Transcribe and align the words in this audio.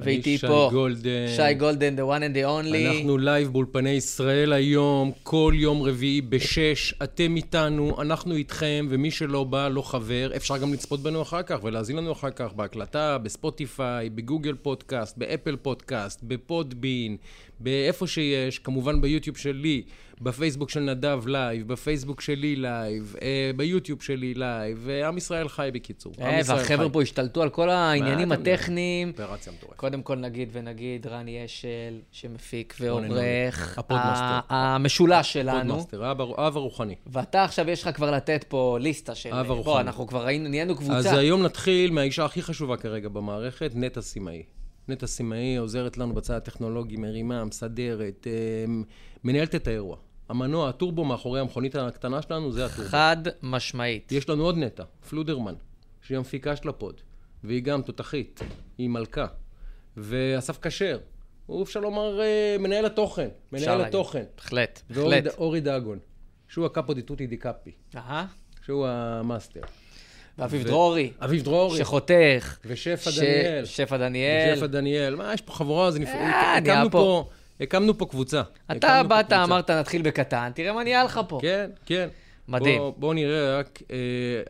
ואיתי 0.04 0.38
פה 0.38 0.66
שי 0.70 0.74
גולדן. 0.74 1.26
שי 1.36 1.54
גולדן, 1.54 1.96
the 1.96 2.00
one 2.00 2.22
and 2.22 2.36
the 2.36 2.44
only. 2.46 2.96
אנחנו 2.96 3.18
לייב 3.18 3.48
באולפני 3.48 3.90
ישראל 3.90 4.52
היום, 4.52 5.12
כל 5.22 5.52
יום 5.56 5.82
רביעי 5.82 6.20
בשש, 6.20 6.94
אתם 7.02 7.36
איתנו, 7.36 8.02
אנחנו 8.02 8.34
איתכם, 8.34 8.86
ומי 8.90 9.10
שלא 9.10 9.44
בא, 9.44 9.68
לא 9.68 9.82
חבר. 9.82 10.30
אפשר 10.36 10.56
גם 10.56 10.72
לצפות 10.72 11.00
בנו 11.00 11.22
אחר 11.22 11.42
כך 11.42 11.64
ולהאזין 11.64 11.96
לנו 11.96 12.12
אחר 12.12 12.30
כך 12.30 12.52
בהקלטה, 12.52 13.18
בספוטיפיי, 13.18 14.10
בגוגל 14.10 14.54
פודקאסט, 14.62 15.18
באפל 15.18 15.56
פודקאסט, 15.56 16.20
בפודבין, 16.22 17.16
באיפה 17.60 18.06
שיש, 18.06 18.58
כמובן 18.58 19.00
ביוטיוב 19.00 19.36
שלי, 19.36 19.82
בפייסבוק 20.22 20.70
של 20.70 20.80
נדב 20.80 21.22
לייב, 21.26 21.68
בפייסבוק 21.68 22.20
שלי 22.20 22.56
לייב, 22.56 23.16
אה, 23.22 23.50
ביוטיוב 23.56 24.02
שלי 24.02 24.34
לייב, 24.34 24.78
ועם 24.84 25.16
ישראל 25.18 25.48
חי 25.48 25.70
בקיצור. 25.74 26.12
אה, 26.20 26.40
והחבר'ה. 26.46 26.88
פה 26.90 27.02
השתלטו 27.02 27.42
על 27.42 27.48
כל 27.48 27.70
העניינים? 27.70 28.32
הטכניים. 28.32 29.08
אופרציה 29.08 29.52
מטורפת. 29.52 29.76
קודם 29.76 30.02
כל 30.02 30.16
נגיד 30.16 30.48
ונגיד 30.52 31.06
רני 31.06 31.44
אשל, 31.44 31.68
שמפיק 32.12 32.74
ועורך, 32.80 33.78
הפודמאסטר. 33.78 34.38
המשולש 34.48 35.32
שלנו. 35.32 35.68
פודמאסטר, 35.68 36.04
האב 36.04 36.20
הר- 36.20 36.34
האב 36.40 36.56
הרוחני. 36.56 36.94
ואתה 37.06 37.44
עכשיו, 37.44 37.70
יש 37.70 37.82
לך 37.82 37.96
כבר 37.96 38.10
לתת 38.10 38.44
פה 38.48 38.78
ליסטה 38.80 39.14
של... 39.14 39.34
אב 39.34 39.46
בוא, 39.46 39.54
הרוחני. 39.54 39.80
אנחנו 39.80 40.06
כבר 40.06 40.26
היינו, 40.26 40.48
נהיינו 40.48 40.72
אז 40.72 40.78
קבוצה. 40.78 41.18
היום 41.18 41.42
נתחיל 41.42 41.90
מהאישה 41.90 42.24
הכי 42.24 42.42
חשובה 42.42 42.76
כרגע 42.76 43.08
במערכת, 43.08 43.70
נטע 43.74 44.00
סימאי. 44.00 44.42
נטע 44.90 45.06
סימאי 45.06 45.56
עוזרת 45.56 45.98
לנו 45.98 46.14
בצד 46.14 46.34
הטכנולוגי, 46.34 46.96
מרימה, 46.96 47.44
מסדרת, 47.44 48.26
אה, 48.26 48.32
מנהלת 49.24 49.54
את 49.54 49.66
האירוע. 49.68 49.96
המנוע, 50.28 50.68
הטורבו 50.68 51.04
מאחורי 51.04 51.40
המכונית 51.40 51.74
הקטנה 51.74 52.22
שלנו, 52.22 52.52
זה 52.52 52.66
הטורבו. 52.66 52.88
חד 52.90 53.16
משמעית. 53.42 54.12
יש 54.12 54.28
לנו 54.28 54.44
עוד 54.44 54.56
נטע, 54.58 54.84
פלודרמן, 55.10 55.54
שהיא 56.02 56.18
המפיקה 56.18 56.56
של 56.56 56.68
הפוד, 56.68 57.00
והיא 57.44 57.62
גם 57.62 57.82
תותחית, 57.82 58.40
היא 58.78 58.88
מלכה. 58.88 59.26
ואסף 59.96 60.58
כשר, 60.66 60.98
הוא 61.46 61.62
אפשר 61.62 61.80
לומר 61.80 62.20
אה, 62.20 62.56
מנהל 62.58 62.86
התוכן, 62.86 63.28
מנהל. 63.52 63.80
התוכן. 63.80 64.24
בהחלט, 64.36 64.82
ואורי 64.90 65.16
בהחלט. 65.20 65.34
ד- 65.34 65.38
אורי 65.38 65.60
דאגון, 65.60 65.98
שהוא 66.48 66.66
ה 66.66 66.72
capo 66.72 66.94
di 66.94 67.02
tutti 67.02 67.26
di 67.26 67.36
capi, 67.36 67.70
אהה. 67.96 68.26
שהוא 68.64 68.86
המאסטר. 68.88 69.60
ואביב 70.40 70.62
ו- 70.62 70.68
דרורי, 70.68 71.10
אביב 71.24 71.42
דרורי. 71.42 71.78
שחותך. 71.78 72.56
ושפע 72.64 73.10
ש- 73.10 73.18
דניאל. 73.18 73.64
שפע 73.64 73.96
דניאל. 73.96 74.56
שפע 74.56 74.66
דניאל. 74.66 75.14
מה, 75.16 75.34
יש 75.34 75.40
פה 75.40 75.52
חבורה, 75.52 75.90
זה 75.90 75.98
נפלא. 75.98 76.12
אה, 76.14 76.56
הקמנו 76.56 76.90
פה. 76.90 76.98
פה, 76.98 77.28
הקמנו 77.64 77.98
פה 77.98 78.06
קבוצה. 78.06 78.42
אתה 78.72 79.02
באת. 79.02 79.32
אמרת, 79.32 79.70
נתחיל 79.70 80.02
בקטן, 80.02 80.50
תראה 80.54 80.72
מה 80.72 80.84
נהיה 80.84 81.04
לך 81.04 81.20
פה. 81.28 81.38
כן, 81.42 81.70
כן. 81.86 82.08
מדהים. 82.48 82.78
בוא- 82.78 82.92
בואו 82.96 83.12
נראה, 83.12 83.58
רק, 83.58 83.82
אה, 83.90 83.96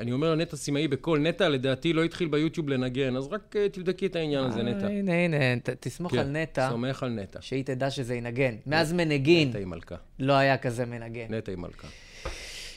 אני 0.00 0.12
אומר 0.12 0.32
לנטע 0.34 0.56
סימאי 0.56 0.88
בקול, 0.88 1.18
נטע 1.18 1.48
לדעתי 1.48 1.92
לא 1.92 2.04
התחיל 2.04 2.28
ביוטיוב 2.28 2.68
לנגן, 2.68 3.16
אז 3.16 3.26
רק 3.26 3.56
אה, 3.56 3.68
תבדקי 3.68 4.06
את 4.06 4.16
העניין 4.16 4.44
הזה, 4.44 4.58
אה, 4.60 4.64
נטע. 4.64 4.86
הנה, 4.86 5.12
הנה, 5.24 5.36
ת- 5.62 5.70
תסמוך 5.80 6.12
כן, 6.12 6.18
על 6.18 6.26
נטע, 6.28 6.68
סומך 6.70 7.02
על 7.02 7.08
נטע. 7.10 7.38
שהיא 7.42 7.64
תדע 7.64 7.90
שזה 7.90 8.14
ינגן. 8.14 8.54
מאז 8.66 8.92
מנגין 8.92 9.48
נטע 9.48 9.58
היא 9.58 9.66
מלכה. 9.66 9.94
לא 10.18 10.32
היה 10.32 10.56
כזה 10.56 10.86
מנגן. 10.86 11.26
נטע 11.28 11.52
היא 11.52 11.58
מלכה. 11.58 11.88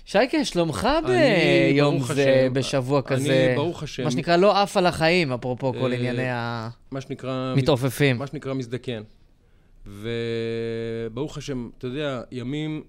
שייקה, 0.05 0.45
שלומך 0.45 0.87
אני, 0.97 1.07
ביום 1.73 2.03
זה, 2.03 2.13
השם, 2.13 2.53
בשבוע 2.53 2.99
אני, 2.99 3.07
כזה? 3.07 3.53
ברוך 3.55 3.83
השם. 3.83 4.03
מה 4.03 4.11
שנקרא, 4.11 4.35
לא 4.35 4.61
עף 4.61 4.77
על 4.77 4.85
החיים, 4.85 5.31
אפרופו 5.31 5.73
כל 5.73 5.91
אה, 5.91 5.97
ענייני 5.97 6.27
מה 6.91 7.01
שנקרא... 7.01 7.31
המתעופפים. 7.31 8.17
מה 8.17 8.27
שנקרא 8.27 8.53
מזדקן. 8.53 9.03
וברוך 9.85 11.37
השם, 11.37 11.69
אתה 11.77 11.87
יודע, 11.87 12.21
ימים, 12.31 12.83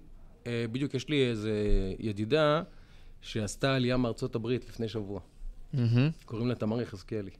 אה, 0.47 0.65
בדיוק 0.71 0.93
יש 0.93 1.09
לי 1.09 1.29
איזה 1.29 1.53
ידידה 1.99 2.61
שעשתה 3.21 3.75
עלייה 3.75 3.97
מארצות 3.97 4.35
הברית 4.35 4.69
לפני 4.69 4.87
שבוע. 4.87 5.19
מהמם, 5.73 6.09
קוראים 6.25 6.47
לה 6.47 6.55
תמר 6.55 6.81
יחזקאלי. 6.81 7.31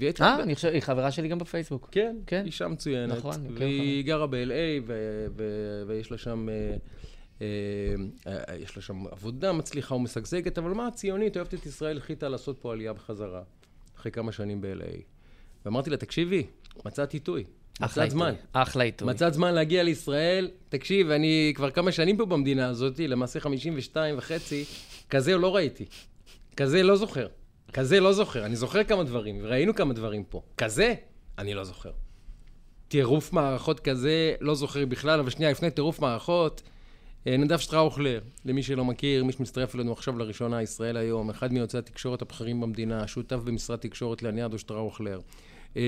הייתה... 0.00 0.24
אה, 0.24 0.42
אני 0.42 0.54
חושב, 0.54 0.68
היא 0.68 0.80
חברה 0.80 1.10
שלי 1.10 1.28
גם 1.28 1.38
בפייסבוק. 1.38 1.88
כן, 1.92 2.16
כן. 2.26 2.44
אישה 2.46 2.68
מצוינת. 2.68 3.18
נכון, 3.18 3.34
אני 3.34 3.58
והיא 3.58 4.04
גרה 4.04 4.26
ב-LA, 4.26 4.90
ויש 5.86 6.10
לה 6.10 6.18
שם... 6.18 6.48
אה, 6.48 6.76
יש 8.58 8.76
לה 8.76 8.82
שם 8.82 9.06
עבודה 9.06 9.52
מצליחה 9.52 9.94
ומשגשגת, 9.94 10.58
אבל 10.58 10.70
מה 10.70 10.86
הציונית, 10.86 11.36
אוהבת 11.36 11.54
את 11.54 11.66
ישראל, 11.66 11.96
החליטה 11.98 12.28
לעשות 12.28 12.58
פה 12.58 12.72
עלייה 12.72 12.92
בחזרה, 12.92 13.42
אחרי 13.96 14.12
כמה 14.12 14.32
שנים 14.32 14.60
ב-LA. 14.60 15.02
ואמרתי 15.64 15.90
לה, 15.90 15.96
תקשיבי, 15.96 16.46
מצאת 16.84 17.12
עיתוי, 17.12 17.44
מצאת 17.80 18.10
זמן. 18.10 18.34
אחלה 18.52 18.84
עיתוי. 18.84 19.08
מצאת 19.08 19.34
זמן 19.34 19.54
להגיע 19.54 19.82
לישראל, 19.82 20.50
תקשיב, 20.68 21.10
אני 21.10 21.52
כבר 21.56 21.70
כמה 21.70 21.92
שנים 21.92 22.16
פה 22.16 22.26
במדינה 22.26 22.68
הזאת, 22.68 22.98
למעשה 22.98 23.40
52 23.40 24.18
וחצי, 24.18 24.64
כזה 25.10 25.36
לא 25.36 25.56
ראיתי. 25.56 25.84
כזה 26.56 26.82
לא 26.82 26.96
זוכר. 26.96 27.26
כזה 27.72 28.00
לא 28.00 28.12
זוכר. 28.12 28.46
אני 28.46 28.56
זוכר 28.56 28.84
כמה 28.84 29.04
דברים, 29.04 29.38
וראינו 29.42 29.74
כמה 29.74 29.94
דברים 29.94 30.24
פה. 30.24 30.42
כזה, 30.56 30.94
אני 31.38 31.54
לא 31.54 31.64
זוכר. 31.64 31.90
טירוף 32.88 33.32
מערכות 33.32 33.80
כזה, 33.80 34.34
לא 34.40 34.54
זוכר 34.54 34.86
בכלל, 34.86 35.20
אבל 35.20 35.30
שנייה, 35.30 35.50
לפני 35.50 35.70
טירוף 35.70 36.00
מערכות, 36.00 36.62
אה, 36.64 36.70
נדב 37.26 37.58
שטראוכלר, 37.58 38.20
למי 38.44 38.62
שלא 38.62 38.84
מכיר, 38.84 39.24
מי 39.24 39.32
שמצטרף 39.32 39.74
אלינו 39.74 39.92
עכשיו 39.92 40.18
לראשונה, 40.18 40.62
ישראל 40.62 40.96
היום, 40.96 41.30
אחד 41.30 41.52
מיוצאי 41.52 41.78
התקשורת 41.78 42.22
הבכירים 42.22 42.60
במדינה, 42.60 43.06
שותף 43.06 43.36
במשרד 43.36 43.78
תקשורת 43.78 44.22
לניאדו 44.22 44.58
שטראוכלר. 44.58 45.20
אה, 45.76 45.82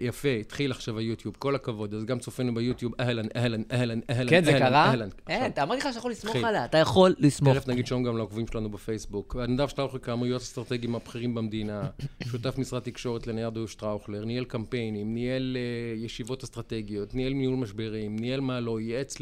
יפה, 0.00 0.28
התחיל 0.28 0.70
עכשיו 0.70 0.98
היוטיוב, 0.98 1.36
כל 1.38 1.54
הכבוד, 1.54 1.94
אז 1.94 2.04
גם 2.04 2.18
צופינו 2.18 2.54
ביוטיוב, 2.54 2.92
אהלן, 3.00 3.26
אהלן, 3.36 3.62
אהלן, 3.72 4.00
אהלן, 4.10 4.30
כן, 4.30 4.44
זה 4.44 4.52
קרה? 4.52 4.84
אהלן. 4.84 5.08
אין, 5.28 5.52
אמרתי 5.62 5.80
לך 5.80 5.86
שאתה 5.88 5.98
יכול 5.98 6.10
לסמוך. 6.10 6.36
עליה, 6.36 6.64
אתה 6.64 6.78
יכול 6.78 7.14
לסמוך. 7.18 7.56
תכף 7.56 7.68
נגיד 7.68 7.86
שלום 7.86 8.02
גם 8.02 8.16
לעוקבים 8.16 8.46
שלנו 8.46 8.70
בפייסבוק. 8.70 9.36
נדב 9.36 9.68
שטראוכלר, 9.68 10.00
כאמור, 10.00 10.26
יועץ 10.26 10.42
אסטרטגיים 10.42 10.94
הבכירים 10.94 11.34
במדינה, 11.34 11.82
שותף 12.30 12.58
משרד 12.58 12.82
תקשורת 12.82 13.26
לניאדו 13.26 13.68
שטראוכלר, 13.68 14.24
ניהל 14.24 14.44
קמפיינים, 14.44 15.14
ניהל 15.14 15.56
uh, 15.56 16.04
ישיבות 16.04 16.42
אסטרטגיות, 16.42 17.14
ניהל 17.14 17.32
ניהול 17.32 17.56
משברים, 17.56 18.16
ניהל 18.18 18.40
מה 18.40 18.60
לא, 18.60 18.80
ייעץ 18.80 19.20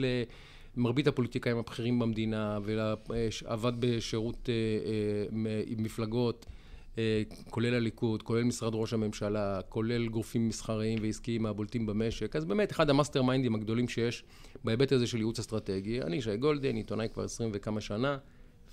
למרבית 0.77 1.07
הפוליטיקאים 1.07 1.57
הבכירים 1.57 1.99
במדינה, 1.99 2.59
ועבד 2.65 3.73
בשירות 3.79 4.49
אה, 4.49 4.49
אה, 4.49 5.81
מפלגות. 5.83 6.47
אה, 6.99 7.23
כולל 7.51 7.75
הליכוד, 7.75 8.23
כולל 8.23 8.45
משרד 8.45 8.75
ראש 8.75 8.93
הממשלה, 8.93 9.61
כולל 9.69 10.09
גופים 10.09 10.49
מסחריים 10.49 10.99
ועסקיים 11.03 11.43
מהבולטים 11.43 11.87
במשק. 11.87 12.37
אז 12.37 12.45
באמת, 12.45 12.73
אחד 12.73 12.91
ה 12.91 12.94
mastermind 12.94 13.23
ים 13.23 13.55
הגדולים 13.55 13.89
שיש 13.89 14.25
בהיבט 14.65 14.93
הזה 14.93 15.07
של 15.07 15.19
ייעוץ 15.19 15.39
אסטרטגי. 15.39 16.03
אני 16.03 16.23
שי 16.23 16.37
גולדן, 16.37 16.77
עיתונאי 16.77 17.09
כבר 17.13 17.23
עשרים 17.23 17.51
וכמה 17.55 17.81
שנה, 17.81 18.19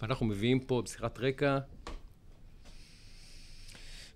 ואנחנו 0.02 0.26
מביאים 0.26 0.60
פה 0.60 0.82
בשיחת 0.86 1.20
רקע, 1.20 1.60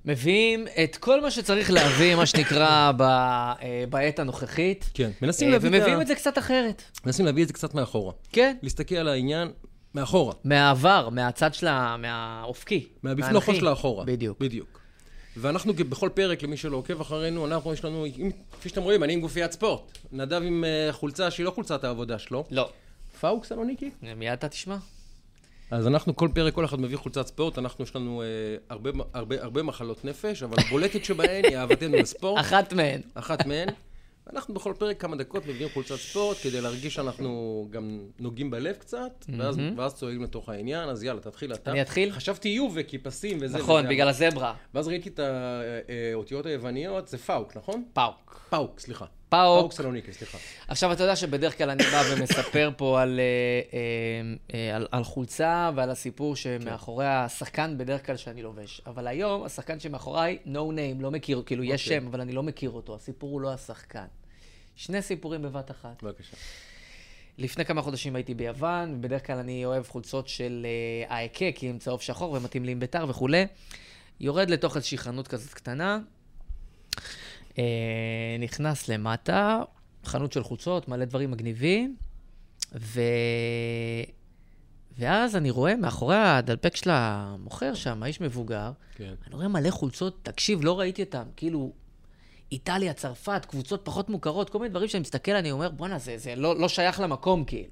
מביאים 0.06 0.66
את 0.84 0.96
כל 0.98 1.22
מה 1.22 1.32
שצריך 1.32 1.72
להביא, 1.72 2.16
מה 2.16 2.26
שנקרא, 2.26 2.92
ב- 2.98 3.02
אה, 3.02 3.56
בעת 3.90 4.20
הנוכחית. 4.20 4.90
כן, 4.94 5.12
מנסים 5.22 5.48
אה, 5.48 5.54
להביא, 5.54 5.70
את 5.70 5.74
ומביאים 5.76 5.98
ה... 6.00 6.02
את 6.02 6.08
זה 6.08 6.16
קצת 6.16 6.38
אחרת. 6.38 6.84
מנסים 7.06 7.26
להביא 7.26 7.44
את 7.44 7.48
זה 7.48 7.54
קצת 7.54 7.74
מאחורה. 7.74 8.14
כן. 8.32 8.56
להסתכל 8.62 8.96
על 8.96 9.08
העניין 9.08 9.52
מאחורה, 9.96 10.34
מהעבר, 10.44 11.10
מהצד 11.10 11.54
של 11.54 11.68
ה... 11.68 11.96
מהאופקי. 11.98 12.88
מהבפנוכו. 13.04 13.56
של 13.56 13.68
האחורה. 13.68 14.06
בדיוק. 14.06 14.40
בדיוק. 14.40 14.82
ואנחנו 15.38 15.74
בכל 15.74 16.10
פרק, 16.14 16.44
למי 16.44 16.58
שלא 16.58 16.78
עוקב 16.78 17.02
אחרינו, 17.02 17.46
אנחנו, 17.46 17.74
יש 17.74 17.86
לנו, 17.86 18.06
אם- 18.06 18.32
כפי 18.52 18.70
שאתם 18.70 18.82
רואים, 18.82 19.04
אני 19.04 19.14
עם 19.14 19.22
גופיית 19.22 19.52
ספורט. 19.52 19.98
נדב 20.12 20.42
עם 20.44 20.64
אה, 20.64 20.94
חולצה 20.94 21.32
שהיא 21.32 21.46
לא 21.46 21.52
חולצת 21.52 21.84
העבודה 21.84 22.20
שלו. 22.20 22.46
לא. 22.52 22.70
פאוק 23.22 23.46
סלוניקי? 23.46 23.90
מיד 24.16 24.34
אתה 24.34 24.50
תשמע. 24.50 24.78
אז 25.72 25.88
אנחנו 25.88 26.16
כל 26.16 26.30
פרק, 26.34 26.54
כל 26.54 26.66
אחד 26.66 26.82
מביא 26.82 26.98
חולצת 26.98 27.28
ספורט, 27.28 27.58
אנחנו, 27.58 27.84
יש 27.84 27.96
לנו 27.96 28.22
אה, 28.22 28.28
הרבה, 28.70 28.90
הרבה, 29.14 29.44
הרבה 29.44 29.64
מחלות 29.64 30.06
נפש, 30.06 30.44
אבל 30.44 30.58
הבולטת 30.68 31.06
שבהן 31.06 31.46
היא 31.46 31.58
אהבתנו 31.58 31.98
לספורט, 31.98 32.42
אחת 32.46 32.74
מהן. 32.74 33.02
אחת 33.14 33.46
מהן. 33.46 33.68
אנחנו 34.34 34.54
בכל 34.54 34.74
פרק 34.78 35.02
כמה 35.02 35.16
דקות 35.16 35.46
מביאים 35.46 35.70
חולצת 35.74 35.96
ספורט, 35.96 36.38
כדי 36.44 36.62
להרגיש 36.62 36.94
שאנחנו 36.96 37.68
גם 37.70 38.00
נוגעים 38.20 38.52
בלב 38.52 38.76
קצת, 38.76 39.26
ואז, 39.38 39.58
ואז 39.78 39.96
צועקים 39.96 40.24
לתוך 40.24 40.50
העניין, 40.50 40.90
אז 40.90 41.04
יאללה, 41.04 41.22
תתחיל 41.22 41.54
אתה. 41.54 41.72
אני 41.72 41.82
אתחיל? 41.82 42.12
חשבתי 42.12 42.50
יובה, 42.50 42.84
כי 42.84 43.07
פסים 43.07 43.38
וזה 43.42 43.58
נכון, 43.58 43.80
וזה, 43.80 43.90
בגלל 43.90 44.10
הזברה. 44.10 44.54
ואז 44.74 44.88
ראיתי 44.88 45.10
את 45.10 45.20
האותיות 46.14 46.46
היווניות, 46.46 47.08
זה 47.08 47.18
פאוק, 47.18 47.58
נכון? 47.58 47.84
פאוק. 47.94 48.42
פאוק, 48.50 48.80
סליחה. 48.80 49.06
פאוק. 49.32 49.60
פאוק 49.60 49.72
סלוניקי, 49.72 50.14
סליחה. 50.14 50.38
עכשיו, 50.68 50.92
אתה 50.92 51.04
יודע 51.04 51.16
שבדרך 51.16 51.58
כלל 51.58 51.70
אני 51.70 51.84
בא 51.84 52.04
ומספר 52.12 52.72
פה 52.78 53.02
על, 53.02 53.20
אה, 53.20 53.24
אה, 53.74 54.60
אה, 54.60 54.76
על, 54.76 54.88
על 54.92 55.04
חולצה 55.04 55.72
ועל 55.76 55.90
הסיפור 55.90 56.36
שמאחורי 56.36 57.08
השחקן 57.08 57.78
בדרך 57.78 58.06
כלל 58.06 58.18
שאני 58.18 58.42
לובש. 58.42 58.82
אבל 58.86 59.08
היום, 59.08 59.44
השחקן 59.44 59.80
שמאחוריי, 59.80 60.38
no 60.46 60.50
name, 60.50 61.02
לא 61.02 61.12
מכיר, 61.12 61.44
כאילו, 61.46 61.64
יש 61.64 61.86
אוקיי. 61.86 62.02
שם, 62.02 62.08
אבל 62.08 62.22
אני 62.22 62.32
לא 62.32 62.44
מכיר 62.44 62.70
אותו. 62.70 62.96
הסיפור 62.96 63.32
הוא 63.32 63.42
לא 63.42 63.54
השחקן. 63.54 64.06
שני 64.76 65.02
סיפורים 65.02 65.42
בבת 65.42 65.72
אחת. 65.72 66.04
בבקשה. 66.04 66.38
לפני 67.38 67.66
כמה 67.66 67.82
חודשים 67.82 68.16
הייתי 68.16 68.34
ביוון, 68.34 68.94
ובדרך 68.94 69.28
כלל 69.28 69.38
אני 69.38 69.66
אוהב 69.66 69.88
חולצות 69.88 70.28
של 70.28 70.68
האקה, 71.08 71.46
כי 71.56 71.70
הם 71.70 71.78
צהוב 71.78 72.02
שחור 72.02 72.34
ומתאים 72.34 72.66
לי 72.66 72.72
עם 72.72 72.80
ביתר 72.80 73.06
וכולי. 73.10 73.46
יורד 74.20 74.50
לתוך 74.50 74.76
איזושהי 74.76 74.98
חנות 74.98 75.28
כזאת 75.28 75.54
קטנה, 75.54 76.00
נכנס 78.40 78.88
למטה, 78.88 79.62
חנות 80.06 80.34
של 80.34 80.44
חולצות, 80.44 80.88
מלא 80.88 81.06
דברים 81.06 81.32
מגניבים, 81.32 81.96
ו... 82.76 83.02
ואז 84.98 85.36
אני 85.36 85.50
רואה 85.50 85.76
מאחורי 85.76 86.16
הדלפק 86.16 86.76
של 86.76 86.90
המוכר 86.94 87.74
שם, 87.74 88.04
האיש 88.04 88.22
מבוגר, 88.22 88.72
כן. 88.96 89.14
אני 89.28 89.36
רואה 89.36 89.48
מלא 89.48 89.70
חולצות, 89.72 90.20
תקשיב, 90.24 90.64
לא 90.64 90.80
ראיתי 90.80 91.04
אותם, 91.04 91.24
כאילו, 91.36 91.72
איטליה, 92.52 92.94
צרפת, 92.94 93.46
קבוצות 93.46 93.82
פחות 93.84 94.10
מוכרות, 94.10 94.50
כל 94.50 94.60
מיני 94.60 94.70
דברים 94.70 94.88
שאני 94.88 95.02
מסתכל, 95.02 95.32
אני 95.32 95.52
אומר, 95.52 95.70
בואנה, 95.70 96.00
זה, 96.00 96.18
זה 96.18 96.36
לא, 96.36 96.60
לא 96.60 96.70
שייך 96.70 97.00
למקום, 97.00 97.46
כאילו. 97.46 97.70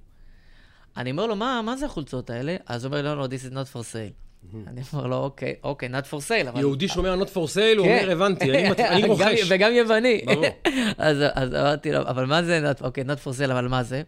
אני 0.97 1.11
אומר 1.11 1.27
לו, 1.27 1.35
מה, 1.35 1.61
מה 1.65 1.77
זה 1.77 1.85
החולצות 1.85 2.29
האלה? 2.29 2.55
אז 2.65 2.85
הוא 2.85 2.89
אומר, 2.89 3.01
לא, 3.01 3.17
לא, 3.17 3.25
this 3.25 3.51
is 3.51 3.53
not 3.53 3.73
for 3.73 3.79
sale. 3.79 4.28
אני 4.67 4.81
אומר 4.93 5.07
לו, 5.07 5.15
אוקיי, 5.15 5.55
אוקיי, 5.63 5.89
not 5.89 6.05
for 6.11 6.29
sale, 6.29 6.49
אבל... 6.49 6.59
יהודי 6.59 6.87
שומע 6.87 7.15
not 7.15 7.27
for 7.27 7.55
sale, 7.55 7.77
הוא 7.77 7.85
כן. 7.85 7.99
אומר, 8.01 8.11
הבנתי, 8.11 8.51
אני 8.79 9.07
רוכש. 9.09 9.39
וגם 9.49 9.73
יווני. 9.73 10.21
ברור. 10.25 10.45
אז, 10.97 11.17
אמרתי 11.37 11.91
לו, 11.91 12.01
אבל 12.01 12.25
מה 12.25 12.43
זה, 12.43 12.71
אוקיי, 12.81 13.03
not 13.03 13.25
for 13.25 13.29
sale, 13.29 13.51
אבל 13.51 13.67
מה 13.67 13.83
זה? 13.83 14.01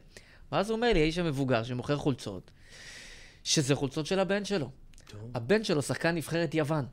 ואז 0.51 0.69
הוא 0.69 0.75
אומר 0.75 0.93
לי, 0.93 0.99
האיש 0.99 1.17
המבוגר 1.17 1.63
שמוכר 1.63 1.97
חולצות, 1.97 2.51
שזה 3.43 3.75
חולצות 3.75 4.05
של 4.05 4.19
הבן 4.19 4.45
שלו. 4.45 4.69
הבן 5.35 5.63
שלו 5.63 5.81
שחקן 5.81 6.15
נבחרת 6.15 6.53
יוון. 6.55 6.85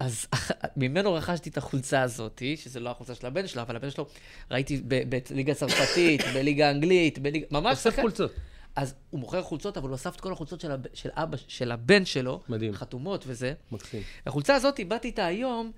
אז 0.00 0.26
ממנו 0.76 1.14
רכשתי 1.14 1.50
את 1.50 1.58
החולצה 1.58 2.02
הזאת, 2.02 2.42
שזה 2.56 2.80
לא 2.80 2.90
החולצה 2.90 3.14
של 3.14 3.26
הבן 3.26 3.46
שלו, 3.46 3.62
אבל 3.62 3.76
הבן 3.76 3.90
שלו, 3.90 4.06
ראיתי 4.50 4.82
בליגה 5.30 5.54
צרפתית, 5.54 6.20
בליגה 6.34 6.70
אנגלית, 6.70 7.18
בליגה... 7.18 7.46
ממש 7.50 7.86
אוסף. 7.86 8.00
חולצות. 8.00 8.32
אז 8.76 8.94
הוא 9.10 9.20
מוכר 9.20 9.42
חולצות, 9.42 9.76
אבל 9.76 9.88
הוא 9.88 9.94
אסף 9.96 10.16
את 10.16 10.20
כל 10.20 10.32
החולצות 10.32 10.60
של, 10.60 10.70
הב... 10.70 10.80
של 10.94 11.08
אבא, 11.12 11.36
של 11.48 11.72
הבן 11.72 12.04
שלו, 12.04 12.40
מדהים. 12.48 12.72
חתומות 12.74 13.24
וזה. 13.26 13.52
מקסים. 13.72 14.02
החולצה 14.26 14.54
הזאת, 14.54 14.80
באתי 14.88 15.08
איתה 15.08 15.26
היום, 15.26 15.70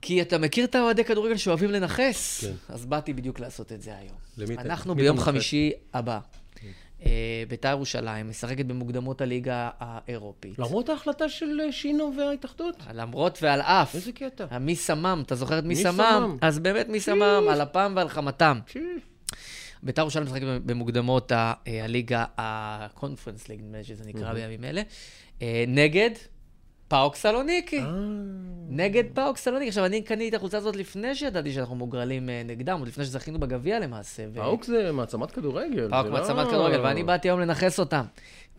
כי 0.00 0.22
אתה 0.22 0.38
מכיר 0.38 0.64
את 0.64 0.74
האוהדי 0.74 1.04
כדורגל 1.04 1.36
שאוהבים 1.36 1.70
לנכס? 1.70 2.44
כן. 2.44 2.52
אז 2.74 2.86
באתי 2.86 3.12
בדיוק 3.12 3.40
לעשות 3.40 3.72
את 3.72 3.82
זה 3.82 3.96
היום. 3.96 4.16
למי 4.38 4.54
אתה- 4.54 4.62
אנחנו 4.62 4.94
מי 4.94 5.02
ביום 5.02 5.16
מנכס? 5.16 5.28
חמישי 5.28 5.72
הבא. 5.94 6.18
אה, 7.06 7.10
בית"ר 7.48 7.68
ירושלים 7.68 8.28
משחקת 8.30 8.64
במוקדמות 8.66 9.20
הליגה 9.20 9.70
האירופית. 9.80 10.58
למרות 10.58 10.88
ההחלטה 10.88 11.28
של 11.28 11.60
אה, 11.66 11.72
שינו 11.72 12.12
וההתאחדות? 12.18 12.76
למרות 12.94 13.38
ועל 13.42 13.60
אף. 13.60 13.94
איזה 13.94 14.12
קטע. 14.12 14.58
מי 14.58 14.76
סמם, 14.76 15.22
אתה 15.26 15.34
זוכר 15.34 15.58
את 15.58 15.64
מי 15.64 15.68
מי 15.68 15.82
סמם? 15.82 15.92
סמם? 15.94 16.36
אז 16.40 16.58
באמת 16.58 16.88
מי 16.88 17.00
סמם, 17.00 17.44
על 17.50 17.62
אפם 17.62 17.92
ועל 17.96 18.08
חמתם. 18.08 18.58
בית"ר 19.82 20.02
ירושלים 20.02 20.26
משחקת 20.26 20.46
במוקדמות 20.66 21.32
אה, 21.32 21.54
הליגה 21.66 22.24
הקונפרנס 22.38 23.48
ליג, 23.48 23.60
נדמה 23.60 23.78
לי 23.78 23.84
שזה 23.84 24.04
נקרא 24.06 24.32
בימים 24.32 24.64
אלה, 24.64 24.82
אה, 25.42 25.64
נגד 25.68 26.10
פאוק 26.88 27.16
סלוניקי. 27.16 27.78
אה, 27.78 27.84
נגד 28.68 29.04
פאוק 29.14 29.36
סלוניקי. 29.36 29.68
עכשיו, 29.68 29.84
אני 29.84 30.02
קניתי 30.02 30.28
את 30.28 30.34
החולצה 30.34 30.56
הזאת 30.56 30.76
לפני 30.76 31.14
שידעתי 31.14 31.52
שאנחנו 31.52 31.76
מוגרלים 31.76 32.28
נגדם, 32.44 32.78
עוד 32.78 32.88
לפני 32.88 33.04
שזכינו 33.04 33.38
בגביע 33.40 33.80
למעשה. 33.80 34.22
פאוק 34.34 34.64
זה 34.64 34.92
מעצמת 34.92 35.30
כדורגל. 35.30 35.88
פאוק 35.90 36.06
זה 36.06 36.10
לא- 36.10 36.18
מעצמת 36.18 36.48
כדורגל, 36.48 36.80
ואני 36.80 37.04
באתי 37.04 37.28
היום 37.28 37.40
לנכס 37.40 37.80
אותם. 37.80 38.04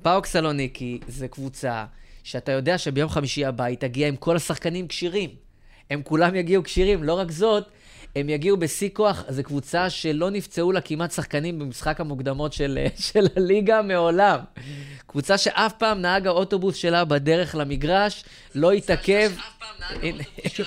פאוק 0.01 0.25
סלוניקי 0.25 0.99
זה 1.07 1.27
קבוצה 1.27 1.85
שאתה 2.23 2.51
יודע 2.51 2.77
שביום 2.77 3.09
חמישי 3.09 3.45
הבא 3.45 3.63
היא 3.63 3.77
תגיע 3.77 4.07
עם 4.07 4.15
כל 4.15 4.35
השחקנים 4.35 4.87
כשירים. 4.87 5.29
הם 5.89 6.01
כולם 6.03 6.35
יגיעו 6.35 6.63
כשירים, 6.63 7.03
לא 7.03 7.13
רק 7.13 7.31
זאת, 7.31 7.67
הם 8.15 8.29
יגיעו 8.29 8.57
בשיא 8.57 8.89
כוח. 8.93 9.23
זו 9.29 9.43
קבוצה 9.43 9.89
שלא 9.89 10.29
נפצעו 10.29 10.71
לה 10.71 10.81
כמעט 10.81 11.11
שחקנים 11.11 11.59
במשחק 11.59 11.99
המוקדמות 11.99 12.53
של, 12.53 12.79
של 13.11 13.27
הליגה 13.35 13.81
מעולם. 13.81 14.39
קבוצה 15.07 15.37
שאף 15.37 15.73
פעם 15.73 16.01
נהג 16.01 16.27
האוטובוס 16.27 16.75
שלה 16.75 17.05
בדרך 17.05 17.55
למגרש 17.55 18.23
לא 18.55 18.71
התעכב. 18.71 19.31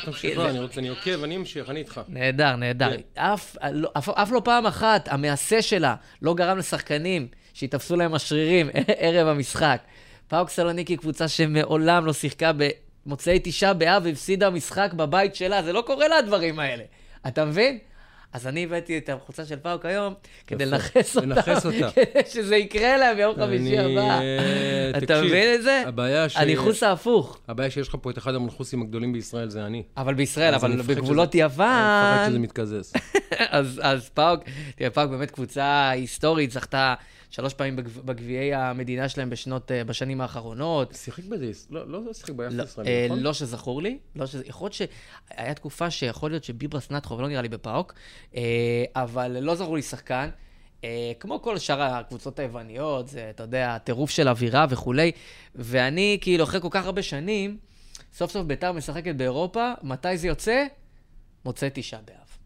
תמשיך. 0.04 0.38
לא, 0.38 0.50
אני 0.50 0.58
רוצה, 0.58 0.80
אני 0.80 0.88
עוקב, 0.88 1.22
אני 1.22 1.36
אמשיך, 1.36 1.70
אני 1.70 1.78
איתך. 1.78 2.00
נהדר, 2.08 2.56
נהדר. 2.56 2.90
כן. 2.90 3.22
אף, 3.22 3.56
לא, 3.72 3.90
אף 3.94 4.30
לא 4.32 4.40
פעם 4.44 4.66
אחת 4.66 5.08
המעשה 5.08 5.62
שלה 5.62 5.94
לא 6.22 6.34
גרם 6.34 6.58
לשחקנים 6.58 7.28
שיתפסו 7.54 7.96
להם 7.96 8.14
השרירים 8.14 8.70
ערב 8.98 9.28
המשחק. 9.28 9.82
פאוק 10.28 10.50
סלוניקי 10.50 10.96
קבוצה 10.96 11.28
שמעולם 11.28 12.06
לא 12.06 12.12
שיחקה 12.12 12.52
במוצאי 13.06 13.40
תשעה 13.42 13.74
באב 13.74 14.02
והפסידה 14.04 14.50
משחק 14.50 14.92
בבית 14.92 15.34
שלה, 15.34 15.62
זה 15.62 15.72
לא 15.72 15.82
קורה 15.86 16.08
לה 16.08 16.16
הדברים 16.16 16.58
האלה. 16.58 16.84
אתה 17.28 17.44
מבין? 17.44 17.78
אז 18.32 18.46
אני 18.46 18.64
הבאתי 18.64 18.98
את 18.98 19.08
החולצה 19.08 19.44
של 19.44 19.56
פאוק 19.56 19.84
היום 19.86 20.14
כדי. 20.46 20.66
לנכס 20.66 21.16
אותה, 21.16 21.26
לנכס 21.26 21.66
אותה. 21.66 21.90
כדי 21.94 22.22
שזה 22.30 22.56
יקרה 22.56 22.96
להם 22.96 23.16
ביום 23.16 23.34
חמישי 23.36 23.78
הבא. 23.78 24.00
אה, 24.20 24.90
אתה 24.98 25.22
מבין 25.22 25.54
את 25.54 25.62
זה? 25.62 25.82
הבעיה 25.86 26.28
ש- 26.28 26.36
הניכוס 26.36 26.82
ההפוך. 26.82 27.38
הבעיה 27.48 27.70
שיש 27.70 27.88
לך 27.88 27.96
פה 28.02 28.10
את 28.10 28.19
אחד 28.19 28.34
המנחוסים 28.34 28.82
הגדולים 28.82 29.12
בישראל, 29.12 29.48
זה 29.50 29.66
אני. 29.66 29.82
אבל 29.96 30.14
בישראל, 30.14 30.54
אבל 30.54 30.82
בגבולות 30.82 31.32
שזה- 31.32 31.42
אני 31.44 31.52
מפחד 31.52 31.62
יוון... 32.19 32.28
שזה 32.30 32.38
מתקזז. 32.38 32.92
אז 33.82 34.10
פאוק, 34.14 34.40
תראה, 34.76 34.90
פאוק 34.90 35.10
באמת 35.10 35.30
קבוצה 35.30 35.88
היסטורית, 35.90 36.50
זכתה 36.50 36.94
שלוש 37.32 37.55
פעמים 37.55 37.76
בגב- 37.76 38.00
בגביעי 38.05 38.55
המדינה 38.55 39.08
שלהם 39.08 39.31
בשנות, 39.31 39.73
אה, 39.73 39.84
בשנים 39.84 40.20
האחרונות. 40.20 40.94
שיחק 40.94 41.25
בזה, 41.25 41.50
לא, 41.70 41.88
לא 42.05 42.12
שיחק 42.12 42.31
ביחס 42.31 42.55
לא, 42.55 42.62
ישראלי, 42.62 42.90
אה, 42.90 43.06
נכון? 43.06 43.20
לא 43.20 43.32
שזכור 43.32 43.82
לי, 43.82 43.99
לא 44.17 44.26
שזה, 44.26 44.43
יכול 44.46 44.64
להיות 44.64 44.73
שהיה 44.73 45.55
תקופה 45.55 45.90
שיכול 45.90 46.31
להיות 46.31 46.44
שביברס 46.44 46.90
נטחו, 46.90 47.14
אבל 47.14 47.23
לא 47.23 47.29
נראה 47.29 47.43
לי 47.43 47.49
בפאוק, 47.49 47.94
אה, 48.37 48.40
אבל 48.96 49.38
לא 49.40 49.55
זכור 49.55 49.76
לי 49.76 49.82
שחקן. 49.82 50.29
כמו 51.20 51.43
כל 51.43 51.58
שאר 51.58 51.82
הקבוצות 51.82 52.38
היווניות, 52.38 53.08
זה, 53.08 53.31
אתה 53.31 53.43
יודע, 53.43 53.78
טירוף 53.78 54.11
של 54.11 54.28
אווירה 54.28 54.67
וכולי. 54.70 55.12
ואני, 55.55 56.19
כאילו, 56.20 56.44
אחרי 56.44 56.61
כל 56.61 56.69
כך 56.70 56.85
הרבה 56.85 57.02
שנים, 57.02 57.58
סוף 58.14 58.31
סוף 58.32 58.46
ביתר 58.46 58.73
משחקת 58.73 59.14
באירופה, 59.14 59.73
מתי 59.82 60.17
זה 60.17 60.26
יוצא? 60.26 60.64
מוצא 61.44 61.69
תשעה 61.75 62.00
באב. 62.00 62.38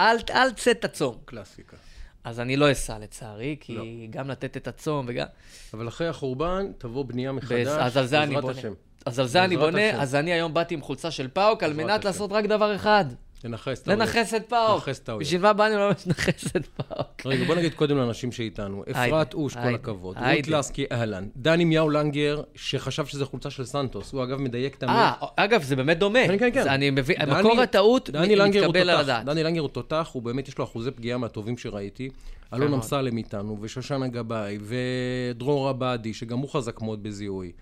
אל, 0.00 0.16
אל 0.30 0.52
צאת 0.52 0.84
הצום. 0.84 1.18
קלאסיקה. 1.24 1.76
אז 2.24 2.40
אני 2.40 2.56
לא 2.56 2.72
אסע 2.72 2.98
לצערי, 2.98 3.56
כי 3.60 3.74
לא. 3.74 3.84
גם 4.10 4.30
לתת 4.30 4.56
את 4.56 4.68
הצום 4.68 5.04
וגם... 5.08 5.26
אבל 5.74 5.88
אחרי 5.88 6.08
החורבן, 6.08 6.72
תבוא 6.78 7.04
בנייה 7.04 7.32
מחדש, 7.32 7.66
אז 7.66 7.96
על 7.96 8.06
זה 8.06 8.22
אני 8.22 8.34
בונה. 8.40 8.58
השם. 8.58 8.72
אז 9.06 9.18
על 9.18 9.26
זה 9.26 9.44
אני 9.44 9.56
בונה, 9.56 9.88
השם. 9.90 10.00
אז 10.00 10.14
אני 10.14 10.32
היום 10.32 10.54
באתי 10.54 10.74
עם 10.74 10.82
חולצה 10.82 11.10
של 11.10 11.28
פאוק 11.28 11.62
על 11.62 11.72
מנת 11.72 11.98
השם. 11.98 12.08
לעשות 12.08 12.32
רק 12.32 12.44
דבר 12.44 12.74
אחד, 12.74 13.04
לנכס 13.44 13.82
את 13.82 13.88
האויב. 13.88 14.00
לנכס 14.00 14.34
את 14.34 14.48
פאוק. 14.48 14.88
לנכס 14.88 14.98
את 14.98 15.08
האויב. 15.08 15.20
בשביל 15.20 15.40
מה 15.40 15.52
באנו 15.52 15.88
לנכס 16.06 16.56
את 16.56 16.66
פאוק? 16.66 17.26
רגע, 17.26 17.44
בוא 17.44 17.54
נגיד 17.54 17.74
קודם 17.74 17.96
לאנשים 17.96 18.32
שאיתנו. 18.32 18.84
אפרת 18.90 19.34
אוש, 19.34 19.54
כל 19.54 19.74
הכבוד. 19.74 20.16
רות 20.16 20.48
לסקי, 20.48 20.84
אהלן. 20.92 21.28
דני 21.36 21.64
מיהו 21.64 21.90
לנגר, 21.90 22.42
שחשב 22.54 23.06
שזה 23.06 23.24
חולצה 23.24 23.50
של 23.50 23.64
סנטוס. 23.64 24.12
הוא 24.12 24.24
אגב 24.24 24.40
מדייק 24.40 24.76
תמיד. 24.76 24.90
אה, 24.94 25.12
אגב, 25.36 25.62
זה 25.62 25.76
באמת 25.76 25.98
דומה. 25.98 26.26
כן, 26.26 26.38
כן, 26.38 26.50
כן. 26.52 26.68
אני 26.68 26.90
מבין, 26.90 27.16
מקור 27.28 27.60
הטעות 27.60 28.10
מתקבל 28.10 28.90
על. 28.90 29.00
הדעת. 29.00 29.24
דני 29.24 29.42
לנגר 29.42 29.60
הוא 29.60 29.68
תותח, 29.68 30.10
הוא 30.12 30.22
באמת, 30.22 30.48
יש 30.48 30.58
לו 30.58 30.64
אחוזי 30.64 30.90
פגיעה 30.90 31.18
מהטובים 31.18 31.58
שראיתי. 31.58 32.10
אלון 32.54 32.70
מאוד. 32.70 32.80
אמסלם 32.80 33.16
איתנו, 33.16 33.58
ושושנה 33.60 34.08
גבאי, 34.08 34.58
ודרור 34.62 35.68
עבאדי, 35.68 36.14
שגם 36.14 36.38
הוא 36.38 36.48
חזק 36.48 36.80
מאוד 36.80 37.02
בזיהוי. 37.02 37.52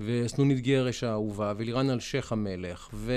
וסנונית 0.00 0.60
גרש 0.60 1.04
האהובה, 1.04 1.52
ולירן 1.56 1.90
אלשיך 1.90 2.32
המלך, 2.32 2.88
ו... 2.94 3.12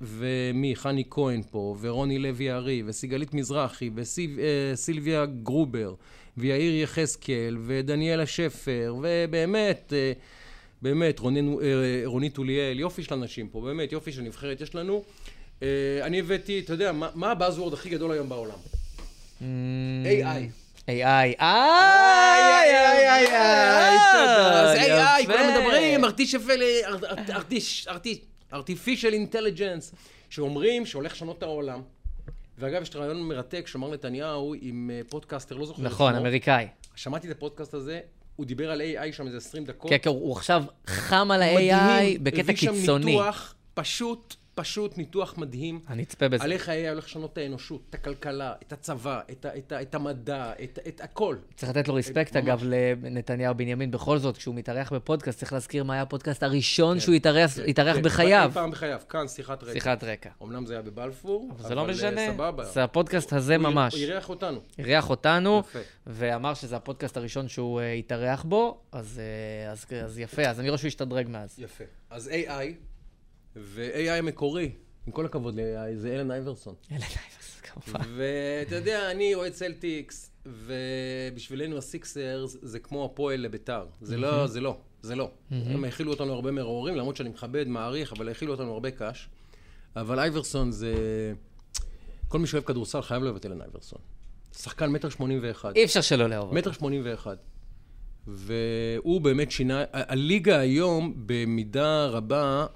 ומי, 0.00 0.76
חני 0.76 1.04
כהן 1.10 1.42
פה, 1.50 1.76
ורוני 1.80 2.18
לוי 2.18 2.52
ארי, 2.52 2.82
וסיגלית 2.86 3.34
מזרחי, 3.34 3.90
וסילביה 3.94 5.26
גרובר, 5.26 5.94
ויאיר 6.36 6.82
יחזקאל, 6.82 7.56
ודניאלה 7.66 8.26
שפר, 8.26 8.94
ובאמת, 9.02 9.92
אה, 9.96 10.12
באמת, 10.82 11.18
רונן, 11.18 11.48
אה, 11.48 12.02
רונית 12.04 12.38
אוליאל, 12.38 12.80
יופי 12.80 13.02
של 13.02 13.14
אנשים 13.14 13.48
פה, 13.48 13.60
באמת, 13.60 13.92
יופי 13.92 14.12
של 14.12 14.22
נבחרת 14.22 14.60
יש 14.60 14.74
לנו. 14.74 15.02
אה, 15.62 15.68
אני 16.02 16.20
הבאתי, 16.20 16.60
אתה 16.60 16.72
יודע, 16.72 16.92
מה, 16.92 17.08
מה 17.14 17.30
הבאזוורד 17.30 17.72
הכי 17.72 17.90
גדול 17.90 18.12
היום 18.12 18.28
בעולם? 18.28 18.58
Mm, 19.40 19.44
AI. 20.06 20.61
AI. 20.88 20.90
איי, 20.90 21.34
איי, 21.40 23.08
איי, 23.08 23.26
איי. 23.26 23.98
זה 24.72 24.82
יפה. 24.82 25.16
AI, 25.16 25.26
כולם 25.26 25.48
מדברים, 25.54 26.04
artificial 28.52 29.14
intelligence, 29.14 29.96
שאומרים 30.30 30.86
שהולך 30.86 31.12
לשנות 31.12 31.38
את 31.38 31.42
העולם. 31.42 31.82
ואגב, 32.58 32.82
יש 32.82 32.88
את 32.88 32.96
רעיון 32.96 33.22
מרתק 33.22 33.66
שאמר 33.66 33.90
נתניהו 33.90 34.54
עם 34.60 34.90
אה, 34.92 35.00
פודקאסטר, 35.08 35.56
לא 35.56 35.66
זוכר 35.66 35.82
את 35.82 35.86
נכון. 35.86 36.14
אמריקאי. 36.14 36.66
שמעתי 36.94 37.26
את 37.30 37.36
הפודקאסט 37.36 37.74
הזה, 37.74 38.00
הוא 38.36 38.46
דיבר 38.46 38.70
על 38.70 38.80
AI 38.80 39.12
שם 39.12 39.26
איזה 39.26 39.36
20 39.36 39.64
דקות. 39.64 39.90
כן, 39.90 39.96
כן, 40.02 40.10
הוא 40.10 40.32
עכשיו 40.32 40.64
חם 40.86 41.30
על 41.30 41.40
מדהים, 41.40 41.74
ה-AI 41.74 42.18
בקטע 42.22 42.40
הביא 42.40 42.56
שם 42.56 42.72
קיצוני. 42.72 43.04
ניתוח 43.04 43.54
פשוט 43.74 44.34
פשוט 44.54 44.98
ניתוח 44.98 45.38
מדהים. 45.38 45.80
אני 45.88 46.02
אצפה 46.02 46.28
בזה. 46.28 46.44
על 46.44 46.52
איך 46.52 46.68
ה-AI 46.68 46.88
הולך 46.90 47.04
לשנות 47.04 47.32
את 47.32 47.38
האנושות, 47.38 47.80
את 47.90 47.94
הכלכלה, 47.94 48.54
את 48.66 48.72
הצבא, 48.72 49.20
את, 49.30 49.44
ה- 49.44 49.56
את, 49.58 49.72
ה- 49.72 49.82
את 49.82 49.94
המדע, 49.94 50.52
את, 50.64 50.78
את 50.88 51.00
הכל. 51.00 51.36
צריך 51.56 51.76
לתת 51.76 51.88
לו 51.88 51.94
רספקט, 51.94 52.36
ממש. 52.36 52.44
אגב, 52.44 52.60
לנתניהו 52.64 53.54
בנימין. 53.54 53.90
בכל 53.90 54.18
זאת, 54.18 54.36
כשהוא 54.36 54.54
מתארח 54.54 54.92
בפודקאסט, 54.92 55.38
צריך 55.38 55.52
להזכיר 55.52 55.84
מה 55.84 55.92
היה 55.94 56.02
הפודקאסט 56.02 56.42
הראשון 56.42 57.00
שהוא 57.00 57.14
התארח 57.14 57.58
התארח 57.68 57.96
כן, 57.96 58.02
בחייו. 58.02 58.48
אי 58.48 58.54
פעם 58.54 58.70
בחייו, 58.70 58.98
כאן 59.08 59.28
שיחת 59.28 59.62
רקע. 59.62 59.72
שיחת 59.72 60.04
רקע. 60.04 60.30
אמנם 60.42 60.66
זה 60.66 60.72
היה 60.72 60.82
בבלפור, 60.82 61.50
אבל 61.56 61.68
זה 61.68 61.74
לא 61.74 61.86
משנה, 61.86 62.20
אה, 62.26 62.32
סבבה. 62.32 62.64
זה 62.64 62.84
הפודקאסט 62.84 63.32
הזה 63.32 63.56
הוא- 63.56 63.62
ממש. 63.62 63.94
הוא 63.94 64.02
אירח 64.02 64.28
אותנו. 64.28 64.60
אירח 64.78 65.10
אותנו, 65.10 65.58
יפה. 65.68 65.78
ואמר 66.06 66.54
שזה 66.54 66.76
הפודקאסט 66.76 67.16
הראשון 67.16 67.48
שהוא 67.48 67.80
אה, 67.80 67.92
התארח 67.92 68.42
בו, 68.42 68.80
אז 68.92 69.20
אה, 69.66 69.72
אז- 69.72 69.86
אז 70.04 70.18
יפה, 70.18 70.42
אז 70.42 70.60
אני 70.60 70.68
רואה 70.68 70.78
שהוא 70.78 70.88
השתדרג 70.88 71.28
מאז. 71.28 71.54
יפה. 71.58 71.84
אז 72.10 72.28
AI, 72.28 72.50
ו-AI 73.56 74.10
המקורי, 74.10 74.72
עם 75.06 75.12
כל 75.12 75.26
הכבוד 75.26 75.54
ל-AI, 75.54 75.96
זה 75.96 76.14
אלן 76.14 76.30
אייברסון. 76.30 76.74
אלן 76.90 76.98
אייברסון, 76.98 77.60
כמובן. 77.62 78.00
ואתה 78.16 78.74
יודע, 78.74 79.10
אני 79.10 79.34
אוהד 79.34 79.52
סלטיקס, 79.52 80.30
ובשבילנו 80.46 81.78
הסיקסרס 81.78 82.56
זה 82.62 82.78
כמו 82.78 83.04
הפועל 83.04 83.40
לביתר. 83.40 83.86
זה 84.00 84.16
לא, 84.16 84.46
זה 84.46 84.60
לא, 84.60 84.78
זה 85.02 85.14
לא. 85.16 85.30
הם 85.50 85.84
האכילו 85.84 86.12
אותנו 86.12 86.32
הרבה 86.32 86.50
מרורים, 86.50 86.96
למרות 86.96 87.16
שאני 87.16 87.28
מכבד, 87.28 87.68
מעריך, 87.68 88.12
אבל 88.12 88.28
האכילו 88.28 88.52
אותנו 88.52 88.72
הרבה 88.72 88.90
קש. 88.90 89.28
אבל 89.96 90.18
אייברסון 90.18 90.72
זה... 90.72 90.94
כל 92.28 92.38
מי 92.38 92.46
שאוהב 92.46 92.64
כדורסל 92.64 93.02
חייב 93.02 93.22
לאהוב 93.22 93.36
את 93.36 93.46
אלן 93.46 93.60
אייברסון. 93.60 93.98
שחקן 94.56 94.90
מטר 94.90 95.08
שמונים 95.08 95.38
ואחד. 95.42 95.76
אי 95.76 95.84
אפשר 95.84 96.00
שלא 96.00 96.28
לאהוב. 96.28 96.54
מטר 96.54 96.72
שמונים 96.72 97.02
ואחד. 97.04 97.36
והוא 98.26 99.20
באמת 99.20 99.50
שינה, 99.50 99.84
הליגה 99.92 100.58
היום 100.58 101.14
במידה 101.26 102.06
רבה 102.06 102.66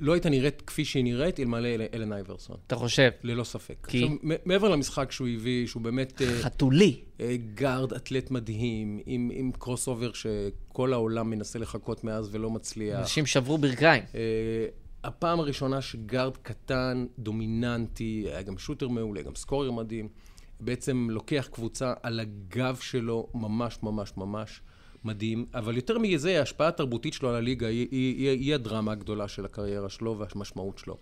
לא 0.00 0.12
הייתה 0.12 0.30
נראית 0.30 0.62
כפי 0.62 0.84
שהיא 0.84 1.04
נראית 1.04 1.40
אלמלא 1.40 1.68
אל- 1.68 1.82
אלן 1.94 2.12
אייברסון, 2.12 2.56
אתה 2.66 2.76
חושב? 2.76 3.10
ללא 3.22 3.44
ספק. 3.44 3.86
כי? 3.88 4.04
עכשיו, 4.04 4.16
מעבר 4.44 4.68
למשחק 4.68 5.12
שהוא 5.12 5.28
הביא, 5.28 5.66
שהוא 5.66 5.82
באמת 5.82 6.22
אה, 6.22 6.38
חתולי. 6.42 7.00
אה, 7.20 7.36
גארד 7.54 7.92
אתלט 7.92 8.30
מדהים, 8.30 9.00
עם, 9.06 9.30
עם 9.34 9.52
crossover 9.52 10.10
שכל 10.12 10.92
העולם 10.92 11.30
מנסה 11.30 11.58
לחקות 11.58 12.04
מאז 12.04 12.28
ולא 12.34 12.50
מצליח. 12.50 12.98
אנשים 13.00 13.26
שברו 13.26 13.58
ברכיים. 13.58 14.02
אה, 14.14 14.20
הפעם 15.04 15.40
הראשונה 15.40 15.80
שגארד 15.82 16.36
קטן, 16.36 17.06
דומיננטי, 17.18 18.24
היה 18.28 18.42
גם 18.42 18.58
שוטר 18.58 18.88
מעולה, 18.88 19.22
גם 19.22 19.34
scorer 19.34 19.70
מדהים, 19.70 20.08
בעצם 20.60 21.08
לוקח 21.10 21.48
קבוצה 21.52 21.94
על 22.02 22.20
הגב 22.20 22.76
שלו, 22.80 23.26
ממש 23.34 23.78
ממש 23.82 24.12
ממש 24.16 24.60
מדהים. 25.04 25.46
אבל 25.54 25.76
יותר 25.76 25.98
מזה, 25.98 26.38
ההשפעה 26.38 26.68
התרבותית 26.68 27.12
שלו 27.12 27.28
על 27.28 27.34
הליגה 27.34 27.66
היא, 27.66 27.88
היא, 27.90 28.16
היא, 28.16 28.38
היא 28.38 28.54
הדרמה 28.54 28.92
הגדולה 28.92 29.28
של 29.28 29.44
הקריירה 29.44 29.88
שלו 29.88 30.18
והמשמעות 30.18 30.78
שלו. 30.78 30.96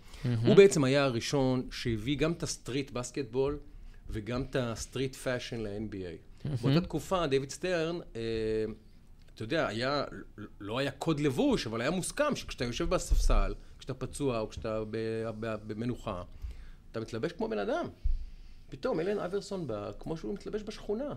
הוא 0.47 0.55
בעצם 0.57 0.85
היה 0.85 1.05
הראשון 1.05 1.69
שהביא 1.71 2.19
גם 2.19 2.33
את 2.33 2.43
ה 2.43 2.50
street 2.50 2.91
basketball 2.91 3.59
וגם 4.11 4.43
את 4.43 4.57
ה 4.59 4.67
street 4.67 5.15
fashion 5.17 5.61
ל-NBA. 5.61 6.49
באותה 6.63 6.81
תקופה, 6.81 7.27
דיוויד 7.27 7.51
סטרן, 7.51 7.99
אה, 8.17 8.21
אתה 9.35 9.43
יודע, 9.43 9.67
היה, 9.67 10.05
לא 10.61 10.79
היה 10.79 10.91
קוד 10.91 11.21
לבוש, 11.21 11.67
אבל 11.67 11.81
היה 11.81 11.91
מוסכם 11.91 12.37
שכשאתה 12.37 12.65
יושב 12.65 12.89
בספסל, 12.91 13.55
כשאתה 13.79 13.95
פצוע 13.95 14.41
או 14.41 14.49
כשאתה 14.49 14.83
ב- 14.91 15.31
ב- 15.41 15.57
במנוחה, 15.67 16.23
אתה 16.93 17.01
מתלבש 17.01 17.33
כמו 17.33 17.49
בן 17.49 17.59
אדם. 17.59 17.87
פתאום 18.71 19.01
אלן 19.01 19.19
אברסון 19.19 19.67
בא 19.67 19.91
כמו 19.99 20.17
שהוא 20.17 20.35
מתלבש 20.35 20.63
בשכונה. 20.63 21.15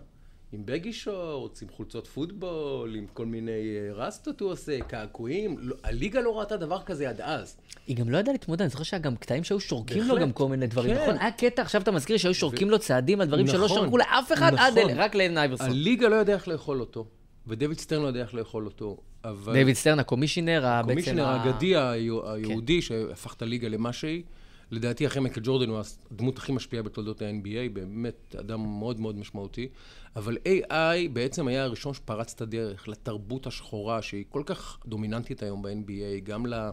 עם 0.54 0.62
בגי 0.66 0.94
שורטס, 0.94 1.62
עם 1.62 1.68
חולצות 1.70 2.08
פוטבול, 2.08 2.96
עם 2.96 3.06
כל 3.14 3.26
מיני 3.26 3.52
אה, 3.52 3.94
רסטות 3.94 4.42
הוא 4.42 4.52
עושה, 4.52 4.80
קעקועים. 4.88 5.56
לא, 5.60 5.76
הליגה 5.84 6.22
לא 6.22 6.40
ראתה 6.40 6.58
דבר 6.58 6.82
כזה 6.82 7.10
עד 7.10 7.22
אז. 7.22 7.58
היא 7.88 7.96
גם 7.98 8.10
לא 8.10 8.18
ידעה 8.18 8.34
להתמודד, 8.34 8.62
אני 8.62 8.70
זוכר 8.70 8.84
שהיה 8.84 9.00
גם 9.02 9.16
קטעים 9.16 9.44
שהיו 9.44 9.60
שורקים 9.60 10.04
לו. 10.08 10.20
גם 10.20 10.32
כל 10.32 10.48
מיני 10.48 10.68
דברים, 10.68 10.96
כן. 10.96 11.02
נכון? 11.02 11.18
היה 11.20 11.32
קטע, 11.32 11.62
עכשיו 11.62 11.82
אתה 11.82 11.92
מזכיר 11.92 12.18
שהיו 12.18 12.34
שורקים 12.34 12.70
לו 12.70 12.80
צעדים 12.80 13.22
על 13.22 13.28
דברים 13.28 13.48
שלא 13.48 13.66
נכון. 13.66 13.78
שרקו 13.78 13.98
לאף 13.98 14.32
אחד 14.34 14.54
עד 14.58 14.78
נכון. 14.78 14.90
אלה, 14.92 15.04
רק 15.06 15.16
לאלן 15.16 15.38
אייברסון. 15.38 15.70
הליגה 15.70 16.08
לא 16.08 16.16
יודע 16.16 16.34
איך 16.34 16.48
לאכול 16.48 16.80
אותו, 16.80 17.06
ודויד 17.48 17.80
סטרן 17.80 18.02
לא 18.02 18.08
יודע 18.08 18.22
איך 18.22 18.34
לאכול 18.34 18.66
אותו. 18.66 18.98
אבל... 19.24 19.54
דיוויד 19.54 19.76
סטרן. 19.76 20.00
ה 20.00 20.05
commissioner 20.05 20.66
ה- 20.66 20.82
כן. 21.06 21.20
האגדי 21.20 21.76
היו- 21.76 22.30
היהודי 22.32 22.82
שהפך 22.82 23.34
את 23.34 23.42
הליגה 23.42 23.68
למה 23.68 23.94
שהיא. 23.94 24.24
לדעתי 24.72 25.08
אחרי 25.08 25.22
מייקל 25.22 25.42
ג'ורדן 25.44 25.70
הוא 25.70 25.80
הדמות 26.12 26.38
הכי 26.38 26.52
משפיעה 26.52 26.84
בתולדות 26.84 27.22
ה-NBA, 27.22 27.70
באמת 27.74 28.36
אדם 28.40 28.80
מאוד 28.80 29.00
מאוד 29.00 29.18
משמעותי. 29.18 29.68
אבל 30.16 30.38
AI 30.46 31.10
בעצם 31.14 31.48
היה 31.48 31.64
הראשון 31.64 31.94
שפרץ 31.94 32.34
את 32.34 32.42
הדרך 32.42 32.88
לתרבות 32.88 33.48
השחורה, 33.48 34.02
שהיא 34.02 34.26
כל 34.30 34.44
כך 34.46 34.78
דומיננטית 34.86 35.44
היום 35.44 35.62
ב-NBA, 35.62 36.20
גם, 36.24 36.46
ל, 36.46 36.70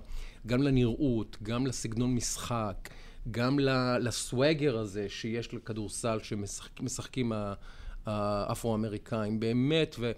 גם 0.47 0.62
לנראות, 0.62 1.37
גם 1.43 1.67
לסגנון 1.67 2.14
משחק, 2.14 2.88
גם 3.31 3.59
ל 4.00 4.10
swagger 4.10 4.78
הזה 4.78 5.09
שיש 5.09 5.55
לכדורסל 5.55 6.19
שמשחקים 6.23 7.33
ה- 7.33 7.55
האפרו-אמריקאים, 8.07 9.40
באמת. 9.40 9.97
ו... 9.99 10.12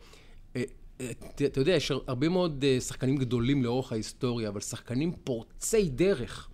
אה, 1.00 1.07
אה, 1.40 1.47
אתה 1.47 1.61
יודע, 1.61 1.73
יש 1.73 1.92
הרבה 2.07 2.28
מאוד 2.28 2.64
אה, 2.64 2.80
שחקנים 2.80 3.16
גדולים 3.16 3.64
לאורך 3.64 3.92
ההיסטוריה, 3.92 4.49
אבל 4.49 4.61
שחקנים 4.61 5.12
פורצי 5.25 5.88
דרך, 5.88 6.49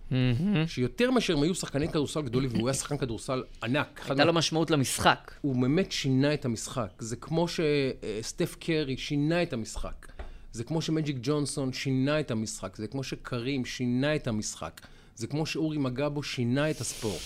שיותר 0.67 1.11
מאשר 1.11 1.37
הם 1.37 1.43
היו 1.43 1.55
שחקני 1.55 1.87
כדורסל 1.87 2.21
גדולים, 2.21 2.49
והוא 2.53 2.67
היה 2.67 2.73
שחקן 2.73 2.97
כדורסל 2.97 3.43
ענק. 3.63 4.01
הייתה 4.05 4.25
לו 4.25 4.33
משמעות 4.33 4.71
למשחק. 4.71 5.31
הוא 5.41 5.61
באמת 5.61 5.91
שינה 5.91 6.33
את 6.33 6.45
המשחק. 6.45 6.91
זה 6.99 7.15
כמו 7.15 7.45
שסטף 7.47 8.55
קרי 8.59 8.97
שינה 8.97 9.43
את 9.43 9.53
המשחק. 9.53 10.07
זה 10.51 10.63
כמו 10.63 10.81
שמג'יק 10.81 11.17
ג'ונסון 11.21 11.73
שינה 11.73 12.19
את 12.19 12.31
המשחק. 12.31 12.75
זה 12.75 12.87
כמו 12.87 13.03
שקרים 13.03 13.65
שינה 13.65 14.15
את 14.15 14.27
המשחק. 14.27 14.81
זה 15.15 15.27
כמו 15.27 15.45
שאורי 15.45 15.77
מגבו 15.77 16.23
שינה 16.23 16.71
את 16.71 16.81
הספורט. 16.81 17.21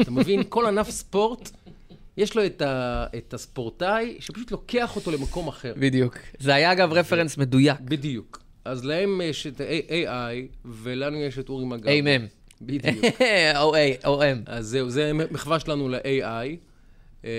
אתה 0.00 0.10
מבין? 0.10 0.42
כל 0.48 0.66
ענף 0.66 0.90
ספורט, 0.90 1.50
יש 2.16 2.36
לו 2.36 2.46
את, 2.46 2.62
ה, 2.62 3.06
את 3.16 3.34
הספורטאי 3.34 4.16
שפשוט 4.20 4.50
לוקח 4.50 4.96
אותו 4.96 5.10
למקום 5.10 5.48
אחר. 5.48 5.72
בדיוק. 5.76 6.18
זה 6.38 6.54
היה 6.54 6.72
אגב 6.72 6.92
רפרנס 6.92 7.38
מדויק. 7.38 7.80
בדיוק. 7.80 8.42
אז 8.64 8.84
להם 8.84 9.20
יש 9.24 9.46
את 9.46 9.60
ה-AI, 9.60 10.56
ולנו 10.64 11.16
יש 11.16 11.38
את 11.38 11.48
אורי 11.48 11.64
מגבו. 11.64 11.88
איימם. 11.88 12.26
בדיוק. 12.62 13.04
או 14.04 14.22
אם. 14.22 14.42
אז 14.46 14.66
זהו, 14.66 14.90
זה 14.90 15.10
מחווה 15.30 15.60
שלנו 15.60 15.88
ל-AI. 15.88 16.56
אה, 17.24 17.30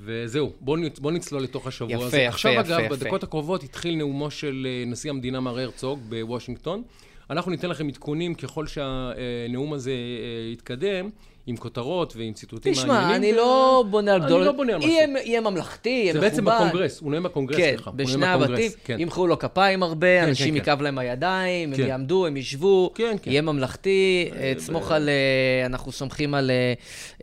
וזהו, 0.00 0.52
בואו 0.60 0.76
נצ- 0.76 1.00
בוא 1.00 1.12
נצלול 1.12 1.42
לתוך 1.42 1.66
השבוע 1.66 1.92
יפה, 1.94 2.04
הזה. 2.04 2.16
יפה, 2.16 2.28
עכשיו, 2.28 2.52
יפה, 2.52 2.60
אגב, 2.60 2.80
יפה. 2.84 2.96
בדקות 2.96 3.22
הקרובות 3.22 3.62
התחיל 3.62 3.96
נאומו 3.96 4.30
של 4.30 4.66
אה, 4.70 4.84
נשיא 4.90 5.10
המדינה 5.10 5.40
מר 5.40 5.58
הרצוג 5.58 6.00
בוושינגטון. 6.08 6.82
אנחנו 7.30 7.50
ניתן 7.50 7.68
לכם 7.70 7.88
עדכונים 7.88 8.34
ככל 8.34 8.66
שהנאום 8.66 9.72
הזה 9.72 9.90
אה, 9.90 10.52
יתקדם, 10.52 11.10
עם 11.46 11.56
כותרות 11.56 12.14
ועם 12.16 12.32
ציטוטים 12.32 12.72
מעניינים. 12.86 13.02
תשמע, 13.04 13.16
אני 13.16 13.32
ו- 13.32 13.36
לא 13.36 13.84
בונה 13.90 14.12
על 14.14 14.18
אני 14.20 14.26
גדול. 14.26 14.44
לא 14.44 14.52
בונה 14.52 14.72
על 14.72 14.78
משהו. 14.78 14.90
יהיה- 14.90 15.06
יהיה 15.24 15.40
ממלכתי, 15.40 15.88
יהיה 15.88 16.12
זה 16.12 16.18
מכובד. 16.18 16.30
בעצם 16.30 16.44
בקונגרס, 16.44 17.00
הוא 17.00 17.10
נואם 17.10 17.22
בקונגרס, 17.22 17.56
כן, 17.56 17.72
סליחה. 17.74 17.90
בשני 17.90 18.26
הבתים, 18.26 18.70
כן. 18.84 19.00
ימחאו 19.00 19.26
לו 19.26 19.38
כפיים 19.38 19.82
הרבה, 19.82 20.20
כן, 20.22 20.28
אנשים 20.28 20.54
כן. 20.54 20.60
יכאב 20.60 20.82
להם 20.82 20.98
הידיים, 20.98 21.70
הם 21.70 21.76
כן. 21.76 21.86
יעמדו, 21.86 22.26
הם 22.26 22.36
ישבו, 22.36 22.90
כן, 22.94 23.16
כן. 23.22 23.30
יהיה 23.30 23.42
ממלכתי, 23.42 24.30
אה, 24.36 24.52
תסמוך 24.56 24.92
על, 24.92 25.08
אה, 25.08 25.66
אנחנו 25.66 25.92
סומכים 25.92 26.34
על 26.34 26.50
אה, 26.50 26.72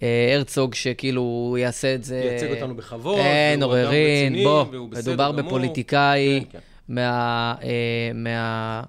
אה, 0.03 0.35
הרצוג 0.35 0.75
שכאילו 0.75 1.55
יעשה 1.59 1.95
את 1.95 2.03
זה. 2.03 2.21
ייצג 2.31 2.51
אותנו 2.55 2.75
בכבוד, 2.75 3.17
אין 3.19 3.63
עוררין, 3.63 4.43
בוא, 4.43 4.65
מדובר. 4.91 5.31
בפוליטיקאי 5.31 6.39
כן, 6.51 6.57
כן. 6.57 6.59
מה... 6.89 7.55
אה, 7.63 7.69
מה... 8.13 8.83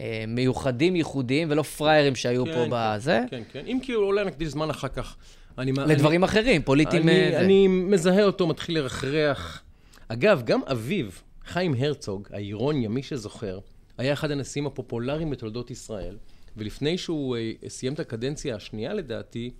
אה, 0.00 0.24
מיוחדים 0.28 0.96
ייחודיים 0.96 1.50
ולא 1.50 1.62
פראיירים 1.62 2.14
שהיו 2.14 2.44
כן, 2.44 2.52
פה 2.54 2.64
כן, 2.64 2.68
בזה, 2.72 3.20
כן, 3.30 3.42
כן. 3.52 3.64
אם 3.66 3.78
כי 3.82 3.94
אולי 3.94 4.24
נקדיש 4.24 4.48
זמן 4.48 4.70
אחר 4.70 4.88
כך. 4.88 5.16
אני- 5.58 5.72
לדברים 5.72 6.24
אחרים, 6.24 6.62
פוליטיים. 6.62 7.02
אני, 7.08 7.24
אה, 7.24 7.30
זה. 7.30 7.40
אני 7.40 7.68
מזהה 7.68 8.24
אותו, 8.24 8.46
מתחיל 8.46 8.78
לרחרח. 8.78 9.62
אגב, 10.08 10.42
גם 10.44 10.60
אביו, 10.72 11.06
חיים 11.44 11.74
הרצוג, 11.78 12.28
האירוניה, 12.32 12.88
מי 12.88 13.02
שזוכר, 13.02 13.58
היה 13.98 14.12
אחד 14.12 14.30
הנשיאים 14.30 14.66
הפופולריים 14.66 15.30
בתולדות 15.30 15.70
ישראל, 15.70 16.16
ולפני 16.56 16.98
שהוא 16.98 17.36
אה, 17.36 17.52
סיים 17.68 17.92
את 17.92 18.00
הקדנציה 18.00 18.56
השנייה, 18.56 18.94
לדעתי, 18.94 19.50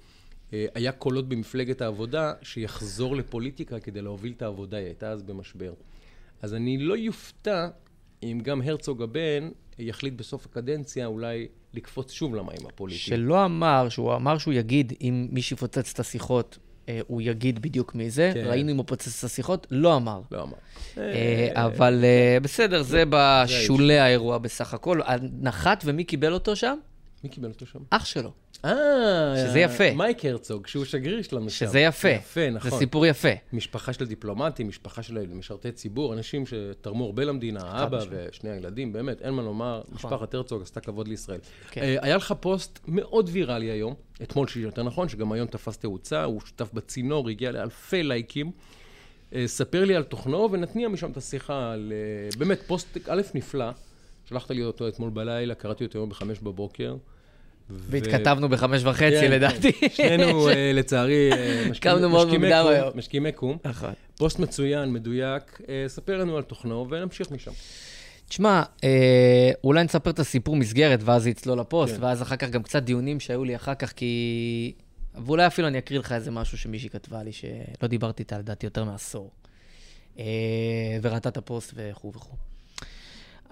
אה, 0.52 0.66
היה 0.74 0.92
קולות 0.92 1.28
במפלגת 1.28 1.80
העבודה 1.82 2.32
שיחזור 2.42 3.16
לפוליטיקה 3.16 3.80
כדי 3.80 4.02
להוביל 4.02 4.32
את 4.36 4.42
העבודה, 4.42 4.76
היא 4.76 4.86
הייתה 4.86 5.10
אז 5.10 5.22
במשבר. 5.22 5.72
אז 6.42 6.54
אני 6.54 6.78
לא 6.78 6.96
יופתע 6.96 7.68
אם 8.22 8.40
גם 8.42 8.62
הרצוג 8.62 9.02
הבן 9.02 9.50
יחליט 9.78 10.14
בסוף 10.14 10.47
הקדנציה 10.47 11.07
אולי 11.07 11.49
לקפוץ 11.75 12.12
שוב 12.12 12.35
למים 12.35 12.66
הפוליטיים. 12.69 13.19
שלא 13.19 13.45
אמר, 13.45 13.88
שהוא 13.88 14.14
אמר 14.14 14.38
שהוא 14.38 14.54
יגיד, 14.54 14.93
אם 15.00 15.28
מי 15.31 15.43
שיפוצץ 15.43 15.93
את 15.93 16.00
השיחות, 16.00 16.59
אה, 16.88 17.00
הוא 17.07 17.23
יגיד 17.23 17.62
בדיוק 17.62 17.95
מי 17.95 18.11
זה. 18.11 18.31
כן. 18.35 18.47
ראינו 18.47 18.71
אם 18.71 18.76
הוא 18.76 18.85
פוצץ 18.87 19.19
את 19.19 19.25
השיחות, 19.25 19.66
לא 19.71 19.97
אמר. 19.97 20.21
לא 20.31 20.43
אמר. 20.43 20.57
אה, 20.99 21.49
אבל 21.54 22.04
אה, 22.04 22.38
בסדר, 22.43 22.83
זה 22.83 23.04
בשולי 23.11 23.99
האירוע 23.99 24.38
בסך 24.38 24.75
הכל. 24.75 25.00
נחת 25.40 25.83
ומי 25.87 26.04
קיבל 26.04 26.33
אותו 26.33 26.57
שם? 26.57 26.78
מי 27.25 27.31
קיבל 27.31 27.49
אותו 27.49 27.66
שם? 27.66 27.78
אח 27.90 28.04
שלו. 28.04 28.33
אה, 28.64 29.35
שזה 29.37 29.61
יפה. 29.61 29.95
מייק 29.95 30.25
הרצוג, 30.25 30.66
שהוא 30.66 30.85
שגריר 30.85 31.23
שלנו 31.23 31.50
שם. 31.50 31.66
שזה 31.66 31.81
יפה. 31.81 32.09
יפה, 32.09 32.50
נכון. 32.50 32.71
זה 32.71 32.76
סיפור 32.76 33.07
יפה. 33.07 33.28
משפחה 33.52 33.93
של 33.93 34.07
דיפלומטים, 34.07 34.69
משפחה 34.69 35.02
של 35.02 35.26
משרתי 35.26 35.73
ציבור, 35.73 36.14
אנשים 36.14 36.45
שתרמו 36.47 37.04
הרבה 37.04 37.25
למדינה, 37.25 37.85
אבא. 37.85 37.99
ושני 38.11 38.50
הילדים, 38.50 38.93
באמת, 38.93 39.23
אין 39.23 39.35
מה 39.35 39.43
לומר, 39.43 39.83
משפחת 39.93 40.35
הרצוג 40.35 40.62
עשתה 40.62 40.81
כבוד 40.81 41.09
לישראל. 41.09 41.40
כן. 41.71 41.83
אה, 41.83 41.97
היה 42.00 42.16
לך 42.16 42.35
פוסט 42.40 42.81
מאוד 42.88 43.28
ויראלי 43.33 43.71
היום, 43.71 43.95
אתמול 44.23 44.49
שיהיה 44.49 44.64
יותר 44.64 44.83
נכון, 44.83 45.09
שגם 45.09 45.33
היום 45.33 45.47
תפס 45.47 45.78
תאוצה, 45.78 46.25
הוא 46.25 46.40
שותף 46.40 46.73
בצינור, 46.75 47.28
הגיע 47.28 47.52
לאלפי 47.52 48.02
לייקים. 48.02 48.50
אה, 49.35 49.47
ספר 49.47 49.85
לי 49.85 49.97
על 49.97 50.02
תוכנו 50.02 50.49
ונתניע 50.52 50.88
משם 50.88 51.11
את 51.11 51.16
השיחה 51.16 51.73
על... 51.73 51.93
אה, 51.93 52.38
באמת, 52.38 52.62
פוסט 52.66 52.99
א' 53.09 53.23
נפלא, 53.35 53.71
שלחת 54.28 54.50
לי 54.50 54.64
אותו 54.64 54.88
אתמול 54.88 55.11
בלילה, 55.11 55.54
קראתי 55.54 55.85
אותו 55.85 55.99
היום 55.99 56.09
בחמש 56.09 56.38
בבוקר. 56.38 56.97
והתכתבנו 57.71 58.49
בחמש 58.49 58.83
וחצי, 58.85 59.21
כן. 59.21 59.30
לדעתי. 59.30 59.73
שנינו, 59.94 60.49
אה, 60.49 60.71
לצערי, 60.75 61.33
אה, 61.33 61.66
משכימי- 61.71 62.09
מוקדם 62.09 62.66
קום. 63.35 63.59
נכון. 63.64 63.92
פוסט 64.16 64.38
מצוין, 64.38 64.92
מדויק. 64.92 65.61
אה, 65.68 65.85
ספר 65.88 66.18
לנו 66.18 66.37
על 66.37 66.42
תוכנו 66.42 66.87
ונמשיך 66.90 67.30
משם. 67.30 67.50
תשמע, 68.28 68.62
אה, 68.85 69.50
אולי 69.64 69.85
נספר 69.85 70.11
את 70.11 70.18
הסיפור 70.18 70.56
מסגרת, 70.56 71.00
ואז 71.02 71.26
יצלול 71.26 71.61
לפוסט, 71.61 71.97
כן. 71.97 72.02
ואז 72.02 72.23
אחר 72.23 72.37
כך 72.37 72.50
גם 72.50 72.62
קצת 72.62 72.83
דיונים 72.83 73.21
שהיו 73.21 73.44
לי 73.44 73.56
אחר 73.56 73.75
כך, 73.75 73.92
כי... 73.92 74.73
ואולי 75.14 75.47
אפילו 75.47 75.68
אני 75.68 75.78
אקריא 75.78 75.99
לך 75.99 76.12
איזה 76.12 76.30
משהו 76.30 76.59
שמישהי 76.59 76.88
כתבה 76.88 77.23
לי, 77.23 77.33
שלא 77.33 77.88
דיברתי 77.88 78.23
איתה 78.23 78.38
לדעתי 78.38 78.66
יותר 78.66 78.85
מעשור. 78.85 79.30
אה, 80.18 80.25
וראתה 81.02 81.28
את 81.28 81.37
הפוסט 81.37 81.73
וכו' 81.76 82.12
וכו'. 82.14 82.37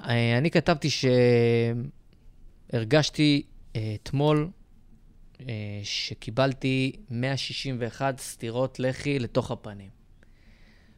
אה, 0.08 0.38
אני 0.38 0.50
כתבתי 0.50 0.88
שהרגשתי 2.72 3.42
אתמול 3.94 4.48
אה, 5.40 5.54
שקיבלתי 5.82 6.92
161 7.10 8.18
סטירות 8.18 8.80
לחי 8.80 9.18
לתוך 9.18 9.50
הפנים. 9.50 10.02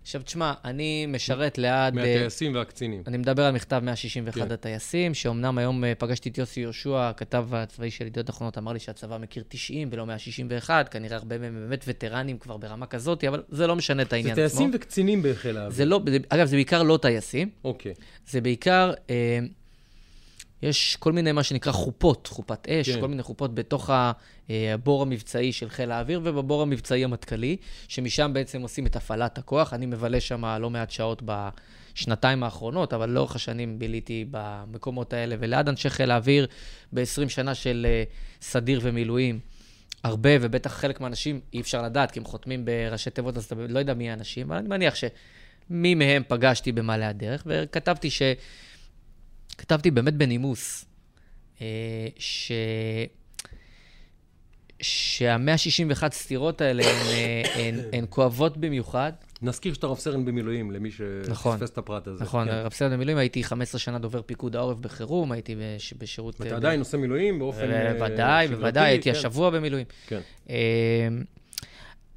עכשיו, 0.02 0.22
תשמע, 0.22 0.52
אני 0.64 1.06
משרת 1.06 1.58
ליד... 1.58 1.68
אה, 1.70 1.90
מהטייסים 1.90 2.54
והקצינים. 2.54 3.02
אני 3.06 3.16
מדבר 3.18 3.44
על 3.44 3.54
מכתב 3.54 3.80
161 3.84 4.34
כן. 4.34 4.52
הטייסים, 4.52 5.14
שאומנם 5.14 5.58
היום 5.58 5.84
אה, 5.84 5.92
פגשתי 5.94 6.28
את 6.28 6.38
יוסי 6.38 6.60
יהושע, 6.60 7.08
הכתב 7.08 7.54
הצבאי 7.54 7.90
של 7.90 8.06
ידיעות 8.06 8.30
אחרונות, 8.30 8.58
אמר 8.58 8.72
לי 8.72 8.78
שהצבא 8.78 9.18
מכיר 9.18 9.44
90 9.48 9.88
ולא 9.92 10.06
161, 10.06 10.88
כנראה 10.88 11.16
הרבה 11.16 11.38
מהם 11.38 11.54
באמת 11.54 11.84
וטרנים 11.88 12.38
כבר 12.38 12.56
ברמה 12.56 12.86
כזאת, 12.86 13.24
אבל 13.24 13.42
זה 13.48 13.66
לא 13.66 13.76
משנה 13.76 14.02
את 14.02 14.10
זה 14.10 14.16
העניין 14.16 14.32
עצמו. 14.32 14.48
טייסים 14.48 14.70
וקצינים 14.74 15.22
בחיל 15.24 15.56
האוויר. 15.56 15.70
זה 15.76 15.84
לא, 15.84 16.00
זה- 16.10 16.18
אגב, 16.28 16.46
זה 16.46 16.56
בעיקר 16.56 16.82
לא 16.82 16.98
טייסים, 17.02 17.50
אוקיי. 17.64 17.94
זה 18.26 18.40
בעיקר, 18.40 18.92
אה, 19.10 19.38
יש 20.64 20.96
כל 20.96 21.12
מיני 21.12 21.32
מה 21.32 21.42
שנקרא 21.42 21.72
חופות, 21.72 22.26
חופת 22.26 22.68
אש, 22.68 22.90
כן. 22.90 23.00
כל 23.00 23.08
מיני 23.08 23.22
חופות 23.22 23.54
בתוך 23.54 23.90
אה, 23.90 24.12
הבור 24.74 25.02
המבצעי 25.02 25.52
של 25.52 25.68
חיל 25.68 25.90
האוויר 25.90 26.20
ובבור 26.24 26.62
המבצעי 26.62 27.04
המטכ"לי, 27.04 27.56
שמשם 27.88 28.30
בעצם 28.34 28.62
עושים 28.62 28.86
את 28.86 28.96
הפעלת 28.96 29.38
הכוח. 29.38 29.74
אני 29.74 29.86
מבלה 29.86 30.20
שם 30.20 30.44
לא 30.60 30.70
מעט 30.70 30.90
שעות 30.90 31.22
בשנתיים 31.24 32.42
האחרונות, 32.42 32.92
אבל 32.92 33.10
לאורך 33.10 33.36
השנים 33.36 33.78
ביליתי 33.78 34.24
במקומות 34.30 35.12
האלה, 35.12 35.36
וליד 35.38 35.68
אנשי 35.68 35.90
חיל 35.90 36.10
האוויר, 36.10 36.46
ב-20 36.92 37.28
שנה 37.28 37.54
של 37.54 37.86
אה, 37.88 38.04
סדיר 38.40 38.80
ומילואים. 38.82 39.38
הרבה, 40.04 40.30
ובטח 40.40 40.72
חלק 40.72 41.00
מהאנשים 41.00 41.40
אי 41.52 41.60
אפשר 41.60 41.82
לדעת, 41.82 42.10
כי 42.10 42.18
הם 42.18 42.24
חותמים 42.24 42.64
בראשי 42.64 43.10
תיבות, 43.10 43.36
אז 43.36 43.44
אתה 43.44 43.54
לא 43.68 43.78
יודע 43.78 43.94
מי 43.94 44.10
האנשים, 44.10 44.46
אבל 44.46 44.56
אני 44.56 44.68
מניח 44.68 44.94
שמי 44.94 45.94
מהם 45.94 46.22
פגשתי 46.28 46.72
במעלה 46.72 47.08
הדרך, 47.08 47.42
וכתבתי 47.46 48.10
ש... 48.10 48.22
כתבתי 49.58 49.90
באמת 49.90 50.14
בנימוס, 50.14 50.84
אה, 51.60 51.66
ש... 52.18 52.52
שה-161 54.80 56.10
סטירות 56.12 56.60
האלה 56.60 56.82
הן, 56.82 57.06
אה, 57.06 57.42
הן, 57.54 57.74
הן 57.92 58.04
כואבות 58.08 58.56
במיוחד. 58.56 59.12
נזכיר 59.42 59.74
שאתה 59.74 59.86
רב 59.86 59.98
סרן 59.98 60.24
במילואים, 60.24 60.70
למי 60.70 60.90
נכון. 61.28 61.58
שפספס 61.58 61.70
את 61.70 61.78
הפרט 61.78 62.06
הזה. 62.06 62.24
נכון, 62.24 62.48
כן. 62.48 62.54
רב 62.54 62.72
סרן 62.72 62.92
במילואים, 62.92 63.18
הייתי 63.18 63.44
15 63.44 63.78
שנה 63.78 63.98
דובר 63.98 64.22
פיקוד 64.22 64.56
העורף 64.56 64.78
בחירום, 64.78 65.32
הייתי 65.32 65.56
בש... 65.56 65.94
בשירות... 65.98 66.40
ואתה 66.40 66.52
אה, 66.52 66.56
עדיין 66.56 66.80
עושה 66.80 66.96
מילואים 66.96 67.38
באופן 67.38 67.92
בוודאי, 67.92 68.48
בוודאי, 68.48 68.88
הייתי 68.88 69.12
כן. 69.12 69.18
השבוע 69.18 69.50
במילואים. 69.50 69.86
כן. 70.06 70.20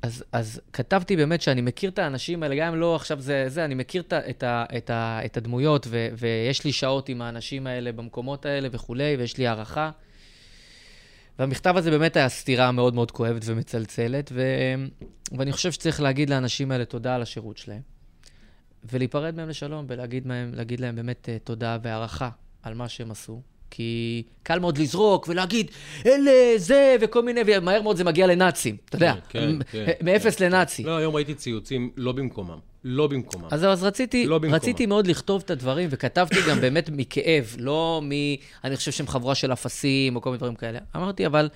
אז, 0.08 0.24
אז 0.32 0.62
כתבתי 0.74 1.16
באמת 1.16 1.42
שאני 1.42 1.62
מכיר 1.62 1.90
את 1.90 2.00
האנשים 2.00 2.44
האלה, 2.44 2.56
גם 2.56 2.74
אם 2.74 2.80
לא 2.80 2.96
עכשיו 2.96 3.22
זה, 3.22 3.46
זה 3.48 3.66
אני 3.66 3.76
מכיר 3.76 4.02
את, 4.02 4.14
את, 4.14 4.44
את, 4.78 4.92
את 5.26 5.38
הדמויות, 5.38 5.88
ו, 5.90 6.08
ויש 6.18 6.66
לי 6.66 6.72
שעות 6.72 7.10
עם 7.10 7.22
האנשים 7.22 7.68
האלה 7.68 7.92
במקומות 7.92 8.46
האלה 8.46 8.68
וכולי, 8.72 9.16
ויש 9.18 9.38
לי 9.38 9.48
הערכה. 9.48 9.92
והמכתב 11.40 11.78
הזה 11.78 11.92
באמת 11.92 12.16
היה 12.16 12.30
סתירה 12.30 12.72
מאוד 12.72 12.94
מאוד 12.94 13.12
כואבת 13.12 13.42
ומצלצלת, 13.46 14.32
ו, 14.34 14.44
ואני 15.38 15.52
חושב 15.52 15.72
שצריך 15.72 16.02
להגיד 16.02 16.30
לאנשים 16.30 16.72
האלה 16.72 16.86
תודה 16.86 17.16
על 17.16 17.22
השירות 17.22 17.58
שלהם, 17.58 17.82
ולהיפרד 18.84 19.36
מהם 19.36 19.50
לשלום, 19.50 19.86
ולהגיד 19.90 20.28
מהם, 20.28 20.52
להם 20.80 20.96
באמת 20.96 21.30
אה, 21.30 21.38
תודה 21.44 21.78
והערכה 21.82 22.30
על 22.64 22.74
מה 22.74 22.90
שהם 22.90 23.12
עשו. 23.12 23.42
כי 23.70 24.24
קל 24.44 24.60
מאוד 24.60 24.78
לזרוק 24.78 25.28
ולהגיד, 25.28 25.72
אלה, 26.06 26.32
זה, 26.58 26.96
וכל 27.02 27.24
מיני, 27.24 27.42
ומהר 27.46 27.82
מאוד 27.82 27.98
זה 27.98 28.04
מגיע 28.04 28.28
לנאצים, 28.28 28.78
אתה 28.86 28.96
יודע, 28.96 29.14
כן, 29.30 29.50
מ- 29.56 29.64
כן, 29.64 29.86
מאפס 30.02 30.40
לנאצי. 30.40 30.84
לא, 30.84 30.98
היום 30.98 31.16
ראיתי 31.16 31.34
ציוצים 31.34 31.90
לא 31.98 32.12
במקומם. 32.12 32.58
לא 32.84 33.08
במקומם. 33.08 33.48
אז 33.52 33.64
אז 33.66 33.84
רציתי, 33.84 34.26
לא 34.26 34.38
במקומה. 34.38 34.56
רציתי 34.58 34.86
מאוד 34.86 35.08
לכתוב 35.08 35.42
את 35.46 35.52
הדברים, 35.52 35.88
וכתבתי 35.92 36.36
גם 36.50 36.62
באמת 36.62 36.90
מכאב, 36.94 37.56
לא 37.60 38.02
מ... 38.04 38.12
אני 38.64 38.76
חושב 38.76 38.92
שהם 38.92 39.08
חבורה 39.08 39.36
של 39.36 39.54
אפסים 39.54 40.16
או 40.16 40.22
כל 40.22 40.30
מיני 40.30 40.38
דברים 40.38 40.56
כאלה. 40.56 40.80
אמרתי, 40.96 41.26
אבל 41.26 41.50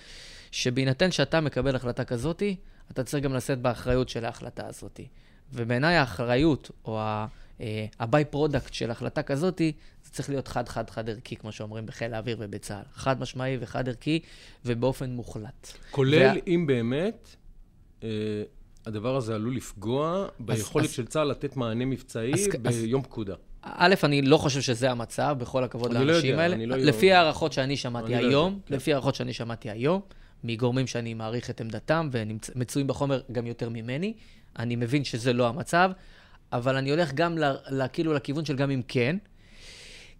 שבהינתן 0.51 1.11
שאתה 1.11 1.41
מקבל 1.41 1.75
החלטה 1.75 2.03
כזאתי, 2.03 2.55
אתה 2.91 3.03
צריך 3.03 3.23
גם 3.23 3.33
לשאת 3.33 3.59
באחריות 3.59 4.09
של 4.09 4.25
ההחלטה 4.25 4.67
הזאתי. 4.67 5.07
ובעיניי 5.53 5.95
האחריות, 5.95 6.71
או 6.85 6.99
ה 7.99 8.25
by-product 8.25 8.73
של 8.73 8.91
החלטה 8.91 9.23
כזאתי, 9.23 9.71
זה 10.11 10.15
צריך 10.15 10.29
להיות 10.29 10.47
חד-חד-חד 10.47 11.09
ערכי, 11.09 11.35
כמו 11.35 11.51
שאומרים 11.51 11.85
בחיל 11.85 12.13
האוויר 12.13 12.37
ובצה"ל. 12.39 12.83
חד 12.93 13.19
משמעי 13.21 13.57
וחד 13.59 13.89
ערכי, 13.89 14.19
ובאופן 14.65 15.09
מוחלט. 15.09 15.67
כולל 15.91 16.21
וה- 16.21 16.33
אם 16.47 16.67
באמת 16.67 17.35
אה, 18.03 18.09
הדבר 18.85 19.15
הזה 19.15 19.35
עלול 19.35 19.55
לפגוע 19.55 20.27
ביכולת 20.39 20.85
אז- 20.85 20.91
של 20.91 21.05
צה"ל 21.05 21.27
לתת 21.27 21.57
מענה 21.57 21.85
מבצעי 21.85 22.33
אז- 22.33 22.47
אז- 22.65 22.81
ביום 22.81 23.01
פקודה. 23.01 23.35
א', 23.61 23.95
אני 24.03 24.21
לא 24.21 24.37
חושב 24.37 24.61
שזה 24.61 24.91
המצב, 24.91 25.35
בכל 25.39 25.63
הכבוד 25.63 25.93
לא 25.93 26.03
לאנשים 26.03 26.29
יודע, 26.29 26.41
האלה. 26.41 26.55
אני 26.55 26.65
לא- 26.65 26.77
לפי 26.77 27.13
הערכות 27.13 27.53
שאני 27.53 27.77
שמעתי 27.77 28.11
לא 28.11 28.17
היום, 28.17 28.53
יודע, 28.53 28.65
כן. 28.67 28.75
לפי 28.75 28.93
הערכות 28.93 29.15
שאני 29.15 29.33
שמעתי 29.33 29.69
היום, 29.69 30.01
מגורמים 30.43 30.87
שאני 30.87 31.13
מעריך 31.13 31.49
את 31.49 31.61
עמדתם 31.61 32.09
ומצויים 32.11 32.87
בחומר 32.87 33.21
גם 33.31 33.47
יותר 33.47 33.69
ממני, 33.69 34.13
אני 34.59 34.75
מבין 34.75 35.03
שזה 35.03 35.33
לא 35.33 35.47
המצב, 35.47 35.91
אבל 36.51 36.75
אני 36.75 36.89
הולך 36.91 37.13
גם 37.13 37.37
ל- 37.37 37.43
ל- 37.71 37.87
כאילו 37.93 38.13
לכיוון 38.13 38.45
של 38.45 38.55
גם 38.55 38.71
אם 38.71 38.81
כן, 38.87 39.17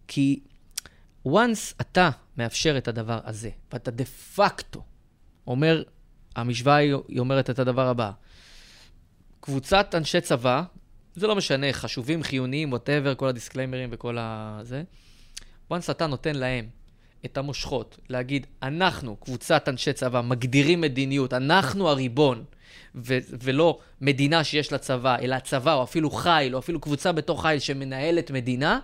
כי 0.08 0.40
once 1.28 1.74
אתה 1.82 2.10
מאפשר 2.38 2.78
את 2.78 2.88
הדבר 2.88 3.20
הזה, 3.24 3.50
ואתה 3.74 3.92
דה 3.92 4.06
פקטו 4.06 4.84
אומר, 5.48 5.84
המשוואה 6.36 6.76
היא 6.76 7.20
אומרת 7.20 7.50
את 7.50 7.60
הדבר 7.60 7.88
הבא, 7.88 8.12
קבוצת 9.40 9.96
אנשי 9.96 10.22
צבא, 10.22 10.64
זה 11.16 11.28
לא 11.28 11.36
משנה, 11.36 11.74
חשובים, 11.74 12.24
חיוניים, 12.24 12.72
ווטאבר, 12.72 13.16
כל 13.16 13.28
הדיסקליימרים 13.28 13.90
וכל 13.92 14.18
ה... 14.20 14.60
זה. 14.64 14.84
once 15.72 15.92
אתה 15.92 16.08
נותן 16.08 16.36
להם 16.36 16.66
את 17.26 17.38
המושכות, 17.38 17.98
להגיד, 18.10 18.48
אנחנו, 18.64 19.16
קבוצת 19.16 19.70
אנשי 19.70 19.94
צבא, 19.94 20.22
מגדירים 20.22 20.82
מדיניות, 20.82 21.34
אנחנו 21.34 21.90
הריבון, 21.90 22.44
ו- 22.96 23.18
ולא 23.44 23.80
מדינה 24.02 24.44
שיש 24.44 24.72
לה 24.72 24.78
צבא, 24.78 25.16
אלא 25.22 25.40
צבא, 25.40 25.74
או 25.74 25.84
אפילו 25.84 26.10
חיל, 26.10 26.54
או 26.56 26.60
אפילו 26.60 26.80
קבוצה 26.80 27.12
בתוך 27.12 27.42
חיל 27.42 27.60
שמנהלת 27.60 28.32
מדינה, 28.32 28.80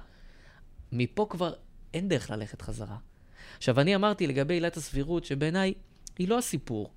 מפה 0.91 1.28
כבר 1.30 1.54
אין 1.93 2.10
דרך 2.10 2.32
ללכת 2.32 2.62
חזרה. 2.62 2.97
עכשיו, 3.58 3.80
אני 3.80 3.95
אמרתי 3.95 4.28
לגבי 4.28 4.54
עילת 4.54 4.78
הסבירות, 4.78 5.26
שבעיניי 5.26 5.73
היא 6.17 6.28
לא 6.28 6.38
הסיפור. 6.38 6.89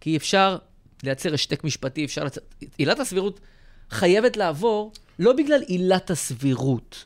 כי 0.00 0.16
אפשר 0.16 0.58
לייצר 1.02 1.34
השתק 1.34 1.64
משפטי, 1.64 2.04
אפשר 2.04 2.22
לייצר... 2.22 2.40
עילת 2.76 3.00
הסבירות 3.00 3.40
חייבת 3.90 4.36
לעבור 4.36 4.92
לא 5.18 5.32
בגלל 5.32 5.62
עילת 5.62 6.10
הסבירות, 6.10 7.04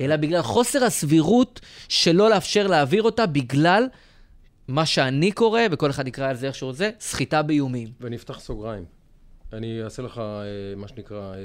אלא 0.00 0.16
בגלל 0.16 0.42
חוסר 0.42 0.84
הסבירות 0.84 1.60
שלא 1.88 2.30
לאפשר 2.30 2.66
להעביר 2.66 3.02
אותה 3.02 3.26
בגלל 3.26 3.88
מה 4.68 4.86
שאני 4.86 5.32
קורא, 5.32 5.60
וכל 5.70 5.90
אחד 5.90 6.08
יקרא 6.08 6.28
על 6.28 6.36
זה 6.36 6.46
איך 6.46 6.54
שהוא 6.54 6.72
זה, 6.72 6.90
סחיטה 7.00 7.42
באיומים. 7.42 7.88
ואני 8.00 8.16
אפתח 8.16 8.40
סוגריים. 8.40 8.84
אני 9.52 9.82
אעשה 9.82 10.02
לך 10.02 10.18
אה, 10.18 10.76
מה 10.76 10.88
שנקרא 10.88 11.34
אה, 11.34 11.38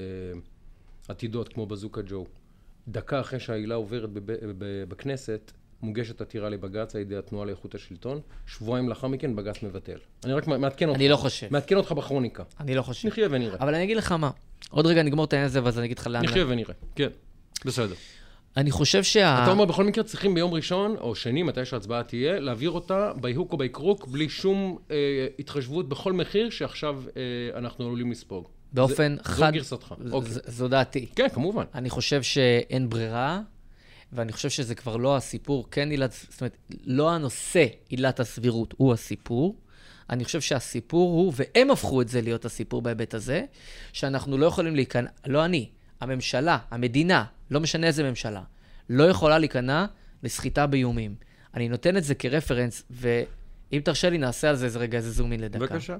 עתידות, 1.08 1.54
כמו 1.54 1.66
בזוקה 1.66 2.02
ג'ו. 2.02 2.26
דקה 2.88 3.20
אחרי 3.20 3.40
שהעילה 3.40 3.76
עוברת 3.76 4.10
בב- 4.10 4.32
ב- 4.58 4.84
בכנסת, 4.88 5.52
מוגשת 5.82 6.22
עתירה 6.22 6.50
לבג"ץ 6.50 6.96
על 6.96 7.02
ידי 7.02 7.16
התנועה 7.18 7.46
לאיכות 7.46 7.76
השלטון, 7.76 8.22
שבועיים 8.48 8.90
לאחר 8.90 9.08
מכן 9.08 9.36
בג"ץ 9.36 9.64
מבטל. 9.64 9.98
אני 10.26 10.34
רק 10.34 10.48
מעדכן 10.48 10.88
אותך. 10.90 11.00
אני 11.00 11.10
לא 11.10 11.16
חושב. 11.16 11.48
מעדכן 11.52 11.76
אותך 11.76 11.92
בכרוניקה. 11.92 12.44
אני 12.60 12.76
לא 12.76 12.82
חושב. 12.82 13.08
נחיה 13.08 13.28
ונראה. 13.32 13.58
אבל 13.60 13.76
אני 13.76 13.84
אגיד 13.84 13.98
לך 13.98 14.12
מה, 14.12 14.32
עוד 14.70 14.86
רגע 14.86 15.04
נגמור 15.04 15.26
את 15.26 15.34
העניין 15.34 15.46
הזה, 15.46 15.64
ואז 15.64 15.78
אני 15.80 15.86
אגיד 15.86 16.00
לך 16.00 16.08
לאן... 16.08 16.24
נחיה 16.24 16.46
ונראה. 16.48 16.74
כן, 16.96 17.10
בסדר. 17.66 17.94
אני 18.58 18.72
חושב 18.72 19.04
שה... 19.04 19.44
אתה 19.44 19.52
אומר, 19.52 19.66
בכל 19.66 19.84
מקרה 19.84 20.04
צריכים 20.04 20.34
ביום 20.34 20.54
ראשון, 20.54 20.96
או 20.98 21.16
שני, 21.16 21.44
מתי 21.44 21.66
שההצבעה 21.66 22.04
תהיה, 22.04 22.40
להעביר 22.40 22.70
אותה 22.72 23.12
ביהוק 23.22 23.52
או 23.52 23.58
ביקרוק, 23.58 24.08
בלי 24.08 24.30
שום 24.30 24.78
אה, 24.92 24.96
התחשבות 25.40 25.90
בכל 25.90 26.14
מחיר 26.14 26.50
שעכשיו 26.50 27.04
אה, 27.18 27.22
אנחנו 27.60 27.86
עלולים 27.86 28.12
לספוג. 28.12 28.48
באופן 28.74 29.16
זה, 29.18 29.24
חד... 29.24 29.52
זו 29.54 29.58
גרסתך. 29.58 29.94
אוקיי. 30.12 30.32
ז- 30.32 30.40
זו 30.48 30.68
דעתי. 30.68 31.06
כן, 31.16 31.28
כמובן. 31.34 31.64
אני 31.76 31.90
חושב 31.90 32.24
שאין 32.24 32.90
ברירה, 32.90 33.42
ואני 34.14 34.32
חושב 34.32 34.50
שזה 34.50 34.76
כבר 34.76 34.98
לא 34.98 35.18
הסיפור, 35.18 35.68
כן 35.72 35.90
עילת, 35.92 36.12
זאת 36.30 36.42
אומרת, 36.42 36.58
לא 36.86 37.12
הנושא 37.12 37.66
עילת 37.90 38.20
הסבירות 38.20 38.74
הוא 38.78 38.94
הסיפור. 38.94 39.56
אני 40.10 40.26
חושב 40.26 40.42
שהסיפור 40.42 41.12
הוא, 41.12 41.34
והם 41.36 41.72
הפכו 41.72 42.02
את 42.02 42.10
זה 42.10 42.22
להיות 42.22 42.46
הסיפור 42.46 42.82
בהיבט 42.82 43.14
הזה, 43.14 43.46
שאנחנו 43.94 44.38
לא 44.38 44.46
יכולים 44.46 44.76
להיכנע, 44.76 45.10
לא 45.28 45.46
אני, 45.46 45.70
הממשלה, 46.02 46.58
המדינה, 46.72 47.26
לא 47.52 47.60
משנה 47.60 47.88
איזה 47.88 48.04
ממשלה, 48.04 48.42
לא 48.90 49.04
יכולה 49.04 49.40
להיכנע 49.40 49.86
לסחיטה 50.24 50.68
באיומים. 50.68 51.16
אני 51.54 51.70
נותן 51.70 51.98
את 51.98 52.04
זה 52.04 52.16
כרפרנס, 52.16 52.84
ואם 52.92 53.80
תרשה 53.84 54.10
לי, 54.10 54.18
נעשה 54.18 54.50
על 54.50 54.56
זה 54.56 54.66
איזה 54.66 54.80
רגע 54.80 54.98
איזה 54.98 55.12
זום 55.12 55.32
אין 55.32 55.40
לדקה. 55.40 55.60
בבקשה. 55.60 55.98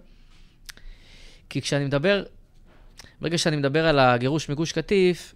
כי 1.50 1.62
כשאני 1.62 1.86
מדבר, 1.86 2.24
ברגע 3.22 3.38
שאני 3.38 3.56
מדבר 3.56 3.88
על 3.88 4.00
הגירוש 4.00 4.50
מגוש 4.50 4.72
קטיף, 4.72 5.36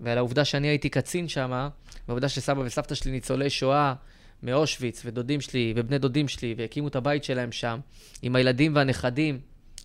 ועל 0.00 0.18
העובדה 0.18 0.44
שאני 0.44 0.68
הייתי 0.68 0.88
קצין 0.88 1.28
שם, 1.28 1.68
והעובדה 2.08 2.28
שסבא 2.28 2.60
וסבתא 2.60 2.94
שלי 2.94 3.12
ניצולי 3.12 3.50
שואה 3.50 3.94
מאושוויץ, 4.42 5.02
ודודים 5.04 5.40
שלי, 5.40 5.72
ובני 5.76 5.98
דודים 5.98 6.28
שלי, 6.28 6.54
והקימו 6.58 6.88
את 6.88 6.96
הבית 6.96 7.24
שלהם 7.24 7.52
שם, 7.52 7.78
עם 8.22 8.36
הילדים 8.36 8.76
והנכדים, 8.76 9.40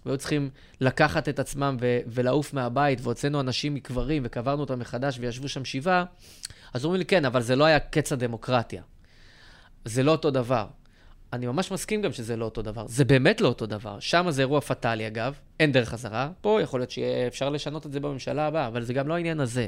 והיו 0.06 0.18
צריכים 0.18 0.50
לקחת 0.82 1.30
את 1.30 1.40
עצמם 1.40 1.78
ו- 1.82 2.00
ולעוף 2.08 2.54
מהבית, 2.54 3.00
והוצאנו 3.02 3.40
אנשים 3.40 3.74
מקברים, 3.74 4.24
וקברנו 4.26 4.62
אותם 4.62 4.80
מחדש, 4.80 5.18
וישבו 5.20 5.48
שם 5.48 5.66
שבעה, 5.66 6.04
אז 6.74 6.86
אומרים 6.86 7.00
לי, 7.00 7.06
כן, 7.06 7.26
אבל 7.26 7.42
זה 7.42 7.56
לא 7.56 7.66
היה 7.66 7.80
קץ 7.80 8.12
הדמוקרטיה. 8.12 8.82
זה 9.86 10.04
לא 10.04 10.12
אותו 10.12 10.32
דבר. 10.32 10.68
אני 11.34 11.48
ממש 11.48 11.72
מסכים 11.72 12.02
גם 12.02 12.12
שזה 12.14 12.36
לא 12.36 12.46
אותו 12.46 12.62
דבר. 12.62 12.88
זה 12.88 13.06
באמת 13.06 13.42
לא 13.42 13.48
אותו 13.48 13.66
דבר. 13.66 14.00
שם 14.00 14.26
זה 14.30 14.42
אירוע 14.42 14.62
פטאלי, 14.62 15.08
אגב, 15.08 15.36
אין 15.60 15.72
דרך 15.72 15.90
חזרה. 15.90 16.32
פה 16.42 16.60
יכול 16.64 16.80
להיות 16.80 16.92
שאפשר 16.92 17.50
לשנות 17.50 17.86
את 17.86 17.92
זה 17.92 18.00
בממשלה 18.00 18.48
הבאה, 18.48 18.68
אבל 18.68 18.84
זה 18.84 18.94
גם 18.94 19.08
לא 19.08 19.14
העניין 19.14 19.40
הזה. 19.40 19.68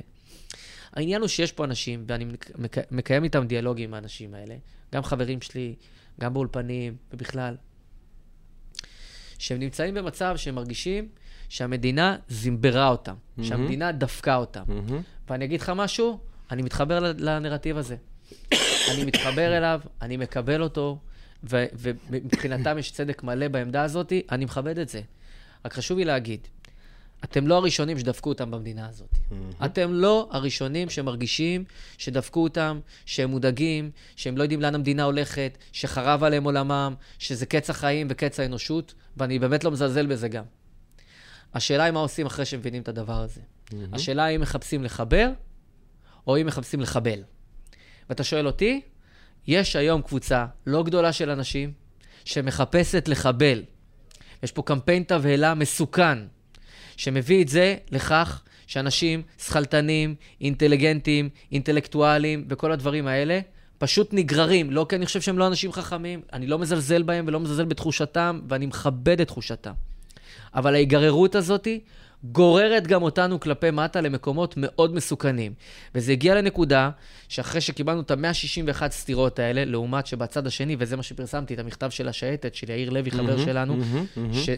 העניין 0.93 1.21
הוא 1.21 1.27
שיש 1.27 1.51
פה 1.51 1.63
אנשים, 1.65 2.03
ואני 2.07 2.25
מק- 2.25 2.51
מק- 2.57 2.91
מקיים 2.91 3.23
איתם 3.23 3.47
דיאלוגים 3.47 3.89
עם 3.89 3.93
האנשים 3.93 4.33
האלה, 4.33 4.55
גם 4.93 5.03
חברים 5.03 5.41
שלי, 5.41 5.75
גם 6.21 6.33
באולפנים, 6.33 6.95
ובכלל, 7.13 7.55
שהם 9.39 9.59
נמצאים 9.59 9.93
במצב 9.93 10.33
שהם 10.37 10.55
מרגישים 10.55 11.07
שהמדינה 11.49 12.17
זימברה 12.29 12.87
אותם, 12.87 13.15
מהמם. 13.37 13.49
שהמדינה 13.49 13.91
דפקה 13.91 14.35
אותם. 14.35 14.63
מהמם. 14.67 15.01
ואני 15.29 15.45
אגיד 15.45 15.61
לך 15.61 15.71
משהו, 15.75 16.19
אני 16.51 16.61
מתחבר 16.61 17.13
לנרטיב 17.17 17.77
הזה. 17.77 17.95
אני 18.93 19.05
מתחבר 19.05 19.57
אליו, 19.57 19.81
אני 20.01 20.17
מקבל 20.17 20.61
אותו, 20.61 20.97
ו- 21.49 21.65
ומבחינתם 22.09 22.77
יש 22.77 22.91
צדק 22.91 23.23
מלא 23.23 23.47
בעמדה 23.47 23.83
הזאת, 23.83 24.13
אני 24.31 24.45
מכבד 24.45 24.79
את 24.79 24.89
זה. 24.89 25.01
רק 25.65 25.73
חשוב 25.73 25.97
לי 25.97 26.05
להגיד, 26.05 26.47
אתם 27.23 27.47
לא 27.47 27.55
הראשונים 27.57 27.99
שדפקו 27.99 28.29
אותם 28.29 28.51
במדינה 28.51 28.89
הזאת. 28.89 29.17
אתם 29.65 29.93
לא 29.93 30.29
הראשונים 30.31 30.89
שמרגישים 30.89 31.63
שדפקו 31.97 32.43
אותם, 32.43 32.79
שהם 33.05 33.29
מודאגים, 33.29 33.91
שהם 34.15 34.37
לא 34.37 34.43
יודעים 34.43 34.61
לאן 34.61 34.75
המדינה 34.75 35.03
הולכת, 35.03 35.57
שחרב 35.71 36.23
עליהם 36.23 36.43
עולמם, 36.43 36.93
שזה 37.19 37.45
קץ 37.45 37.69
החיים 37.69 38.07
וקץ 38.09 38.39
האנושות, 38.39 38.93
ואני 39.17 39.39
באמת 39.39 39.63
לא 39.63 39.71
מזלזל 39.71 40.05
בזה 40.05 40.27
גם. 40.27 40.43
השאלה 41.53 41.83
היא 41.83 41.91
מה 41.91 41.99
עושים 41.99 42.25
אחרי 42.25 42.45
שמבינים 42.45 42.81
את 42.81 42.87
הדבר 42.87 43.21
הזה. 43.21 43.41
השאלה 43.93 44.23
היא 44.23 44.35
אם 44.35 44.41
מחפשים 44.41 44.83
לחבר, 44.83 45.31
או 46.27 46.37
אם 46.41 46.45
מחפשים 46.45 46.81
לחבל. 46.81 47.19
ואתה 48.09 48.23
שואל 48.23 48.47
אותי, 48.47 48.81
יש 49.47 49.75
היום 49.75 50.01
קבוצה 50.01 50.45
לא 50.67 50.83
גדולה 50.83 51.13
של 51.13 51.29
אנשים 51.29 51.71
שמחפשת 52.25 53.07
לחבל. 53.07 53.63
יש 54.43 54.51
פה 54.51 54.61
קמפיין 54.61 55.03
תבהלה 55.03 55.53
מסוכן, 55.53 56.17
שמביא 56.97 57.43
את 57.43 57.47
זה 57.47 57.75
לכך 57.91 58.41
שאנשים 58.67 59.21
שכלתנים, 59.37 60.15
אינטליגנטים, 60.41 61.29
אינטלקטואלים 61.51 62.45
וכל 62.49 62.71
הדברים 62.71 63.07
האלה 63.07 63.39
פשוט 63.77 64.09
נגררים. 64.13 64.71
לא 64.71 64.85
כי 64.89 64.95
אני 64.95 65.05
חושב 65.05 65.21
שהם 65.21 65.37
לא 65.37 65.47
אנשים 65.47 65.71
חכמים, 65.71 66.21
אני 66.33 66.47
לא 66.47 66.59
מזלזל 66.59 67.03
בהם 67.03 67.25
ולא 67.27 67.39
מזלזל 67.39 67.65
בתחושתם, 67.65 68.39
ואני 68.49 68.65
מכבד 68.65 69.21
את 69.21 69.27
תחושתם. 69.27 69.73
אבל 70.55 70.75
ההיגררות 70.75 71.35
הזאת 71.35 71.67
גוררת 72.23 72.87
גם 72.87 73.03
אותנו 73.03 73.39
כלפי 73.39 73.71
מטה 73.71 74.01
למקומות 74.01 74.53
מאוד 74.57 74.95
מסוכנים. 74.95 75.53
וזה 75.95 76.11
הגיע 76.11 76.35
לנקודה 76.35 76.89
שאחרי 77.27 77.61
שקיבלנו 77.61 78.01
את 78.01 78.11
ה-161 78.11 78.89
סטירות 78.89 79.39
האלה, 79.39 79.65
לעומת 79.65 80.07
שבצד 80.07 80.47
השני, 80.47 80.75
וזה 80.79 80.97
מה 80.97 81.03
שפרסמתי, 81.03 81.53
את 81.53 81.59
המכתב 81.59 81.89
של 81.89 82.07
השייטת, 82.07 82.55
של 82.55 82.69
יאיר 82.69 82.89
לוי, 82.89 83.11
חבר 83.11 83.45
שלנו, 83.45 83.77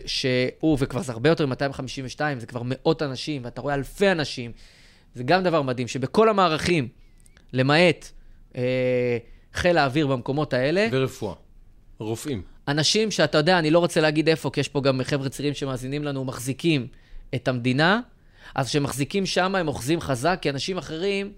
שהוא, 0.06 0.78
וכבר 0.80 1.02
זה 1.02 1.12
הרבה 1.12 1.30
יותר 1.30 1.46
מ-252, 1.46 2.20
זה 2.38 2.46
כבר 2.46 2.62
מאות 2.66 3.02
אנשים, 3.02 3.42
ואתה 3.46 3.62
רואה 3.62 3.74
אלפי 3.74 4.12
אנשים. 4.12 4.52
זה 5.16 5.24
גם 5.24 5.44
דבר 5.44 5.62
מדהים, 5.62 5.88
שבכל 5.88 6.30
המערכים, 6.30 6.88
למעט 7.54 8.12
אה, 8.58 9.18
חיל 9.54 9.78
האוויר 9.78 10.08
במקומות 10.08 10.54
האלה, 10.54 10.88
ורפואה. 10.92 11.34
רופאים. 12.00 12.42
אנשים 12.68 13.12
שאתה 13.12 13.38
יודע, 13.38 13.60
אני 13.60 13.72
לא 13.72 13.80
רוצה 13.80 14.02
להגיד 14.02 14.30
איפה, 14.30 14.50
כי 14.50 14.60
יש 14.60 14.68
פה 14.70 14.82
גם 14.82 15.02
חבר'ה 15.04 15.30
צעירים 15.30 15.54
שמאזינים 15.54 16.04
לנו, 16.04 16.26
מחזיקים 16.26 16.88
את 17.36 17.48
המדינה, 17.48 18.00
אז 18.56 18.68
כשמחזיקים 18.68 19.26
שם 19.26 19.56
הם 19.56 19.68
אוחזים 19.68 20.02
חזק, 20.02 20.40
כי 20.42 20.50
אנשים 20.50 20.78
אחרים, 20.78 21.32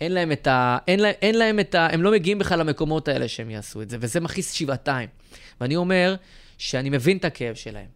אין 0.00 0.12
להם 0.12 0.32
את 0.32 0.46
ה... 0.46 0.78
אין 0.88 1.00
להם, 1.00 1.14
אין 1.22 1.38
להם 1.38 1.60
את 1.60 1.74
ה... 1.74 1.88
הם 1.92 2.02
לא 2.02 2.12
מגיעים 2.12 2.38
בכלל 2.38 2.58
למקומות 2.58 3.08
האלה 3.08 3.28
שהם 3.28 3.50
יעשו 3.50 3.82
את 3.82 3.90
זה, 3.90 3.96
וזה 4.00 4.20
מכעיס 4.20 4.52
שבעתיים. 4.52 5.08
ואני 5.60 5.76
אומר 5.76 6.16
שאני 6.58 6.90
מבין 6.90 7.16
את 7.16 7.24
הכאב 7.24 7.54
שלהם, 7.54 7.86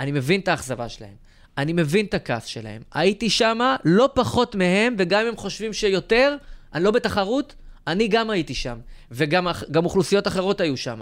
אני 0.00 0.12
מבין 0.12 0.40
את 0.40 0.48
האכזבה 0.48 0.88
שלהם, 0.88 1.14
אני 1.58 1.72
מבין 1.72 2.06
את 2.06 2.14
הכעס 2.14 2.44
שלהם. 2.44 2.82
הייתי 2.94 3.30
שם 3.30 3.58
לא 3.84 4.08
פחות 4.14 4.54
מהם, 4.54 4.94
וגם 4.98 5.22
אם 5.22 5.28
הם 5.28 5.36
חושבים 5.36 5.72
שיותר, 5.72 6.36
אני 6.74 6.84
לא 6.84 6.90
בתחרות, 6.90 7.54
אני 7.86 8.08
גם 8.08 8.30
הייתי 8.30 8.54
שם, 8.54 8.78
וגם 9.10 9.46
אוכלוסיות 9.84 10.26
אחרות 10.26 10.60
היו 10.60 10.76
שם. 10.76 11.00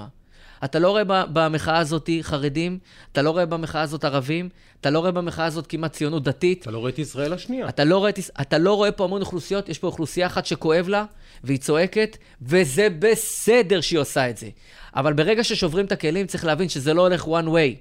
אתה 0.64 0.78
לא 0.78 0.90
רואה 0.90 1.02
במחאה 1.32 1.78
הזאת 1.78 2.10
חרדים, 2.22 2.78
אתה 3.12 3.22
לא 3.22 3.30
רואה 3.30 3.46
במחאה 3.46 3.82
הזאת 3.82 4.04
ערבים, 4.04 4.48
אתה 4.80 4.90
לא 4.90 4.98
רואה 4.98 5.10
במחאה 5.10 5.44
הזאת 5.44 5.66
כמעט 5.66 5.92
ציונות 5.92 6.22
דתית, 6.22 6.62
אתה 6.62 6.70
לא 6.70 6.78
רואה 6.78 6.90
את 6.90 6.98
ישראל 6.98 7.32
השנייה. 7.32 7.68
אתה 7.68 7.84
לא, 7.84 7.98
רואה, 7.98 8.10
את- 8.10 8.18
אתה 8.40 8.58
לא 8.58 8.74
רואה 8.74 8.92
פה 8.92 9.04
המון 9.04 9.20
אוכלוסיות, 9.20 9.68
יש 9.68 9.78
פה 9.78 9.86
אוכלוסייה 9.86 10.26
אחת 10.26 10.46
שכואב 10.46 10.88
לה, 10.88 11.04
והיא 11.44 11.58
צועקת, 11.58 12.16
וזה 12.42 12.88
בסדר 12.98 13.80
שהיא 13.80 13.98
עושה 13.98 14.30
את 14.30 14.36
זה. 14.38 14.48
אבל 14.96 15.12
ברגע 15.12 15.44
ששוברים 15.44 15.86
את 15.86 15.92
הכלים, 15.92 16.26
צריך 16.26 16.44
להבין 16.44 16.68
שזה 16.68 16.94
לא 16.94 17.02
הולך 17.02 17.24
one 17.24 17.46
way. 17.46 17.76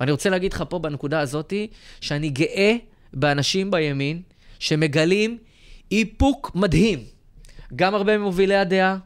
ואני 0.00 0.10
רוצה 0.12 0.30
להגיד 0.30 0.52
לך 0.52 0.64
פה 0.68 0.78
בנקודה 0.78 1.20
הזאת, 1.20 1.52
שאני 2.00 2.28
גאה 2.28 2.76
באנשים 3.14 3.70
בימין 3.70 4.22
שמגלים 4.58 5.38
איפוק 5.92 6.50
מדהים. 6.54 7.04
גם 7.76 7.94
הרבה 7.94 8.18
ממובילי 8.18 8.54
הדעה, 8.56 8.96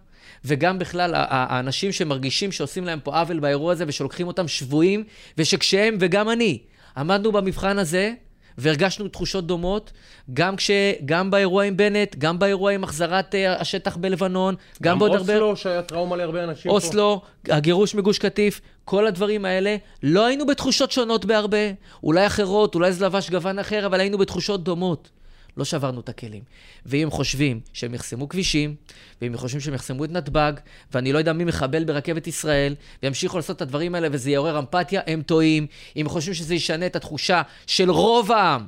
וגם 0.44 0.78
בכלל 0.78 1.12
האנשים 1.14 1.92
שמרגישים 1.92 2.52
שעושים 2.52 2.84
להם 2.84 3.00
פה 3.00 3.20
עוול 3.20 3.38
באירוע 3.38 3.72
הזה 3.72 3.84
ושלוקחים 3.86 4.26
אותם 4.26 4.48
שבויים, 4.48 5.04
ושכשהם, 5.38 5.96
וגם 6.00 6.30
אני, 6.30 6.58
עמדנו 6.96 7.32
במבחן 7.32 7.78
הזה, 7.78 8.12
והרגשנו 8.58 9.08
תחושות 9.08 9.46
דומות, 9.46 9.92
גם, 10.34 10.56
כש, 10.56 10.70
גם 11.04 11.30
באירוע 11.30 11.64
עם 11.64 11.76
בנט, 11.76 12.16
גם 12.18 12.38
באירוע 12.38 12.72
עם 12.72 12.84
החזרת 12.84 13.34
uh, 13.34 13.60
השטח 13.60 13.96
בלבנון, 13.96 14.54
גם, 14.82 14.98
בעוד 14.98 15.14
הרבה... 15.14 15.32
אוסלו, 15.34 15.56
שהיה 15.56 15.82
טראומה 15.82 16.16
להרבה 16.16 16.44
אנשים 16.44 16.70
פה. 16.70 16.74
אוסלו, 16.74 17.20
הגירוש 17.48 17.94
מגוש 17.94 18.18
קטיף, 18.18 18.60
כל 18.84 19.06
הדברים 19.06 19.44
האלה, 19.44 19.76
לא 20.02 20.26
היינו 20.26 20.46
בתחושות 20.46 20.92
שונות 20.92 21.24
בהרבה. 21.24 21.58
אולי 22.02 22.26
אחרות, 22.26 22.74
אולי 22.74 22.92
זה 22.92 23.04
לבש 23.04 23.30
גוון 23.30 23.58
אחר, 23.58 23.86
אבל 23.86 24.00
היינו 24.00 24.18
בתחושות 24.18 24.64
דומות. 24.64 25.10
לא 25.56 25.64
שברנו 25.64 26.00
את 26.00 26.08
הכלים. 26.08 26.42
ואם 26.86 27.08
חושבים 27.10 27.60
שהם 27.72 27.94
יחסמו 27.94 28.28
כבישים, 28.28 28.74
ואם 29.22 29.36
חושבים 29.36 29.60
שהם 29.60 29.74
יחסמו 29.74 30.04
את 30.04 30.10
נתב"ג, 30.10 30.52
ואני 30.92 31.12
לא 31.12 31.18
יודע 31.18 31.32
מי 31.32 31.44
מחבל 31.44 31.84
ברכבת 31.84 32.26
ישראל, 32.26 32.74
וימשיכו 33.02 33.36
לעשות 33.36 33.56
את 33.56 33.62
הדברים 33.62 33.94
האלה 33.94 34.08
וזה 34.12 34.30
יעורר 34.30 34.58
אמפתיה, 34.58 35.00
הם 35.06 35.22
טועים. 35.22 35.66
אם 35.96 36.08
חושבים 36.08 36.34
שזה 36.34 36.54
ישנה 36.54 36.86
את 36.86 36.96
התחושה 36.96 37.42
של 37.66 37.90
רוב 37.90 38.32
העם, 38.32 38.66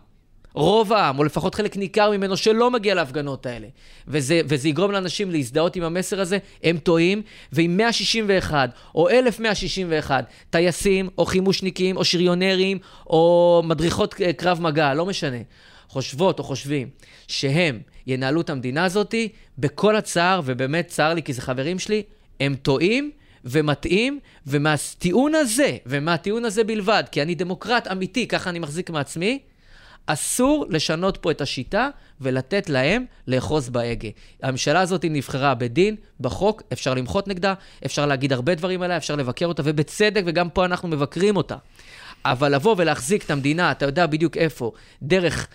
רוב 0.55 0.93
העם, 0.93 1.19
או 1.19 1.25
לפחות 1.25 1.55
חלק 1.55 1.77
ניכר 1.77 2.11
ממנו, 2.11 2.37
שלא 2.37 2.71
מגיע 2.71 2.95
להפגנות 2.95 3.47
האלה. 3.47 3.67
וזה, 4.09 4.41
וזה 4.45 4.69
יגרום 4.69 4.91
לאנשים 4.91 5.31
להזדהות 5.31 5.77
עם 5.77 5.83
המסר 5.83 6.21
הזה, 6.21 6.39
הם 6.63 6.79
טועים, 6.79 7.23
ועם 7.53 7.77
161 7.77 8.71
או 8.95 9.11
1,161 9.11 10.25
טייסים, 10.51 11.09
או 11.19 11.27
חימושניקים, 11.27 11.97
או 11.97 12.05
שריונרים, 12.05 12.79
או 13.07 13.63
מדריכות 13.65 14.15
אה, 14.21 14.33
קרב 14.33 14.61
מגע, 14.61 14.95
לא 14.95 15.07
משנה, 15.07 15.37
חושבות 15.95 16.39
או 16.39 16.45
חושבים 16.45 16.89
שהם 17.29 17.81
ינהלו 18.07 18.41
את 18.41 18.51
המדינה 18.51 18.85
הזאת, 18.85 19.15
בכל 19.59 19.97
הצער, 19.97 20.41
ובאמת 20.45 20.87
צר 20.89 21.15
לי 21.15 21.23
כי 21.23 21.33
זה 21.33 21.43
חברים 21.43 21.79
שלי, 21.79 22.03
הם 22.41 22.55
טועים. 22.55 23.11
ומטעים, 23.45 24.21
ומהטיעון 24.47 25.35
הזה, 25.35 25.77
ומהטיעון 25.87 26.45
הזה 26.45 26.65
בלבד, 26.65 27.05
כי 27.13 27.23
אני 27.23 27.35
דמוקרט 27.35 27.87
אמיתי, 27.93 28.29
ככה 28.29 28.51
אני 28.51 28.59
מחזיק 28.59 28.91
מעצמי, 28.91 29.39
אסור 30.07 30.67
לשנות 30.69 31.17
פה 31.17 31.31
את 31.31 31.41
השיטה 31.41 31.89
ולתת 32.21 32.69
להם 32.69 33.05
לאחוז 33.27 33.69
בהגה. 33.69 34.09
הממשלה 34.43 34.81
הזאת 34.81 35.05
נבחרה 35.11 35.55
בדין, 35.55 35.97
בחוק, 36.21 36.63
אפשר 36.73 36.95
למחות 36.95 37.29
נגדה, 37.29 37.55
אפשר 37.87 38.07
להגיד 38.07 38.33
הרבה 38.33 38.55
דברים 38.55 38.83
עליה, 38.83 38.97
אפשר 38.97 39.17
לבקר 39.17 39.47
אותה, 39.47 39.63
ובצדק, 39.65 40.23
וגם 40.27 40.51
פה 40.51 40.65
אנחנו 40.65 40.89
מבקרים 40.89 41.37
אותה. 41.37 41.57
אבל 42.25 42.55
לבוא 42.55 42.75
ולהחזיק 42.79 43.25
את 43.25 43.31
המדינה, 43.31 43.71
אתה 43.71 43.87
יודע 43.87 44.07
בדיוק 44.07 44.37
איפה, 44.37 44.73
דרך 45.03 45.49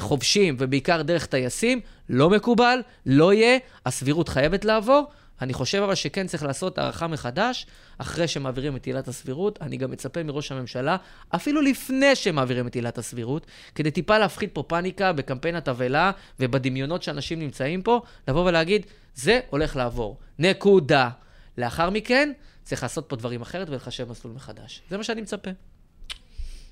חובשים 0.00 0.56
ובעיקר 0.58 1.02
דרך 1.02 1.26
טייסים, 1.26 1.80
לא 2.08 2.30
מקובל, 2.30 2.80
לא 3.06 3.32
יהיה, 3.32 3.58
הסבירות 3.86 4.28
חייבת 4.28 4.64
לעבור. 4.64 5.06
אני 5.40 5.52
חושב 5.52 5.82
אבל 5.82 5.94
שכן 5.94 6.26
צריך 6.26 6.42
לעשות 6.42 6.78
הערכה 6.78 7.06
מחדש, 7.06 7.66
אחרי 7.98 8.28
שמעבירים 8.28 8.76
את 8.76 8.84
עילת 8.84 9.08
הסבירות. 9.08 9.58
אני 9.62 9.76
גם 9.76 9.90
מצפה 9.90 10.22
מראש 10.22 10.52
הממשלה, 10.52 10.96
אפילו 11.34 11.60
לפני 11.60 12.14
שמעבירים 12.14 12.66
את 12.66 12.74
עילת 12.74 12.98
הסבירות, 12.98 13.46
כדי 13.74 13.90
טיפה 13.90 14.18
להפחית 14.18 14.50
פה 14.52 14.62
פאניקה 14.62 15.12
בקמפיין 15.12 15.56
התבהלה 15.56 16.10
ובדמיונות 16.40 17.02
שאנשים 17.02 17.38
נמצאים 17.38 17.82
פה, 17.82 18.00
לבוא 18.28 18.44
ולהגיד, 18.44 18.86
זה 19.14 19.40
הולך 19.50 19.76
לעבור. 19.76 20.18
נקודה. 20.38 21.10
לאחר 21.58 21.90
מכן, 21.90 22.32
צריך 22.62 22.82
לעשות 22.82 23.04
פה 23.08 23.16
דברים 23.16 23.42
אחרת 23.42 23.68
ולחשב 23.70 24.10
מסלול 24.10 24.34
מחדש. 24.34 24.82
זה 24.90 24.96
מה 24.96 25.04
שאני 25.04 25.20
מצפה. 25.20 25.50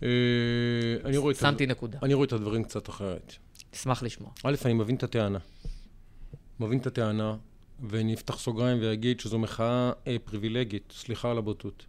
אה, 0.05 0.11
אני 1.05 1.17
רואה 1.17 1.33
את 1.33 1.37
שמתי 1.37 1.67
נקודה. 1.67 1.99
אני 2.03 2.15
רואה 2.15 2.27
את 2.27 2.33
הדברים 2.33 2.65
קצת 2.65 2.89
אחרת. 2.89 3.35
אשמח 3.75 4.03
לשמוע. 4.03 4.31
א', 4.45 4.55
אני 4.65 4.73
מבין 4.73 4.97
את 4.97 5.03
הטענה. 5.03 5.39
מבין 6.61 6.79
את 6.79 6.87
הטענה, 6.87 7.37
ואני 7.81 8.15
אפתח 8.15 8.39
סוגריים 8.39 8.79
ואגיד 8.83 9.21
שזו 9.21 9.39
מחאה 9.39 9.93
אה, 10.07 10.17
פריבילגית, 10.25 10.93
סליחה 10.97 11.31
על 11.31 11.39
הבוטות. 11.39 11.87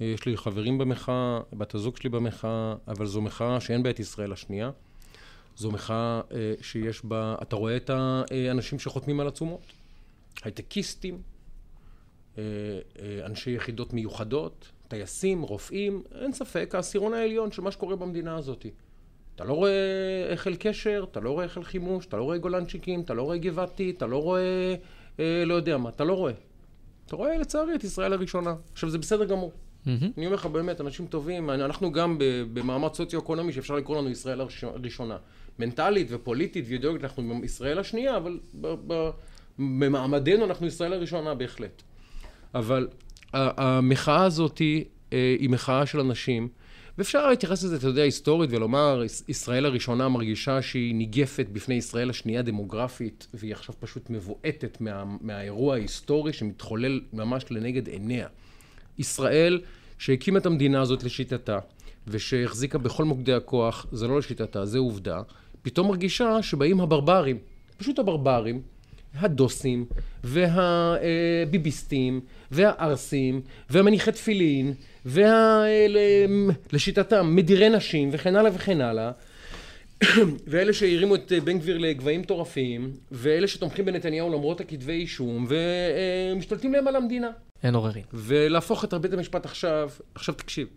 אה, 0.00 0.06
יש 0.06 0.26
לי 0.26 0.36
חברים 0.36 0.78
במחאה, 0.78 1.40
בת 1.52 1.74
הזוג 1.74 1.96
שלי 1.96 2.10
במחאה, 2.10 2.74
אבל 2.88 3.06
זו 3.06 3.20
מחאה 3.20 3.60
שאין 3.60 3.82
בה 3.82 3.90
את 3.90 4.00
ישראל 4.00 4.32
השנייה. 4.32 4.70
זו 5.58 5.70
מחאה 5.70 6.20
אה, 6.32 6.54
שיש 6.60 7.04
בה, 7.04 7.36
אתה 7.42 7.56
רואה 7.56 7.76
את 7.76 7.90
האנשים 7.90 8.78
שחותמים 8.78 9.20
על 9.20 9.28
עצומות, 9.28 9.72
הייטקיסטים, 10.42 11.22
אה, 12.38 12.42
אה, 12.98 13.26
אנשי 13.26 13.50
יחידות 13.50 13.92
מיוחדות, 13.92 14.68
טייסים, 14.88 15.42
רופאים, 15.42 16.02
אין 16.20 16.32
ספק, 16.32 16.74
העשירון 16.74 17.14
העליון 17.14 17.52
של 17.52 17.62
מה 17.62 17.70
שקורה 17.70 17.96
במדינה 17.96 18.36
הזאת. 18.36 18.66
אתה 19.34 19.44
לא 19.44 19.52
רואה 19.52 19.72
היכל 20.30 20.56
קשר, 20.56 21.04
אתה 21.10 21.20
לא 21.20 21.30
רואה 21.30 21.44
היכל 21.44 21.62
חימוש, 21.62 22.06
אתה 22.06 22.16
לא 22.16 22.22
רואה 22.22 22.38
גולנצ'יקים, 22.38 23.00
אתה 23.00 23.14
לא 23.14 23.22
רואה 23.22 23.38
גבעתי, 23.38 23.90
אתה 23.96 24.06
לא 24.06 24.22
רואה, 24.22 24.74
אה, 25.20 25.42
לא 25.46 25.54
יודע 25.54 25.76
מה, 25.78 25.88
אתה 25.88 26.04
לא 26.04 26.12
רואה. 26.14 26.32
אתה 27.06 27.16
רואה 27.16 27.38
לצערי 27.38 27.74
את 27.74 27.84
ישראל 27.84 28.12
הראשונה. 28.12 28.54
עכשיו 28.72 28.90
זה 28.90 28.98
בסדר 28.98 29.24
גמור. 29.24 29.52
מהמם. 29.86 30.10
אני 30.16 30.26
אומר 30.26 30.36
לך 30.36 30.46
באמת, 30.46 30.80
אנשים 30.80 31.06
טובים, 31.06 31.50
אנחנו 31.50 31.92
גם 31.92 32.16
במעמד 32.52 32.94
סוציו-אקונומי 32.94 33.52
שאפשר 33.52 33.74
לקרוא 33.76 33.96
לנו 33.96 34.10
ישראל 34.10 34.40
הראש- 34.40 34.64
הראשונה. 34.64 35.16
מנטלית 35.58 36.06
ופוליטית 36.10 36.64
ואידיאולוגית 36.68 37.04
אנחנו 37.04 37.40
ישראל 37.44 37.78
השנייה, 37.78 38.16
אבל 38.16 38.38
במעמדנו 39.58 40.44
אנחנו 40.44 40.66
ישראל 40.66 40.92
הראשונה 40.92 41.34
בהחלט. 41.34 41.82
אבל 42.54 42.88
המחאה 43.32 44.24
הזאת 44.24 44.58
היא, 44.58 44.84
אה, 45.12 45.36
היא 45.40 45.50
מחאה 45.50 45.86
של 45.86 46.00
אנשים, 46.00 46.48
ואפשר 46.98 47.28
להתייחס 47.28 47.64
לזה, 47.64 47.76
אתה 47.76 47.86
יודע, 47.86 48.02
היסטורית, 48.02 48.50
ולומר, 48.52 49.02
יש- 49.04 49.22
ישראל 49.28 49.66
הראשונה 49.66 50.08
מרגישה 50.08 50.62
שהיא 50.62 50.94
ניגפת 50.94 51.46
בפני 51.52 51.74
ישראל 51.74 52.10
השנייה 52.10 52.42
דמוגרפית, 52.42 53.26
והיא 53.34 53.52
עכשיו 53.52 53.74
פשוט 53.80 54.10
מבועטת 54.10 54.80
מה, 54.80 55.04
מהאירוע 55.20 55.74
ההיסטורי 55.74 56.32
שמתחולל 56.32 57.00
ממש 57.12 57.44
לנגד 57.50 57.88
עיניה. 57.88 58.26
ישראל, 58.98 59.60
שהקימה 59.98 60.38
את 60.38 60.46
המדינה 60.46 60.80
הזאת 60.80 61.02
לשיטתה, 61.04 61.58
ושהחזיקה 62.06 62.78
בכל 62.78 63.04
מוקדי 63.04 63.32
הכוח, 63.32 63.86
זה 63.92 64.08
לא 64.08 64.18
לשיטתה, 64.18 64.66
זה 64.66 64.78
עובדה, 64.78 65.22
פתאום 65.62 65.88
מרגישה 65.88 66.42
שבאים 66.42 66.80
הברברים, 66.80 67.38
פשוט 67.76 67.98
הברברים, 67.98 68.62
הדוסים, 69.14 69.84
והביביסטים, 70.24 72.20
והערסים, 72.50 73.40
והמניחי 73.70 74.12
תפילין, 74.12 74.74
וה... 75.04 75.62
ל- 75.88 76.50
לשיטתם, 76.72 77.36
מדירי 77.36 77.68
נשים, 77.68 78.08
וכן 78.12 78.36
הלאה 78.36 78.50
וכן 78.54 78.80
הלאה. 78.80 79.10
ואלה 80.50 80.72
שהרימו 80.72 81.14
את 81.14 81.32
אה, 81.32 81.40
בן 81.40 81.58
גביר 81.58 81.78
לגבהים 81.78 82.20
מטורפים, 82.20 82.92
ואלה 83.12 83.48
שתומכים 83.48 83.84
בנתניהו 83.84 84.28
למרות 84.32 84.60
הכתבי 84.60 84.92
אישום, 84.92 85.46
ומשתלטים 85.48 86.72
להם 86.72 86.88
על 86.88 86.96
המדינה. 86.96 87.30
אין 87.62 87.74
עוררין. 87.74 88.02
ולהפוך 88.12 88.84
את 88.84 88.94
בית 88.94 89.12
המשפט 89.12 89.44
עכשיו, 89.44 89.90
עכשיו 90.14 90.34
תקשיב, 90.34 90.68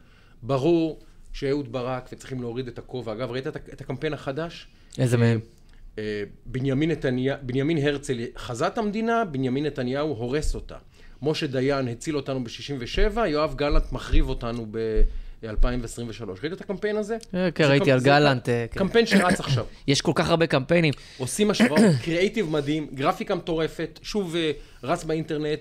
ברור 0.43 0.99
שאהוד 1.33 1.71
ברק 1.71 2.09
וצריכים 2.13 2.41
להוריד 2.41 2.67
את 2.67 2.79
הכובע. 2.79 3.13
אגב, 3.13 3.31
ראית 3.31 3.47
את 3.47 3.81
הקמפיין 3.81 4.13
החדש? 4.13 4.67
איזה 4.99 5.17
מהם? 5.17 5.39
אה, 5.99 6.23
בנימין, 6.45 6.91
נתניה, 6.91 7.35
בנימין 7.41 7.77
הרצל 7.77 8.19
חזה 8.37 8.67
את 8.67 8.77
המדינה, 8.77 9.25
בנימין 9.25 9.65
נתניהו 9.65 10.07
הורס 10.07 10.55
אותה. 10.55 10.75
משה 11.21 11.47
דיין 11.47 11.87
הציל 11.87 12.15
אותנו 12.15 12.43
ב-67, 12.43 13.19
יואב 13.27 13.55
גלנט 13.55 13.91
מחריב 13.91 14.29
אותנו 14.29 14.65
ב-2023. 14.71 16.25
ראית 16.43 16.53
את 16.53 16.61
הקמפיין 16.61 16.97
הזה? 16.97 17.17
אה, 17.33 17.51
כן, 17.51 17.63
ראיתי 17.63 17.91
על 17.91 17.99
גלנט, 17.99 18.49
אה, 18.49 18.65
כן. 18.71 18.79
קמפיין 18.79 19.05
שרץ 19.05 19.39
עכשיו. 19.39 19.65
יש 19.87 20.01
כל 20.01 20.11
כך 20.15 20.29
הרבה 20.29 20.47
קמפיינים. 20.47 20.93
עושים 21.17 21.49
השוואות, 21.49 21.81
קריאייטיב 22.03 22.49
מדהים, 22.49 22.87
גרפיקה 22.93 23.35
מטורפת, 23.35 23.99
שוב 24.01 24.35
רץ 24.83 25.03
באינטרנט, 25.03 25.59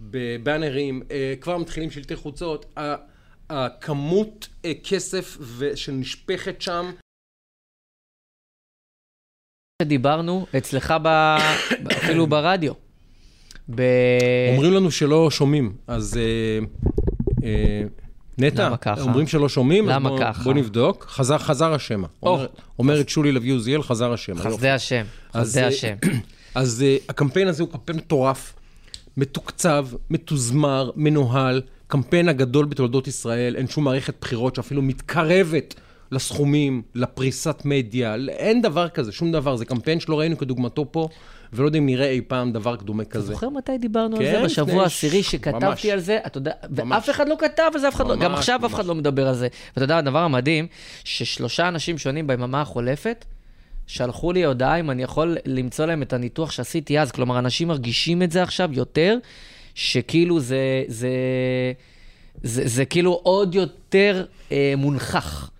בבאנרים, 0.00 1.02
כבר 1.40 1.58
מתחילים 1.58 1.90
שלטי 1.90 2.16
חוצות. 2.16 2.66
הכמות 3.50 4.48
כסף 4.84 5.38
שנשפכת 5.74 6.62
שם, 6.62 6.90
שדיברנו 9.84 10.46
אצלך 10.56 10.94
ב... 11.02 11.36
אפילו 11.92 12.26
ברדיו. 12.26 12.72
ב... 13.74 13.82
אומרים 14.54 14.72
לנו 14.72 14.90
שלא 14.90 15.30
שומעים, 15.30 15.72
אז 15.86 16.16
אה, 16.16 16.58
אה, 17.44 17.82
נטע? 18.38 18.70
אומרים 19.00 19.26
שלא 19.26 19.48
שומעים, 19.48 19.88
אז 19.88 19.94
למה 19.96 20.08
בוא- 20.08 20.18
ככה? 20.20 20.42
בוא 20.44 20.54
נבדוק. 20.54 21.06
חזר, 21.08 21.38
חזר 21.38 21.72
השמע. 21.72 22.06
או. 22.22 22.28
אומר- 22.34 22.46
אומרת 22.78 23.08
שולי 23.08 23.32
לוי 23.32 23.50
עוזיאל, 23.50 23.82
חזר 23.82 24.12
השמע. 24.12 24.40
חסדי 24.42 24.70
השם, 24.70 25.04
אז, 25.32 25.48
חסדי 25.48 25.62
השם. 25.62 25.96
אז 26.54 26.84
uh, 26.84 27.04
הקמפיין 27.08 27.48
הזה 27.48 27.62
הוא 27.62 27.70
קמפיין 27.72 27.98
מטורף, 27.98 28.54
מתוקצב, 29.16 29.86
מתוזמר, 30.10 30.90
מנוהל, 30.96 31.62
קמפיין 31.86 32.28
הגדול 32.28 32.64
בתולדות 32.64 33.08
ישראל, 33.08 33.56
אין 33.56 33.68
שום 33.68 33.84
מערכת 33.84 34.14
בחירות 34.20 34.54
שאפילו 34.56 34.82
מתקרבת 34.82 35.74
לסכומים, 36.12 36.82
לפריסת 36.94 37.62
מדיה, 37.64 38.16
אין 38.28 38.62
דבר 38.62 38.88
כזה, 38.88 39.12
שום 39.12 39.32
דבר, 39.32 39.56
זה 39.56 39.64
קמפיין 39.64 40.00
שלא 40.00 40.18
ראינו 40.18 40.38
כדוגמתו 40.38 40.92
פה, 40.92 41.08
ולא 41.52 41.66
יודע 41.66 41.78
אם 41.78 41.86
נראה 41.86 42.10
אי 42.10 42.20
פעם 42.20 42.52
דבר 42.52 42.76
דומה 42.76 43.04
כזה. 43.04 43.32
זוכר 43.32 43.48
מתי 43.48 43.78
דיברנו 43.78 44.16
על 44.16 44.22
כן, 44.22 44.30
זה? 44.30 44.36
לפני 44.36 44.44
בשבוע 44.46 44.74
ש- 44.74 44.82
העשירי 44.82 45.16
ממש. 45.18 45.26
שכתבתי 45.26 45.92
על 45.92 46.00
זה, 46.00 46.18
אתה 46.26 46.38
יודע, 46.38 46.52
ממש. 46.70 46.96
ואף 46.96 47.10
אחד 47.10 47.28
לא 47.28 47.36
כתב 47.38 47.70
על 47.74 47.80
זה, 47.80 47.88
אף 47.88 47.94
אחד 47.94 48.06
לא, 48.06 48.16
גם 48.16 48.30
ממש, 48.30 48.38
עכשיו 48.38 48.60
אף 48.66 48.74
אחד 48.74 48.78
ממש. 48.78 48.88
לא 48.88 48.94
מדבר 48.94 49.28
על 49.28 49.34
זה. 49.34 49.48
ואתה 49.76 49.84
יודע, 49.84 49.98
הדבר 49.98 50.18
המדהים, 50.18 50.66
ששלושה 51.04 51.68
אנשים 51.68 51.98
שונים 51.98 52.26
ביממה 52.26 52.60
החולפת, 52.60 53.24
שלחו 53.86 54.32
לי 54.32 54.44
הודעה 54.44 54.80
אם 54.80 54.90
אני 54.90 55.02
יכול 55.02 55.36
למצוא 55.46 55.86
להם 55.86 56.02
את 56.02 56.12
הניתוח 56.12 56.50
שעשיתי 56.50 56.98
אז. 56.98 57.12
כלומר, 57.12 57.38
אנשים 57.38 57.68
מרגישים 57.68 58.22
את 58.22 58.32
זה 58.32 58.42
עכשיו 58.42 58.70
יותר, 58.72 59.16
שכאילו 59.74 60.40
זה, 60.40 60.84
זה, 60.88 61.10
זה, 62.42 62.62
זה 62.64 62.84
כאילו 62.84 63.20
עוד 63.22 63.54
יותר 63.54 64.24
אה, 64.52 64.74
מונחח. 64.76 65.50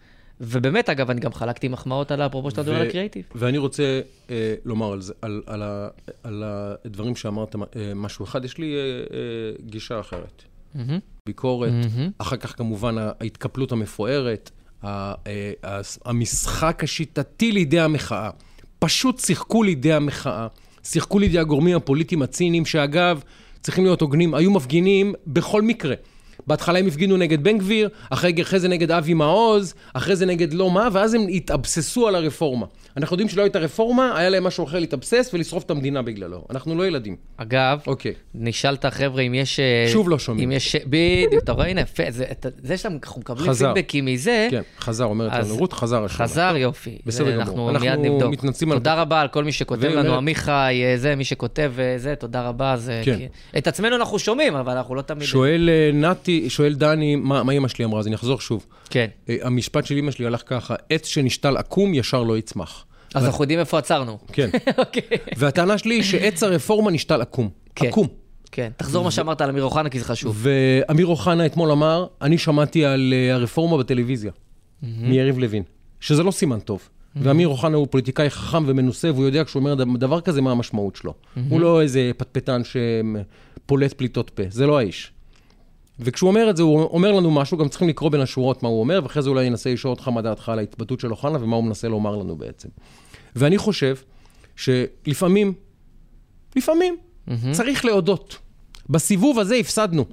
ובאמת, 0.44 0.88
אגב, 0.90 1.10
אני 1.10 1.20
גם 1.20 1.32
חלקתי 1.32 1.68
מחמאות 1.68 2.10
על 2.10 2.22
אפרופו 2.22 2.50
שאתה 2.50 2.62
מדבר 2.62 2.74
על 2.76 2.86
הקריאיטיב. 2.86 3.22
ואני 3.34 3.58
רוצה 3.58 4.00
אה, 4.30 4.54
לומר 4.64 4.92
על 4.92 5.00
זה, 5.00 5.12
על, 5.22 5.42
על, 5.46 5.62
ה, 5.62 5.88
על 6.22 6.42
הדברים 6.46 7.16
שאמרת, 7.16 7.54
אה, 7.56 7.60
משהו 7.94 8.24
אחד, 8.24 8.44
יש 8.44 8.58
לי 8.58 8.74
אה, 8.74 8.80
אה, 8.80 9.18
גישה 9.66 10.00
אחרת. 10.00 10.42
מהמם. 10.74 10.98
ביקורת, 11.28 11.70
מהמם. 11.72 12.10
אחר 12.18 12.36
כך 12.36 12.56
כמובן 12.56 12.94
ההתקפלות 12.98 13.72
המפוארת, 13.72 14.50
ה- 14.82 14.86
אה, 15.26 15.52
הס- 15.62 15.98
המשחק 16.04 16.84
השיטתי 16.84 17.52
לידי 17.52 17.80
המחאה. 17.80 18.30
פשוט 18.78 19.18
שיחקו 19.18 19.62
לידי 19.62 19.92
המחאה, 19.92 20.46
שיחקו 20.84 21.18
לידי 21.18 21.38
הגורמים 21.38 21.76
הפוליטיים 21.76 22.22
הציניים, 22.22 22.66
שאגב, 22.66 23.22
צריכים 23.60 23.84
להיות 23.84 24.00
הוגנים, 24.00 24.34
היו 24.34 24.50
מפגינים 24.50 25.14
בכל 25.26 25.62
מקרה. 25.62 25.94
בהתחלה 26.46 26.78
הם 26.78 26.86
הפגינו 26.86 27.16
נגד 27.16 27.44
בן 27.44 27.58
גביר, 27.58 27.88
אחרי, 28.10 28.32
אחרי 28.42 28.60
זה 28.60 28.68
נגד 28.68 28.90
אבי 28.90 29.14
מעוז, 29.14 29.74
אחרי 29.94 30.16
זה 30.16 30.26
נגד 30.26 30.52
לא 30.52 30.70
מה, 30.70 30.88
ואז 30.92 31.14
הם 31.14 31.26
התאבססו 31.28 32.08
על 32.08 32.14
הרפורמה. 32.14 32.66
אנחנו 32.96 33.14
יודעים 33.14 33.28
שלא 33.28 33.42
הייתה 33.42 33.58
רפורמה, 33.58 34.18
היה 34.18 34.28
להם 34.30 34.44
משהו 34.44 34.64
אחר 34.64 34.78
להתאבסס 34.78 35.30
ולשרוף 35.34 35.64
את 35.64 35.70
המדינה 35.70 36.02
בגללו. 36.02 36.44
אנחנו 36.50 36.74
לא 36.74 36.86
ילדים. 36.86 37.16
אגב, 37.36 37.78
אוקיי. 37.86 38.12
נשאל 38.34 38.74
את 38.74 38.84
החבר'ה 38.84 39.22
אם 39.22 39.34
יש... 39.34 39.60
אה, 39.60 39.84
שוב 39.92 40.08
לא 40.08 40.18
שומעים. 40.18 40.50
אם 40.50 40.56
יש... 40.56 40.76
בדיוק, 40.86 41.42
אתה 41.44 41.52
רואה, 41.52 41.66
הנה, 41.66 41.80
יפה, 41.80 42.02
זה, 42.08 42.24
אתה- 42.30 42.48
זה 42.62 42.76
שאנחנו 42.76 43.20
מקבלים. 43.20 43.52
פידבקים 43.54 44.04
מזה, 44.04 44.48
כן, 44.50 44.62
חזר, 44.80 45.04
אומרת 45.04 45.32
אז- 45.32 45.50
לנו 45.50 45.58
רות, 45.58 45.72
חזר 45.72 46.04
השם. 46.04 46.14
חזר 46.18 46.54
יופי. 46.56 46.98
בסדר 47.06 47.24
זה 47.24 47.32
גמור. 47.32 47.42
אנחנו 47.42 47.70
אנחנו 47.70 47.86
מיד 48.02 48.12
נבדוק. 48.12 48.32
מתנצלים 48.32 48.72
על 48.72 48.78
תודה 48.78 48.94
רבה 48.94 49.20
על 49.20 49.28
כל 49.28 49.44
מי 49.44 49.52
שכותב 49.52 49.82
ואומרת- 49.82 50.04
לנו, 50.04 50.14
עמיחי, 50.16 50.50
אה, 50.84 50.94
זה, 50.96 51.16
מי 51.16 51.24
שכותב 51.24 51.72
אה, 51.78 51.94
זה, 51.98 52.14
תודה 52.14 52.42
רבה. 52.48 52.76
זה, 52.76 53.02
כן. 53.04 53.18
את 53.58 53.66
עצמנו 53.66 53.96
אנחנו 53.96 54.18
שומעים, 54.18 54.54
אבל 54.56 54.76
אנחנו 54.76 54.94
לא 54.94 55.02
תמיד... 55.02 55.22
שואל 55.24 55.70
אה, 55.72 55.90
נתי 55.94 56.31
אותי, 56.38 56.50
שואל 56.50 56.74
דני, 56.74 57.16
מה 57.16 57.42
מה 57.42 57.52
אמא 57.52 57.68
שלי 57.68 57.84
אמרה, 57.84 58.00
אז 58.00 58.06
אני 58.06 58.14
אחזור 58.14 58.40
שוב. 58.40 58.66
כן. 58.90 59.06
אה, 59.28 59.36
המשפט 59.42 59.86
של 59.86 59.96
אמא 59.96 60.10
שלי 60.10 60.26
הלך 60.26 60.42
ככה, 60.46 60.74
עץ 60.90 61.06
שנשתל 61.06 61.56
עקום, 61.56 61.94
ישר 61.94 62.22
לא 62.22 62.38
יצמח. 62.38 62.84
אז 63.14 63.24
אנחנו 63.24 63.44
יודעים 63.44 63.58
איפה 63.58 63.78
עצרנו. 63.78 64.18
כן. 64.32 64.50
אוקיי. 64.78 65.02
והטענה 65.36 65.78
שלי 65.78 65.94
היא 65.94 66.02
שעץ 66.02 66.42
הרפורמה 66.42 66.90
נשתל 66.90 67.20
עקום. 67.20 67.48
כן. 67.74 67.86
עקום. 67.86 68.06
כן, 68.52 68.70
תחזור 68.76 69.04
מה 69.04 69.10
שאמרת 69.10 69.40
על 69.40 69.48
אמיר 69.48 69.64
אוחנה, 69.64 69.88
כי 69.88 69.98
זה 69.98 70.04
חשוב. 70.04 70.36
ואמיר 70.38 71.06
אוחנה 71.06 71.46
אתמול 71.46 71.70
אמר, 71.70 72.06
אני 72.22 72.38
שמעתי 72.38 72.84
על 72.84 73.14
אה, 73.16 73.34
הרפורמה 73.34 73.78
בטלוויזיה, 73.78 74.32
מיריב 74.82 75.38
לוין, 75.38 75.62
שזה 76.00 76.22
לא 76.22 76.30
סימן 76.30 76.60
טוב. 76.60 76.88
ואמיר 77.16 77.48
אוחנה 77.48 77.76
הוא 77.76 77.86
פוליטיקאי 77.90 78.30
חכם 78.30 78.64
ומנוסה, 78.66 79.12
והוא 79.12 79.24
יודע 79.24 79.44
כשהוא 79.44 79.60
אומר 79.60 79.74
דבר 79.96 80.20
כזה, 80.20 80.40
מה 80.40 80.50
המשמעות 80.50 80.96
שלו. 80.96 81.14
הוא 81.48 81.60
לא 81.60 81.82
איזה 81.82 82.10
פטפטן 82.16 82.62
שפולט 82.64 83.92
פליטות 83.92 84.30
פה, 84.30 84.42
זה 84.48 84.66
לא 84.66 84.78
האיש. 84.78 85.12
וכשהוא 86.04 86.28
אומר 86.30 86.50
את 86.50 86.56
זה, 86.56 86.62
הוא 86.62 86.82
אומר 86.82 87.12
לנו 87.12 87.30
משהו, 87.30 87.58
גם 87.58 87.68
צריכים 87.68 87.88
לקרוא 87.88 88.10
בין 88.10 88.20
השורות 88.20 88.62
מה 88.62 88.68
הוא 88.68 88.80
אומר, 88.80 89.00
ואחרי 89.02 89.22
זה 89.22 89.30
אולי 89.30 89.50
ננסה 89.50 89.72
לשאול 89.72 89.90
אותך 89.90 90.08
מה 90.08 90.22
דעתך 90.22 90.48
על 90.48 90.58
ההתבטאות 90.58 91.00
של 91.00 91.10
אוחנה 91.10 91.38
ומה 91.42 91.56
הוא 91.56 91.64
מנסה 91.64 91.88
לומר 91.88 92.16
לנו 92.16 92.36
בעצם. 92.36 92.68
ואני 93.36 93.58
חושב 93.58 93.96
שלפעמים, 94.56 95.52
לפעמים, 96.56 96.96
צריך 97.52 97.84
להודות. 97.84 98.38
בסיבוב 98.90 99.38
הזה 99.38 99.54
הפסדנו. 99.54 100.04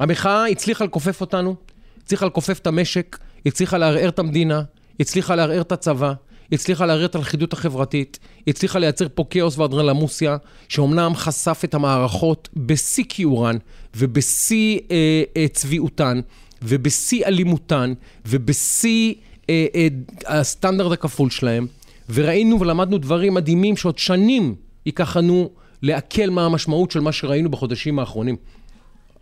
המחאה 0.00 0.46
הצליחה 0.46 0.84
לכופף 0.84 1.20
אותנו, 1.20 1.54
הצליחה 2.02 2.26
לכופף 2.26 2.58
את 2.58 2.66
המשק, 2.66 3.18
הצליחה 3.46 3.78
לערער 3.78 4.08
את 4.08 4.18
המדינה, 4.18 4.62
הצליחה 5.00 5.34
לערער 5.34 5.60
את 5.60 5.72
הצבא, 5.72 6.12
הצליחה 6.52 6.86
לערער 6.86 7.04
את 7.04 7.14
הלכידות 7.14 7.52
החברתית, 7.52 8.18
הצליחה 8.46 8.78
לייצר 8.78 9.06
פה 9.14 9.24
כאוס 9.30 9.58
ואדרלמוסיה, 9.58 10.36
שאומנם 10.68 11.12
חשף 11.14 11.60
את 11.64 11.74
המערכות 11.74 12.48
בשיא 12.56 13.04
כיעורן 13.08 13.56
ובשיא 13.96 14.80
אה, 14.90 15.22
אה, 15.36 15.48
צביעותן 15.48 16.20
ובשיא 16.62 17.26
אלימותן 17.26 17.92
ובשיא 18.26 19.14
אה, 19.50 19.66
אה, 19.74 19.88
הסטנדרט 20.26 20.92
הכפול 20.92 21.30
שלהם, 21.30 21.66
וראינו 22.10 22.60
ולמדנו 22.60 22.98
דברים 22.98 23.34
מדהימים 23.34 23.76
שעוד 23.76 23.98
שנים 23.98 24.54
ייקח 24.86 25.16
לנו 25.16 25.50
לעכל 25.82 26.30
מה 26.30 26.46
המשמעות 26.46 26.90
של 26.90 27.00
מה 27.00 27.12
שראינו 27.12 27.50
בחודשים 27.50 27.98
האחרונים. 27.98 28.36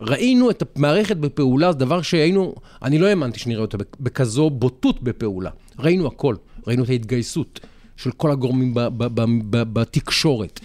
ראינו 0.01 0.49
את 0.49 0.63
המערכת 0.75 1.17
בפעולה, 1.17 1.71
זה 1.71 1.77
דבר 1.77 2.01
שהיינו, 2.01 2.55
אני 2.81 2.99
לא 2.99 3.07
האמנתי 3.07 3.39
שנראה 3.39 3.61
אותה 3.61 3.77
בכזו 3.99 4.49
בוטות 4.49 5.03
בפעולה. 5.03 5.49
ראינו 5.79 6.07
הכל, 6.07 6.35
ראינו 6.67 6.83
את 6.83 6.89
ההתגייסות 6.89 7.59
של 7.97 8.11
כל 8.11 8.31
הגורמים 8.31 8.73
ב- 8.73 8.79
ב- 8.79 9.21
ב- 9.21 9.25
ב- 9.49 9.73
בתקשורת. 9.79 10.59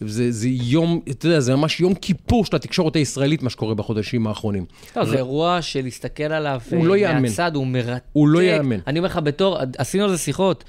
זה, 0.00 0.32
זה 0.32 0.48
יום, 0.48 1.00
אתה 1.10 1.26
יודע, 1.26 1.40
זה 1.40 1.56
ממש 1.56 1.80
יום 1.80 1.94
כיפור 1.94 2.44
של 2.44 2.56
התקשורת 2.56 2.96
הישראלית, 2.96 3.42
מה 3.42 3.50
שקורה 3.50 3.74
בחודשים 3.74 4.26
האחרונים. 4.26 4.64
לא, 4.96 5.04
זה 5.04 5.16
אירוע 5.16 5.62
שלהסתכל 5.62 6.22
עליו 6.22 6.60
הוא 6.70 6.82
אה, 6.82 6.88
לא 6.88 6.96
יאמן. 6.96 7.22
מהצד, 7.22 7.54
הוא 7.54 7.66
מרתק. 7.66 8.02
הוא 8.12 8.28
לא 8.28 8.42
יאמן. 8.42 8.78
אני 8.86 8.98
אומר 8.98 9.08
לך, 9.08 9.16
בתור, 9.24 9.58
עשינו 9.78 10.04
על 10.04 10.10
זה 10.10 10.18
שיחות. 10.18 10.64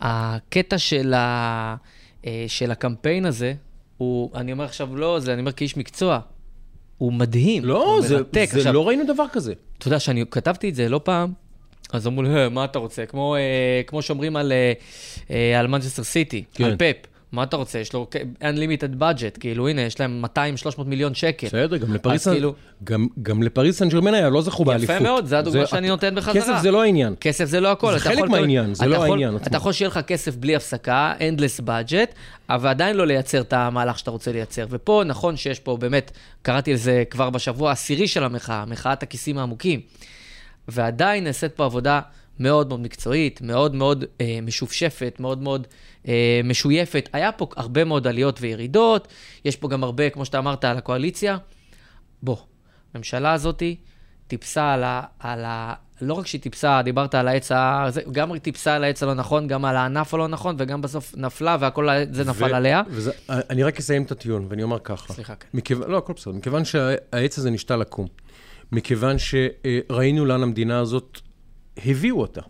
הקטע 0.00 0.78
של, 0.78 1.14
ה, 1.14 1.76
אה, 2.26 2.44
של 2.48 2.70
הקמפיין 2.70 3.26
הזה, 3.26 3.54
הוא, 3.98 4.30
אני 4.34 4.52
אומר 4.52 4.64
עכשיו 4.64 4.96
לא, 4.96 5.20
זה 5.20 5.32
אני 5.32 5.40
אומר 5.40 5.52
כאיש 5.52 5.76
מקצוע, 5.76 6.18
הוא 6.98 7.12
מדהים. 7.12 7.64
לא, 7.64 7.94
הוא 7.94 8.02
זה, 8.02 8.16
מרתק. 8.16 8.48
זה 8.52 8.58
עכשיו, 8.58 8.72
לא 8.72 8.88
ראינו 8.88 9.04
דבר 9.06 9.24
כזה. 9.32 9.52
אתה 9.78 9.88
יודע 9.88 9.98
שאני 9.98 10.24
כתבתי 10.30 10.68
את 10.68 10.74
זה 10.74 10.88
לא 10.88 11.00
פעם, 11.04 11.32
אז 11.92 12.06
אמרו 12.06 12.22
לי, 12.22 12.28
"אה, 12.36 12.48
מה 12.48 12.64
אתה 12.64 12.78
רוצה? 12.78 13.06
כמו, 13.06 13.36
אה, 13.36 13.40
כמו 13.86 14.02
שאומרים 14.02 14.36
על, 14.36 14.52
אה, 14.52 14.72
אה, 15.30 15.60
על 15.60 15.66
מנצ'סטר 15.66 16.02
סיטי, 16.02 16.44
כן. 16.54 16.64
על 16.64 16.76
פפ. 16.76 16.96
מה 17.32 17.42
אתה 17.42 17.56
רוצה? 17.56 17.78
יש 17.78 17.92
לו 17.92 18.06
unlimited 18.42 19.00
budget, 19.02 19.38
כאילו, 19.40 19.68
הנה, 19.68 19.80
יש 19.82 20.00
להם 20.00 20.24
200-300 20.24 20.86
מיליון 20.86 21.14
שקל. 21.14 21.46
בסדר, 21.46 21.76
גם 21.76 21.94
לפריס, 21.94 22.28
כאילו- 22.28 22.54
גם, 22.84 23.06
גם 23.22 23.42
לפריס 23.42 23.78
סן 23.78 23.88
ג'רמן 23.88 24.14
היה, 24.14 24.30
לא 24.30 24.42
זכו 24.42 24.64
באליפות. 24.64 24.96
יפה 24.96 25.04
מאוד, 25.04 25.26
זו 25.26 25.36
הדוגמה 25.36 25.66
שאני 25.66 25.88
נותן 25.88 26.14
בחזרה. 26.14 26.34
כסף 26.34 26.52
זה 26.62 26.70
לא 26.70 26.82
העניין. 26.82 27.14
כסף 27.20 27.44
זה 27.44 27.60
לא 27.60 27.70
הכל. 27.72 27.92
זה 27.92 27.98
חלק 28.00 28.28
מהעניין, 28.28 28.74
זה 28.74 28.86
לא 28.86 29.02
העניין 29.04 29.34
עצמו. 29.34 29.46
אתה 29.46 29.56
יכול 29.56 29.72
שיהיה 29.72 29.88
לך 29.88 29.98
כסף 30.06 30.36
בלי 30.36 30.56
הפסקה, 30.56 31.12
endless 31.18 31.62
budget, 31.66 32.14
אבל 32.48 32.68
עדיין 32.68 32.96
לא 32.96 33.06
לייצר 33.06 33.40
את 33.40 33.52
המהלך 33.52 33.98
שאתה 33.98 34.10
רוצה 34.10 34.32
לייצר. 34.32 34.66
ופה 34.70 35.02
נכון 35.06 35.36
שיש 35.36 35.60
פה 35.60 35.76
באמת, 35.76 36.10
קראתי 36.42 36.72
לזה 36.72 37.02
כבר 37.10 37.30
בשבוע 37.30 37.68
העשירי 37.68 38.08
של 38.08 38.24
המחאה, 38.24 38.64
מחאת 38.66 39.02
הכיסים 39.02 39.38
העמוקים. 39.38 39.80
ועדיין 40.68 41.24
נעשית 41.24 41.52
פה 41.52 41.64
עבודה 41.64 42.00
מאוד 42.38 42.68
מאוד 42.68 42.80
מקצועית, 42.80 43.40
מאוד 43.42 43.74
מאוד 43.74 44.04
אה, 44.20 44.38
משופשפת, 44.42 45.16
מאוד 45.20 45.42
מאוד 45.42 45.66
אה, 46.08 46.40
משויפת. 46.44 47.08
היה 47.12 47.32
פה 47.32 47.46
הרבה 47.56 47.84
מאוד 47.84 48.06
עליות 48.06 48.38
וירידות, 48.40 49.08
יש 49.44 49.56
פה 49.56 49.68
גם 49.68 49.84
הרבה, 49.84 50.10
כמו 50.10 50.24
שאתה 50.24 50.38
אמרת, 50.38 50.64
על 50.64 50.78
הקואליציה. 50.78 51.36
בוא, 52.22 52.36
הממשלה 52.94 53.32
הזאתי 53.32 53.76
טיפסה 54.26 54.72
על 54.72 54.84
ה... 54.84 55.02
על 55.18 55.44
ה 55.44 55.74
לא 56.02 56.14
רק 56.14 56.26
שהיא 56.26 56.40
טיפסה, 56.40 56.82
דיברת 56.84 57.14
על 57.14 57.28
העץ 57.28 57.52
ה... 57.52 57.86
זה, 57.88 58.00
גם 58.12 58.32
היא 58.32 58.40
טיפסה 58.40 58.74
על 58.74 58.84
העץ 58.84 59.02
הלא 59.02 59.14
נכון, 59.14 59.46
גם 59.46 59.64
על 59.64 59.76
הענף 59.76 60.14
הלא 60.14 60.28
נכון, 60.28 60.56
וגם 60.58 60.82
בסוף 60.82 61.14
נפלה 61.16 61.56
והכל 61.60 61.88
זה 62.10 62.24
נפל 62.24 62.52
ו- 62.52 62.56
עליה. 62.56 62.82
וזה, 62.88 63.10
אני 63.28 63.62
רק 63.62 63.78
אסיים 63.78 64.02
את 64.02 64.12
הטיעון, 64.12 64.46
ואני 64.48 64.62
אומר 64.62 64.78
ככה. 64.78 65.12
סליחה, 65.12 65.34
כן. 65.34 65.46
מכיוון, 65.54 65.90
לא, 65.90 65.98
הכל 65.98 66.12
בסדר. 66.12 66.32
מכיוון 66.34 66.64
שהעץ 66.64 67.38
הזה 67.38 67.50
נשתל 67.50 67.76
לקום, 67.76 68.06
מכיוון 68.72 69.16
שראינו 69.18 70.26
לאן 70.26 70.42
המדינה 70.42 70.78
הזאת 70.78 71.20
הביאו 71.86 72.20
אותה. 72.20 72.40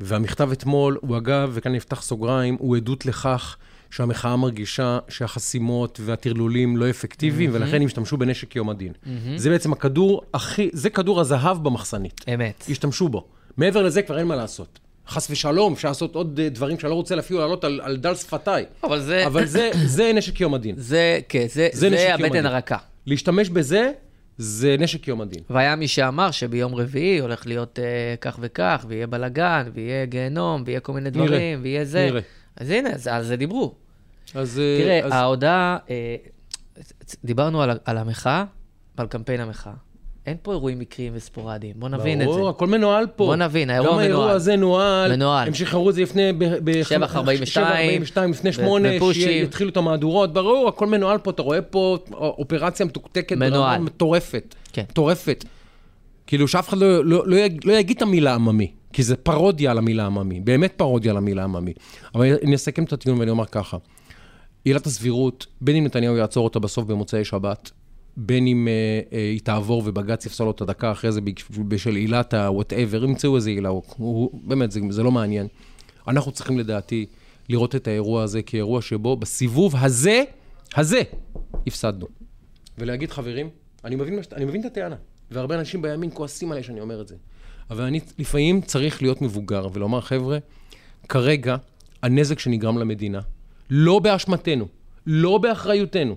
והמכתב 0.00 0.50
אתמול 0.52 0.98
הוא 1.00 1.16
אגב, 1.16 1.50
וכאן 1.54 1.72
נפתח 1.72 2.02
סוגריים, 2.02 2.56
הוא 2.60 2.76
עדות 2.76 3.06
לכך 3.06 3.56
שהמחאה 3.90 4.36
מרגישה 4.36 4.98
שהחסימות 5.08 6.00
והטרלולים 6.04 6.76
לא 6.76 6.90
אפקטיביים, 6.90 7.50
ולכן 7.52 7.76
הם 7.76 7.86
השתמשו 7.86 8.16
בנשק 8.16 8.56
יום 8.56 8.70
הדין. 8.70 8.92
זה 9.36 9.50
בעצם 9.50 9.72
הכדור 9.72 10.22
הכי, 10.34 10.70
זה 10.72 10.90
כדור 10.90 11.20
הזהב 11.20 11.64
במחסנית. 11.64 12.20
אמת. 12.34 12.64
השתמשו 12.70 13.08
בו. 13.08 13.26
מעבר 13.56 13.82
לזה 13.82 14.02
כבר 14.02 14.18
אין 14.18 14.26
מה 14.26 14.36
לעשות. 14.36 14.78
חס 15.08 15.30
ושלום, 15.30 15.72
אפשר 15.72 15.88
לעשות 15.88 16.14
עוד 16.14 16.40
אה, 16.42 16.48
דברים 16.48 16.78
שאני 16.78 16.90
לא 16.90 16.94
רוצה 16.94 17.18
אפילו 17.18 17.40
לעלות 17.40 17.64
על, 17.64 17.80
על 17.82 17.96
דל 17.96 18.14
שפתיי. 18.14 18.64
אבל 18.84 19.00
זה... 19.00 19.26
אבל 19.26 19.46
זה, 19.46 19.70
זה 19.84 20.12
נשק 20.14 20.40
יום 20.40 20.54
הדין. 20.54 20.74
זה, 20.78 21.20
כן, 21.28 21.46
זה, 21.48 21.68
זה 21.72 21.90
זה, 21.90 22.14
הבטן. 22.14 22.46
הרכה. 22.46 22.76
להשתמש 23.06 23.48
בזה, 23.48 23.90
זה 24.42 24.76
נשק 24.78 25.08
יום 25.08 25.20
הדין. 25.20 25.40
והיה 25.50 25.76
מי 25.76 25.88
שאמר 25.88 26.30
שביום 26.30 26.74
רביעי 26.74 27.18
הולך 27.18 27.46
להיות 27.46 27.78
אה, 27.78 28.14
כך 28.20 28.38
וכך, 28.40 28.84
ויהיה 28.88 29.06
בלאגן, 29.06 29.70
ויהיה 29.74 30.06
גיהנום, 30.06 30.62
ויהיה 30.66 30.80
כל 30.80 30.92
מיני 30.92 31.10
נראה, 31.10 31.26
דברים, 31.26 31.60
ויהיה 31.62 31.84
זה. 31.84 32.06
נראה. 32.10 32.20
אז 32.56 32.70
הנה, 32.70 32.90
אז 32.90 33.06
על 33.06 33.22
זה 33.22 33.36
דיברו. 33.36 33.74
אז... 34.34 34.58
אה, 34.58 34.78
תראה, 34.82 35.04
אז... 35.04 35.12
ההודעה, 35.12 35.78
אה, 35.90 36.16
דיברנו 37.24 37.62
על, 37.62 37.78
על 37.84 37.98
המחאה 37.98 38.44
ועל 38.98 39.06
קמפיין 39.06 39.40
המחאה. 39.40 39.72
אין 40.26 40.36
פה 40.42 40.52
אירועים 40.52 40.78
מקריים 40.78 41.12
וספורדיים, 41.16 41.72
בוא 41.76 41.88
נבין 41.88 42.22
את 42.22 42.28
זה. 42.28 42.32
ברור, 42.34 42.48
הכל 42.48 42.66
מנוהל 42.66 43.06
פה. 43.16 43.24
בוא 43.24 43.36
נבין, 43.36 43.70
האירוע 43.70 43.92
גם 43.92 43.98
האירוע 43.98 44.18
מנוהל. 44.20 44.36
הזה 44.36 44.56
נוהל. 44.56 45.12
מנוהל. 45.16 45.48
הם 45.48 45.54
שחררו 45.54 45.90
את 45.90 45.94
זה 45.94 46.02
לפני... 46.02 46.32
ב- 46.32 46.44
ב- 46.70 46.82
שבע 46.82 47.06
ארבעים 47.14 47.38
ושתיים, 47.42 47.66
שבע 47.66 47.76
ארבעים 47.78 48.02
ושתיים, 48.02 48.30
לפני 48.30 48.52
שמונה, 48.52 48.88
ופושים. 48.96 49.22
שיתחילו 49.22 49.70
את 49.70 49.76
המהדורות. 49.76 50.32
ברור, 50.32 50.68
הכל 50.68 50.86
מנוהל 50.86 51.18
פה, 51.18 51.30
אתה 51.30 51.42
רואה 51.42 51.62
פה 51.62 51.98
אופרציה 52.12 52.86
מתוקתקת. 52.86 53.36
מנוהל. 53.36 53.80
מטורפת. 53.80 54.54
כן. 54.72 54.82
מטורפת. 54.90 55.44
כאילו 56.26 56.48
שאף 56.48 56.68
אחד 56.68 56.78
לא, 56.78 57.04
לא, 57.04 57.26
לא, 57.26 57.36
לא 57.64 57.72
יגיד 57.72 57.96
את 57.96 58.02
המילה 58.02 58.34
עממי, 58.34 58.70
כי 58.92 59.02
זה 59.02 59.16
פרודיה 59.16 59.70
על 59.70 59.78
המילה 59.78 60.06
עממי, 60.06 60.40
באמת 60.40 60.72
פרודיה 60.76 61.10
על 61.10 61.16
המילה 61.16 61.44
עממי. 61.44 61.72
אבל 62.14 62.36
אני 62.42 62.54
אסכם 62.54 62.84
את 62.84 62.92
הטיעון 62.92 63.18
ואני 63.18 63.30
אומר 63.30 63.46
ככה, 63.46 63.76
עילת 64.64 64.86
הסבירות, 64.86 65.46
בין 65.60 65.76
אם 65.76 65.84
נתניהו 65.84 66.16
יעצור 66.16 66.44
אותה 66.44 66.58
בסוף 66.58 66.84
במוצאי 66.84 67.24
שבת, 67.24 67.70
בין 68.16 68.46
אם 68.46 68.68
אה, 68.68 69.00
אה, 69.12 69.18
היא 69.18 69.40
תעבור 69.40 69.82
ובג"ץ 69.86 70.26
יפסל 70.26 70.44
אותה 70.44 70.64
דקה 70.64 70.92
אחרי 70.92 71.12
זה 71.12 71.20
בשל 71.68 71.96
עילת 71.96 72.34
ה-whatever, 72.34 73.04
ימצאו 73.04 73.36
איזה 73.36 73.50
עילה, 73.50 73.68
הוא, 73.68 73.82
הוא, 73.96 74.40
באמת, 74.44 74.70
זה, 74.70 74.80
זה 74.90 75.02
לא 75.02 75.10
מעניין. 75.10 75.46
אנחנו 76.08 76.32
צריכים 76.32 76.58
לדעתי 76.58 77.06
לראות 77.48 77.74
את 77.74 77.88
האירוע 77.88 78.22
הזה 78.22 78.42
כאירוע 78.42 78.82
שבו 78.82 79.16
בסיבוב 79.16 79.76
הזה, 79.76 80.24
הזה, 80.74 81.02
הפסדנו. 81.66 82.06
ולהגיד, 82.78 83.10
חברים, 83.10 83.48
אני 83.84 83.96
מבין, 83.96 84.18
אני 84.32 84.44
מבין 84.44 84.60
את 84.60 84.66
הטענה, 84.66 84.96
והרבה 85.30 85.58
אנשים 85.58 85.82
בימין 85.82 86.10
כועסים 86.14 86.52
עליי 86.52 86.62
שאני 86.62 86.80
אומר 86.80 87.00
את 87.00 87.08
זה. 87.08 87.16
אבל 87.70 87.84
אני 87.84 88.00
לפעמים 88.18 88.60
צריך 88.60 89.02
להיות 89.02 89.22
מבוגר 89.22 89.68
ולומר, 89.72 90.00
חבר'ה, 90.00 90.38
כרגע 91.08 91.56
הנזק 92.02 92.38
שנגרם 92.38 92.78
למדינה, 92.78 93.20
לא 93.70 93.98
באשמתנו, 93.98 94.68
לא 95.06 95.38
באחריותנו, 95.38 96.16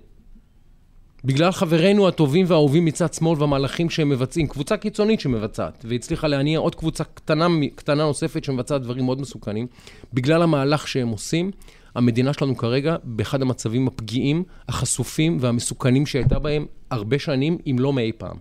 בגלל 1.26 1.52
חברינו 1.52 2.08
הטובים 2.08 2.46
והאהובים 2.50 2.86
מצד 2.86 3.14
שמאל 3.14 3.40
והמהלכים 3.40 3.90
שהם 3.90 4.10
מבצעים, 4.10 4.48
קבוצה 4.48 4.78
קיצונית 4.78 5.20
שמבצעת, 5.20 5.86
והצליחה 5.88 6.28
להניע 6.28 6.60
עוד 6.60 6.76
קבוצה 6.76 7.04
קטנה, 7.04 7.48
קטנה 7.76 8.04
נוספת 8.04 8.44
שמבצעת 8.44 8.82
דברים 8.82 9.06
מאוד 9.06 9.22
מסוכנים, 9.22 9.68
בגלל 10.14 10.42
המהלך 10.42 10.88
שהם 10.88 11.08
עושים, 11.08 11.52
המדינה 11.96 12.34
שלנו 12.34 12.58
כרגע 12.58 12.96
באחד 13.04 13.42
המצבים 13.42 13.88
הפגיעים, 13.88 14.44
החשופים 14.70 15.38
והמסוכנים 15.42 16.06
שהייתה 16.06 16.40
בהם 16.40 16.66
הרבה 16.92 17.20
שנים, 17.20 17.58
אם 17.68 17.76
לא 17.80 17.94
מאי 17.94 18.12
פעם. 18.18 18.38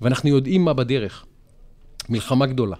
ואנחנו 0.00 0.28
יודעים 0.28 0.64
מה 0.64 0.72
בדרך. 0.72 1.24
מלחמה 2.08 2.46
גדולה, 2.46 2.76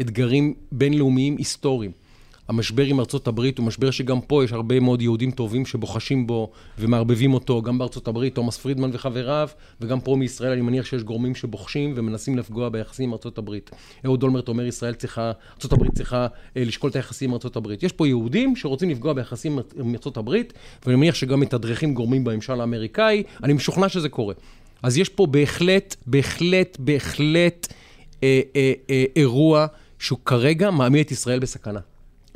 אתגרים 0.00 0.54
בינלאומיים 0.72 1.36
היסטוריים. 1.36 1.90
המשבר 2.50 2.84
עם 2.84 3.00
ארצות 3.00 3.28
הברית 3.28 3.58
הוא 3.58 3.66
משבר 3.66 3.90
שגם 3.90 4.20
פה 4.20 4.44
יש 4.44 4.52
הרבה 4.52 4.80
מאוד 4.80 5.02
יהודים 5.02 5.30
טובים 5.30 5.66
שבוחשים 5.66 6.26
בו 6.26 6.50
ומערבבים 6.78 7.34
אותו, 7.34 7.62
גם 7.62 7.78
בארצות 7.78 8.08
הברית, 8.08 8.34
תומאס 8.34 8.56
פרידמן 8.56 8.90
וחבריו, 8.92 9.48
וגם 9.80 10.00
פה 10.00 10.16
מישראל 10.16 10.52
אני 10.52 10.60
מניח 10.60 10.86
שיש 10.86 11.02
גורמים 11.02 11.34
שבוחשים 11.34 11.92
ומנסים 11.96 12.38
לפגוע 12.38 12.68
ביחסים 12.68 13.08
עם 13.08 13.12
ארצות 13.12 13.38
הברית. 13.38 13.70
אהוד 14.04 14.22
אולמרט 14.22 14.48
אומר, 14.48 14.64
ישראל 14.64 14.94
צריכה, 14.94 15.32
ארצות 15.54 15.72
הברית 15.72 15.92
צריכה 15.94 16.26
אה, 16.56 16.64
לשקול 16.64 16.90
את 16.90 16.96
היחסים 16.96 17.30
עם 17.30 17.34
ארצות 17.34 17.56
הברית. 17.56 17.82
יש 17.82 17.92
פה 17.92 18.08
יהודים 18.08 18.56
שרוצים 18.56 18.90
לפגוע 18.90 19.12
ביחסים 19.12 19.58
עם 19.78 19.94
ארצות 19.94 20.16
הברית, 20.16 20.52
ואני 20.86 20.96
מניח 20.96 21.14
שגם 21.14 21.40
מתדרכים 21.40 21.94
גורמים 21.94 22.24
בממשל 22.24 22.60
האמריקאי, 22.60 23.22
אני 23.42 23.52
משוכנע 23.52 23.88
שזה 23.88 24.08
קורה. 24.08 24.34
אז 24.82 24.98
יש 24.98 25.08
פה 25.08 25.26
בהחלט, 25.26 25.96
בהחלט, 26.06 26.76
בהחלט 26.80 27.72
אה, 28.22 28.40
אה, 28.56 28.72
אה, 28.90 29.04
אירוע 29.16 29.66
שהוא 29.98 30.18
כרגע 30.24 30.70
מעמיד 30.70 31.06
את 31.06 31.10
ישראל 31.10 31.38
בסכנה. 31.38 31.80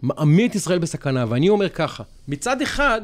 מעמיד 0.05 0.51
את 0.51 0.57
ישראל 0.57 0.79
בסכנה, 0.79 1.25
ואני 1.29 1.49
אומר 1.49 1.69
ככה, 1.69 2.03
מצד 2.29 2.63
אחד, 2.63 3.01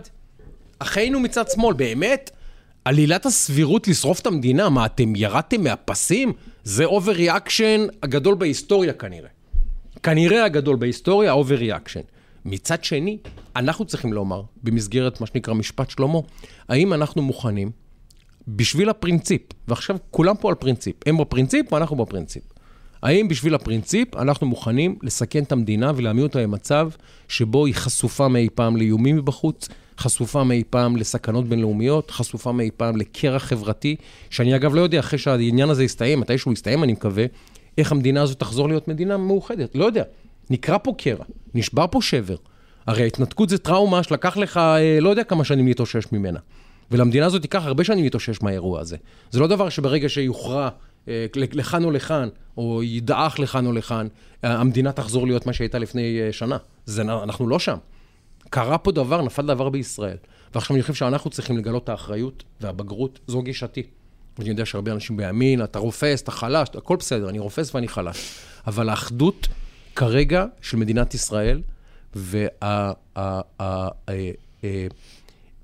אחינו 0.78 1.20
מצד 1.20 1.44
שמאל, 1.51 1.74
באמת? 1.74 2.30
עלילת 2.84 3.26
הסבירות 3.26 3.88
לשרוף 3.88 4.20
את 4.20 4.26
המדינה, 4.26 4.68
מה, 4.68 4.86
אתם 4.86 5.16
ירדתם 5.16 5.64
מהפסים? 5.64 6.32
זה 6.64 6.84
overreaction 6.85 7.87
הגדול 8.03 8.34
בהיסטוריה 8.34 8.92
כנראה. 8.92 9.28
כנראה 10.03 10.44
הגדול 10.44 10.76
בהיסטוריה, 10.76 11.32
overreaction. 11.33 12.01
מצד 12.44 12.84
שני, 12.84 13.18
אנחנו 13.57 13.84
צריכים 13.84 14.12
לומר, 14.12 14.42
במסגרת 14.62 15.20
מה 15.20 15.26
שנקרא 15.26 15.55
משפט 15.55 15.90
שלמה, 15.90 16.18
האם 16.68 16.92
אנחנו 16.92 17.22
מוכנים, 17.22 17.70
בשביל 18.48 18.88
הפרינציפ, 18.88 19.42
ועכשיו 19.68 19.96
כולם 20.11 20.36
פה 20.36 20.48
על 20.48 20.55
פרינציפ, 20.55 20.96
הם 21.07 21.18
בפרינציפ 21.18 21.72
ואנחנו 21.72 21.96
בפרינציפ. 21.96 22.42
האם 23.03 23.28
בשביל 23.28 23.55
הפרינציפ 23.55 24.16
אנחנו 24.16 24.46
מוכנים 24.46 24.96
לסכן 25.03 25.42
את 25.42 25.53
המדינה 25.53 25.92
ולהעמיד 25.96 26.22
אותה 26.22 26.42
במצב 26.42 26.90
שבו 27.28 27.66
היא 27.66 27.74
חשופה 27.74 28.28
מאי 28.28 28.48
פעם 28.55 28.76
לאיומים 28.76 29.16
מבחוץ, 29.16 29.68
חשופה 29.98 30.44
מאי 30.44 30.62
פעם 30.70 30.96
לסכנות 30.96 31.48
בינלאומיות, 31.48 32.11
חשופה 32.11 32.53
מאי 32.53 32.70
פעם 32.76 32.96
לקרע 32.96 33.38
חברתי, 33.38 33.96
שאני 34.30 34.57
אגב 34.57 34.74
לא 34.74 34.80
יודע, 34.80 35.01
אחרי 35.01 35.18
שהעניין 35.18 35.70
הזה 35.70 35.84
יסתיים, 35.84 36.20
מתי 36.20 36.38
שהוא 36.38 36.53
יסתיים 36.53 36.84
אני 36.84 36.92
מקווה, 36.92 37.24
איך 37.78 37.92
המדינה 37.92 38.22
הזאת 38.22 38.38
תחזור 38.38 38.68
להיות 38.68 38.88
מדינה 38.88 39.16
מאוחדת. 39.16 39.74
לא 39.74 39.84
יודע. 39.84 40.03
נקרע 40.51 40.78
פה 40.82 40.94
קרע, 40.98 41.24
נשבר 41.55 41.86
פה 41.90 42.03
שבר. 42.03 42.36
הרי 42.86 43.03
ההתנתקות 43.03 43.48
זה 43.48 43.59
טראומה 43.59 44.03
שלקח 44.03 44.36
לך 44.36 44.57
אה, 44.57 45.01
לא 45.01 45.09
יודע 45.11 45.24
כמה 45.24 45.44
שנים 45.44 45.66
להתאושש 45.66 46.05
ממנה. 46.12 46.38
ולמדינה 46.90 47.26
הזאת 47.26 47.42
ייקח 47.42 47.66
הרבה 47.66 47.84
שנים 47.84 48.05
להתאושש 48.05 48.42
מהאירוע 48.42 48.80
הזה. 48.80 48.96
זה 49.30 49.40
לא 49.40 49.46
דבר 49.46 49.68
שברגע 49.68 50.09
שיוכרע 50.09 50.68
לכאן 51.53 51.84
או 51.84 51.90
לכאן, 51.90 52.28
או 52.57 52.82
ידעך 52.82 53.38
לכאן 53.38 53.66
או 53.66 53.72
לכאן, 53.72 54.09
המדינה 54.42 54.92
תחזור 54.92 55.26
להיות 55.26 55.46
מה 55.46 55.53
שהייתה 55.53 55.78
לפני 55.78 56.20
אה, 56.20 56.32
שנה. 56.32 56.57
זה, 56.86 57.03
אנחנו 57.03 57.48
לא 57.48 57.59
שם. 57.59 57.76
קרה 58.51 58.78
פה 58.78 58.92
דבר, 58.92 59.22
נפל 59.22 59.46
דבר 59.46 59.68
בישראל. 59.68 60.16
ועכשיו 60.55 60.76
אני 60.76 60.82
חושב 60.82 60.94
שאנחנו 60.94 61.30
צריכים 61.30 61.59
לגלות 61.59 61.84
את 61.84 61.88
האחריות 61.88 62.44
והבגרות, 62.61 63.18
זו 63.26 63.42
גישתי. 63.42 63.82
אני 64.38 64.48
יודע 64.48 64.66
שהרבה 64.66 64.92
אנשים 64.92 65.16
בימין, 65.16 65.64
אתה 65.64 65.78
רופס, 65.78 66.22
אתה 66.22 66.30
חלש, 66.30 66.68
הכל 66.74 66.96
בסדר, 66.96 67.28
אני 67.28 67.38
רופס 67.38 67.74
ואני 67.74 67.88
חלש. 67.88 68.34
אבל 68.66 68.88
האחדות 68.88 69.48
כרגע 69.96 70.44
של 70.61 70.76
מדינת 70.76 71.14
ישראל, 71.14 71.62
וה... 72.14 72.92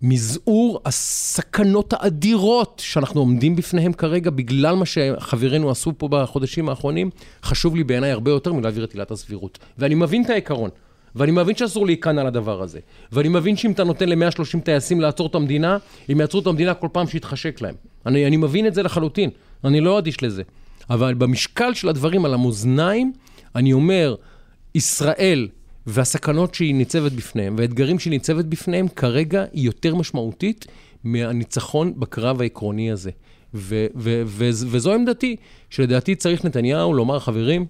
מזעור 0.03 0.81
הסכנות 0.85 1.93
האדירות 1.93 2.83
שאנחנו 2.85 3.21
עומדים 3.21 3.57
בפניהם 3.57 3.93
כרגע, 3.93 4.31
בגלל 4.31 4.75
מה 4.75 4.87
שחברינו 4.87 5.71
עשו 5.71 5.93
פה 5.99 6.09
בחודשים 6.09 6.69
האחרונים, 6.69 7.11
חשוב 7.43 7.77
לי 7.77 7.85
בעיניי 7.85 8.11
הרבה 8.11 8.31
יותר 8.31 8.53
מלהעביר 8.53 8.85
את 8.85 8.93
עילת 8.93 9.11
הסבירות. 9.11 9.59
ואני 9.79 9.95
מבין 9.95 10.25
את 10.25 10.31
העיקרון, 10.31 10.71
ואני 11.15 11.33
מבין 11.33 11.57
שאסור 11.57 11.87
להיכנע 11.87 12.21
על 12.21 12.27
הדבר 12.27 12.63
הזה. 12.63 12.79
ואני 13.13 13.29
מבין 13.29 13.57
שאם 13.57 13.71
אתה 13.71 13.85
נותן 13.85 14.09
ל-130 14.09 14.61
טייסים 14.65 15.01
לעצור 15.01 15.27
את 15.27 15.35
המדינה, 15.35 15.79
הם 16.09 16.21
יעצרו 16.21 16.41
את 16.41 16.47
המדינה 16.47 16.75
כל 16.75 16.89
פעם 16.93 17.07
שיתחשק 17.07 17.61
להם. 17.61 17.75
אני, 18.07 18.27
אני 18.27 18.37
מבין 18.37 18.67
את 18.67 18.75
זה 18.75 18.83
לחלוטין, 18.83 19.31
אני 19.65 19.81
לא 19.81 19.99
אדיש 19.99 20.23
לזה. 20.23 20.43
אבל 20.91 21.15
במשקל 21.15 21.75
של 21.75 21.89
הדברים 21.89 22.25
על 22.25 22.35
המאזניים, 22.35 23.13
אני 23.55 23.73
אומר, 23.73 24.15
ישראל 24.75 25.49
והסכנות 25.87 26.55
שהיא 26.55 26.75
ניצבת 26.75 27.13
בפניהם, 27.13 27.55
והאתגרים 27.59 27.99
שהיא 27.99 28.11
ניצבת 28.11 28.45
בפניהם, 28.45 28.89
כרגע 28.89 29.45
היא 29.53 29.65
יותר 29.65 29.95
משמעותית 29.95 30.67
מהניצחון 31.05 32.01
בקרב 32.01 32.41
העקרוני 32.41 32.93
הזה. 32.93 33.11
ו- 33.55 33.87
ו- 33.97 34.23
ו- 34.27 34.51
וזו 34.51 34.93
עמדתי, 34.95 35.37
שלדעתי 35.71 36.15
צריך 36.15 36.45
נתניהו 36.45 36.95
לומר, 36.95 37.19
חברים, 37.19 37.67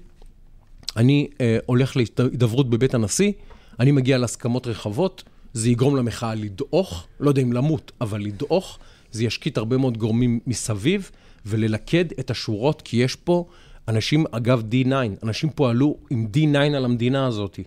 אני 0.97 1.29
אה, 1.41 1.59
הולך 1.67 1.97
להידברות 1.97 2.71
בבית 2.71 2.95
הנשיא, 2.95 3.33
אני 3.81 3.93
מגיע 3.93 4.19
להסכמות 4.19 4.67
רחבות, 4.67 5.25
זה 5.53 5.71
יגרום 5.71 5.97
למחאה 5.97 6.35
לדעוך, 6.35 7.07
לא 7.21 7.29
יודע 7.29 7.43
אם 7.43 7.53
למות, 7.53 7.93
אבל 8.01 8.21
לדעוך, 8.21 8.79
זה 9.13 9.25
ישקיט 9.25 9.59
הרבה 9.59 9.77
מאוד 9.77 9.99
גורמים 9.99 10.41
מסביב, 10.47 11.11
וללכד 11.47 12.05
את 12.21 12.31
השורות, 12.31 12.83
כי 12.83 12.97
יש 12.97 13.17
פה 13.17 13.47
אנשים, 13.89 14.25
אגב 14.31 14.63
D9, 14.71 14.93
אנשים 15.23 15.51
פה 15.51 15.71
עלו 15.71 15.97
עם 16.11 16.27
D9 16.35 16.59
על 16.59 16.85
המדינה 16.85 17.27
הזאת. 17.27 17.59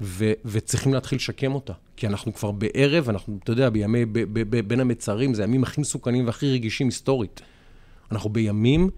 ו- 0.00 0.32
וצריכים 0.44 0.94
להתחיל 0.94 1.16
לשקם 1.16 1.54
אותה. 1.54 1.72
כי 1.96 2.06
אנחנו 2.06 2.34
כבר 2.34 2.50
בערב, 2.50 3.08
אנחנו, 3.08 3.38
אתה 3.44 3.52
יודע, 3.52 3.70
בימי, 3.70 4.04
ב- 4.04 4.12
ב- 4.12 4.56
ב- 4.56 4.68
בין 4.68 4.80
המצרים, 4.80 5.34
זה 5.34 5.42
הימים 5.42 5.62
הכי 5.62 5.80
מסוכנים 5.80 6.26
והכי 6.26 6.52
רגישים 6.52 6.86
היסטורית. 6.86 7.40
אנחנו 8.12 8.30
בימים, 8.30 8.90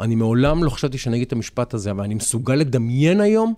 אני 0.00 0.14
מעולם 0.14 0.64
לא 0.64 0.70
חשבתי 0.70 0.98
שאני 0.98 1.16
אגיד 1.16 1.26
את 1.26 1.32
המשפט 1.32 1.74
הזה, 1.74 1.90
אבל 1.90 2.04
אני 2.04 2.14
מסוגל 2.14 2.54
לדמיין 2.54 3.20
היום 3.20 3.54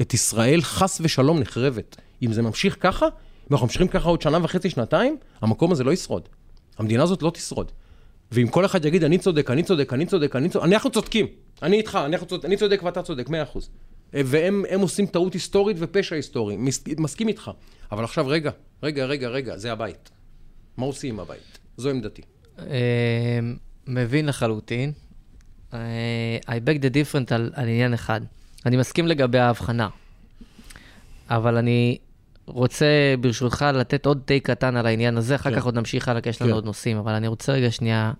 את 0.00 0.14
ישראל 0.14 0.62
חס 0.62 1.00
ושלום 1.00 1.38
נחרבת. 1.38 1.96
אם 2.22 2.32
זה 2.32 2.42
ממשיך 2.42 2.76
ככה, 2.80 3.06
אם 3.06 3.48
אנחנו 3.50 3.66
ממשיכים 3.66 3.88
ככה 3.88 4.08
עוד 4.08 4.22
שנה 4.22 4.38
וחצי, 4.42 4.70
שנתיים, 4.70 5.16
המקום 5.40 5.72
הזה 5.72 5.84
לא 5.84 5.92
ישרוד. 5.92 6.28
המדינה 6.78 7.02
הזאת 7.02 7.22
לא 7.22 7.30
תשרוד. 7.30 7.72
ואם 8.32 8.48
כל 8.48 8.64
אחד 8.64 8.84
יגיד, 8.84 9.04
אני 9.04 9.18
צודק, 9.18 9.50
אני 9.50 9.62
צודק, 9.62 9.92
אני 9.92 10.06
צודק, 10.06 10.36
אני 10.36 10.48
צודק, 10.48 10.64
אנחנו 10.64 10.90
צודקים. 10.90 11.26
אני 11.62 11.76
איתך, 11.76 11.98
אנחנו 12.06 12.26
צודק, 12.26 12.44
אני 12.44 12.56
צודק 12.56 12.80
ואתה 12.84 13.02
צודק, 13.02 13.28
מאה 13.28 13.42
אחוז. 13.42 13.68
והם 14.14 14.80
עושים 14.80 15.06
טעות 15.06 15.32
היסטורית 15.32 15.76
ופשע 15.80 16.16
היסטורי. 16.16 16.56
מסכים 16.98 17.28
איתך. 17.28 17.50
אבל 17.92 18.04
עכשיו, 18.04 18.26
רגע, 18.26 18.50
רגע, 18.82 19.04
רגע, 19.04 19.28
רגע, 19.28 19.56
זה 19.56 19.72
הבית. 19.72 20.10
מה 20.76 20.86
עושים 20.86 21.14
עם 21.14 21.20
הבית? 21.20 21.58
זו 21.76 21.90
עמדתי. 21.90 22.22
אמ, 22.58 22.66
מבין 23.86 24.26
לחלוטין. 24.26 24.92
אה, 25.74 26.38
I 26.46 26.68
beg 26.68 26.82
the 26.82 26.94
different 26.94 27.34
על, 27.34 27.50
על 27.54 27.68
עניין 27.68 27.94
אחד. 27.94 28.20
אני 28.66 28.76
מסכים 28.76 29.06
לגבי 29.06 29.38
ההבחנה, 29.38 29.88
אבל 31.30 31.56
אני 31.56 31.98
רוצה 32.46 33.14
ברשותך 33.20 33.66
לתת 33.74 34.06
עוד 34.06 34.22
תה 34.24 34.34
קטן 34.42 34.76
על 34.76 34.86
העניין 34.86 35.16
הזה, 35.16 35.34
אחר 35.34 35.50
כן. 35.50 35.56
כך 35.56 35.64
עוד 35.64 35.74
נמשיך 35.74 36.08
הלאה, 36.08 36.20
כי 36.20 36.28
יש 36.28 36.42
לנו 36.42 36.50
כן. 36.50 36.54
עוד 36.54 36.64
נושאים, 36.64 36.96
אבל 36.96 37.12
אני 37.12 37.28
רוצה 37.28 37.52
רגע 37.52 37.70
שנייה 37.70 38.12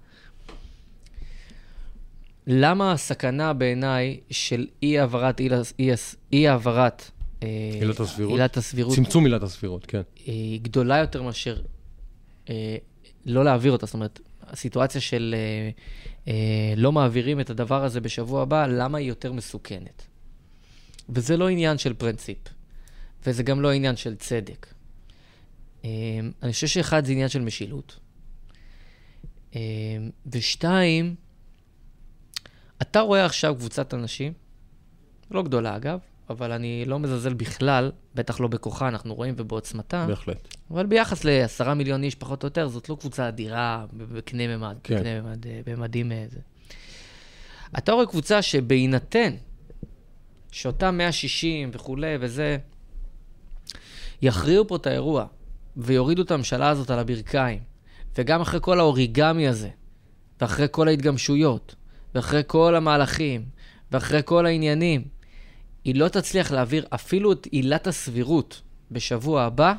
למה 2.47 2.93
הסכנה 2.93 3.53
בעיניי 3.53 4.21
של 4.31 4.67
אי-העברת, 4.83 5.41
אי-העברת... 6.33 7.11
אה, 7.43 7.49
עילת 7.81 8.01
הסבירות? 8.01 8.33
עילת 8.33 8.57
הסבירות. 8.57 8.95
צמצום 8.95 9.25
עילת 9.25 9.43
הסבירות, 9.43 9.87
כן. 9.87 10.03
היא 10.27 10.61
גדולה 10.61 10.99
יותר 10.99 11.23
מאשר 11.23 11.63
אה, 12.51 12.77
לא 13.27 13.45
להעביר 13.45 13.73
אותה. 13.73 13.87
זאת 13.87 13.95
אומרת, 13.95 14.21
הסיטואציה 14.43 15.01
של 15.01 15.35
אה, 15.39 15.71
אה, 16.33 16.75
לא 16.77 16.93
מעבירים 16.93 17.41
את 17.41 17.51
הדבר 17.51 17.85
הזה 17.85 18.01
בשבוע 18.01 18.43
הבא, 18.43 18.67
למה 18.67 18.99
היא 18.99 19.09
יותר 19.09 19.33
מסוכנת? 19.33 20.07
וזה 21.09 21.37
לא 21.37 21.49
עניין 21.49 21.79
של 21.79 21.95
פרינציפ, 21.95 22.39
וזה 23.27 23.43
גם 23.43 23.61
לא 23.61 23.73
עניין 23.73 23.97
של 23.97 24.15
צדק. 24.15 24.67
אה, 25.85 25.91
אני 26.43 26.53
חושב 26.53 26.67
שאחד 26.67 27.05
זה 27.05 27.13
עניין 27.13 27.29
של 27.29 27.41
משילות. 27.41 27.99
אה, 29.57 29.61
ושתיים, 30.27 31.15
אתה 32.83 33.01
רואה 33.01 33.25
עכשיו 33.25 33.55
קבוצת 33.59 33.95
אנשים, 33.95 34.33
לא 35.31 35.43
גדולה 35.43 35.77
אגב, 35.77 35.99
אבל 36.31 36.53
אני 36.53 36.85
לא 36.87 36.99
מזלזל 36.99 37.35
בכלל, 37.35 37.93
בטח 38.15 38.41
לא 38.41 38.49
בכוחה, 38.49 38.89
אנחנו 38.89 39.15
רואים 39.15 39.35
ובעוצמתה. 39.37 40.07
בהחלט. 40.07 40.57
אבל 40.71 40.87
ביחס 40.87 41.25
לעשרה 41.25 41.75
מיליון 41.75 42.03
איש 42.03 42.15
פחות 42.15 42.43
או 42.43 42.47
יותר, 42.47 42.69
זאת 42.69 42.89
לא 42.89 42.97
קבוצה 43.01 43.29
אדירה 43.29 43.87
בקנה 43.93 44.57
ממד, 44.57 44.77
כן. 44.83 44.97
בקנה 44.97 45.21
ממד, 45.21 45.47
אה, 45.47 45.61
במדים 45.67 46.13
איזה. 46.13 46.39
אה, 46.39 47.79
אתה 47.79 47.93
רואה 47.93 48.07
קבוצה 48.07 48.43
שבהינתן 48.43 49.35
שאותם 50.51 50.99
160 50.99 51.71
וכולי 51.73 52.17
וזה, 52.21 52.57
יכריעו 54.23 54.69
פה 54.69 54.77
את 54.77 54.87
האירוע 54.87 55.27
ויורידו 55.77 56.23
את 56.23 56.31
הממשלה 56.31 56.69
הזאת 56.69 56.91
על 56.91 56.99
הברכיים, 56.99 57.61
וגם 58.19 58.41
אחרי 58.41 58.61
כל 58.63 58.81
האוריגמי 58.81 59.49
הזה, 59.49 59.69
ואחרי 60.41 60.67
כל 60.71 60.89
ההתגמשויות, 60.89 61.75
ואחרי 62.15 62.43
כל 62.47 62.75
המהלכים, 62.75 63.45
ואחרי 63.93 64.21
כל 64.25 64.47
העניינים, 64.47 65.05
היא 65.85 65.95
לא 65.95 66.09
תצליח 66.09 66.53
להעביר 66.53 66.87
אפילו 66.91 67.33
את 67.33 67.47
עילת 67.51 67.87
הסבירות 67.87 68.63
בשבוע 68.91 69.43
הבא, 69.43 69.75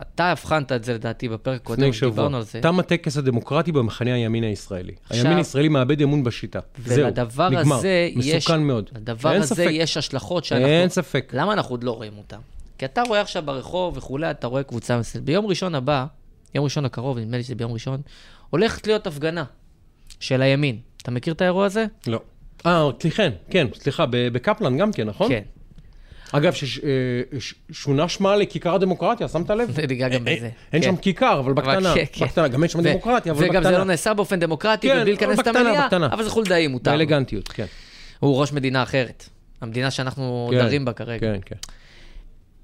אתה 0.00 0.24
הבחנת 0.30 0.72
את 0.72 0.84
זה 0.84 0.94
לדעתי 0.94 1.28
בפרק 1.28 1.62
קודם. 1.62 1.90
דיברנו 2.02 2.36
על 2.36 2.42
זה. 2.42 2.60
תם 2.60 2.78
הטקס 2.78 3.16
הדמוקרטי 3.16 3.72
במחנה 3.72 4.14
הימין 4.14 4.44
הישראלי. 4.44 4.92
עכשיו- 5.04 5.22
הימין 5.22 5.38
הישראלי 5.38 5.68
מאבד 5.68 6.02
אמון 6.02 6.24
בשיטה. 6.24 6.60
זהו, 6.86 7.08
נגמר. 7.50 7.76
הזה 7.76 8.10
יש... 8.16 8.34
מסוכן 8.34 8.62
מאוד. 8.62 8.90
לדבר 8.94 9.28
הזה 9.28 9.54
ספק. 9.54 9.68
יש 9.72 9.96
השלכות 9.96 10.44
שאנחנו... 10.44 10.66
אין 10.66 10.88
ספק. 10.88 11.32
למה 11.36 11.52
אנחנו 11.52 11.72
עוד 11.72 11.84
לא 11.84 11.90
רואים 11.90 12.12
אותן? 12.18 12.38
כי 12.78 12.84
אתה 12.84 13.02
רואה 13.02 13.20
עכשיו 13.20 13.42
ברחוב 13.42 13.96
וכולי, 13.96 14.30
אתה 14.30 14.46
רואה 14.46 14.62
קבוצה 14.62 14.98
מסוימת. 14.98 15.26
ביום 15.26 15.46
ראשון 15.46 15.74
הבא, 15.74 16.06
יום 16.54 16.64
ראשון 16.64 16.84
הקרוב, 16.84 17.18
נדמה 17.18 17.36
לי 17.36 17.42
שזה 17.42 17.54
ביום 17.54 17.72
ראשון, 17.72 18.00
הולכת 18.50 18.86
להיות 18.86 19.06
הפגנה 19.06 19.44
של 20.20 20.42
הימין. 20.42 20.78
אתה 21.02 21.10
מכיר 21.10 21.32
את 21.32 21.40
האירוע 21.40 21.66
הזה? 21.66 21.86
לא. 22.06 22.20
אה, 22.66 22.88
סליחה, 23.00 23.22
כן, 23.50 23.66
סליחה, 23.74 24.06
ב- 24.06 24.28
בקפלן 24.28 24.76
גם 24.76 24.92
כן, 24.92 25.06
נכון? 25.06 25.28
כן. 25.28 25.42
אגב, 26.32 26.52
ששונה 27.70 28.08
שמה 28.08 28.36
לכיכר 28.36 28.74
הדמוקרטיה, 28.74 29.28
שמת 29.28 29.50
לב? 29.50 29.80
ניגע 29.88 30.08
גם 30.08 30.28
אה, 30.28 30.36
בזה. 30.36 30.50
אין 30.72 30.82
כן. 30.82 30.88
שם 30.88 30.96
כיכר, 30.96 31.40
אבל 31.40 31.52
בקטנה. 31.52 31.94
כן, 31.94 32.04
כן. 32.12 32.24
בקטנה, 32.24 32.48
גם 32.48 32.62
אין 32.62 32.70
שם 32.70 32.80
דמוקרטיה, 32.82 33.32
אבל 33.32 33.44
וגם 33.44 33.62
זה 33.62 33.70
לא 33.70 33.76
בקטנה. 33.76 33.84
נעשה 33.84 34.14
באופן 34.14 34.40
דמוקרטי, 34.40 34.88
כן, 34.88 34.96
אבל 34.96 35.04
להיכנס 35.04 35.38
בקטנה, 35.38 35.84
בקטנה. 35.84 36.06
אבל 36.12 36.24
זה 36.24 36.30
חולדאי 36.30 36.66
מותר. 36.66 36.90
באלגנטיות, 36.90 37.48
כן. 37.48 37.66
הוא 38.20 38.40
ראש 38.40 38.52
מדינה 38.52 38.82
אחרת. 38.82 39.28
המדינה 39.60 39.90
שאנחנו 39.90 40.48
כן, 40.52 40.58
דרים 40.58 40.84
בה 40.84 40.92
כרגע. 40.92 41.20
כן, 41.20 41.40
כן. 41.46 41.56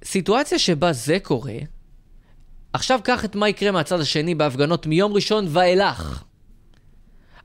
סיטואציה 0.04 0.58
שבה 0.58 0.92
זה 0.92 1.18
קורה, 1.22 1.54
עכשיו 2.72 3.00
קח 3.04 3.24
את 3.24 3.36
מה 3.36 3.48
יקרה 3.48 3.70
מהצד 3.70 4.00
השני 4.00 4.34
בהפגנות 4.34 4.86
מיום 4.86 5.12
ראשון 5.12 5.46
ואילך. 5.48 6.22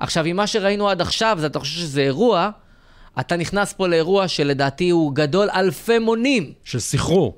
עכשיו, 0.02 0.26
עם 0.26 0.36
מה 0.36 0.48
שראינו 0.48 0.90
עד 0.90 1.02
עכשיו, 1.02 1.38
זה 1.40 1.46
אתה 1.48 1.60
חושב 1.60 1.80
שזה 1.80 2.02
אירוע, 2.02 2.50
אתה 3.20 3.36
נכנס 3.36 3.74
פה 3.74 3.88
לאירוע 3.88 4.28
שלדעתי 4.28 4.90
הוא 4.90 5.16
גדול 5.16 5.50
אלפי 5.56 6.00
מונים. 6.00 6.54
של 6.64 6.80
סחרור. 6.80 7.38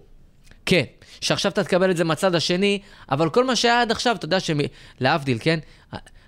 כן, 0.66 0.84
שעכשיו 1.22 1.52
אתה 1.52 1.64
תקבל 1.64 1.92
את 1.92 1.98
זה 1.98 2.04
מהצד 2.04 2.36
השני, 2.36 2.80
אבל 3.12 3.30
כל 3.30 3.44
מה 3.44 3.56
שהיה 3.56 3.82
עד 3.82 3.92
עכשיו, 3.92 4.16
אתה 4.16 4.26
יודע 4.26 4.38
שלהבדיל, 4.40 5.38
כן? 5.42 5.60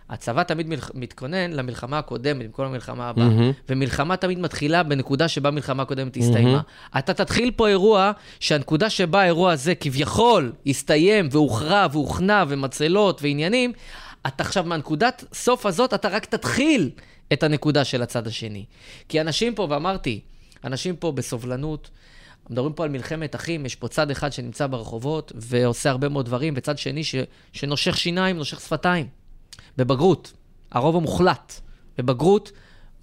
הצבא 0.09 0.43
תמיד 0.43 0.67
מלח... 0.67 0.91
מתכונן 0.93 1.51
למלחמה 1.51 1.97
הקודמת, 1.97 2.45
במקום 2.45 2.65
למלחמה 2.65 3.09
הבאה. 3.09 3.27
מהמם. 3.27 3.51
ומלחמה 3.69 4.17
תמיד 4.17 4.39
מתחילה 4.39 4.83
בנקודה 4.83 5.27
שבה 5.27 5.51
מלחמה 5.51 5.83
הקודמת 5.83 6.17
הסתיימה. 6.17 6.61
אתה 6.97 7.13
תתחיל 7.13 7.51
פה 7.51 7.67
אירוע, 7.67 8.11
שהנקודה 8.39 8.89
שבה 8.89 9.21
האירוע 9.21 9.51
הזה 9.51 9.75
כביכול 9.75 10.51
הסתיים 10.67 11.27
והוכרע 11.31 11.87
והוכנע 11.91 12.43
ומצלות 12.47 13.21
ועניינים, 13.21 13.73
אתה 14.27 14.43
עכשיו 14.43 14.63
מהנקודת 14.63 15.23
סוף 15.33 15.65
הזאת, 15.65 15.93
אתה 15.93 16.07
רק 16.07 16.25
תתחיל 16.25 16.89
את 17.33 17.43
הנקודה 17.43 17.85
של 17.85 18.01
הצד 18.01 18.27
השני. 18.27 18.65
כי 19.09 19.21
אנשים 19.21 19.55
פה, 19.55 19.67
ואמרתי, 19.69 20.19
אנשים 20.63 20.95
פה 20.95 21.11
בסובלנות, 21.11 21.89
מדברים 22.49 22.73
פה 22.73 22.83
על 22.83 22.89
מלחמת 22.89 23.35
אחים, 23.35 23.65
יש 23.65 23.75
פה 23.75 23.87
צד 23.87 24.11
אחד 24.11 24.33
שנמצא 24.33 24.67
ברחובות 24.67 25.31
ועושה 25.35 25.89
הרבה 25.89 26.09
מאוד 26.09 26.25
דברים, 26.25 26.53
וצד 26.57 26.77
שני 26.77 27.03
ש... 27.03 27.15
שנושך 27.53 27.97
שיניים, 27.97 28.37
נושך 28.37 28.61
שפתיים. 28.61 29.07
בבגרות, 29.77 30.33
הרוב 30.71 30.95
המוחלט, 30.95 31.53
בבגרות 31.97 32.51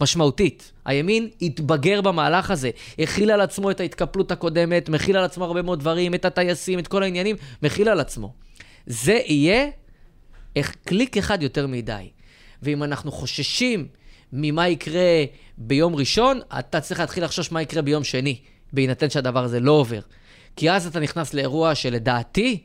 משמעותית. 0.00 0.72
הימין 0.84 1.28
התבגר 1.42 2.00
במהלך 2.00 2.50
הזה, 2.50 2.70
הכיל 2.98 3.30
על 3.30 3.40
עצמו 3.40 3.70
את 3.70 3.80
ההתקפלות 3.80 4.32
הקודמת, 4.32 4.88
מכיל 4.88 5.16
על 5.16 5.24
עצמו 5.24 5.44
הרבה 5.44 5.62
מאוד 5.62 5.80
דברים, 5.80 6.14
את 6.14 6.24
הטייסים, 6.24 6.78
את 6.78 6.88
כל 6.88 7.02
העניינים, 7.02 7.36
מכיל 7.62 7.88
על 7.88 8.00
עצמו. 8.00 8.32
זה 8.86 9.20
יהיה 9.26 9.66
איך 10.56 10.76
קליק 10.84 11.16
אחד 11.16 11.42
יותר 11.42 11.66
מדי. 11.66 12.10
ואם 12.62 12.82
אנחנו 12.82 13.12
חוששים 13.12 13.88
ממה 14.32 14.68
יקרה 14.68 15.24
ביום 15.58 15.94
ראשון, 15.94 16.40
אתה 16.58 16.80
צריך 16.80 17.00
להתחיל 17.00 17.24
לחשוש 17.24 17.52
מה 17.52 17.62
יקרה 17.62 17.82
ביום 17.82 18.04
שני, 18.04 18.38
בהינתן 18.72 19.10
שהדבר 19.10 19.44
הזה 19.44 19.60
לא 19.60 19.72
עובר. 19.72 20.00
כי 20.56 20.70
אז 20.70 20.86
אתה 20.86 21.00
נכנס 21.00 21.34
לאירוע 21.34 21.74
שלדעתי, 21.74 22.58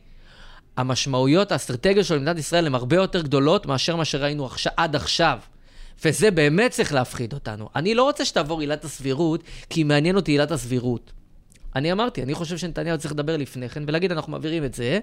המשמעויות 0.77 1.51
האסטרטגיות 1.51 2.05
של 2.05 2.15
מדינת 2.15 2.37
ישראל 2.37 2.67
הן 2.67 2.75
הרבה 2.75 2.95
יותר 2.95 3.21
גדולות 3.21 3.65
מאשר 3.65 3.95
מה 3.95 4.05
שראינו 4.05 4.45
עכשיו, 4.45 4.71
עד 4.77 4.95
עכשיו. 4.95 5.39
וזה 6.05 6.31
באמת 6.31 6.71
צריך 6.71 6.93
להפחיד 6.93 7.33
אותנו. 7.33 7.69
אני 7.75 7.95
לא 7.95 8.03
רוצה 8.03 8.25
שתעבור 8.25 8.61
עילת 8.61 8.83
הסבירות, 8.83 9.43
כי 9.69 9.83
מעניין 9.83 10.15
אותי 10.15 10.31
עילת 10.31 10.51
הסבירות. 10.51 11.11
אני 11.77 11.91
אמרתי, 11.91 12.23
אני 12.23 12.33
חושב 12.33 12.57
שנתניהו 12.57 12.97
צריך 12.97 13.13
לדבר 13.13 13.37
לפני 13.37 13.69
כן 13.69 13.83
ולהגיד, 13.87 14.11
אנחנו 14.11 14.31
מעבירים 14.31 14.63
את 14.65 14.73
זה, 14.73 14.99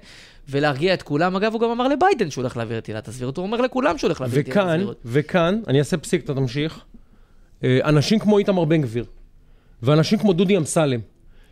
ולהרגיע 0.49 0.95
את 0.95 1.03
כולם. 1.03 1.37
אגב, 1.37 1.53
הוא 1.53 1.61
גם 1.61 1.70
אמר 1.70 1.89
לביידן 1.89 2.31
שהוא 2.31 2.43
הולך 2.43 2.57
להעביר 2.57 2.79
את 2.79 2.87
עילת 2.87 3.09
הסבירות, 3.09 3.37
הוא 3.37 3.47
אומר 3.47 3.61
לכולם 3.61 3.99
שהוא 3.99 4.09
הולך 4.09 4.20
להעביר 4.20 4.41
את 4.41 4.47
עילת 4.47 4.68
הסבירות. 4.68 5.01
וכאן, 5.05 5.61
אני 5.66 5.79
אעשה 5.79 5.97
פסיק, 5.97 6.25
אתה 6.25 6.35
תמשיך. 6.35 6.81
אה, 7.64 7.79
אנשים 7.85 8.18
כמו 8.18 8.39
איתמר 8.39 8.64
בן 8.64 8.83
גביר, 8.83 9.05
ואנשים 9.83 10.18
כמו 10.18 10.33
דודי 10.33 10.57
אמסלם, 10.57 11.01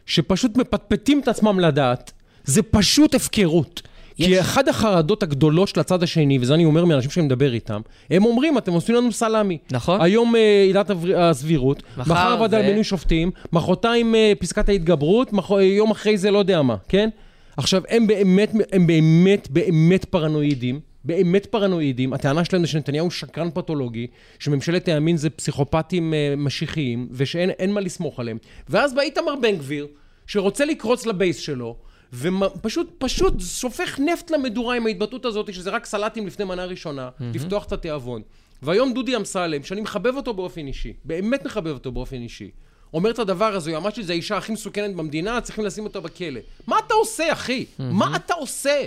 שפשוט 0.06 0.56
מפטפטים 0.56 1.20
את 1.20 1.28
עצמם 1.28 1.60
לדעת, 1.60 2.12
זה 2.44 2.62
פשוט 2.62 3.14
הפקרות. 3.14 3.82
יש- 4.18 4.26
כי 4.26 4.40
אחת 4.40 4.68
החרדות 4.68 5.22
הגדולות 5.22 5.68
של 5.68 5.80
הצד 5.80 6.02
השני, 6.02 6.38
וזה 6.40 6.54
אני 6.54 6.64
אומר 6.64 6.84
מאנשים 6.84 7.10
שאני 7.10 7.26
מדבר 7.26 7.52
איתם, 7.54 7.80
הם 8.10 8.24
אומרים, 8.24 8.58
אתם 8.58 8.72
עושים 8.72 8.94
לנו 8.94 9.12
סלאמי. 9.12 9.58
נכון. 9.72 10.00
היום 10.00 10.36
אה, 10.36 10.62
עילת 10.66 10.90
הסבירות, 11.16 11.82
מחר 11.96 12.32
הוועדה 12.32 12.56
ו- 12.56 12.60
למינוי 12.62 12.84
שופטים, 12.84 13.30
מחרתיים 13.52 14.14
אה, 14.14 14.32
פסקת 14.38 14.68
ההתגברות, 14.68 15.32
מח... 15.32 15.50
יום 15.50 15.90
אחרי 15.90 16.18
זה 16.18 16.30
לא 16.30 16.38
יודע 16.38 16.62
מה, 16.62 16.76
כן? 16.88 17.08
עכשיו, 17.56 17.82
הם 17.88 18.06
באמת, 18.06 18.52
הם 18.72 18.86
באמת, 18.86 19.48
באמת 19.50 20.04
פרנואידים, 20.04 20.80
באמת 21.04 21.46
פרנואידים. 21.46 22.12
הטענה 22.12 22.44
שלהם 22.44 22.62
זה 22.62 22.68
שנתניהו 22.68 23.10
שקרן 23.10 23.48
פתולוגי, 23.54 24.06
שממשלת 24.38 24.88
הימין 24.88 25.16
זה 25.16 25.30
פסיכופטים 25.30 26.14
אה, 26.14 26.34
משיחיים, 26.36 27.08
ושאין 27.12 27.50
אין 27.50 27.72
מה 27.72 27.80
לסמוך 27.80 28.20
עליהם. 28.20 28.38
ואז 28.68 28.94
בא 28.94 29.02
איתמר 29.02 29.34
בן 29.42 29.56
גביר, 29.56 29.86
שרוצה 30.26 30.64
לקרוץ 30.64 31.06
לבייס 31.06 31.38
שלו, 31.38 31.76
ופשוט, 32.12 32.90
פשוט 32.98 33.34
שופך 33.40 34.00
נפט 34.00 34.30
למדורה 34.30 34.76
עם 34.76 34.86
ההתבטאות 34.86 35.24
הזאת, 35.24 35.54
שזה 35.54 35.70
רק 35.70 35.86
סלטים 35.86 36.26
לפני 36.26 36.44
מנה 36.44 36.64
ראשונה, 36.64 37.10
לפתוח 37.20 37.64
את 37.64 37.72
התיאבון. 37.72 38.22
והיום 38.62 38.94
דודי 38.94 39.16
אמסלם, 39.16 39.62
שאני 39.62 39.80
מחבב 39.80 40.16
אותו 40.16 40.34
באופן 40.34 40.66
אישי, 40.66 40.92
באמת 41.04 41.44
מחבב 41.44 41.72
אותו 41.72 41.92
באופן 41.92 42.16
אישי, 42.16 42.50
אומר 42.94 43.10
את 43.10 43.18
הדבר 43.18 43.54
הזה, 43.54 43.70
הוא 43.70 43.78
אמר 43.78 43.90
שזה 43.90 44.12
האישה 44.12 44.36
הכי 44.36 44.52
מסוכנת 44.52 44.96
במדינה, 44.96 45.40
צריכים 45.40 45.64
לשים 45.64 45.84
אותה 45.84 46.00
בכלא. 46.00 46.40
מה 46.66 46.78
אתה 46.86 46.94
עושה, 46.94 47.32
אחי? 47.32 47.66
מה 47.78 48.16
אתה 48.16 48.34
עושה? 48.34 48.84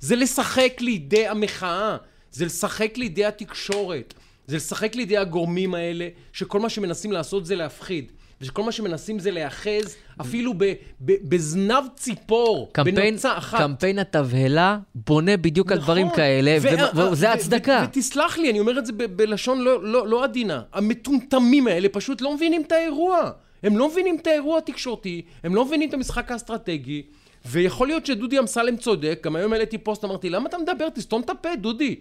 זה 0.00 0.16
לשחק 0.16 0.76
לידי 0.80 1.26
המחאה, 1.26 1.96
זה 2.32 2.44
לשחק 2.44 2.98
לידי 2.98 3.24
התקשורת, 3.24 4.14
זה 4.46 4.56
לשחק 4.56 4.94
לידי 4.96 5.16
הגורמים 5.16 5.74
האלה, 5.74 6.08
שכל 6.32 6.60
מה 6.60 6.68
שמנסים 6.68 7.12
לעשות 7.12 7.46
זה 7.46 7.56
להפחיד, 7.56 8.12
ושכל 8.40 8.62
מה 8.62 8.72
שמנסים 8.72 9.18
זה 9.18 9.30
להיאחז 9.30 9.96
אפילו 10.20 10.54
ב- 10.54 10.64
ב- 11.00 11.28
בזנב 11.28 11.84
ציפור, 11.96 12.68
קמפיין, 12.72 12.96
בנוצה 12.96 13.38
אחת. 13.38 13.58
קמפיין 13.58 13.98
התבהלה 13.98 14.78
בונה 14.94 15.36
בדיוק 15.36 15.72
על 15.72 15.78
דברים 15.78 16.06
נכון. 16.06 16.16
כאלה, 16.16 16.56
ו- 16.62 16.96
ו- 16.96 17.10
וזה 17.12 17.28
ו- 17.28 17.32
הצדקה. 17.32 17.84
ו- 17.84 17.88
ותסלח 17.98 18.38
לי, 18.38 18.50
אני 18.50 18.60
אומר 18.60 18.78
את 18.78 18.86
זה 18.86 18.92
ב- 18.92 19.04
בלשון 19.16 19.60
לא, 19.60 19.82
לא, 19.84 20.08
לא 20.08 20.24
עדינה. 20.24 20.62
המטומטמים 20.72 21.66
האלה 21.66 21.88
פשוט 21.88 22.20
לא 22.20 22.34
מבינים 22.34 22.62
את 22.66 22.72
האירוע. 22.72 23.30
הם 23.62 23.76
לא 23.78 23.88
מבינים 23.88 24.16
את 24.22 24.26
האירוע 24.26 24.58
התקשורתי, 24.58 25.22
הם 25.44 25.54
לא 25.54 25.64
מבינים 25.64 25.88
את 25.88 25.94
המשחק 25.94 26.30
האסטרטגי, 26.32 27.02
ויכול 27.46 27.86
להיות 27.86 28.06
שדודי 28.06 28.38
אמסלם 28.38 28.76
צודק, 28.76 29.20
גם 29.24 29.36
היום 29.36 29.52
העליתי 29.52 29.78
פוסט, 29.78 30.04
אמרתי, 30.04 30.30
למה 30.30 30.48
אתה 30.48 30.58
מדבר? 30.58 30.88
תסתום 30.88 31.20
את 31.20 31.30
הפה, 31.30 31.48
דודי. 31.60 31.96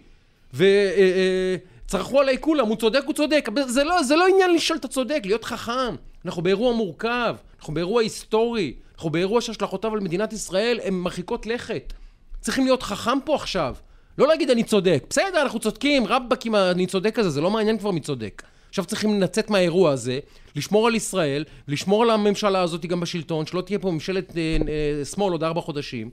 וצרחו 1.85 2.21
עליי 2.21 2.37
כולם, 2.39 2.67
הוא 2.67 2.75
צודק, 2.75 3.01
הוא 3.05 3.13
צודק. 3.13 3.49
זה 3.67 3.83
לא, 3.83 4.03
זה 4.03 4.15
לא 4.15 4.27
עניין 4.27 4.53
לשאול 4.53 4.79
אתה 4.79 4.87
צודק, 4.87 5.21
להיות 5.25 5.43
חכם. 5.43 5.95
אנחנו 6.25 6.41
באירוע 6.41 6.73
מורכב, 6.73 7.35
אנחנו 7.59 7.73
באירוע 7.73 8.01
היסטורי, 8.01 8.73
אנחנו 8.95 9.09
באירוע 9.09 9.41
שהשלכותיו 9.41 9.93
על 9.93 9.99
מדינת 9.99 10.33
ישראל 10.33 10.79
הן 10.83 10.93
מרחיקות 10.93 11.45
לכת. 11.45 11.93
צריכים 12.41 12.65
להיות 12.65 12.83
חכם 12.83 13.17
פה 13.25 13.35
עכשיו. 13.35 13.75
לא 14.17 14.27
להגיד 14.27 14.49
אני 14.49 14.63
צודק. 14.63 15.03
בסדר, 15.09 15.41
אנחנו 15.41 15.59
צודקים, 15.59 16.07
רבאק 16.07 16.45
עם 16.45 16.55
ה"אני 16.55 16.87
צודק" 16.87 17.19
הזה, 17.19 17.29
זה 17.29 17.41
לא 17.41 17.51
מעניין 17.51 17.77
כבר 17.77 17.91
מי 17.91 17.99
צודק. 17.99 18.43
עכשיו 18.69 18.85
צריכים 18.85 19.21
לצאת 19.21 19.49
מהאירוע 19.49 19.91
הזה, 19.91 20.19
לשמור 20.55 20.87
על 20.87 20.95
ישראל, 20.95 21.43
לשמור 21.67 22.03
על 22.03 22.09
הממשלה 22.09 22.61
הזאת 22.61 22.85
גם 22.85 22.99
בשלטון, 22.99 23.45
שלא 23.45 23.61
תהיה 23.61 23.79
פה 23.79 23.91
ממשלת 23.91 24.37
אה, 24.37 24.57
אה, 24.99 25.05
שמאל 25.05 25.31
עוד 25.31 25.43
ארבע 25.43 25.61
חודשים. 25.61 26.09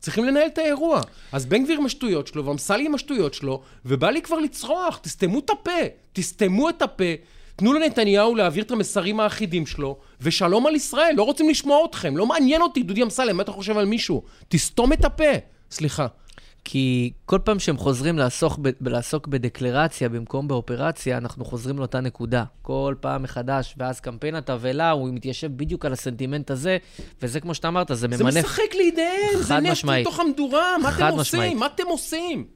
צריכים 0.00 0.24
לנהל 0.24 0.46
את 0.46 0.58
האירוע. 0.58 1.00
אז 1.32 1.46
בן 1.46 1.64
גביר 1.64 1.78
עם 1.78 1.86
השטויות 1.86 2.26
שלו, 2.26 2.46
ואמסלם 2.46 2.86
עם 2.86 2.94
השטויות 2.94 3.34
שלו, 3.34 3.62
ובא 3.84 4.10
לי 4.10 4.22
כבר 4.22 4.38
לצרוח, 4.38 4.98
תסתמו 5.02 5.38
את 5.38 5.50
הפה, 5.50 5.70
תסתמו 6.12 6.68
את 6.68 6.82
הפה. 6.82 7.04
תנו 7.56 7.72
לנתניהו 7.72 8.34
להעביר 8.34 8.64
את 8.64 8.70
המסרים 8.70 9.20
האחידים 9.20 9.66
שלו, 9.66 9.96
ושלום 10.20 10.66
על 10.66 10.74
ישראל, 10.74 11.14
לא 11.16 11.22
רוצים 11.22 11.48
לשמוע 11.48 11.84
אתכם, 11.84 12.16
לא 12.16 12.26
מעניין 12.26 12.62
אותי, 12.62 12.82
דודי 12.82 13.02
אמסלם, 13.02 13.36
מה 13.36 13.42
אתה 13.42 13.52
חושב 13.52 13.78
על 13.78 13.84
מישהו? 13.84 14.22
תסתום 14.48 14.92
את 14.92 15.04
הפה. 15.04 15.32
סליחה. 15.70 16.06
כי 16.68 17.12
כל 17.24 17.38
פעם 17.44 17.58
שהם 17.58 17.76
חוזרים 17.76 18.18
לעסוק, 18.18 18.58
ב- 18.62 18.88
לעסוק 18.88 19.26
בדקלרציה 19.26 20.08
במקום 20.08 20.48
באופרציה, 20.48 21.18
אנחנו 21.18 21.44
חוזרים 21.44 21.78
לאותה 21.78 22.00
נקודה. 22.00 22.44
כל 22.62 22.94
פעם 23.00 23.22
מחדש, 23.22 23.74
ואז 23.78 24.00
קמפיין 24.00 24.34
התבהלה, 24.34 24.90
הוא 24.90 25.08
מתיישב 25.12 25.56
בדיוק 25.56 25.84
על 25.84 25.92
הסנטימנט 25.92 26.50
הזה, 26.50 26.78
וזה 27.22 27.40
כמו 27.40 27.54
שאתה 27.54 27.68
אמרת, 27.68 27.88
זה 27.88 27.94
זה 27.94 28.08
ממנף 28.08 28.44
משחק 28.44 28.74
לידיהם, 28.74 29.42
זה 29.42 29.60
נפט. 29.60 29.84
לתוך 29.88 30.20
המדורה, 30.20 30.78
מה 30.82 30.88
אתם 30.88 31.04
משמעית. 31.04 31.18
עושים? 31.18 31.58
מה 31.58 31.66
אתם 31.66 31.86
עושים? 31.86 32.46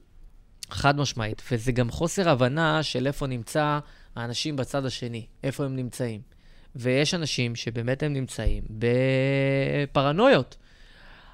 חד 0.70 0.98
משמעית. 0.98 1.42
וזה 1.52 1.72
גם 1.72 1.90
חוסר 1.90 2.28
הבנה 2.28 2.82
של 2.82 3.06
איפה 3.06 3.26
נמצא 3.26 3.78
האנשים 4.16 4.56
בצד 4.56 4.84
השני, 4.84 5.26
איפה 5.44 5.64
הם 5.64 5.76
נמצאים. 5.76 6.20
ויש 6.76 7.14
אנשים 7.14 7.56
שבאמת 7.56 8.02
הם 8.02 8.12
נמצאים 8.12 8.62
בפרנויות. 9.90 10.56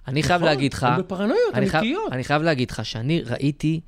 אני 0.09 0.23
חייב 0.23 0.41
נכון, 0.41 0.55
להגיד 0.55 0.75
לך... 0.75 0.85
הם 0.85 0.99
בפרנויות 0.99 1.59
אמיתיות. 1.59 2.13
אני 2.13 2.25
חייב 2.25 2.43
להגיד 2.43 2.71
לך 2.71 2.85
שאני 2.85 3.23
ראיתי 3.23 3.81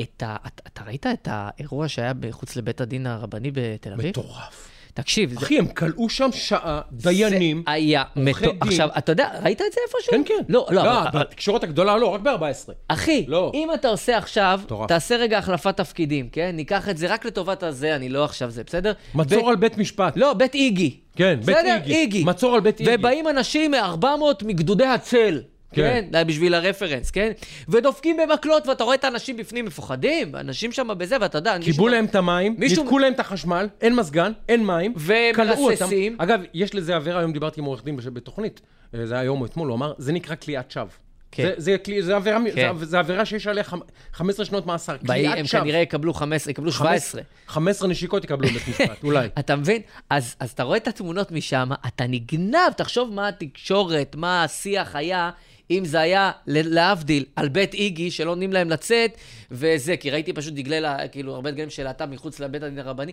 את 0.00 0.22
ה... 0.26 0.36
אתה 0.66 0.84
ראית 0.84 1.06
את 1.06 1.28
האירוע 1.30 1.88
שהיה 1.88 2.12
מחוץ 2.20 2.56
לבית 2.56 2.80
הדין 2.80 3.06
הרבני 3.06 3.50
בתל 3.50 3.92
אביב? 3.92 4.08
מטורף. 4.08 4.68
תקשיב, 5.02 5.30
זה... 5.32 5.36
אחי, 5.38 5.58
הם 5.58 5.66
כלאו 5.66 6.08
שם 6.08 6.28
שעה, 6.32 6.80
דיינים. 6.92 7.62
זה 7.66 7.72
היה. 7.72 8.02
דין. 8.16 8.28
עכשיו, 8.60 8.88
אתה 8.98 9.12
יודע, 9.12 9.30
ראית 9.44 9.60
את 9.62 9.72
זה 9.72 9.80
איפשהו? 9.86 10.12
כן, 10.12 10.22
כן. 10.26 10.44
לא, 10.48 10.66
לא, 10.70 10.84
לא, 10.84 11.02
אבל- 11.02 11.20
בתקשורת 11.20 11.64
הגדולה 11.64 11.96
לא, 11.96 12.06
רק 12.06 12.20
ב-14. 12.20 12.72
אחי, 12.88 13.24
לא. 13.28 13.50
אם 13.54 13.68
אתה 13.74 13.88
עושה 13.88 14.16
עכשיו, 14.18 14.60
מטורף. 14.64 14.88
תעשה 14.88 15.16
רגע 15.16 15.38
החלפת 15.38 15.76
תפקידים, 15.76 16.28
כן? 16.32 16.50
ניקח 16.54 16.88
את 16.88 16.96
זה 16.98 17.06
רק 17.12 17.24
לטובת 17.24 17.62
הזה, 17.62 17.96
אני 17.96 18.08
לא 18.08 18.24
עכשיו 18.24 18.50
זה, 18.50 18.64
בסדר? 18.64 18.92
מצור 19.14 19.46
ב- 19.46 19.48
על 19.48 19.56
בית 19.56 19.78
משפט. 19.78 20.16
לא, 20.16 20.32
בית 20.32 20.54
איגי. 20.54 20.96
כן, 21.16 21.38
בית? 21.44 21.56
איגי. 21.56 21.94
איגי. 21.94 22.24
מצור 22.24 22.54
על 22.54 22.60
בית 22.60 22.80
איגי. 22.80 22.90
ובאים 22.94 23.28
אנשים 23.28 23.70
מ-400 23.70 24.06
מגדודי 24.44 24.84
הצל. 24.86 25.40
כן. 25.72 26.04
כן, 26.12 26.26
בשביל 26.26 26.54
הרפרנס, 26.54 27.10
כן? 27.10 27.32
ודופקים 27.68 28.16
במקלות, 28.16 28.66
ואתה 28.66 28.84
רואה 28.84 28.94
את 28.94 29.04
האנשים 29.04 29.36
בפנים 29.36 29.64
מפוחדים, 29.64 30.36
אנשים 30.36 30.72
שם 30.72 30.88
בזה, 30.98 31.16
ואתה 31.20 31.38
יודע... 31.38 31.52
קיבלו 31.52 31.66
מישהו- 31.68 31.88
להם 31.88 32.04
את 32.04 32.14
המים, 32.14 32.54
מישהו- 32.58 32.82
ניתקו 32.82 32.98
להם 32.98 33.12
את 33.12 33.20
החשמל, 33.20 33.68
אין 33.80 33.96
מזגן, 33.96 34.32
אין 34.48 34.66
מים, 34.66 34.94
כלאו 35.34 35.70
אותם. 35.70 35.86
אגב, 36.18 36.40
יש 36.54 36.74
לזה 36.74 36.96
עבירה, 36.96 37.18
היום 37.18 37.32
דיברתי 37.32 37.60
עם 37.60 37.66
עורך 37.66 37.84
דין 37.84 37.96
בתוכנית, 38.12 38.60
אה, 38.94 39.06
זה 39.06 39.14
היה 39.14 39.20
היום 39.22 39.40
או 39.40 39.46
אתמול, 39.46 39.68
הוא 39.68 39.76
אמר, 39.76 39.92
זה 39.98 40.12
נקרא 40.12 40.34
כליאת 40.36 40.70
שווא. 40.70 40.86
כן. 41.32 41.42
זה- 41.44 41.54
זה 41.56 41.76
כלי- 41.84 42.02
זה 42.02 42.16
עבירה, 42.16 42.38
כן. 42.54 42.76
זה- 42.78 42.86
זה 42.86 42.98
עבירה 42.98 43.24
שיש 43.24 43.46
עליה 43.46 43.64
חמ- 43.64 43.80
15 44.12 44.46
שנות 44.46 44.66
מאסר, 44.66 44.96
באי- 45.02 45.18
כליאת 45.22 45.38
הם 45.38 45.46
שווא. 45.46 45.60
כנראה 45.62 45.80
יקבלו 45.80 46.14
15, 46.14 46.50
יקבלו 46.50 46.72
17. 46.72 47.22
15 47.46 47.88
נשיקות 47.88 48.24
יקבלו 48.24 48.48
בבית 48.48 48.68
משפט, 48.68 49.04
אולי. 49.04 49.28
אתה 49.38 49.56
מבין? 49.56 49.82
אז, 50.10 50.34
אז 50.40 50.50
אתה 50.50 50.62
רואה 50.62 50.76
את 50.76 50.88
התמונות 50.88 51.32
משם, 51.32 51.68
אתה 51.86 52.04
נגנב, 52.06 52.72
תחשוב 52.76 53.12
מה 53.14 53.28
התקשורת, 53.28 54.16
מה 54.16 54.44
השיח 54.44 54.96
היה, 54.96 55.30
אם 55.70 55.84
זה 55.84 56.00
היה, 56.00 56.30
להבדיל, 56.46 57.24
על 57.36 57.48
בית 57.48 57.74
איגי, 57.74 58.10
שלא 58.10 58.26
נותנים 58.30 58.52
להם 58.52 58.70
לצאת, 58.70 59.10
וזה, 59.50 59.96
כי 59.96 60.10
ראיתי 60.10 60.32
פשוט 60.32 60.54
דגלי, 60.54 60.80
לה- 60.80 61.08
כאילו, 61.08 61.34
הרבה 61.34 61.50
דגלים 61.50 61.70
של 61.70 61.84
להט"ב 61.84 62.04
מחוץ 62.10 62.40
לבית 62.40 62.62
הדין 62.62 62.78
הרבני. 62.78 63.12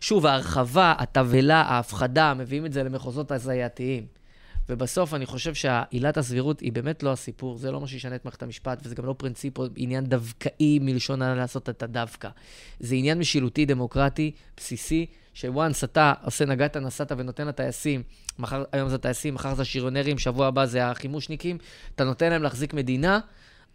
שוב, 0.00 0.26
ההרחבה, 0.26 0.94
התבהלה, 0.98 1.60
ההפחדה, 1.62 2.34
מביאים 2.34 2.66
את 2.66 2.72
זה 2.72 2.82
למחוזות 2.82 3.32
הזייתיים. 3.32 4.15
ובסוף 4.68 5.14
אני 5.14 5.26
חושב 5.26 5.54
שעילת 5.54 6.16
הסבירות 6.16 6.60
היא 6.60 6.72
באמת 6.72 7.02
לא 7.02 7.12
הסיפור, 7.12 7.58
זה 7.58 7.70
לא 7.70 7.80
מה 7.80 7.86
שישנה 7.86 8.14
את 8.14 8.24
מערכת 8.24 8.42
המשפט, 8.42 8.78
וזה 8.82 8.94
גם 8.94 9.06
לא 9.06 9.14
פרינציפ 9.18 9.58
או 9.58 9.66
עניין 9.76 10.04
דווקאי 10.04 10.78
מלשון 10.78 11.22
לעשות 11.22 11.68
את 11.68 11.82
הדווקא. 11.82 12.28
זה 12.80 12.94
עניין 12.94 13.18
משילותי 13.18 13.66
דמוקרטי 13.66 14.30
בסיסי, 14.56 15.06
שוואנס 15.34 15.84
אתה 15.84 16.12
עושה 16.24 16.44
נגעת 16.44 16.76
נסעת 16.76 17.12
ונותן 17.16 17.46
לטייסים, 17.46 18.02
מחר, 18.38 18.64
היום 18.72 18.88
זה 18.88 18.98
טייסים, 18.98 19.34
מחר 19.34 19.54
זה 19.54 19.62
השריונרים, 19.62 20.18
שבוע 20.18 20.46
הבא 20.46 20.66
זה 20.66 20.90
החימושניקים, 20.90 21.58
אתה 21.94 22.04
נותן 22.04 22.30
להם 22.30 22.42
להחזיק 22.42 22.74
מדינה, 22.74 23.20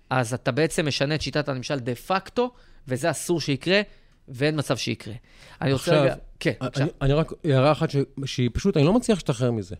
אז 0.09 0.33
אתה 0.33 0.51
בעצם 0.51 0.87
משנה 0.87 1.15
את 1.15 1.21
שיטת 1.21 1.49
הממשל 1.49 1.79
דה 1.79 1.95
פקטו, 1.95 2.51
וזה 2.87 3.11
אסור 3.11 3.41
שיקרה, 3.41 3.81
ואין 4.27 4.59
מצב 4.59 4.77
שיקרה. 4.77 5.13
אני 5.61 5.73
רוצה 5.73 5.91
עכשיו, 5.91 6.03
רגע... 6.03 6.15
כן, 6.39 6.53
בבקשה. 6.61 6.83
אני, 6.83 6.91
אני 7.01 7.13
רק, 7.13 7.31
הערה 7.43 7.71
אחת 7.71 7.89
ש, 7.89 7.95
שהיא 8.25 8.49
פשוט, 8.53 8.77
אני 8.77 8.85
לא 8.85 8.93
מצליח 8.93 9.17
להשתחרר 9.17 9.51
מזה. 9.51 9.75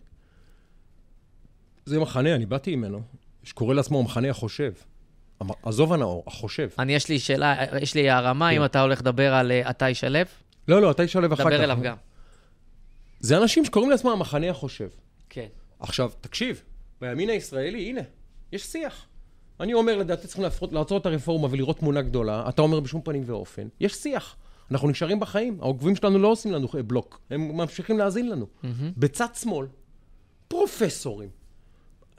זה 1.84 2.00
מחנה, 2.00 2.34
אני 2.34 2.46
באתי 2.46 2.76
ממנו, 2.76 3.02
שקורא 3.44 3.74
לעצמו 3.74 4.00
המחנה 4.00 4.30
החושב. 4.30 4.72
עזוב 5.62 5.92
הנאור, 5.92 6.24
החושב. 6.26 6.68
אני, 6.78 6.94
יש 6.94 7.08
לי 7.08 7.18
שאלה, 7.18 7.56
יש 7.80 7.94
לי 7.94 8.10
הערמה, 8.10 8.50
אם 8.50 8.64
אתה 8.64 8.80
הולך 8.80 9.00
לדבר 9.00 9.34
על 9.34 9.52
אה, 9.52 9.70
אתה 9.70 9.88
ישלב, 9.88 10.26
לא, 10.68 10.82
לא, 10.82 10.90
אתה 10.90 11.06
תשלב 11.06 11.32
אחר 11.32 11.42
כך. 11.44 11.50
דבר 11.50 11.64
אליו 11.64 11.78
גם. 11.82 11.96
זה 13.20 13.38
אנשים 13.38 13.64
שקוראים 13.64 13.90
לעצמם 13.90 14.10
המחנה 14.10 14.50
החושב. 14.50 14.88
כן. 15.28 15.46
עכשיו, 15.80 16.10
תקשיב, 16.20 16.62
בימין 17.00 17.30
הישראלי, 17.30 17.88
הנה, 17.88 18.00
יש 18.52 18.62
שיח. 18.62 19.06
אני 19.60 19.74
אומר, 19.74 19.96
לדעתי 19.96 20.26
צריכים 20.26 20.44
להרפות, 20.44 20.72
לעצור 20.72 20.98
את 20.98 21.06
הרפורמה 21.06 21.48
ולראות 21.50 21.78
תמונה 21.78 22.02
גדולה. 22.02 22.48
אתה 22.48 22.62
אומר 22.62 22.80
בשום 22.80 23.00
פנים 23.02 23.22
ואופן. 23.26 23.68
יש 23.80 23.94
שיח. 23.94 24.36
אנחנו 24.70 24.88
נשארים 24.88 25.20
בחיים. 25.20 25.58
העוקבים 25.60 25.96
שלנו 25.96 26.18
לא 26.18 26.28
עושים 26.28 26.52
לנו 26.52 26.68
אה, 26.76 26.82
בלוק, 26.82 27.20
הם 27.30 27.56
ממשיכים 27.56 27.98
להאזין 27.98 28.28
לנו. 28.28 28.46
בצד 28.96 29.34
שמאל, 29.34 29.66
פרופסורים, 30.48 31.28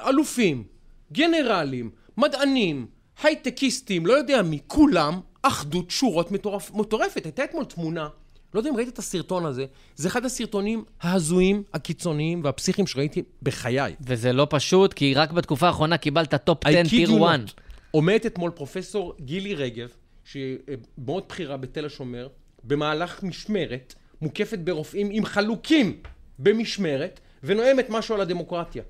אלופים, 0.01 0.63
גנרלים, 1.11 1.91
מדענים, 2.17 2.87
הייטקיסטים, 3.23 4.05
לא 4.05 4.13
יודע 4.13 4.41
מי, 4.41 4.59
כולם 4.67 5.19
אחדות 5.41 5.91
שורות 5.91 6.31
מטורף, 6.31 6.71
מטורפת. 6.71 7.25
הייתה 7.25 7.43
אתמול 7.43 7.65
תמונה, 7.65 8.07
לא 8.53 8.59
יודע 8.59 8.69
אם 8.69 8.75
ראית 8.75 8.87
את 8.89 8.99
הסרטון 8.99 9.45
הזה, 9.45 9.65
זה 9.95 10.07
אחד 10.07 10.25
הסרטונים 10.25 10.83
ההזויים, 11.01 11.63
הקיצוניים 11.73 12.43
והפסיכיים 12.43 12.87
שראיתי 12.87 13.23
בחיי. 13.43 13.95
וזה 14.01 14.33
לא 14.33 14.47
פשוט, 14.49 14.93
כי 14.93 15.13
רק 15.13 15.31
בתקופה 15.31 15.67
האחרונה 15.67 15.97
קיבלת 15.97 16.35
top 16.36 16.65
10 16.65 16.81
I 16.81 16.85
kid 16.85 16.89
tier 16.89 17.09
you 17.09 17.25
1. 17.25 17.39
not. 17.39 17.61
עומדת 17.91 18.25
אתמול 18.25 18.51
פרופסור 18.51 19.13
גילי 19.19 19.55
רגב, 19.55 19.89
שהיא 20.23 20.57
אה, 20.69 20.73
מאוד 20.97 21.23
בכירה 21.29 21.57
בתל 21.57 21.85
השומר, 21.85 22.27
במהלך 22.63 23.23
משמרת, 23.23 23.95
מוקפת 24.21 24.59
ברופאים 24.59 25.09
עם 25.11 25.25
חלוקים 25.25 25.97
במשמרת, 26.39 27.19
ונואמת 27.43 27.89
משהו 27.89 28.15
על 28.15 28.21
הדמוקרטיה. 28.21 28.83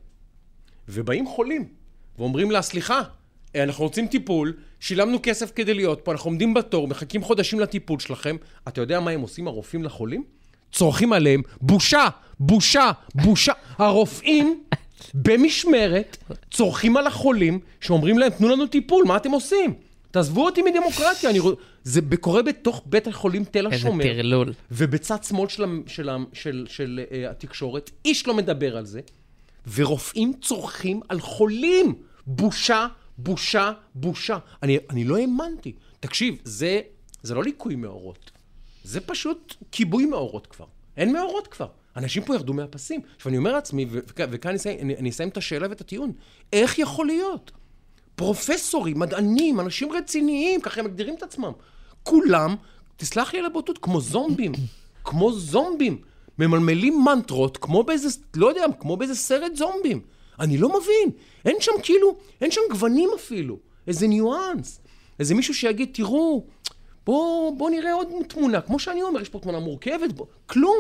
ובאים 0.88 1.28
חולים, 1.28 1.68
ואומרים 2.18 2.52
לה, 2.52 2.62
סליחה, 2.62 3.02
אנחנו 3.56 3.84
רוצים 3.84 4.08
טיפול, 4.08 4.54
שילמנו 4.80 5.18
כסף 5.24 5.52
כדי 5.56 5.74
להיות 5.74 6.02
פה, 6.04 6.12
אנחנו 6.12 6.30
עומדים 6.30 6.54
בתור, 6.54 6.88
מחכים 6.88 7.24
חודשים 7.24 7.60
לטיפול 7.60 8.00
שלכם. 8.00 8.36
אתה 8.68 8.82
יודע 8.82 9.00
מה 9.00 9.12
הם 9.12 9.22
עושים, 9.22 9.48
הרופאים 9.48 9.84
לחולים? 9.84 10.24
צורכים 10.72 11.14
עליהם, 11.14 11.42
בושה, 11.62 12.08
בושה, 12.40 12.92
בושה. 13.16 13.54
הרופאים 13.78 14.64
במשמרת 15.14 16.18
צורכים 16.52 16.98
על 16.98 17.08
החולים, 17.08 17.60
שאומרים 17.82 18.20
להם, 18.20 18.30
תנו 18.30 18.50
לנו 18.50 18.68
טיפול, 18.68 19.06
מה 19.08 19.18
אתם 19.18 19.32
עושים? 19.32 19.74
תעזבו 20.12 20.46
אותי 20.46 20.62
מדמוקרטיה, 20.62 21.30
אני 21.30 21.40
רוצ... 21.40 21.60
זה 21.84 22.02
קורה 22.20 22.42
בתוך 22.42 22.84
בית 22.86 23.08
החולים 23.08 23.44
תל 23.44 23.66
איזה 23.66 23.76
השומר. 23.76 24.04
טרלול. 24.04 24.54
ובצד 24.72 25.24
שמאל 25.24 25.50
של, 25.50 25.66
של, 25.88 26.10
ה- 26.10 26.18
של, 26.34 26.66
של 26.70 27.02
uh, 27.10 27.32
התקשורת, 27.32 27.92
איש 28.06 28.28
לא 28.28 28.34
מדבר 28.34 28.78
על 28.78 28.86
זה, 28.86 29.02
ורופאים 29.74 30.34
צורכים 30.42 31.02
על 31.10 31.20
חולים. 31.20 31.96
בושה, 32.28 32.88
בושה, 33.18 33.72
בושה. 33.96 34.38
אני, 34.64 34.78
אני 34.90 35.04
לא 35.04 35.18
האמנתי. 35.18 35.74
תקשיב, 36.00 36.38
זה, 36.44 36.82
זה 37.24 37.36
לא 37.36 37.44
ליקוי 37.44 37.76
מאורות. 37.76 38.32
זה 38.84 39.02
פשוט 39.02 39.56
כיבוי 39.72 40.06
מאורות 40.06 40.48
כבר. 40.48 40.66
אין 40.98 41.14
מאורות 41.14 41.48
כבר. 41.48 41.68
אנשים 41.96 42.24
פה 42.24 42.36
ירדו 42.36 42.54
מהפסים. 42.54 43.02
עכשיו, 43.16 43.30
אני 43.30 43.38
אומר 43.38 43.54
לעצמי, 43.54 43.86
וכאן 44.18 44.56
אני 44.66 44.80
אני 44.82 44.96
אני 44.96 45.10
אסיים 45.10 45.30
את 45.30 45.38
השאלה 45.38 45.70
ואת 45.70 45.82
הטיעון, 45.82 46.12
איך 46.54 46.80
יכול 46.80 47.06
להיות? 47.06 47.52
פרופסורים, 48.16 49.00
מדענים, 49.00 49.60
אנשים 49.60 49.92
רציניים, 49.92 50.62
ככה 50.62 50.80
הם 50.80 50.86
מגדירים 50.86 51.16
את 51.16 51.24
עצמם. 51.24 51.52
כולם, 52.04 52.56
תסלח 52.98 53.34
לי 53.34 53.40
על 53.40 53.46
הבוטות, 53.46 53.78
כמו 53.78 54.02
זומבים. 54.02 54.52
כמו 55.04 55.34
זומבים. 55.34 56.02
ממלמלים 56.40 57.04
מנטרות, 57.06 57.58
כמו 57.58 57.84
באיזה, 57.84 58.10
לא 58.36 58.48
יודע, 58.48 58.66
כמו 58.80 58.98
באיזה 58.98 59.16
סרט 59.16 59.56
זומבים. 59.56 60.02
אני 60.40 60.58
לא 60.58 60.70
מבין. 60.70 61.10
אין 61.46 61.56
שם 61.60 61.72
כאילו, 61.84 62.16
אין 62.42 62.52
שם 62.52 62.62
גוונים 62.70 63.10
אפילו. 63.16 63.58
איזה 63.88 64.08
ניואנס. 64.08 64.80
איזה 65.20 65.36
מישהו 65.36 65.54
שיגיד, 65.54 65.90
תראו, 65.92 66.44
בוא, 67.06 67.58
בוא 67.58 67.70
נראה 67.70 67.94
עוד 67.94 68.08
תמונה. 68.28 68.62
כמו 68.62 68.80
שאני 68.80 69.02
אומר, 69.02 69.22
יש 69.22 69.30
פה 69.30 69.40
תמונה 69.40 69.60
מורכבת, 69.60 70.14
בוא... 70.14 70.26
כלום. 70.46 70.78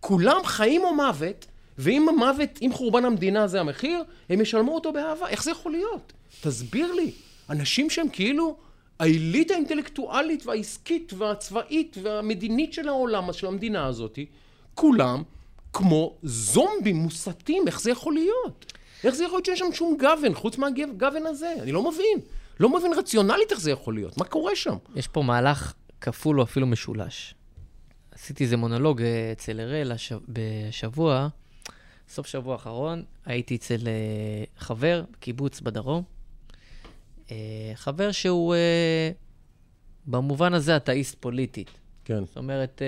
כולם 0.00 0.40
חיים 0.44 0.84
או 0.84 0.94
מוות, 0.94 1.46
ואם 1.78 2.08
המוות, 2.08 2.50
אם 2.62 2.70
חורבן 2.72 3.04
המדינה 3.04 3.46
זה 3.46 3.60
המחיר, 3.60 4.02
הם 4.28 4.40
ישלמו 4.40 4.74
אותו 4.74 4.92
באהבה. 4.92 5.28
איך 5.28 5.44
זה 5.44 5.50
יכול 5.50 5.72
להיות? 5.72 6.12
תסביר 6.40 6.92
לי. 6.92 7.10
אנשים 7.50 7.90
שהם 7.90 8.08
כאילו 8.08 8.56
העילית 8.98 9.50
האינטלקטואלית 9.50 10.46
והעסקית 10.46 11.12
והצבאית 11.18 11.96
והמדינית 12.02 12.72
של 12.72 12.88
העולם, 12.88 13.32
של 13.32 13.46
המדינה 13.46 13.86
הזאת, 13.86 14.18
כולם 14.74 15.22
כמו 15.72 16.14
זומבים 16.22 16.96
מוסתים. 16.96 17.66
איך 17.66 17.80
זה 17.80 17.90
יכול 17.90 18.14
להיות? 18.14 18.72
איך 19.04 19.14
זה 19.14 19.24
יכול 19.24 19.36
להיות 19.36 19.46
שאין 19.46 19.56
שם 19.56 19.72
שום 19.72 19.96
גוון, 20.00 20.34
חוץ 20.34 20.58
מהגוון 20.58 21.26
הזה? 21.26 21.54
אני 21.62 21.72
לא 21.72 21.90
מבין. 21.90 22.18
לא 22.60 22.78
מבין 22.78 22.92
רציונלית 22.92 23.52
איך 23.52 23.60
זה 23.60 23.70
יכול 23.70 23.94
להיות. 23.94 24.18
מה 24.18 24.24
קורה 24.24 24.56
שם? 24.56 24.76
יש 24.94 25.08
פה 25.08 25.22
מהלך 25.22 25.72
כפול 26.00 26.40
או 26.40 26.44
אפילו 26.44 26.66
משולש. 26.66 27.34
עשיתי 28.12 28.44
איזה 28.44 28.56
מונולוג 28.56 29.02
אה, 29.02 29.32
אצל 29.32 29.60
אראל 29.60 29.92
הש... 29.92 30.12
בשבוע, 30.28 31.28
סוף 32.08 32.26
שבוע 32.26 32.52
האחרון, 32.52 33.04
הייתי 33.26 33.56
אצל 33.56 33.78
אה, 33.86 34.44
חבר, 34.58 35.04
קיבוץ 35.20 35.60
בדרום. 35.60 36.02
אה, 37.30 37.36
חבר 37.74 38.12
שהוא 38.12 38.54
במובן 40.06 40.54
הזה 40.54 40.76
אתאיסט 40.76 41.16
פוליטית. 41.20 41.70
כן. 42.04 42.24
זאת 42.24 42.36
אומרת, 42.36 42.82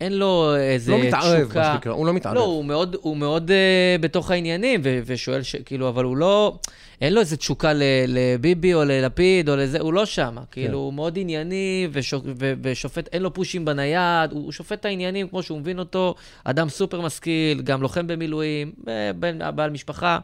אין 0.00 0.12
לו 0.18 0.56
איזה 0.56 0.92
לא 0.92 0.98
מתערב, 0.98 1.40
תשוקה. 1.44 1.58
מה 1.60 1.72
שנקרא, 1.74 1.92
הוא 1.92 2.06
לא 2.06 2.12
מתערב. 2.12 2.34
לא, 2.36 2.42
הוא 2.44 2.64
מאוד, 2.64 2.96
הוא 3.00 3.16
מאוד 3.16 3.50
אה, 3.50 3.56
בתוך 4.00 4.30
העניינים, 4.30 4.80
ו- 4.84 5.00
ושואל, 5.06 5.42
ש- 5.42 5.56
כאילו, 5.56 5.88
אבל 5.88 6.04
הוא 6.04 6.16
לא, 6.16 6.58
אין 7.00 7.12
לו 7.12 7.20
איזה 7.20 7.36
תשוקה 7.36 7.72
ל- 7.72 7.82
לביבי 8.06 8.74
או 8.74 8.84
ללפיד 8.84 9.48
או 9.48 9.56
לזה, 9.56 9.80
הוא 9.80 9.92
לא 9.92 10.06
שם. 10.06 10.36
כאילו, 10.50 10.78
הוא 10.78 10.94
מאוד 10.94 11.18
ענייני 11.18 11.88
וש- 11.92 12.14
ו- 12.14 12.52
ושופט, 12.62 13.08
אין 13.12 13.22
לו 13.22 13.34
פושים 13.34 13.64
בנייד, 13.64 14.32
הוא, 14.32 14.42
הוא 14.44 14.52
שופט 14.52 14.80
את 14.80 14.84
העניינים 14.84 15.28
כמו 15.28 15.42
שהוא 15.42 15.58
מבין 15.60 15.78
אותו, 15.78 16.14
אדם 16.44 16.68
סופר 16.68 17.00
משכיל, 17.00 17.62
גם 17.62 17.82
לוחם 17.82 18.06
במילואים, 18.06 18.72
ב- 18.84 18.90
בן, 19.20 19.56
בעל 19.56 19.70
משפחה. 19.70 20.18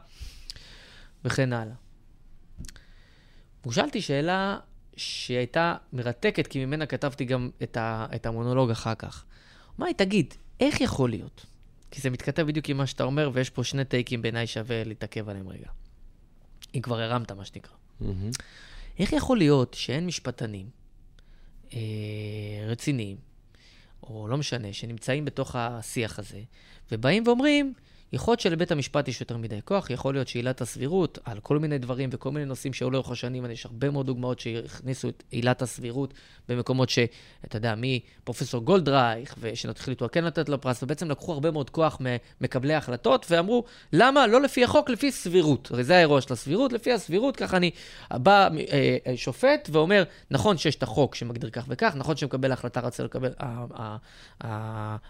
וכן 1.25 1.53
הלאה. 1.53 1.75
הוא 3.65 3.73
שאל 3.73 3.85
אותי 3.85 4.01
שאלה 4.01 4.57
שהייתה 4.97 5.75
מרתקת, 5.93 6.47
כי 6.47 6.65
ממנה 6.65 6.87
כתבתי 6.87 7.25
גם 7.25 7.51
את, 7.63 7.77
ה, 7.77 8.07
את 8.15 8.27
המונולוג 8.27 8.71
אחר 8.71 8.95
כך. 8.95 9.25
לי, 9.85 9.95
תגיד, 9.95 10.35
איך 10.61 10.81
יכול 10.81 11.11
להיות? 11.11 11.47
כי 11.91 12.01
זה 12.01 12.11
מתכתב 12.11 12.43
בדיוק 12.43 12.69
עם 12.69 12.77
מה 12.77 12.87
שאתה 12.87 13.05
אומר, 13.05 13.31
ויש 13.33 13.51
פה 13.51 13.65
שני 13.65 13.85
טייקים 13.85 14.23
בעיניי 14.23 14.47
שווה 14.47 14.85
להתעכב 14.85 15.29
עליהם 15.29 15.49
רגע. 15.49 15.69
אם 16.75 16.81
כבר 16.81 17.01
הרמת, 17.01 17.33
מה 17.33 17.45
שנקרא. 17.45 17.75
Mm-hmm. 18.03 18.05
איך 18.99 19.13
יכול 19.13 19.39
להיות 19.39 19.75
שאין 19.75 20.07
משפטנים 20.07 20.71
אה, 21.75 21.79
רציניים, 22.67 23.17
או 24.03 24.29
לא 24.29 24.37
משנה, 24.37 24.73
שנמצאים 24.73 25.25
בתוך 25.25 25.57
השיח 25.57 26.19
הזה, 26.19 26.41
ובאים 26.93 27.23
ואומרים, 27.27 27.75
יכול 28.13 28.33
להיות 28.33 28.41
שלבית 28.41 28.71
המשפט 28.71 29.09
יש 29.09 29.21
יותר 29.21 29.37
מדי 29.37 29.59
כוח, 29.65 29.91
יכול 29.91 30.15
להיות 30.15 30.29
שעילת 30.29 30.61
הסבירות 30.61 31.19
על 31.25 31.41
כל 31.41 31.59
מיני 31.59 31.79
דברים 31.79 32.11
וכל 32.13 32.31
מיני 32.31 32.45
נושאים 32.45 32.73
שהיו 32.73 32.91
לאורך 32.91 33.11
השנים, 33.11 33.51
יש 33.51 33.67
הרבה 33.67 33.91
מאוד 33.91 34.07
דוגמאות 34.07 34.41
שהכניסו 34.41 35.09
את 35.09 35.23
עילת 35.31 35.63
הסבירות 35.63 36.15
במקומות 36.49 36.89
שאתה 36.89 37.57
יודע, 37.57 37.75
מפרופסור 37.77 38.63
גולדרייך, 38.63 39.35
ושהחליטו 39.41 40.07
כן 40.13 40.25
לתת 40.25 40.49
לו 40.49 40.61
פרס, 40.61 40.83
ובעצם 40.83 41.11
לקחו 41.11 41.33
הרבה 41.33 41.51
מאוד 41.51 41.71
כוח 41.71 41.99
ממקבלי 42.01 42.75
ההחלטות, 42.75 43.27
ואמרו, 43.31 43.65
למה? 43.93 44.27
לא 44.27 44.41
לפי 44.41 44.65
החוק, 44.65 44.91
לפי 44.91 45.13
סבירות. 45.13 45.71
הרי 45.71 45.85
זה 45.85 45.97
האירוע 45.97 46.21
של 46.21 46.33
הסבירות, 46.33 46.73
לפי 46.73 46.93
הסבירות, 46.93 47.37
ככה 47.37 47.57
אני 47.57 47.71
בא 48.11 48.49
אה, 48.73 48.97
אה, 49.07 49.17
שופט 49.17 49.69
ואומר, 49.73 50.05
נכון 50.31 50.59
שיש 50.59 50.77
את 50.77 50.83
החוק 50.83 51.15
שמגדיר 51.15 51.51
כך 51.51 51.65
וכך, 51.69 51.93
נכון 51.97 52.17
שמקבל 52.17 52.51
ההחלטה 52.51 52.81
רצה 52.81 53.05
לקבל, 53.05 53.31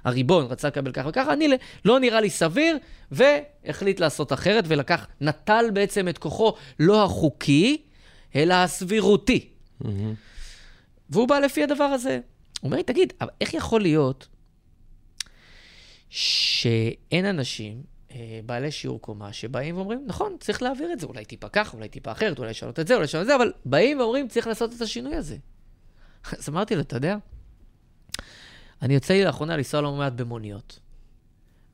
הריבון 0.05 0.47
רצה 0.47 0.69
לקבל 0.69 0.93
כך 0.93 1.05
וכך, 1.09 1.27
אני 1.33 1.49
לא 1.85 2.01
נראה 2.01 2.21
לי 2.21 2.31
סביר. 2.31 2.77
והחליט 3.11 4.01
לעשות 4.01 4.33
אחרת, 4.33 4.65
ולקח, 4.69 5.07
נטל 5.21 5.65
בעצם 5.73 6.09
את 6.09 6.19
כוחו 6.19 6.55
לא 6.81 7.05
החוקי, 7.05 7.83
אלא 8.35 8.55
הסבירותי. 8.55 9.49
Mm-hmm. 9.83 9.87
והוא 11.11 11.29
בא 11.29 11.39
לפי 11.39 11.63
הדבר 11.63 11.85
הזה. 11.85 12.21
הוא 12.61 12.69
אומר 12.69 12.77
לי, 12.77 12.83
תגיד, 12.83 13.13
איך 13.41 13.55
יכול 13.55 13.81
להיות 13.81 14.29
שאין 16.09 17.25
אנשים 17.25 17.83
אה, 18.11 18.41
בעלי 18.47 18.71
שיעור 18.71 19.01
קומה 19.01 19.33
שבאים 19.33 19.77
ואומרים, 19.77 20.05
נכון, 20.07 20.37
צריך 20.41 20.63
להעביר 20.63 20.93
את 20.93 21.01
זה, 21.01 21.07
אולי 21.07 21.25
טיפה 21.25 21.49
ככה, 21.49 21.77
אולי 21.77 21.89
טיפה 21.89 22.13
אחרת, 22.13 22.39
אולי 22.39 22.51
לשנות 22.51 22.81
את 22.81 22.87
זה, 22.87 22.95
אולי 22.95 23.05
לשנות 23.05 23.23
את 23.23 23.27
זה, 23.27 23.37
אבל 23.37 23.53
באים 23.65 24.01
ואומרים, 24.01 24.29
צריך 24.29 24.47
לעשות 24.47 24.75
את 24.75 24.81
השינוי 24.81 25.15
הזה. 25.15 25.37
אז 26.39 26.49
אמרתי 26.49 26.77
לו, 26.77 26.81
אתה 26.81 26.97
יודע, 26.97 27.17
אני 28.83 28.95
יוצא 28.95 29.15
לי 29.15 29.25
לאחרונה 29.25 29.57
לנסוע 29.57 29.81
לא 29.81 29.93
מעט 29.93 30.13
במוניות. 30.13 30.79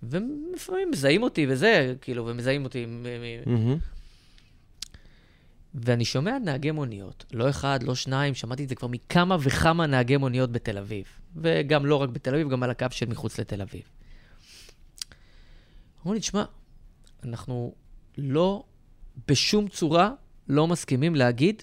ולפעמים 0.02 0.90
מזהים 0.90 1.22
אותי 1.22 1.46
וזה, 1.48 1.94
כאילו, 2.00 2.26
ומזהים 2.26 2.64
אותי. 2.64 2.86
Mm-hmm. 3.44 3.78
ואני 5.74 6.04
שומע 6.04 6.38
נהגי 6.38 6.70
מוניות, 6.70 7.24
לא 7.32 7.50
אחד, 7.50 7.82
לא 7.82 7.94
שניים, 7.94 8.34
שמעתי 8.34 8.64
את 8.64 8.68
זה 8.68 8.74
כבר 8.74 8.88
מכמה 8.88 9.36
וכמה 9.40 9.86
נהגי 9.86 10.16
מוניות 10.16 10.52
בתל 10.52 10.78
אביב. 10.78 11.04
וגם 11.36 11.86
לא 11.86 11.96
רק 11.96 12.08
בתל 12.08 12.34
אביב, 12.34 12.48
גם 12.48 12.62
על 12.62 12.70
הקו 12.70 12.86
של 12.90 13.06
מחוץ 13.06 13.40
לתל 13.40 13.62
אביב. 13.62 13.82
אמרו 16.02 16.14
לי, 16.14 16.20
תשמע, 16.20 16.44
אנחנו 17.24 17.74
לא, 18.18 18.64
בשום 19.28 19.68
צורה, 19.68 20.12
לא 20.48 20.66
מסכימים 20.66 21.14
להגיד 21.14 21.62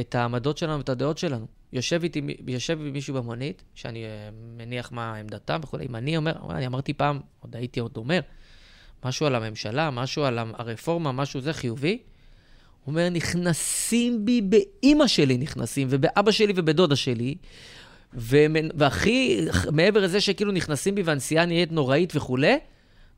את 0.00 0.14
העמדות 0.14 0.58
שלנו 0.58 0.78
ואת 0.78 0.88
הדעות 0.88 1.18
שלנו. 1.18 1.46
יושב 1.72 2.02
איתי, 2.02 2.22
יושב 2.48 2.80
עם 2.80 2.92
מישהו 2.92 3.14
במונית, 3.14 3.62
שאני 3.74 4.04
אה, 4.04 4.08
מניח 4.56 4.92
מה 4.92 5.14
עמדתם 5.14 5.60
וכולי, 5.62 5.86
אם 5.86 5.96
אני 5.96 6.16
אומר, 6.16 6.32
אני 6.50 6.66
אמרתי 6.66 6.92
פעם, 6.94 7.20
עוד 7.40 7.56
הייתי 7.56 7.80
עוד 7.80 7.96
אומר, 7.96 8.20
משהו 9.04 9.26
על 9.26 9.34
הממשלה, 9.34 9.90
משהו 9.90 10.24
על 10.24 10.38
הרפורמה, 10.38 11.12
משהו 11.12 11.40
זה 11.40 11.52
חיובי, 11.52 11.98
הוא 12.84 12.92
אומר, 12.92 13.08
נכנסים 13.08 14.24
בי, 14.24 14.40
באימא 14.40 15.06
שלי 15.06 15.38
נכנסים, 15.38 15.88
ובאבא 15.90 16.30
שלי 16.30 16.52
ובדודה 16.56 16.96
שלי, 16.96 17.34
והכי, 18.14 19.46
מעבר 19.72 20.00
לזה 20.00 20.20
שכאילו 20.20 20.52
נכנסים 20.52 20.94
בי 20.94 21.02
והנסיעה 21.02 21.46
נהיית 21.46 21.72
נוראית 21.72 22.16
וכולי, 22.16 22.58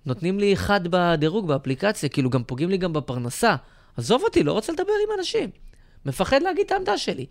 נותנים 0.06 0.38
לי 0.38 0.52
אחד 0.52 0.80
בדירוג, 0.90 1.48
באפליקציה, 1.48 2.08
כאילו 2.08 2.30
גם 2.30 2.44
פוגעים 2.44 2.70
לי 2.70 2.76
גם 2.76 2.92
בפרנסה. 2.92 3.56
עזוב 3.96 4.22
אותי, 4.22 4.42
לא 4.42 4.52
רוצה 4.52 4.72
לדבר 4.72 4.92
עם 5.08 5.18
אנשים. 5.18 5.50
מפחד 6.06 6.42
להגיד 6.42 6.66
את 6.66 6.72
העמדה 6.72 6.98
שלי. 6.98 7.26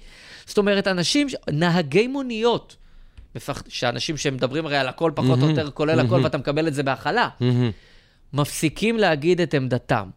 זאת 0.45 0.57
אומרת, 0.57 0.87
אנשים, 0.87 1.27
נהגי 1.51 2.07
מוניות, 2.07 2.75
מפח... 3.35 3.63
שאנשים 3.67 4.17
שמדברים 4.17 4.65
הרי 4.65 4.77
על 4.77 4.87
הכל 4.87 5.11
פחות 5.15 5.39
או 5.41 5.49
יותר, 5.49 5.71
כולל 5.71 5.99
הכל, 5.99 6.19
ואתה 6.23 6.37
מקבל 6.37 6.67
את 6.67 6.73
זה 6.73 6.83
בהכלה, 6.83 7.29
מפסיקים 8.33 8.97
להגיד 8.97 9.41
את 9.41 9.53
עמדתם. 9.53 10.09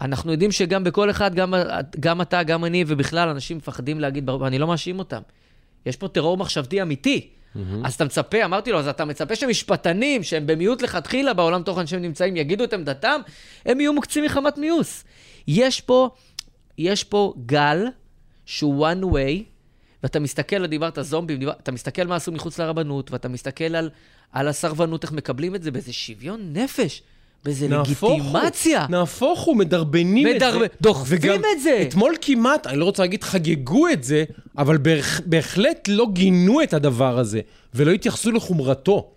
אנחנו 0.00 0.32
יודעים 0.32 0.52
שגם 0.52 0.84
בכל 0.84 1.10
אחד, 1.10 1.34
גם, 1.34 1.54
גם 2.00 2.20
אתה, 2.20 2.42
גם 2.42 2.64
אני, 2.64 2.84
ובכלל, 2.86 3.28
אנשים 3.28 3.56
מפחדים 3.56 4.00
להגיד, 4.00 4.28
ואני 4.30 4.58
לא 4.58 4.66
מאשים 4.66 4.98
אותם. 4.98 5.20
יש 5.86 5.96
פה 5.96 6.08
טרור 6.08 6.36
מחשבתי 6.36 6.82
אמיתי. 6.82 7.28
Mm-hmm. 7.56 7.58
אז 7.84 7.94
אתה 7.94 8.04
מצפה, 8.04 8.44
אמרתי 8.44 8.72
לו, 8.72 8.78
אז 8.78 8.88
אתה 8.88 9.04
מצפה 9.04 9.36
שמשפטנים, 9.36 10.22
שהם 10.22 10.46
במיעוט 10.46 10.82
לכתחילה 10.82 11.32
בעולם 11.32 11.62
תוכן 11.62 11.86
שהם 11.86 12.02
נמצאים, 12.02 12.36
יגידו 12.36 12.64
את 12.64 12.72
עמדתם, 12.72 13.20
הם 13.66 13.80
יהיו 13.80 13.92
מוקצים 13.92 14.24
מחמת 14.24 14.58
מיוס. 14.58 15.04
יש 15.48 15.80
פה 15.80 16.10
יש 16.78 17.04
פה 17.04 17.34
גל 17.46 17.86
שהוא 18.46 18.88
one 18.88 19.04
way, 19.04 19.42
ואתה 20.02 20.20
מסתכל, 20.20 20.66
דיברת 20.66 20.98
זומבים, 21.00 21.38
דיבר, 21.38 21.52
אתה 21.62 21.72
מסתכל 21.72 22.04
מה 22.06 22.16
עשו 22.16 22.32
מחוץ 22.32 22.60
לרבנות, 22.60 23.12
ואתה 23.12 23.28
מסתכל 23.28 23.76
על, 23.76 23.90
על 24.32 24.48
הסרבנות, 24.48 25.02
איך 25.02 25.12
מקבלים 25.12 25.54
את 25.54 25.62
זה 25.62 25.70
באיזה 25.70 25.92
שוויון 25.92 26.52
נפש. 26.52 27.02
באיזה 27.44 27.68
לגיטימציה. 27.68 28.86
נהפוך 28.90 29.40
הוא, 29.40 29.56
מדרבנים 29.56 30.28
מדרב... 30.36 30.62
את 30.62 30.70
זה. 30.70 30.76
דוחפים 30.80 31.42
את 31.56 31.62
זה. 31.62 31.84
אתמול 31.88 32.14
כמעט, 32.20 32.66
אני 32.66 32.78
לא 32.78 32.84
רוצה 32.84 33.02
להגיד 33.02 33.24
חגגו 33.24 33.88
את 33.88 34.04
זה, 34.04 34.24
אבל 34.58 34.78
בהח... 34.78 35.20
בהחלט 35.26 35.88
לא 35.88 36.06
גינו 36.12 36.62
את 36.62 36.74
הדבר 36.74 37.18
הזה, 37.18 37.40
ולא 37.74 37.90
התייחסו 37.90 38.32
לחומרתו. 38.32 39.10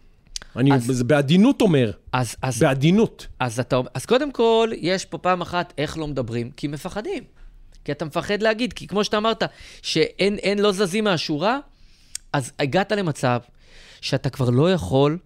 אני 0.56 0.74
אז, 0.74 1.04
בעדינות 1.04 1.62
אומר. 1.62 1.92
אז, 2.12 2.36
אז, 2.42 2.60
בעדינות. 2.60 3.28
אז, 3.40 3.60
אתה, 3.60 3.80
אז 3.94 4.06
קודם 4.06 4.32
כל, 4.32 4.70
יש 4.78 5.06
פה 5.06 5.18
פעם 5.18 5.42
אחת 5.42 5.74
איך 5.78 5.98
לא 5.98 6.08
מדברים, 6.08 6.52
כי 6.58 6.68
מפחדים. 6.68 7.24
כי 7.90 7.94
אתה 7.94 8.06
מפחד 8.06 8.42
להגיד, 8.42 8.74
כי 8.74 8.88
כמו 8.88 9.04
שאתה 9.04 9.18
אמרת, 9.18 9.44
שאין 9.82 10.38
אין, 10.38 10.60
לא 10.60 10.72
זזים 10.72 11.04
מהשורה, 11.04 11.60
אז 12.34 12.52
הגעת 12.60 12.92
למצב 12.92 13.40
שאתה 14.02 14.30
כבר 14.30 14.50
לא 14.50 14.72
יכול 14.72 15.18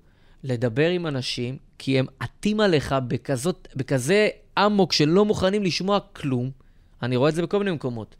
לדבר 0.44 0.90
עם 0.90 1.08
אנשים, 1.08 1.58
כי 1.78 2.00
הם 2.00 2.06
עטים 2.20 2.60
עליך 2.60 2.96
בכזאת, 3.08 3.68
בכזה 3.76 4.30
אמוק 4.58 4.94
שלא 4.94 5.26
מוכנים 5.26 5.64
לשמוע 5.64 6.00
כלום. 6.14 6.52
אני 7.02 7.16
רואה 7.16 7.30
את 7.30 7.36
זה 7.36 7.42
בכל 7.42 7.60
מיני 7.60 7.72
מקומות. 7.72 8.16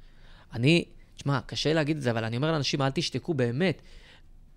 אני, 0.54 0.86
תשמע, 1.16 1.40
קשה 1.46 1.74
להגיד 1.74 1.98
את 1.98 2.02
זה, 2.02 2.12
אבל 2.12 2.24
אני 2.24 2.38
אומר 2.38 2.52
לאנשים, 2.52 2.82
אל 2.82 2.92
תשתקו 2.92 3.34
באמת. 3.34 3.82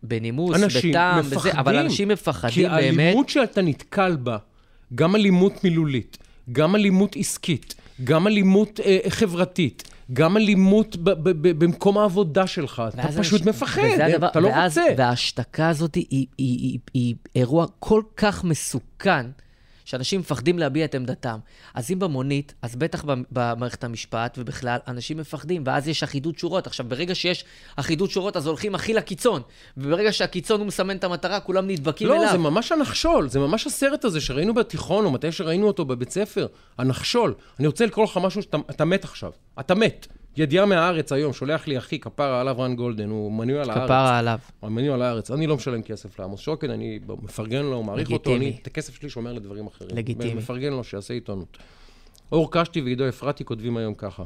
בנימוס, 0.03 0.57
בטעם, 0.85 1.31
בזה, 1.31 1.53
אבל 1.53 1.77
אנשים 1.77 2.09
מפחדים 2.09 2.69
באמת. 2.69 2.81
כי 2.81 3.01
האלימות 3.01 3.29
שאתה 3.29 3.63
נתקל 3.63 4.17
בה, 4.17 4.37
גם 4.95 5.17
אלימות 5.17 5.65
מילולית, 5.65 6.19
גם 6.53 6.77
אלימות 6.77 7.17
עסקית, 7.17 7.75
גם 8.05 8.27
אלימות 8.27 8.81
אה, 8.81 8.99
חברתית, 9.09 9.83
גם 10.13 10.37
אלימות 10.37 10.97
ב- 10.97 11.11
ב- 11.11 11.49
ב- 11.49 11.65
במקום 11.65 11.99
העבודה 11.99 12.47
שלך. 12.47 12.83
אתה 12.89 13.09
פשוט 13.09 13.19
אנשים, 13.19 13.49
מפחד, 13.49 13.83
הדבר, 14.01 14.27
אתה 14.29 14.41
לא 14.41 14.49
ואז, 14.49 14.79
רוצה. 14.79 14.95
וההשתקה 14.97 15.69
הזאת 15.69 15.95
היא, 15.95 16.07
היא, 16.11 16.27
היא, 16.39 16.59
היא, 16.59 16.79
היא 16.95 17.15
אירוע 17.37 17.67
כל 17.79 18.03
כך 18.17 18.45
מסוכן. 18.45 19.27
שאנשים 19.87 20.21
מפחדים 20.21 20.59
להביע 20.59 20.85
את 20.85 20.95
עמדתם. 20.95 21.39
אז 21.75 21.91
אם 21.91 21.99
במונית, 21.99 22.55
אז 22.63 22.77
בטח 22.77 23.05
במערכת 23.31 23.85
המשפט, 23.85 24.39
ובכלל, 24.41 24.79
אנשים 24.89 25.17
מפחדים, 25.17 25.63
ואז 25.67 25.89
יש 25.89 26.03
אחידות 26.03 26.39
שורות. 26.39 26.67
עכשיו, 26.67 26.87
ברגע 26.89 27.15
שיש 27.15 27.45
אחידות 27.77 28.11
שורות, 28.11 28.37
אז 28.37 28.47
הולכים 28.47 28.75
הכי 28.75 28.95
לקיצון. 28.95 29.43
וברגע 29.77 30.13
שהקיצון 30.13 30.61
הוא 30.61 30.67
מסמן 30.67 30.97
את 30.97 31.05
המטרה, 31.05 31.41
כולם 31.41 31.67
נדבקים 31.67 32.09
לא, 32.09 32.13
אליו. 32.13 32.25
לא, 32.25 32.33
זה 32.33 32.39
ממש 32.39 32.73
הנחשול, 32.73 33.29
זה 33.29 33.39
ממש 33.39 33.67
הסרט 33.67 34.05
הזה 34.05 34.21
שראינו 34.21 34.55
בתיכון, 34.55 35.05
או 35.05 35.11
מתי 35.11 35.33
שראינו 35.33 35.67
אותו 35.67 35.85
בבית 35.85 36.11
ספר. 36.11 36.47
הנחשול. 36.79 37.35
אני 37.59 37.67
רוצה 37.67 37.87
לקרוא 37.87 38.05
לך 38.05 38.17
משהו 38.23 38.43
שאתה 38.43 38.85
מת 38.85 39.05
עכשיו. 39.05 39.33
אתה 39.61 39.75
מת. 39.75 40.07
ידיעה 40.37 40.67
מהארץ 40.67 41.13
היום, 41.13 41.33
שולח 41.33 41.67
לי 41.67 41.79
אחי, 41.79 41.99
כפרה 41.99 42.41
עליו 42.41 42.59
רן 42.59 42.77
גולדן, 42.77 43.09
הוא 43.09 43.33
מנוי 43.33 43.59
על 43.59 43.71
הארץ. 43.71 43.85
כפרה 43.85 44.19
עליו. 44.19 44.39
הוא 44.61 44.71
מנוי 44.71 44.89
על 44.89 45.03
הארץ. 45.03 45.31
אני 45.31 45.47
לא 45.47 45.57
משלם 45.57 45.83
כסף 45.83 46.19
לעמוס 46.19 46.41
שוקן, 46.41 46.71
אני 46.71 46.99
מפרגן 47.23 47.63
לו, 47.63 47.83
מעריך 47.83 48.11
אותו, 48.11 48.37
אני 48.37 48.57
את 48.63 48.67
הכסף 48.67 48.95
שלי 48.95 49.11
שומר 49.11 49.33
לדברים 49.33 49.67
אחרים. 49.67 49.91
לגיטימי. 49.97 50.35
מפרגן 50.35 50.73
לו, 50.73 50.85
שיעשה 50.85 51.15
עיתונות. 51.15 51.59
אור 52.33 52.53
קשתי 52.53 52.81
ועידו 52.81 53.09
אפרתי 53.09 53.45
כותבים 53.45 53.77
היום 53.77 53.95
ככה. 53.95 54.23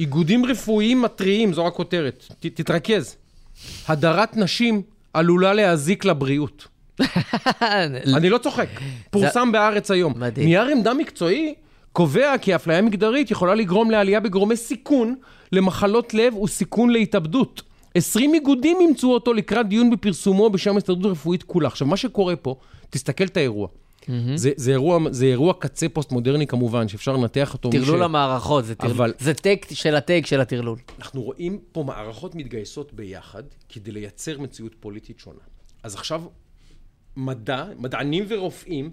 איגודים 0.00 0.46
רפואיים 0.46 1.02
מתריעים, 1.02 1.52
זו 1.52 1.66
הכותרת. 1.66 2.24
ת, 2.40 2.46
תתרכז. 2.46 3.16
הדרת 3.88 4.36
נשים 4.36 4.82
עלולה 5.14 5.54
להזיק 5.54 6.04
לבריאות. 6.04 6.68
אני 8.16 8.30
לא 8.30 8.38
צוחק. 8.38 8.68
פורסם 9.10 9.52
בהארץ 9.52 9.90
היום. 9.90 10.14
מדהים. 10.16 10.46
נייר 10.46 10.66
עמדה 10.66 10.94
מקצועי 10.94 11.54
קובע 11.92 12.38
כי 12.38 12.54
אפליה 12.54 12.82
מגדרית 12.82 13.30
יכולה 13.30 13.54
לגרום 13.54 13.90
לעלייה 13.90 14.20
בגורמי 14.20 14.56
סיכון 14.56 15.14
למחלות 15.52 16.14
לב 16.14 16.36
וסיכון 16.36 16.90
להתאבדות. 16.90 17.62
20 17.94 18.34
איגודים 18.34 18.76
אימצו 18.80 19.12
אותו 19.12 19.32
לקראת 19.34 19.68
דיון 19.68 19.90
בפרסומו 19.90 20.50
בשם 20.50 20.74
ההסתדרות 20.74 21.04
הרפואית 21.04 21.42
כולה. 21.42 21.68
עכשיו, 21.68 21.86
מה 21.86 21.96
שקורה 21.96 22.36
פה, 22.36 22.56
תסתכל 22.90 23.24
את 23.24 23.36
האירוע. 23.36 23.68
זה, 24.34 24.50
זה, 24.56 24.70
אירוע, 24.70 24.98
זה 25.10 25.24
אירוע 25.26 25.52
קצה 25.58 25.88
פוסט-מודרני 25.88 26.46
כמובן, 26.46 26.88
שאפשר 26.88 27.12
לנתח 27.16 27.54
אותו. 27.54 27.70
טרלול 27.70 27.98
ש... 27.98 28.02
המערכות, 28.02 28.64
זה, 28.64 28.74
טרל... 28.74 28.90
אבל- 28.90 29.12
זה 29.18 29.34
take 29.34 29.66
של 29.72 29.94
ה 29.94 30.00
take 30.00 30.26
של 30.26 30.40
הטרלול. 30.40 30.78
אנחנו 30.98 31.22
רואים 31.22 31.58
פה 31.72 31.82
מערכות 31.82 32.34
מתגייסות 32.34 32.92
ביחד 32.92 33.42
כדי 33.68 33.92
לייצר 33.92 34.40
מציאות 34.40 34.74
פוליטית 34.80 35.18
שונה. 35.18 35.38
אז 35.82 35.94
עכשיו 35.94 36.22
מדע, 37.16 37.64
מדענים 37.78 38.24
ורופאים, 38.28 38.90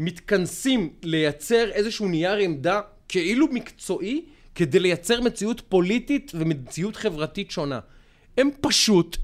מתכנסים 0.00 0.90
לייצר 1.02 1.70
איזשהו 1.70 2.08
נייר 2.08 2.36
עמדה 2.36 2.80
כאילו 3.08 3.46
מקצועי, 3.52 4.24
כדי 4.54 4.80
לייצר 4.80 5.20
מציאות 5.20 5.62
פוליטית 5.68 6.32
ומציאות 6.34 6.96
חברתית 6.96 7.50
שונה. 7.50 7.80
הם 8.38 8.50
פשוט... 8.60 9.16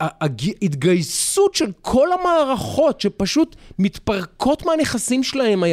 ההתגייסות 0.00 1.54
של 1.54 1.72
כל 1.82 2.08
המערכות 2.12 3.00
שפשוט 3.00 3.56
מתפרקות 3.78 4.66
מהנכסים 4.66 5.22
שלהם, 5.22 5.64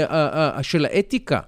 של 0.61 0.85
האתיקה 0.85 1.39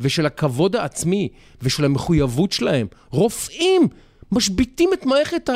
ושל 0.00 0.26
הכבוד 0.26 0.76
העצמי 0.76 1.28
ושל 1.62 1.84
המחויבות 1.84 2.52
שלהם. 2.52 2.86
רופאים 3.10 3.88
משביתים 4.32 4.90
את 4.92 5.06
מערכת 5.06 5.50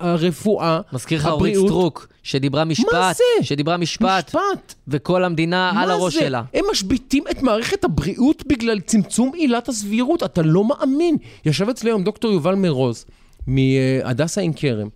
הרפואה, 0.00 0.80
מזכיר 0.92 1.18
לך 1.18 1.26
אורית 1.26 1.54
הבריאות. 1.54 1.68
סטרוק, 1.70 2.08
שדיברה 2.26 2.64
משפט, 2.64 3.16
זה? 3.16 3.44
שדיברה 3.44 3.76
משפט, 3.76 4.24
משפט. 4.26 4.74
וכל 4.88 5.24
המדינה 5.24 5.70
על 5.70 5.88
מה 5.88 5.92
הראש 5.94 6.14
זה? 6.14 6.20
שלה. 6.20 6.42
הם 6.54 6.64
משביתים 6.72 7.24
את 7.30 7.42
מערכת 7.42 7.84
הבריאות 7.84 8.42
בגלל 8.46 8.80
צמצום 8.80 9.32
עילת 9.34 9.68
הסבירות. 9.68 10.22
אתה 10.22 10.42
לא 10.42 10.64
מאמין. 10.64 11.16
ישב 11.44 11.68
אצלי 11.68 11.90
היום 11.90 12.04
דוקטור 12.04 12.32
יובל 12.32 12.54
מרוז, 12.54 13.04
מהדסה 13.46 14.40
עין 14.40 14.52
כרם, 14.56 14.88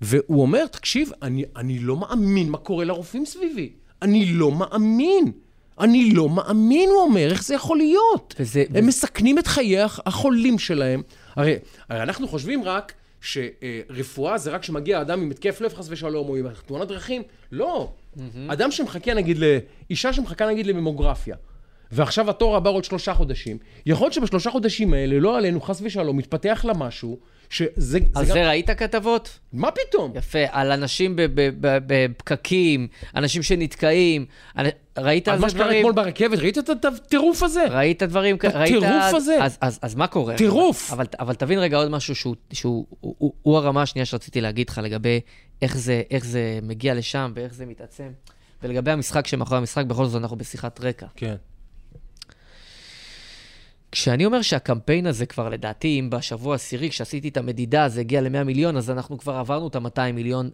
והוא 0.00 0.42
אומר, 0.42 0.66
תקשיב, 0.66 1.10
אני, 1.22 1.44
אני 1.56 1.78
לא 1.78 1.96
מאמין 1.96 2.50
מה 2.50 2.58
קורה 2.58 2.84
לרופאים 2.84 3.26
סביבי. 3.26 3.70
אני 4.02 4.26
לא 4.32 4.52
מאמין. 4.52 5.32
אני 5.80 6.10
לא 6.12 6.28
מאמין, 6.28 6.88
הוא 6.90 7.00
אומר, 7.02 7.30
איך 7.30 7.44
זה 7.44 7.54
יכול 7.54 7.76
להיות? 7.78 8.34
וזה- 8.40 8.64
הם 8.74 8.86
מסכנים 8.86 9.38
את 9.38 9.46
חיי 9.46 9.80
הח- 9.80 10.00
החולים 10.06 10.58
שלהם. 10.58 11.02
הרי, 11.36 11.54
הרי 11.88 12.02
אנחנו 12.02 12.28
חושבים 12.28 12.62
רק 12.64 12.92
שרפואה 13.20 14.38
זה 14.38 14.50
רק 14.50 14.60
כשמגיע 14.60 15.00
אדם 15.00 15.20
עם 15.20 15.30
התקף 15.30 15.60
לב 15.60 15.74
חס 15.74 15.86
ושלום, 15.90 16.28
או 16.28 16.36
עם 16.36 16.46
תאונת 16.66 16.88
דרכים. 16.88 17.22
לא. 17.52 17.92
אדם 18.48 18.70
שמחכה 18.70 19.14
נגיד 19.14 19.38
ל... 19.38 19.58
אישה 19.90 20.12
שמחכה 20.12 20.46
נגיד 20.46 20.66
לממוגרפיה, 20.66 21.36
ועכשיו 21.92 22.30
התור 22.30 22.56
הבא 22.56 22.70
עוד 22.70 22.84
שלושה 22.84 23.14
חודשים, 23.14 23.58
יכול 23.86 24.04
להיות 24.04 24.14
שבשלושה 24.14 24.50
חודשים 24.50 24.94
האלה, 24.94 25.20
לא 25.20 25.36
עלינו, 25.38 25.60
חס 25.60 25.80
ושלום, 25.84 26.16
מתפתח 26.16 26.64
לה 26.68 26.74
משהו, 26.74 27.18
שזה... 27.50 27.98
על 28.14 28.24
גם- 28.26 28.32
זה 28.32 28.48
ראית 28.48 28.70
כתבות? 28.70 29.38
מה 29.52 29.68
פתאום? 29.70 30.12
יפה, 30.14 30.38
על 30.50 30.72
אנשים 30.72 31.16
בפקקים, 31.86 32.88
אנשים 33.16 33.42
שנתקעים. 33.42 34.26
אנ- 34.58 34.64
ראית 34.98 35.28
על 35.28 35.34
על 35.34 35.40
מה 35.40 35.48
זה 35.48 35.54
שקרה 35.54 35.64
דברים? 35.64 35.78
אתמול 35.80 35.92
ברכבת, 36.04 36.38
ראית 36.38 36.58
את 36.58 36.84
הטירוף 36.84 37.42
הזה? 37.42 37.64
ראית 37.70 38.02
דברים 38.02 38.38
כאלה? 38.38 38.62
הטירוף 38.64 39.14
הזה. 39.14 39.36
אז, 39.44 39.58
אז, 39.60 39.78
אז 39.82 39.94
מה 39.94 40.06
קורה? 40.06 40.36
טירוף. 40.36 40.92
אבל, 40.92 41.04
אבל 41.20 41.34
תבין 41.34 41.58
רגע 41.58 41.76
עוד 41.76 41.88
משהו 41.90 42.14
שהוא, 42.14 42.36
שהוא 42.52 42.86
הוא, 43.00 43.14
הוא, 43.18 43.32
הוא 43.42 43.56
הרמה 43.56 43.82
השנייה 43.82 44.06
שרציתי 44.06 44.40
להגיד 44.40 44.68
לך 44.68 44.80
לגבי 44.84 45.20
איך 45.62 45.76
זה, 45.76 46.02
איך 46.10 46.24
זה 46.24 46.58
מגיע 46.62 46.94
לשם 46.94 47.32
ואיך 47.34 47.54
זה 47.54 47.66
מתעצם. 47.66 48.08
ולגבי 48.62 48.90
המשחק 48.90 49.26
שמאחורי 49.26 49.58
המשחק, 49.58 49.84
בכל 49.84 50.06
זאת 50.06 50.22
אנחנו 50.22 50.36
בשיחת 50.36 50.80
רקע. 50.80 51.06
כן. 51.16 51.34
כשאני 53.92 54.26
אומר 54.26 54.42
שהקמפיין 54.42 55.06
הזה 55.06 55.26
כבר, 55.26 55.48
לדעתי, 55.48 56.00
אם 56.00 56.10
בשבוע 56.10 56.52
העשירי, 56.52 56.90
כשעשיתי 56.90 57.28
את 57.28 57.36
המדידה, 57.36 57.88
זה 57.88 58.00
הגיע 58.00 58.20
ל-100 58.20 58.44
מיליון, 58.44 58.76
אז 58.76 58.90
אנחנו 58.90 59.18
כבר 59.18 59.34
עברנו 59.34 59.68
את 59.68 59.76
ה-200 59.76 60.12
מיליון, 60.12 60.50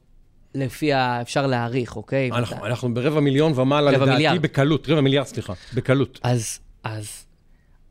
לפי 0.55 0.93
ה... 0.93 1.22
אפשר 1.22 1.47
להעריך, 1.47 1.97
אוקיי? 1.97 2.30
אנחנו, 2.30 2.66
אנחנו 2.66 2.95
ברבע 2.95 3.20
מיליון 3.20 3.53
ומעלה, 3.57 3.91
לדעתי, 3.91 4.11
מיליארד. 4.11 4.43
בקלות. 4.43 4.89
רבע 4.89 5.01
מיליארד, 5.01 5.26
סליחה. 5.26 5.53
בקלות. 5.74 6.20
אז, 6.22 6.59
אז 6.84 7.26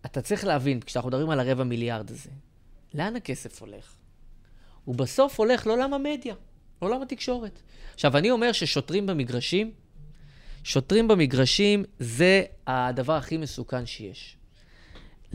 אתה 0.06 0.22
צריך 0.22 0.46
להבין, 0.46 0.80
כשאנחנו 0.80 1.10
מדברים 1.10 1.30
על 1.30 1.40
הרבע 1.40 1.64
מיליארד 1.64 2.12
הזה, 2.12 2.30
לאן 2.94 3.16
הכסף 3.16 3.62
הולך? 3.62 3.96
הוא 4.86 4.96
בסוף 4.96 5.40
הולך 5.40 5.68
לעולם 5.68 5.94
המדיה, 5.94 6.36
לעולם 6.82 7.02
התקשורת. 7.02 7.62
עכשיו, 7.94 8.18
אני 8.18 8.32
אומר 8.32 8.52
ששוטרים 8.52 9.06
במגרשים, 9.06 9.72
שוטרים 10.64 11.08
במגרשים 11.08 11.84
זה 12.00 12.44
הדבר 12.68 13.14
הכי 13.14 13.38
מסוכן 13.38 13.86
שיש. 13.86 14.38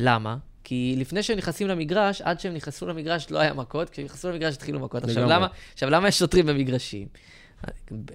למה? 0.01 0.37
כי 0.65 0.95
לפני 0.99 1.23
שהם 1.23 1.39
נכנסים 1.39 1.69
למגרש, 1.69 2.21
עד 2.21 2.41
שהם 2.41 2.55
נכנסו 2.55 2.87
למגרש 2.87 3.31
לא 3.31 3.39
היה 3.39 3.53
מכות, 3.53 3.91
כשהם 3.91 4.05
נכנסו 4.05 4.31
למגרש 4.31 4.55
התחילו 4.55 4.81
מכות. 4.81 5.05
עכשיו. 5.05 5.29
למה, 5.29 5.47
עכשיו, 5.73 5.91
למה 5.91 6.09
יש 6.09 6.19
שוטרים 6.19 6.47
במגרשים? 6.47 7.09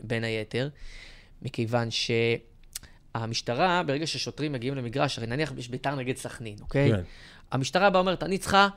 בין 0.03 0.23
היתר, 0.23 0.69
מכיוון 1.41 1.87
שהמשטרה, 3.15 3.83
ברגע 3.85 4.07
ששוטרים 4.07 4.51
מגיעים 4.51 4.75
למגרש, 4.75 5.17
הרי 5.17 5.27
נניח 5.27 5.53
יש 5.57 5.69
ביתר 5.69 5.95
נגד 5.95 6.17
סכנין, 6.17 6.55
אוקיי? 6.61 6.91
כן. 6.91 7.01
המשטרה 7.51 7.89
באה 7.89 8.01
ואומרת, 8.01 8.23
אני 8.23 8.37
צריכה 8.37 8.67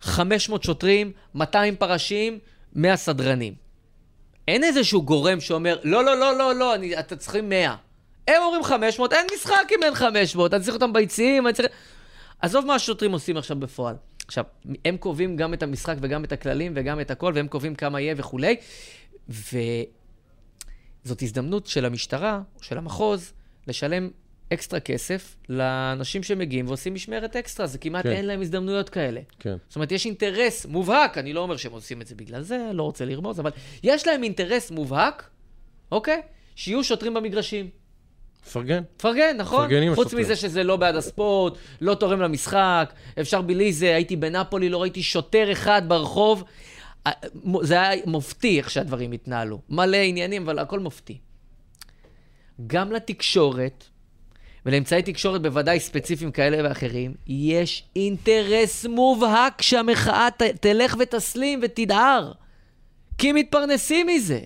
500 0.00 0.62
שוטרים, 0.62 1.12
200 1.34 1.76
פרשים, 1.76 2.38
100 2.74 2.96
סדרנים. 2.96 3.54
אין 4.48 4.64
איזשהו 4.64 5.02
גורם 5.02 5.40
שאומר, 5.40 5.78
לא, 5.84 6.04
לא, 6.04 6.16
לא, 6.16 6.38
לא, 6.38 6.54
לא, 6.54 6.74
אני, 6.74 6.98
אתם 6.98 7.16
צריכים 7.16 7.48
100. 7.48 7.76
הם 8.28 8.42
אומרים 8.42 8.64
500, 8.64 9.12
אין 9.12 9.26
משחק 9.34 9.68
אם 9.76 9.82
אין 9.82 9.94
500, 9.94 10.54
אני 10.54 10.62
צריך 10.62 10.74
אותם 10.74 10.92
ביציעים, 10.92 11.46
אני 11.46 11.54
צריך... 11.54 11.68
עזוב 12.40 12.66
מה 12.66 12.74
השוטרים 12.74 13.12
עושים 13.12 13.36
עכשיו 13.36 13.56
בפועל. 13.60 13.96
עכשיו, 14.26 14.44
הם 14.84 14.96
קובעים 14.96 15.36
גם 15.36 15.54
את 15.54 15.62
המשחק 15.62 15.96
וגם 16.00 16.24
את 16.24 16.32
הכללים 16.32 16.72
וגם 16.76 17.00
את 17.00 17.10
הכל, 17.10 17.32
והם 17.34 17.48
קובעים 17.48 17.74
כמה 17.74 18.00
יהיה 18.00 18.14
וכולי. 18.16 18.56
וזאת 19.28 19.62
הזדמנות 21.22 21.66
של 21.66 21.84
המשטרה, 21.84 22.40
של 22.60 22.78
המחוז, 22.78 23.32
לשלם 23.66 24.10
אקסטרה 24.52 24.80
כסף 24.80 25.36
לאנשים 25.48 26.22
שמגיעים 26.22 26.66
ועושים 26.66 26.94
משמרת 26.94 27.36
אקסטרה. 27.36 27.66
זה 27.66 27.78
כמעט 27.78 28.02
כן. 28.04 28.10
אין 28.10 28.26
להם 28.26 28.40
הזדמנויות 28.40 28.88
כאלה. 28.88 29.20
כן. 29.38 29.56
זאת 29.68 29.76
אומרת, 29.76 29.92
יש 29.92 30.06
אינטרס 30.06 30.66
מובהק, 30.66 31.18
אני 31.18 31.32
לא 31.32 31.40
אומר 31.40 31.56
שהם 31.56 31.72
עושים 31.72 32.00
את 32.02 32.06
זה 32.06 32.14
בגלל 32.14 32.42
זה, 32.42 32.70
לא 32.72 32.82
רוצה 32.82 33.04
לרמוז, 33.04 33.40
אבל 33.40 33.50
יש 33.82 34.06
להם 34.06 34.22
אינטרס 34.22 34.70
מובהק, 34.70 35.30
אוקיי? 35.92 36.22
שיהיו 36.56 36.84
שוטרים 36.84 37.14
במגרשים. 37.14 37.70
מפרגן. 38.46 38.82
מפרגן, 38.96 39.36
נכון? 39.36 39.68
חוץ. 39.94 40.14
מזה 40.14 40.36
שזה 40.36 40.64
לא 40.64 40.76
בעד 40.76 40.96
הספורט, 40.96 41.54
לא 41.80 41.94
תורם 41.94 42.20
למשחק, 42.20 42.92
אפשר 43.20 43.42
בלי 43.42 43.72
זה, 43.72 43.94
הייתי 43.94 44.16
בנפולי, 44.16 44.68
לא 44.68 44.82
ראיתי 44.82 45.02
שוטר 45.02 45.52
אחד 45.52 45.82
ברחוב. 45.88 46.44
זה 47.62 47.80
היה 47.80 48.02
מופתי 48.06 48.58
איך 48.58 48.70
שהדברים 48.70 49.12
התנהלו. 49.12 49.60
מלא 49.68 49.96
עניינים, 49.96 50.42
אבל 50.42 50.58
הכל 50.58 50.78
מופתי. 50.78 51.18
גם 52.66 52.92
לתקשורת, 52.92 53.84
ולאמצעי 54.66 55.02
תקשורת 55.02 55.42
בוודאי 55.42 55.80
ספציפיים 55.80 56.32
כאלה 56.32 56.68
ואחרים, 56.68 57.14
יש 57.26 57.84
אינטרס 57.96 58.86
מובהק 58.86 59.62
שהמחאה 59.62 60.28
ת, 60.30 60.42
תלך 60.42 60.96
ותסלים 60.98 61.60
ותדהר. 61.62 62.32
כי 63.18 63.32
מתפרנסים 63.32 64.06
מזה. 64.06 64.40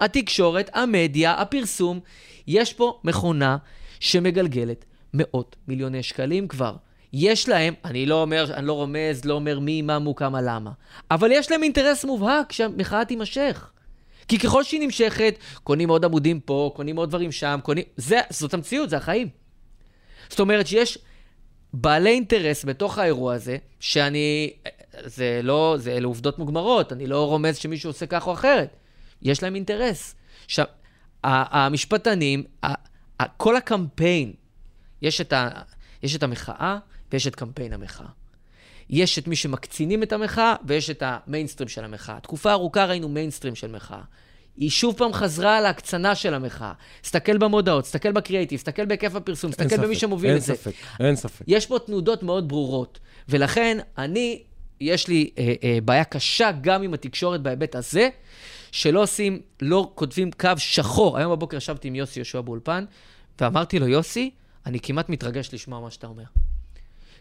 התקשורת, 0.00 0.70
המדיה, 0.74 1.32
הפרסום, 1.32 2.00
יש 2.50 2.72
פה 2.72 3.00
מכונה 3.04 3.56
שמגלגלת 4.00 4.84
מאות 5.14 5.56
מיליוני 5.68 6.02
שקלים 6.02 6.48
כבר. 6.48 6.76
יש 7.12 7.48
להם, 7.48 7.74
אני 7.84 8.06
לא 8.06 8.22
אומר, 8.22 8.54
אני 8.54 8.66
לא 8.66 8.72
רומז, 8.72 9.24
לא 9.24 9.34
אומר 9.34 9.58
מי, 9.58 9.82
מה, 9.82 9.98
מו, 9.98 10.14
כמה, 10.14 10.42
למה, 10.42 10.70
אבל 11.10 11.32
יש 11.32 11.50
להם 11.50 11.62
אינטרס 11.62 12.04
מובהק 12.04 12.52
שהמחאה 12.52 13.04
תימשך. 13.04 13.70
כי 14.28 14.38
ככל 14.38 14.64
שהיא 14.64 14.80
נמשכת, 14.80 15.34
קונים 15.64 15.88
עוד 15.88 16.04
עמודים 16.04 16.40
פה, 16.40 16.72
קונים 16.76 16.96
עוד 16.96 17.08
דברים 17.08 17.32
שם, 17.32 17.60
קונים... 17.62 17.84
זה, 17.96 18.20
זאת 18.30 18.54
המציאות, 18.54 18.90
זה 18.90 18.96
החיים. 18.96 19.28
זאת 20.28 20.40
אומרת 20.40 20.66
שיש 20.66 20.98
בעלי 21.72 22.10
אינטרס 22.10 22.64
בתוך 22.64 22.98
האירוע 22.98 23.34
הזה, 23.34 23.56
שאני... 23.80 24.52
זה 25.04 25.40
לא... 25.42 25.74
זה 25.78 25.92
אלה 25.92 26.06
עובדות 26.06 26.38
מוגמרות, 26.38 26.92
אני 26.92 27.06
לא 27.06 27.26
רומז 27.26 27.56
שמישהו 27.56 27.90
עושה 27.90 28.06
כך 28.06 28.26
או 28.26 28.32
אחרת. 28.32 28.76
יש 29.22 29.42
להם 29.42 29.54
אינטרס. 29.54 30.14
עכשיו, 30.44 30.64
המשפטנים, 31.24 32.42
כל 33.36 33.56
הקמפיין, 33.56 34.32
יש 35.02 35.20
את, 35.20 35.32
ה, 35.32 35.48
יש 36.02 36.16
את 36.16 36.22
המחאה 36.22 36.78
ויש 37.12 37.26
את 37.26 37.34
קמפיין 37.34 37.72
המחאה. 37.72 38.06
יש 38.90 39.18
את 39.18 39.28
מי 39.28 39.36
שמקצינים 39.36 40.02
את 40.02 40.12
המחאה 40.12 40.54
ויש 40.64 40.90
את 40.90 41.02
המיינסטרים 41.06 41.68
של 41.68 41.84
המחאה. 41.84 42.20
תקופה 42.20 42.52
ארוכה 42.52 42.84
ראינו 42.84 43.08
מיינסטרים 43.08 43.54
של 43.54 43.70
מחאה. 43.70 44.00
היא 44.56 44.70
שוב 44.70 44.94
פעם 44.98 45.12
חזרה 45.12 45.58
על 45.58 45.66
ההקצנה 45.66 46.14
של 46.14 46.34
המחאה. 46.34 46.72
תסתכל 47.00 47.38
במודעות, 47.38 47.84
תסתכל 47.84 48.12
בקריאיטיב, 48.12 48.58
תסתכל 48.58 48.86
בהיקף 48.86 49.14
הפרסום, 49.14 49.50
אין 49.58 49.68
תסתכל 49.68 49.82
במי 49.82 49.94
ספק, 49.94 50.00
שמוביל 50.00 50.30
אין 50.30 50.38
את 50.38 50.42
זה. 50.42 50.54
ספק, 50.54 50.72
אין 51.00 51.16
ספק. 51.16 51.44
יש 51.48 51.66
פה 51.66 51.78
תנודות 51.78 52.22
מאוד 52.22 52.48
ברורות, 52.48 52.98
ולכן 53.28 53.78
אני, 53.98 54.42
יש 54.80 55.08
לי 55.08 55.30
אה, 55.38 55.54
אה, 55.64 55.78
בעיה 55.84 56.04
קשה 56.04 56.50
גם 56.60 56.82
עם 56.82 56.94
התקשורת 56.94 57.40
בהיבט 57.42 57.74
הזה, 57.74 58.08
שלא 58.72 59.02
עושים, 59.02 59.40
לא 59.62 59.92
כותבים 59.94 60.30
קו 60.32 60.48
שחור. 60.56 61.18
היום 61.18 61.32
בבוקר 61.32 61.56
ישבתי 61.56 61.88
עם 61.88 61.94
יוסי 61.94 62.18
יהושע 62.20 62.40
באולפן, 62.40 62.84
ואמרתי 63.40 63.78
לו, 63.78 63.88
יוסי, 63.88 64.30
אני 64.66 64.80
כמעט 64.80 65.08
מתרגש 65.08 65.54
לשמוע 65.54 65.80
מה 65.80 65.90
שאתה 65.90 66.06
אומר. 66.06 66.24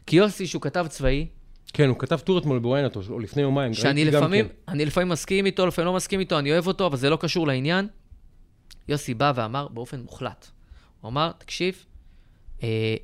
כי 0.05 0.15
יוסי, 0.15 0.47
שהוא 0.47 0.61
כתב 0.61 0.85
צבאי, 0.89 1.27
כן, 1.73 1.89
הוא 1.89 1.99
כתב 1.99 2.19
טור 2.19 2.37
אתמול 2.37 2.59
בוויינט, 2.59 2.95
או 2.95 3.19
לפני 3.19 3.41
יומיים. 3.41 3.73
שאני 3.73 4.05
לפעמים, 4.05 4.47
כן. 4.47 4.53
אני 4.67 4.85
לפעמים 4.85 5.09
מסכים 5.09 5.45
איתו, 5.45 5.65
לפעמים 5.65 5.85
לא 5.85 5.93
מסכים 5.93 6.19
איתו, 6.19 6.39
אני 6.39 6.51
אוהב 6.51 6.67
אותו, 6.67 6.85
אבל 6.85 6.97
זה 6.97 7.09
לא 7.09 7.15
קשור 7.21 7.47
לעניין. 7.47 7.87
יוסי 8.87 9.13
בא 9.13 9.31
ואמר 9.35 9.67
באופן 9.67 9.99
מוחלט, 9.99 10.47
הוא 11.01 11.09
אמר, 11.09 11.31
תקשיב, 11.37 11.85
אה, 12.63 12.95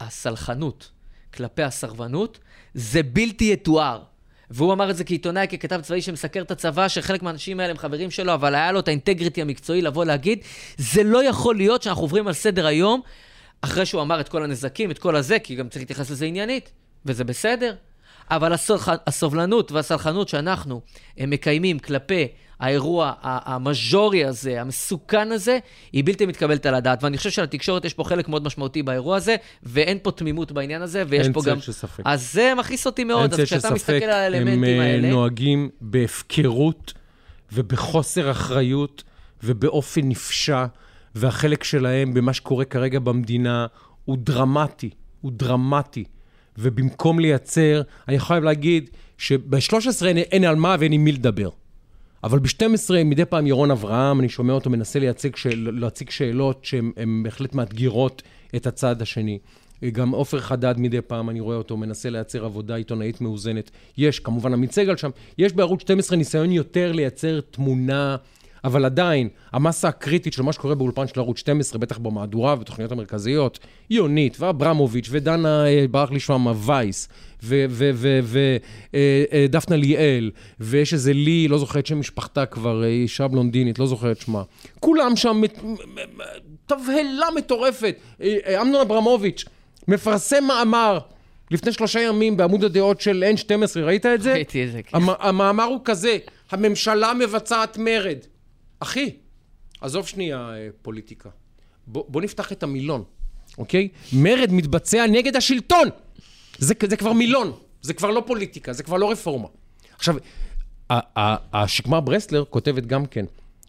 הסלחנות 0.00 0.90
כלפי 1.34 1.62
הסרבנות 1.62 2.38
זה 2.74 3.02
בלתי 3.02 3.52
יתואר. 3.52 4.02
והוא 4.50 4.72
אמר 4.72 4.90
את 4.90 4.96
זה 4.96 5.04
כעיתונאי, 5.04 5.46
ככתב 5.48 5.80
צבאי 5.80 6.02
שמסקר 6.02 6.42
את 6.42 6.50
הצבא, 6.50 6.88
שחלק 6.88 7.22
מהאנשים 7.22 7.60
האלה 7.60 7.70
הם 7.70 7.78
חברים 7.78 8.10
שלו, 8.10 8.34
אבל 8.34 8.54
היה 8.54 8.72
לו 8.72 8.80
את 8.80 8.88
האינטגריטי 8.88 9.42
המקצועי 9.42 9.82
לבוא 9.82 10.04
להגיד, 10.04 10.38
זה 10.76 11.02
לא 11.02 11.24
יכול 11.24 11.56
להיות 11.56 11.82
שאנחנו 11.82 12.02
עוברים 12.02 12.26
על 12.26 12.32
סדר 12.32 12.66
היום, 12.66 13.00
אחרי 13.60 13.86
שהוא 13.86 14.02
אמר 14.02 14.20
את 14.20 14.28
כל 14.28 14.44
הנזקים, 14.44 14.90
את 14.90 14.98
כל 14.98 15.16
הזה, 15.16 15.38
כי 15.38 15.54
גם 15.54 15.68
צריך 15.68 15.82
להתייחס 15.82 16.10
לזה 16.10 16.26
עניינית, 16.26 16.70
וזה 17.06 17.24
בסדר. 17.24 17.74
אבל. 18.30 18.52
הסובלנות 19.06 19.72
והסלחנות 19.72 20.28
שאנחנו 20.28 20.80
מקיימים 21.20 21.78
כלפי 21.78 22.28
האירוע 22.64 23.12
המז'ורי 23.22 24.24
הזה, 24.24 24.60
המסוכן 24.60 25.32
הזה, 25.32 25.58
היא 25.92 26.04
בלתי 26.04 26.26
מתקבלת 26.26 26.66
על 26.66 26.74
הדעת. 26.74 27.04
ואני 27.04 27.18
חושב 27.18 27.30
שלתקשורת 27.30 27.84
יש 27.84 27.94
פה 27.94 28.04
חלק 28.04 28.28
מאוד 28.28 28.44
משמעותי 28.44 28.82
באירוע 28.82 29.16
הזה, 29.16 29.36
ואין 29.62 29.98
פה 30.02 30.10
תמימות 30.10 30.52
בעניין 30.52 30.82
הזה, 30.82 31.04
ויש 31.08 31.26
אין 31.26 31.32
פה 31.32 31.40
צל 31.42 31.50
גם... 31.50 31.60
של 31.60 31.72
ספק. 31.72 32.02
אז 32.04 32.32
זה 32.32 32.52
מכעיס 32.58 32.86
אותי 32.86 33.04
מאוד, 33.04 33.20
אין 33.20 33.30
אז 33.32 33.36
צל 33.36 33.44
כשאתה 33.44 33.74
מסתכל 33.74 34.04
על 34.04 34.10
האלמנטים 34.10 34.64
הם 34.64 34.80
אה, 34.80 34.86
האלה... 34.86 35.10
נוהגים 35.10 35.68
בהפקרות 35.80 36.92
ובחוסר 37.52 38.30
אחריות 38.30 39.02
ובאופן 39.42 40.00
נפשע, 40.04 40.64
והחלק 41.14 41.64
שלהם 41.64 42.14
במה 42.14 42.32
שקורה 42.32 42.64
כרגע 42.64 42.98
במדינה 42.98 43.66
הוא 44.04 44.16
דרמטי, 44.20 44.90
הוא 45.20 45.32
דרמטי. 45.34 46.04
ובמקום 46.58 47.20
לייצר, 47.20 47.82
אני 48.08 48.18
חייב 48.18 48.44
להגיד 48.44 48.90
שב-13 49.18 50.06
אין, 50.06 50.18
אין 50.18 50.44
על 50.44 50.56
מה 50.56 50.76
ואין 50.78 50.92
עם 50.92 51.04
מי 51.04 51.12
לדבר. 51.12 51.48
אבל 52.24 52.38
ב-12 52.38 52.94
מדי 53.04 53.24
פעם 53.24 53.46
ירון 53.46 53.70
אברהם, 53.70 54.20
אני 54.20 54.28
שומע 54.28 54.52
אותו 54.52 54.70
מנסה 54.70 54.98
לייצג 54.98 55.36
שאל, 55.36 55.68
להציג 55.72 56.10
שאלות 56.10 56.64
שהן 56.64 56.92
הן 56.96 57.22
בהחלט 57.22 57.54
מאתגרות 57.54 58.22
את 58.56 58.66
הצד 58.66 59.02
השני. 59.02 59.38
גם 59.92 60.10
עופר 60.10 60.40
חדד 60.40 60.74
מדי 60.78 61.00
פעם, 61.00 61.30
אני 61.30 61.40
רואה 61.40 61.56
אותו, 61.56 61.76
מנסה 61.76 62.10
לייצר 62.10 62.44
עבודה 62.44 62.74
עיתונאית 62.74 63.20
מאוזנת. 63.20 63.70
יש, 63.98 64.18
כמובן 64.18 64.52
עמית 64.52 64.72
סגל 64.72 64.96
שם, 64.96 65.10
יש 65.38 65.52
בערוץ 65.52 65.80
12 65.80 66.18
ניסיון 66.18 66.52
יותר 66.52 66.92
לייצר 66.92 67.40
תמונה, 67.40 68.16
אבל 68.64 68.84
עדיין, 68.84 69.28
המסה 69.52 69.88
הקריטית 69.88 70.32
של 70.32 70.42
מה 70.42 70.52
שקורה 70.52 70.74
באולפן 70.74 71.06
של 71.06 71.20
ערוץ 71.20 71.38
12, 71.38 71.78
בטח 71.78 71.98
במהדורה 71.98 72.54
ובתוכניות 72.54 72.92
המרכזיות, 72.92 73.58
יונית 73.90 74.36
ואברמוביץ' 74.40 75.06
ודנה, 75.10 75.66
אה, 75.66 75.84
ברח 75.90 76.10
לי 76.10 76.20
שמה, 76.20 76.52
וייס, 76.56 77.08
ודפנה 77.42 78.16
ליאל, 79.76 80.30
ויש 80.60 80.92
איזה 80.92 81.12
לי, 81.12 81.48
לא 81.48 81.58
זוכר 81.58 81.78
את 81.78 81.86
שם 81.86 82.00
משפחתה 82.00 82.46
כבר, 82.46 82.82
אה, 82.82 82.88
אישה 82.88 83.28
בלונדינית, 83.28 83.78
לא 83.78 83.86
זוכר 83.86 84.12
את 84.12 84.20
שמה. 84.20 84.42
כולם 84.80 85.16
שם, 85.16 85.40
תבהלה 86.66 87.26
מטורפת. 87.36 87.94
אה, 88.22 88.36
אה, 88.46 88.62
אמנון 88.62 88.80
אברמוביץ', 88.80 89.44
מפרסם 89.88 90.44
מאמר 90.48 90.98
לפני 91.50 91.72
שלושה 91.72 92.00
ימים 92.00 92.36
בעמוד 92.36 92.64
הדעות 92.64 93.00
של 93.00 93.24
N12, 93.36 93.50
ראית 93.80 94.06
את 94.06 94.22
זה? 94.22 94.32
ראיתי 94.32 94.64
את 94.64 94.72
זה, 94.72 94.82
כן. 94.82 94.96
המ- 94.96 95.14
המאמר 95.20 95.64
הוא 95.64 95.80
כזה, 95.84 96.16
הממשלה 96.50 97.12
מבצעת 97.14 97.78
מרד. 97.78 98.16
אחי, 98.80 99.10
עזוב 99.80 100.06
שנייה 100.06 100.38
אה, 100.38 100.68
פוליטיקה. 100.82 101.28
בוא, 101.86 102.04
בוא 102.08 102.22
נפתח 102.22 102.52
את 102.52 102.62
המילון, 102.62 103.04
אוקיי? 103.58 103.88
מרד 104.12 104.52
מתבצע 104.52 105.06
נגד 105.06 105.36
השלטון. 105.36 105.88
זה, 106.58 106.74
זה 106.86 106.96
כבר 106.96 107.12
מילון, 107.12 107.52
זה 107.82 107.94
כבר 107.94 108.10
לא 108.10 108.22
פוליטיקה, 108.26 108.72
זה 108.72 108.82
כבר 108.82 108.96
לא 108.96 109.10
רפורמה. 109.10 109.48
עכשיו, 109.96 110.16
השקמה 111.52 112.00
ברסלר 112.00 112.44
כותבת 112.50 112.86
גם 112.86 113.06
כן 113.06 113.24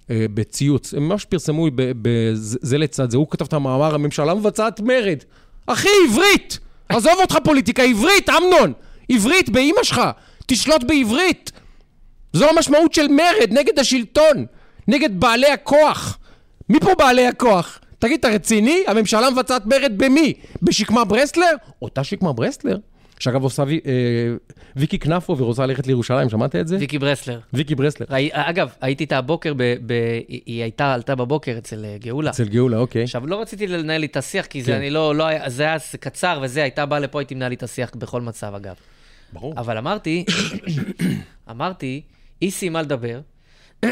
אה, 0.09 0.25
בציוץ, 0.33 0.93
הם 0.93 1.09
ממש 1.09 1.25
פרסמו 1.25 1.67
בזה 1.75 2.57
זה 2.61 2.77
לצד 2.77 3.09
זה, 3.09 3.17
הוא 3.17 3.27
כתב 3.29 3.45
את 3.45 3.53
המאמר, 3.53 3.95
הממשלה 3.95 4.33
מבצעת 4.33 4.79
מרד. 4.79 5.23
אחי, 5.65 5.89
עברית! 6.09 6.59
עזוב 6.89 7.13
אותך 7.21 7.37
פוליטיקה, 7.43 7.83
עברית, 7.83 8.29
אמנון! 8.29 8.73
עברית 9.09 9.49
באימא 9.49 9.83
שלך! 9.83 10.01
תשלוט 10.45 10.83
בעברית! 10.83 11.51
זו 12.33 12.49
המשמעות 12.49 12.93
של 12.93 13.07
מרד 13.07 13.49
נגד 13.51 13.79
השלטון, 13.79 14.45
נגד 14.88 15.19
בעלי 15.19 15.51
הכוח. 15.51 16.17
מי 16.69 16.79
פה 16.79 16.91
בעלי 16.97 17.27
הכוח? 17.27 17.79
תגיד, 17.99 18.19
אתה 18.19 18.27
רציני? 18.27 18.83
הממשלה 18.88 19.29
מבצעת 19.29 19.65
מרד 19.65 19.91
במי? 19.97 20.33
בשקמה 20.61 21.05
ברסלר? 21.05 21.55
אותה 21.81 22.03
שקמה 22.03 22.33
ברסלר, 22.33 22.77
שאגב 23.19 23.43
עושה 23.43 23.63
וי, 23.63 23.79
אה, 23.86 23.91
ויקי 24.75 24.99
כנפו 24.99 25.38
ורוצה 25.38 25.65
ללכת 25.65 25.88
לירושלים, 25.88 26.29
שמעת 26.29 26.55
את 26.55 26.67
זה? 26.67 26.77
ויקי 26.79 26.99
ברסלר. 26.99 27.39
ויקי 27.53 27.75
ברסלר. 27.75 28.05
ראי, 28.09 28.29
אגב, 28.31 28.69
הייתי 28.81 29.03
איתה 29.03 29.17
הבוקר, 29.17 29.53
ב, 29.53 29.75
ב, 29.86 29.93
היא 30.27 30.61
הייתה, 30.61 30.93
עלתה 30.93 31.15
בבוקר 31.15 31.55
אצל 31.57 31.86
אה, 31.86 31.97
גאולה. 31.99 32.31
אצל 32.31 32.47
גאולה, 32.47 32.77
אוקיי. 32.77 33.03
עכשיו, 33.03 33.27
לא 33.27 33.41
רציתי 33.41 33.67
לנהל 33.67 34.03
איתה 34.03 34.21
שיח, 34.21 34.45
כי 34.45 34.59
כן. 34.59 34.65
זה 34.65 34.77
אני 34.77 34.89
לא, 34.89 35.15
לא 35.15 35.49
זה 35.49 35.63
היה 35.63 35.77
קצר 35.99 36.39
וזה, 36.43 36.61
הייתה 36.63 36.86
באה 36.86 36.99
לפה, 36.99 37.19
הייתי 37.19 37.36
מנהל 37.36 37.51
איתה 37.51 37.67
שיח 37.67 37.91
בכל 37.95 38.21
מצב, 38.21 38.55
אגב. 38.55 38.75
ברור. 39.33 39.53
אבל 39.57 39.77
אמרתי, 39.77 40.25
אמרתי, 41.51 42.01
היא 42.41 42.51
סיימה 42.51 42.81
לדבר, 42.81 43.19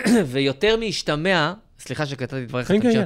ויותר 0.31 0.77
מהשתמע, 0.77 1.53
סליחה 1.79 2.05
שקטעתי 2.05 2.43
את 2.43 2.47
דבריך, 2.47 2.67
כן, 2.67 2.81
כן. 2.81 3.03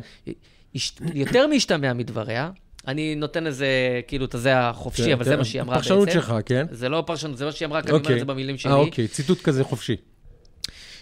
הש- 0.76 0.94
יותר 1.14 1.48
מהשתמע 1.48 1.94
מדבריה, 1.94 2.50
אני 2.88 3.16
נותן 3.16 3.48
איזה, 3.48 3.68
כאילו, 4.08 4.26
את 4.26 4.34
הזה 4.34 4.60
החופשי, 4.60 5.04
כן, 5.04 5.12
אבל 5.12 5.24
כן. 5.24 5.30
זה 5.30 5.38
מה 5.38 5.46
שהיא 5.46 5.62
אמרה 5.62 5.76
בעצם. 5.76 5.90
פרשנות 5.90 6.12
שלך, 6.12 6.34
כן? 6.46 6.66
זה 6.72 6.90
לא 6.90 7.04
פרשנות, 7.08 7.38
זה 7.38 7.46
מה 7.46 7.52
שהיא 7.52 7.66
אמרה, 7.66 7.82
כי 7.82 7.90
אני 7.90 7.98
אומר 7.98 8.14
את 8.14 8.20
זה 8.20 8.26
במילים 8.26 8.58
שלי. 8.58 8.72
אה, 8.72 8.78
אוקיי, 8.78 9.08
ציטוט 9.08 9.42
כזה 9.42 9.64
חופשי. 9.64 9.96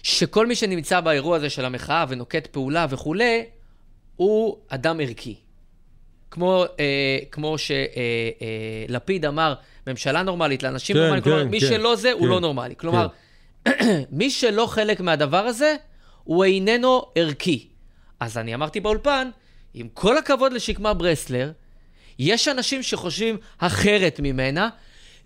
שכל 0.02 0.46
מי 0.46 0.54
שנמצא 0.54 1.00
באירוע 1.00 1.36
הזה 1.36 1.50
של 1.50 1.64
המחאה 1.64 2.04
ונוקט 2.08 2.46
פעולה 2.46 2.86
וכולי, 2.90 3.44
הוא 4.16 4.56
אדם 4.68 5.00
ערכי. 5.00 5.34
כמו, 6.30 6.64
אה, 6.80 7.18
כמו 7.30 7.56
שלפיד 8.88 9.24
אה, 9.24 9.30
אמר, 9.30 9.54
ממשלה 9.86 10.22
נורמלית 10.22 10.62
לאנשים 10.62 10.96
כן, 10.96 11.00
נורמליים, 11.00 11.24
כלומר, 11.24 11.42
כן, 11.44 11.48
מי 11.48 11.60
כן, 11.60 11.66
שלא 11.66 11.96
זה, 11.96 12.12
הוא 12.12 12.20
כן, 12.20 12.26
לא 12.26 12.40
נורמלי. 12.40 12.74
כלומר, 12.76 13.06
מי 14.10 14.30
שלא 14.30 14.66
חלק 14.66 15.00
מהדבר 15.00 15.44
הזה, 15.46 15.76
הוא 16.24 16.44
איננו 16.44 17.02
ערכי. 17.14 17.68
אז 18.20 18.38
אני 18.38 18.54
אמרתי 18.54 18.80
באולפן, 18.80 19.30
עם 19.74 19.88
כל 19.94 20.18
הכבוד 20.18 20.52
לשקמה 20.52 20.94
ברסלר, 20.94 21.52
יש 22.18 22.48
אנשים 22.48 22.82
שחושבים 22.82 23.36
אחרת 23.58 24.20
ממנה, 24.22 24.68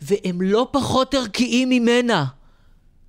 והם 0.00 0.42
לא 0.42 0.68
פחות 0.70 1.14
ערכיים 1.14 1.68
ממנה. 1.68 2.24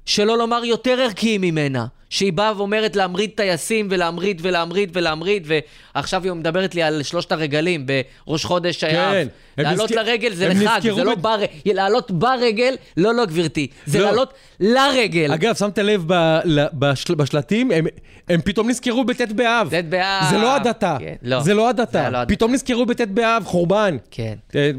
שלא 0.05 0.37
לומר 0.37 0.65
יותר 0.65 1.01
ערכיים 1.01 1.41
ממנה. 1.41 1.85
שהיא 2.11 2.33
באה 2.33 2.57
ואומרת 2.57 2.95
להמריד 2.95 3.29
טייסים 3.35 3.87
ולהמריד 3.91 4.39
ולהמריד 4.43 4.89
ולהמריד, 4.93 5.47
ועכשיו 5.95 6.23
היא 6.23 6.31
מדברת 6.31 6.75
לי 6.75 6.83
על 6.83 7.03
שלושת 7.03 7.31
הרגלים 7.31 7.85
בראש 8.25 8.45
חודש 8.45 8.83
האב. 8.83 9.15
הם 9.57 9.65
לעלות 9.65 9.91
נזכר- 9.91 10.03
לרגל 10.03 10.33
זה 10.33 10.47
לחג, 10.49 10.79
זה 10.95 11.03
לא 11.03 11.15
ב- 11.15 11.21
בר... 11.21 11.35
לעלות 11.65 12.11
ברגל, 12.11 12.75
לא, 12.97 13.13
לא, 13.15 13.25
גברתי. 13.25 13.67
זה 13.85 13.99
לא. 13.99 14.05
לעלות 14.05 14.33
לרגל. 14.59 15.31
אגב, 15.33 15.55
שמת 15.55 15.77
לב 15.79 16.03
ב- 16.07 16.39
ל- 16.45 16.65
בשל- 16.73 17.15
בשלטים, 17.15 17.71
הם- 17.71 17.85
הם 18.29 18.41
פתאום 18.41 18.69
נזכרו 18.69 19.03
בט' 19.03 19.21
באב. 19.31 19.69
ט' 19.69 19.85
באב. 19.89 20.29
זה 20.29 20.37
לא 20.37 20.55
הדתה. 20.55 20.97
כן, 20.99 21.13
לא. 21.23 21.39
זה 21.39 21.53
לא 21.53 21.69
הדתה. 21.69 22.09
לא. 22.09 22.19
פתאום 22.27 22.53
נזכרו 22.53 22.85
בט' 22.85 23.01
באב, 23.01 23.43
חורבן. 23.45 23.97
כן. 24.11 24.33
אה, 24.55 24.71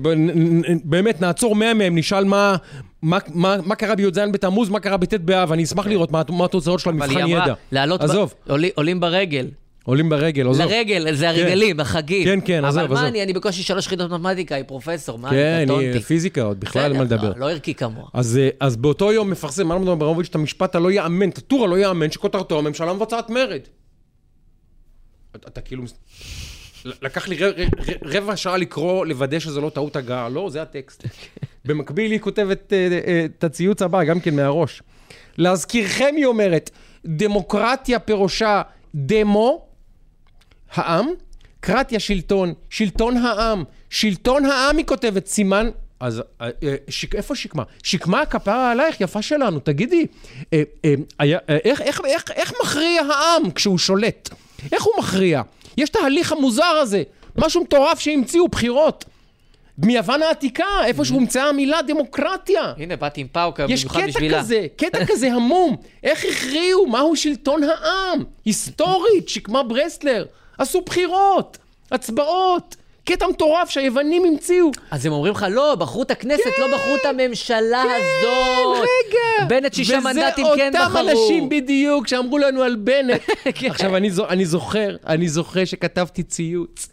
באמת, 0.85 1.21
נעצור 1.21 1.57
100 1.57 1.75
מהם, 1.75 1.99
נשאל 1.99 2.25
מה, 2.25 2.57
מה, 3.03 3.19
מה, 3.29 3.57
מה 3.67 3.75
קרה 3.75 3.95
בי"ז 3.95 4.19
בתמוז, 4.33 4.69
מה 4.69 4.81
קרה 4.81 4.97
בט' 4.97 5.15
באב, 5.15 5.53
אני 5.53 5.65
אשמח 5.65 5.87
לראות 5.87 6.11
מה, 6.13 6.23
מה 6.29 6.45
התוצאות 6.45 6.81
של 6.81 6.91
אבל 6.91 7.22
היא 7.25 7.35
אמרה, 7.35 7.45
ידע. 7.45 7.55
לעלות... 7.73 8.01
ב- 8.01 8.05
עזוב, 8.05 8.35
עולים- 8.77 9.01
ברגל. 9.01 9.47
עולים 9.85 10.09
ברגל, 10.09 10.49
עזוב. 10.49 10.67
לרגל, 10.67 11.15
זה 11.15 11.29
הרגלים, 11.29 11.81
החגים. 11.81 12.25
כן, 12.25 12.39
כן, 12.45 12.65
עזוב, 12.65 12.83
אבל 12.83 12.89
מה 12.95 13.01
עזוב. 13.01 13.07
אני, 13.09 13.23
אני 13.23 13.33
בקושי 13.33 13.63
שלוש 13.63 13.89
חידות 13.89 14.11
מתמטיקה, 14.11 14.55
היא 14.55 14.65
פרופסור, 14.65 15.19
מה 15.19 15.31
כן, 15.31 15.37
אני 15.37 15.57
היא 15.61 15.67
קטונתי. 15.91 16.01
פיזיקה 16.01 16.43
עוד, 16.43 16.61
בכלל 16.61 16.83
אין 16.91 16.97
מה 16.99 17.05
לדבר. 17.05 17.29
לא- 17.33 17.39
לא 17.39 17.51
ערכי 17.51 17.75
כמוה. 17.75 18.05
אז, 18.15 18.39
אה, 18.39 18.49
אז 18.61 18.77
באותו 18.77 19.13
יום 19.13 19.31
מפרסם 19.31 19.73
אמנון 19.73 19.89
אברמוביץ' 19.89 20.29
את 20.29 20.35
המשפט 20.35 20.75
הלא 20.75 20.91
יאמן, 20.91 21.29
את 21.29 21.39
הטור 21.39 21.65
הלא 21.65 21.79
יאמן, 21.79 22.11
שכותרתו 22.11 22.59
הממשלה 22.59 22.93
מבצעת 22.93 23.31
מרד. 23.31 23.61
אתה, 25.37 25.49
אתה 25.49 25.61
כאילו... 25.61 25.83
לקח 27.03 27.29
לי 27.29 27.37
רבע 28.05 28.37
שעה 28.37 28.57
לקרוא, 28.57 29.07
לוודא 29.07 29.39
שזה 29.39 29.61
לא 29.61 29.71
טעות 29.71 29.97
הגעה, 29.97 30.29
לא, 30.29 30.51
זה 30.51 30.63
הטקסט. 30.63 31.05
במקביל 31.65 32.13
היא 32.13 32.21
כותבת 32.21 32.73
אה, 32.73 32.89
אה, 33.07 33.25
את 33.39 33.45
הציוץ 33.45 33.83
הבא, 33.83 34.05
גם 34.05 34.21
כן 34.21 34.37
מהראש. 34.37 34.83
להזכירכם, 35.39 36.15
היא 36.17 36.27
אומרת, 36.27 36.71
דמוקרטיה 37.07 37.99
פירושה 37.99 38.63
דמו, 38.95 39.67
העם, 40.75 41.07
קרטיה 41.61 42.01
שלטון, 42.01 42.55
שלטון 42.71 43.17
העם, 43.17 43.65
שלטון 43.91 44.47
העם 44.47 44.77
היא 44.77 44.87
כותבת, 44.87 45.27
סימן... 45.27 45.71
אז 46.01 46.23
אה, 46.41 46.49
אה, 46.63 46.75
שיק, 46.89 47.15
איפה 47.15 47.35
שקמה? 47.35 47.63
שקמה 47.83 48.21
הכפרה 48.21 48.71
עלייך, 48.71 49.01
יפה 49.01 49.23
שלנו, 49.23 49.61
תגידי, 49.61 50.07
היה, 51.19 51.39
אה, 51.51 51.57
איך, 51.65 51.81
איך, 51.81 52.01
איך, 52.05 52.31
איך 52.31 52.53
מכריע 52.63 53.03
העם 53.03 53.51
כשהוא 53.51 53.79
שולט? 53.79 54.29
איך 54.73 54.83
הוא 54.83 54.93
מכריע? 54.99 55.43
יש 55.77 55.91
את 55.91 55.97
ההליך 55.97 56.33
המוזר 56.33 56.65
הזה, 56.65 57.03
משהו 57.37 57.63
מטורף 57.63 57.99
שהמציאו 58.01 58.49
בחירות. 58.49 59.05
מיוון 59.79 60.23
העתיקה, 60.23 60.65
איפה 60.85 61.05
שהומצאה 61.05 61.49
המילה 61.49 61.83
דמוקרטיה. 61.83 62.73
הנה, 62.79 62.97
באתי 62.97 63.21
עם 63.21 63.27
פאוקה 63.33 63.67
יש 63.69 63.85
במיוחד 63.85 64.01
קטע 64.01 64.09
בשבילה. 64.09 64.39
כזה, 64.39 64.67
קטע 64.77 65.05
כזה 65.11 65.33
המום. 65.33 65.77
איך 66.03 66.25
הכריעו? 66.25 66.87
מהו 66.87 67.17
שלטון 67.17 67.61
העם? 67.65 68.25
היסטורית, 68.45 69.29
שקמה 69.29 69.63
ברסלר. 69.63 70.25
עשו 70.59 70.81
בחירות, 70.81 71.59
הצבעות. 71.91 72.77
קטע 73.05 73.27
מטורף 73.27 73.71
שהיוונים 73.71 74.25
המציאו. 74.25 74.71
אז 74.91 75.07
הם 75.07 75.13
אומרים 75.13 75.33
לך, 75.33 75.47
לא, 75.51 75.75
בחרו 75.75 76.03
את 76.03 76.11
הכנסת, 76.11 76.59
לא 76.59 76.67
בחרו 76.77 76.97
את 76.97 77.07
הממשלה 77.07 77.83
הזאת. 77.83 78.89
כן, 79.11 79.19
רגע. 79.41 79.45
בנט 79.49 79.75
שישה 79.75 80.01
מנדטים 80.01 80.47
כן 80.57 80.71
וזה 80.75 80.85
בחרו. 80.87 80.99
אותם 80.99 81.09
אנשים 81.11 81.49
בדיוק 81.49 82.09
שאמרו 82.09 82.39
לנו 82.39 82.63
על 82.63 82.77
בנט. 82.77 83.21
כן. 83.55 83.71
עכשיו, 83.71 83.97
אני, 83.97 84.11
זו, 84.11 84.29
אני 84.29 84.45
זוכר, 84.47 84.97
אני 85.07 85.29
זוכר 85.29 85.65
שכתבתי 85.65 86.23
ציוץ, 86.23 86.89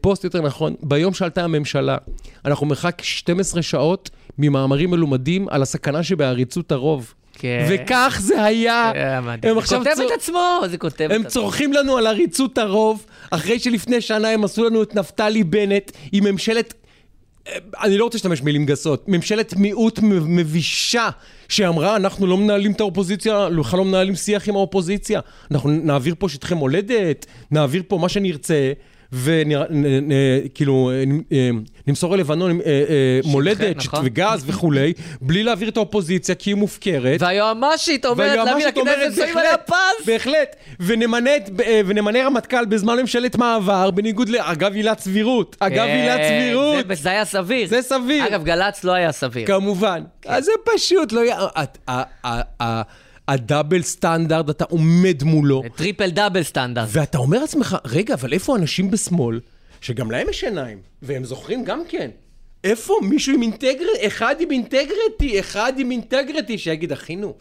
פוסט 0.00 0.24
יותר 0.24 0.40
נכון, 0.40 0.74
ביום 0.82 1.14
שעלתה 1.14 1.44
הממשלה, 1.44 1.96
אנחנו 2.44 2.66
מרחק 2.66 3.02
12 3.02 3.62
שעות 3.62 4.10
ממאמרים 4.38 4.90
מלומדים 4.90 5.48
על 5.48 5.62
הסכנה 5.62 6.02
שבעריצות 6.02 6.72
הרוב. 6.72 7.14
כן. 7.38 7.66
וכך 7.70 8.18
זה 8.22 8.44
היה. 8.44 8.92
אה. 8.94 9.18
הם 9.18 9.24
זה 9.42 9.58
עכשיו 9.58 9.78
כותב 9.78 9.90
צור- 9.96 10.06
את 10.06 10.12
עצמו, 10.12 10.60
זה 10.70 10.78
כותב 10.78 11.08
הם 11.10 11.20
את 11.20 11.26
עצמו. 11.26 11.40
צורכים 11.42 11.72
לנו 11.72 11.96
על 11.96 12.06
עריצות 12.06 12.58
הרוב, 12.58 13.06
אחרי 13.30 13.58
שלפני 13.58 14.00
שנה 14.00 14.28
הם 14.28 14.44
עשו 14.44 14.64
לנו 14.64 14.82
את 14.82 14.94
נפתלי 14.94 15.44
בנט 15.44 15.92
עם 16.12 16.24
ממשלת... 16.24 16.74
אה, 17.48 17.52
אני 17.82 17.98
לא 17.98 18.04
רוצה 18.04 18.16
להשתמש 18.16 18.40
במילים 18.40 18.66
גסות, 18.66 19.04
ממשלת 19.08 19.56
מיעוט 19.56 19.98
מבישה 20.02 21.08
שאמרה, 21.48 21.96
אנחנו 21.96 22.26
לא 22.26 22.36
מנהלים 22.36 22.72
את 22.72 22.80
האופוזיציה, 22.80 23.48
בכלל 23.58 23.78
לא 23.78 23.84
מנהלים 23.84 24.14
שיח 24.14 24.48
עם 24.48 24.56
האופוזיציה, 24.56 25.20
אנחנו 25.50 25.70
נעביר 25.70 26.14
פה 26.18 26.28
שטחי 26.28 26.54
מולדת, 26.54 27.26
נעביר 27.50 27.82
פה 27.88 27.98
מה 27.98 28.08
שנרצה, 28.08 28.72
וכאילו 29.12 30.90
נמסור 31.86 32.16
ללבנון 32.16 32.60
אה, 32.60 32.66
אה, 32.66 33.20
מולדת 33.24 33.76
נכון. 33.76 34.00
וגז 34.04 34.44
וכולי, 34.46 34.92
בלי 35.20 35.42
להעביר 35.42 35.68
את 35.68 35.76
האופוזיציה 35.76 36.34
כי 36.34 36.50
היא 36.50 36.54
מופקרת. 36.56 37.22
והיועמ"שית 37.22 38.06
אומרת 38.06 38.26
להביא 38.36 38.42
והיועמ"שית 38.42 38.76
אומרת, 38.78 38.98
לכנסת 38.98 39.16
שמים 39.22 39.38
עליה 39.38 39.56
פס. 39.58 40.06
בהחלט, 40.06 40.56
ונמנה, 40.80 41.30
אה, 42.20 42.26
רמטכ"ל 42.26 42.64
בזמן 42.64 42.98
ממשלת 43.00 43.36
מעבר, 43.36 43.90
בניגוד 43.90 44.28
ל... 44.28 44.36
אגב 44.38 44.72
עילת 44.74 44.98
סבירות, 45.00 45.56
אגב 45.60 45.86
עילת 45.86 46.18
כן, 46.20 46.28
סבירות, 46.40 46.88
זה- 46.88 46.94
זה 46.94 47.10
היה 47.10 47.24
סביר. 47.24 47.68
זה 47.68 47.82
סביר. 47.82 48.26
אגב, 48.26 48.44
גל"צ 48.44 48.84
לא 48.84 48.92
היה 48.92 49.12
סביר. 49.12 49.46
כמובן. 49.46 50.02
אז 50.26 50.44
זה 50.44 50.52
פשוט, 50.74 51.12
לא... 51.12 51.22
ה 53.28 53.36
double 53.36 53.82
standard, 53.82 54.50
אתה 54.50 54.64
עומד 54.64 55.22
מולו, 55.22 55.62
triple 55.76 56.10
double 56.10 56.42
standard. 56.42 56.88
ואתה 56.92 57.18
אומר 57.18 57.40
לעצמך, 57.40 57.76
רגע, 57.84 58.14
אבל 58.14 58.32
איפה 58.32 58.56
אנשים 58.56 58.90
בשמאל, 58.90 59.40
שגם 59.80 60.10
להם 60.10 60.28
יש 60.30 60.44
עיניים, 60.44 60.78
והם 61.02 61.24
זוכרים 61.24 61.64
גם 61.64 61.82
כן, 61.88 62.10
איפה 62.64 62.94
מישהו 63.02 63.34
עם 63.34 63.42
אינטגריטי, 63.42 64.06
אחד 64.06 64.34
עם 64.40 64.50
אינטגריטי, 64.50 65.40
אחד 65.40 65.72
עם 65.78 65.90
אינטגריטי, 65.90 66.58
שיגיד, 66.58 66.92
אחינו, 66.92 67.34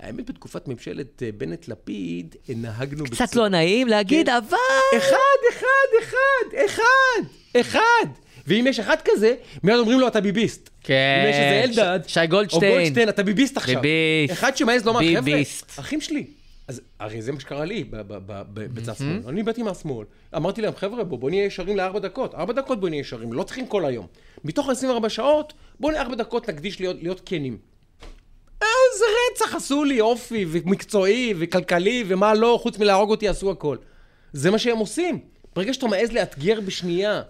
האמת 0.00 0.30
בתקופת 0.30 0.68
ממשלת 0.68 1.22
אה, 1.22 1.30
בנט-לפיד, 1.36 2.36
נהגנו... 2.48 3.04
קצת 3.04 3.22
בצורה- 3.28 3.44
לא 3.44 3.50
נעים 3.50 3.88
להגיד, 3.88 4.26
כן. 4.26 4.32
אבל... 4.34 4.56
אחד, 4.98 5.16
אחד, 5.52 5.66
אחד, 6.02 6.64
אחד, 6.66 7.26
אחד. 7.60 8.06
ואם 8.46 8.64
יש 8.68 8.78
אחד 8.80 8.96
כזה, 9.04 9.34
מיד 9.62 9.76
אומרים 9.78 10.00
לו, 10.00 10.08
אתה 10.08 10.20
ביביסט. 10.20 10.70
כן, 10.82 11.22
אם 11.24 11.30
יש 11.30 11.36
איזה 11.36 11.82
אלדד, 11.84 12.00
ש- 12.06 12.14
שי 12.14 12.26
גולדשטיין. 12.26 12.72
או 12.72 12.76
גולדשטיין, 12.78 13.08
אתה 13.08 13.22
ביביסט 13.22 13.56
עכשיו. 13.56 13.82
ביביסט. 13.82 14.32
אחד 14.38 14.56
שמעז 14.56 14.84
לומר, 14.86 15.00
חבר'ה. 15.16 15.40
אחים 15.78 16.00
שלי. 16.00 16.24
אז 16.68 16.80
הרי 17.00 17.22
זה 17.22 17.32
מה 17.32 17.40
שקרה 17.40 17.64
לי 17.64 17.84
בצד 18.56 18.92
שמאל. 18.96 19.20
אני 19.28 19.42
באתי 19.42 19.62
מהשמאל, 19.62 20.06
אמרתי 20.36 20.62
להם, 20.62 20.72
חבר'ה, 20.76 21.04
בואו 21.04 21.20
בוא 21.20 21.30
נהיה 21.30 21.44
ישרים 21.44 21.76
לארבע 21.76 21.98
דקות. 21.98 22.34
ארבע 22.34 22.52
דקות 22.52 22.80
בואו 22.80 22.90
נהיה 22.90 23.00
ישרים, 23.00 23.32
לא 23.32 23.42
צריכים 23.42 23.66
כל 23.66 23.84
היום. 23.84 24.06
מתוך 24.44 24.68
24 24.70 25.08
שעות, 25.08 25.52
בואו 25.80 25.92
לארבע 25.92 26.14
דקות 26.14 26.50
נקדיש 26.50 26.80
להיות, 26.80 26.96
להיות 27.02 27.20
כנים. 27.26 27.58
איזה 28.62 29.04
רצח 29.32 29.54
עשו 29.54 29.84
לי, 29.84 30.00
אופי, 30.00 30.46
ומקצועי, 30.48 31.34
וכלכלי, 31.38 32.04
ומה 32.08 32.34
לא, 32.34 32.58
חוץ 32.62 32.78
מלהרוג 32.78 33.10
אותי 33.10 33.28
עשו 33.28 33.50
הכל. 33.50 33.76
זה 34.32 34.50
מה 34.50 34.58
שהם 34.58 34.78
עושים. 34.78 35.18
ברגע 35.56 35.72
שאתה 35.74 35.86
מעז 35.86 36.12
לאתגר 36.12 36.60
בשנייה, 36.60 37.22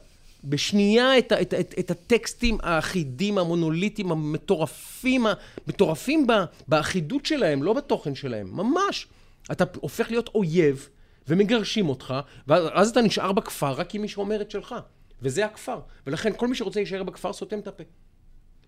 בשנייה 0.44 1.18
את, 1.18 1.32
את, 1.32 1.54
את, 1.54 1.74
את 1.78 1.90
הטקסטים 1.90 2.58
האחידים, 2.62 3.38
המונוליטיים, 3.38 4.12
המטורפים, 4.12 5.26
המטורפים 5.66 6.26
ב, 6.26 6.32
באחידות 6.68 7.26
שלהם, 7.26 7.62
לא 7.62 7.72
בתוכן 7.72 8.14
שלהם, 8.14 8.56
ממש. 8.56 9.06
אתה 9.52 9.64
הופך 9.80 10.10
להיות 10.10 10.30
אויב, 10.34 10.88
ומגרשים 11.28 11.88
אותך, 11.88 12.14
ואז 12.46 12.90
אתה 12.90 13.00
נשאר 13.00 13.32
בכפר 13.32 13.72
רק 13.72 13.94
עם 13.94 14.02
מי 14.02 14.08
שאומר 14.08 14.40
את 14.40 14.50
שלך. 14.50 14.74
וזה 15.22 15.44
הכפר. 15.44 15.78
ולכן 16.06 16.32
כל 16.36 16.48
מי 16.48 16.54
שרוצה 16.54 16.80
להישאר 16.80 17.02
בכפר 17.02 17.32
סותם 17.32 17.58
את 17.58 17.66
הפה. 17.66 17.84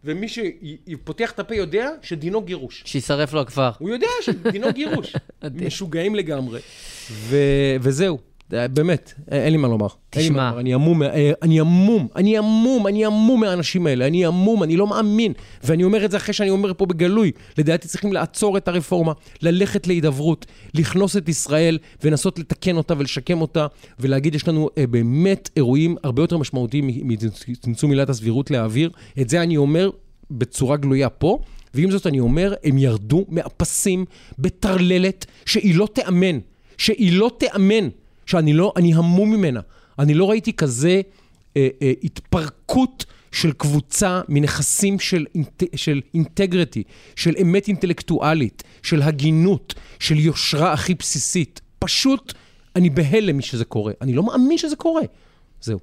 ומי 0.04 0.26
שפותח 0.28 1.30
את 1.30 1.38
הפה 1.38 1.54
יודע 1.54 1.90
שדינו 2.02 2.42
גירוש. 2.42 2.82
שישרף 2.86 3.32
לו 3.32 3.40
הכפר. 3.40 3.70
הוא 3.78 3.90
יודע 3.90 4.06
שדינו 4.22 4.72
גירוש. 4.72 5.16
משוגעים 5.66 6.14
לגמרי. 6.14 6.60
ו... 7.10 7.36
וזהו, 7.80 8.18
באמת, 8.50 9.12
אה, 9.32 9.44
אין 9.44 9.52
לי 9.52 9.56
מה 9.58 9.68
לומר. 9.68 9.86
תשמע. 10.10 10.60
אני 10.60 10.74
המום, 10.74 11.02
אה, 11.02 11.32
אני 11.42 11.60
המום, 11.60 12.08
אני 12.16 12.38
המום, 12.38 12.86
אני 12.86 13.04
המום 13.04 13.40
מהאנשים 13.40 13.86
האלה, 13.86 14.06
אני 14.06 14.26
המום, 14.26 14.62
אני 14.62 14.76
לא 14.76 14.86
מאמין. 14.86 15.32
ואני 15.64 15.84
אומר 15.84 16.04
את 16.04 16.10
זה 16.10 16.16
אחרי 16.16 16.34
שאני 16.34 16.50
אומר 16.50 16.72
פה 16.74 16.86
בגלוי. 16.86 17.32
לדעתי 17.58 17.88
צריכים 17.88 18.12
לעצור 18.12 18.56
את 18.56 18.68
הרפורמה, 18.68 19.12
ללכת 19.42 19.86
להידברות, 19.86 20.46
לכנוס 20.74 21.16
את 21.16 21.28
ישראל 21.28 21.78
ולנסות 22.04 22.38
לתקן 22.38 22.76
אותה 22.76 22.94
ולשקם 22.98 23.40
אותה, 23.40 23.66
ולהגיד, 24.00 24.34
יש 24.34 24.48
לנו 24.48 24.68
אה, 24.78 24.86
באמת 24.86 25.50
אירועים 25.56 25.96
הרבה 26.02 26.22
יותר 26.22 26.38
משמעותיים 26.38 26.86
מצמצום 26.86 27.90
עילת 27.90 28.10
הסבירות 28.10 28.50
להעביר. 28.50 28.90
את 29.20 29.28
זה 29.28 29.42
אני 29.42 29.56
אומר 29.56 29.90
בצורה 30.30 30.76
גלויה 30.76 31.08
פה. 31.08 31.38
ועם 31.74 31.90
זאת 31.90 32.06
אני 32.06 32.20
אומר, 32.20 32.54
הם 32.64 32.78
ירדו 32.78 33.24
מהפסים 33.28 34.04
בטרללת 34.38 35.26
שהיא 35.46 35.74
לא 35.74 35.88
תיאמן, 35.92 36.38
שהיא 36.78 37.12
לא 37.12 37.30
תיאמן, 37.38 37.88
שאני 38.26 38.52
לא, 38.52 38.72
אני 38.76 38.94
המום 38.94 39.32
ממנה. 39.32 39.60
אני 39.98 40.14
לא 40.14 40.30
ראיתי 40.30 40.52
כזה 40.52 41.00
אה, 41.56 41.68
אה, 41.82 41.92
התפרקות 42.02 43.04
של 43.32 43.52
קבוצה 43.52 44.20
מנכסים 44.28 44.98
של, 44.98 45.26
אינט, 45.34 45.62
של 45.76 46.00
אינטגריטי, 46.14 46.82
של 47.16 47.34
אמת 47.42 47.68
אינטלקטואלית, 47.68 48.62
של 48.82 49.02
הגינות, 49.02 49.74
של 49.98 50.18
יושרה 50.18 50.72
הכי 50.72 50.94
בסיסית. 50.94 51.60
פשוט, 51.78 52.32
אני 52.76 52.90
בהלם 52.90 53.38
משזה 53.38 53.64
קורה. 53.64 53.92
אני 54.00 54.12
לא 54.12 54.22
מאמין 54.22 54.58
שזה 54.58 54.76
קורה. 54.76 55.02
זהו. 55.60 55.78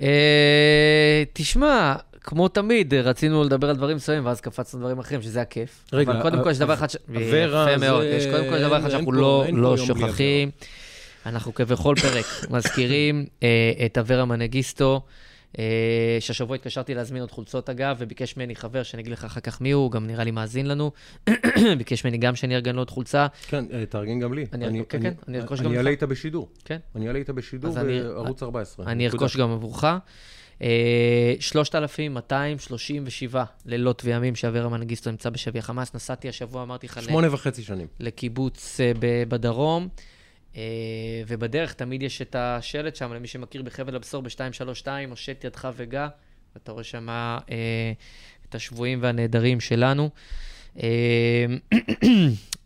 אה, 0.00 1.22
תשמע, 1.32 1.94
כמו 2.20 2.48
תמיד, 2.48 2.94
רצינו 2.94 3.44
לדבר 3.44 3.70
על 3.70 3.76
דברים 3.76 3.96
מסוימים, 3.96 4.26
ואז 4.26 4.40
קפצנו 4.40 4.80
דברים 4.80 4.98
אחרים, 4.98 5.22
שזה 5.22 5.40
הכיף. 5.40 5.84
רגע, 5.92 6.12
אבל 6.12 6.22
קודם 6.22 6.42
כל 6.42 6.50
יש 6.50 6.58
דבר 6.58 6.74
אחד 6.74 6.90
ש... 6.90 6.96
יפה 7.14 7.76
מאוד. 7.76 8.04
יש 8.04 8.26
קודם 8.26 8.44
כל 8.50 8.58
דבר 8.58 8.78
אחד 8.78 8.90
שאנחנו 8.90 9.12
לא 9.12 9.44
לא 9.52 9.76
שוכחים. 9.76 10.50
אנחנו 11.26 11.54
כבכל 11.54 11.94
פרק 12.02 12.24
מזכירים 12.50 13.26
אה, 13.42 13.48
את 13.86 13.98
אברה 13.98 14.24
מנגיסטו, 14.24 15.00
אה, 15.58 15.64
שהשבוע 16.20 16.56
התקשרתי 16.56 16.94
להזמין 16.94 17.20
עוד 17.20 17.30
חולצות 17.30 17.70
אגב, 17.70 17.96
וביקש 17.98 18.36
ממני 18.36 18.56
חבר, 18.56 18.82
שאני 18.82 19.02
אגיד 19.02 19.12
לך 19.12 19.24
אחר 19.24 19.40
כך 19.40 19.60
מי 19.60 19.70
הוא, 19.70 19.90
גם 19.90 20.06
נראה 20.06 20.24
לי 20.24 20.30
מאזין 20.30 20.66
לנו. 20.66 20.90
ביקש 21.78 22.04
ממני 22.04 22.18
גם 22.18 22.36
שאני 22.36 22.54
ארגן 22.54 22.74
לו 22.74 22.80
עוד 22.80 22.90
חולצה. 22.90 23.26
כן, 23.48 23.64
אה, 23.72 23.86
תארגן 23.86 24.20
גם 24.20 24.34
לי. 24.34 24.46
אני 24.52 24.64
ארכוש- 24.66 24.86
כן, 24.88 25.02
כן, 25.02 25.12
אני 25.28 25.38
ארכוש 25.40 25.60
גם 25.60 25.66
אני 25.66 25.74
לך. 25.74 25.78
אעלה 25.78 25.90
איתה 25.90 26.06
בשידור. 26.06 26.48
כן. 26.64 26.78
אני 26.96 27.08
אעלה 27.08 27.18
איתה 27.18 27.32
בשידור 27.32 27.78
אני- 27.80 28.00
בערוץ 28.02 28.42
14. 28.42 28.86
אני. 28.86 29.06
ארכוש 29.06 29.36
גם 29.36 29.50
עבורך. 29.50 29.84
אה, 30.62 31.34
3,237 31.40 33.44
לילות 33.66 34.02
וימים 34.04 34.34
שאברה 34.34 34.68
מנגיסטו 34.68 35.10
נמצא 35.10 35.30
בשבי 35.30 35.58
החמאס. 35.58 35.94
נסעתי 35.94 36.28
השבוע, 36.28 36.62
אמרתי 36.62 36.86
לך, 36.86 37.02
שמונה 37.02 37.34
וחצי 37.34 37.62
שנים. 37.62 37.86
לקיבוץ 38.00 38.80
בדרום, 39.28 39.88
ובדרך 41.26 41.72
תמיד 41.72 42.02
יש 42.02 42.22
את 42.22 42.36
השלט 42.38 42.96
שם, 42.96 43.12
למי 43.12 43.26
שמכיר 43.26 43.62
בחבל 43.62 43.96
הבשור 43.96 44.22
ב-232, 44.22 44.86
הושט 45.10 45.44
ידך 45.44 45.68
וגע, 45.76 46.08
ואתה 46.54 46.72
רואה 46.72 46.84
שם 46.84 47.08
אה, 47.10 47.92
את 48.48 48.54
השבויים 48.54 48.98
והנעדרים 49.02 49.60
שלנו. 49.60 50.10
אה, 50.82 51.46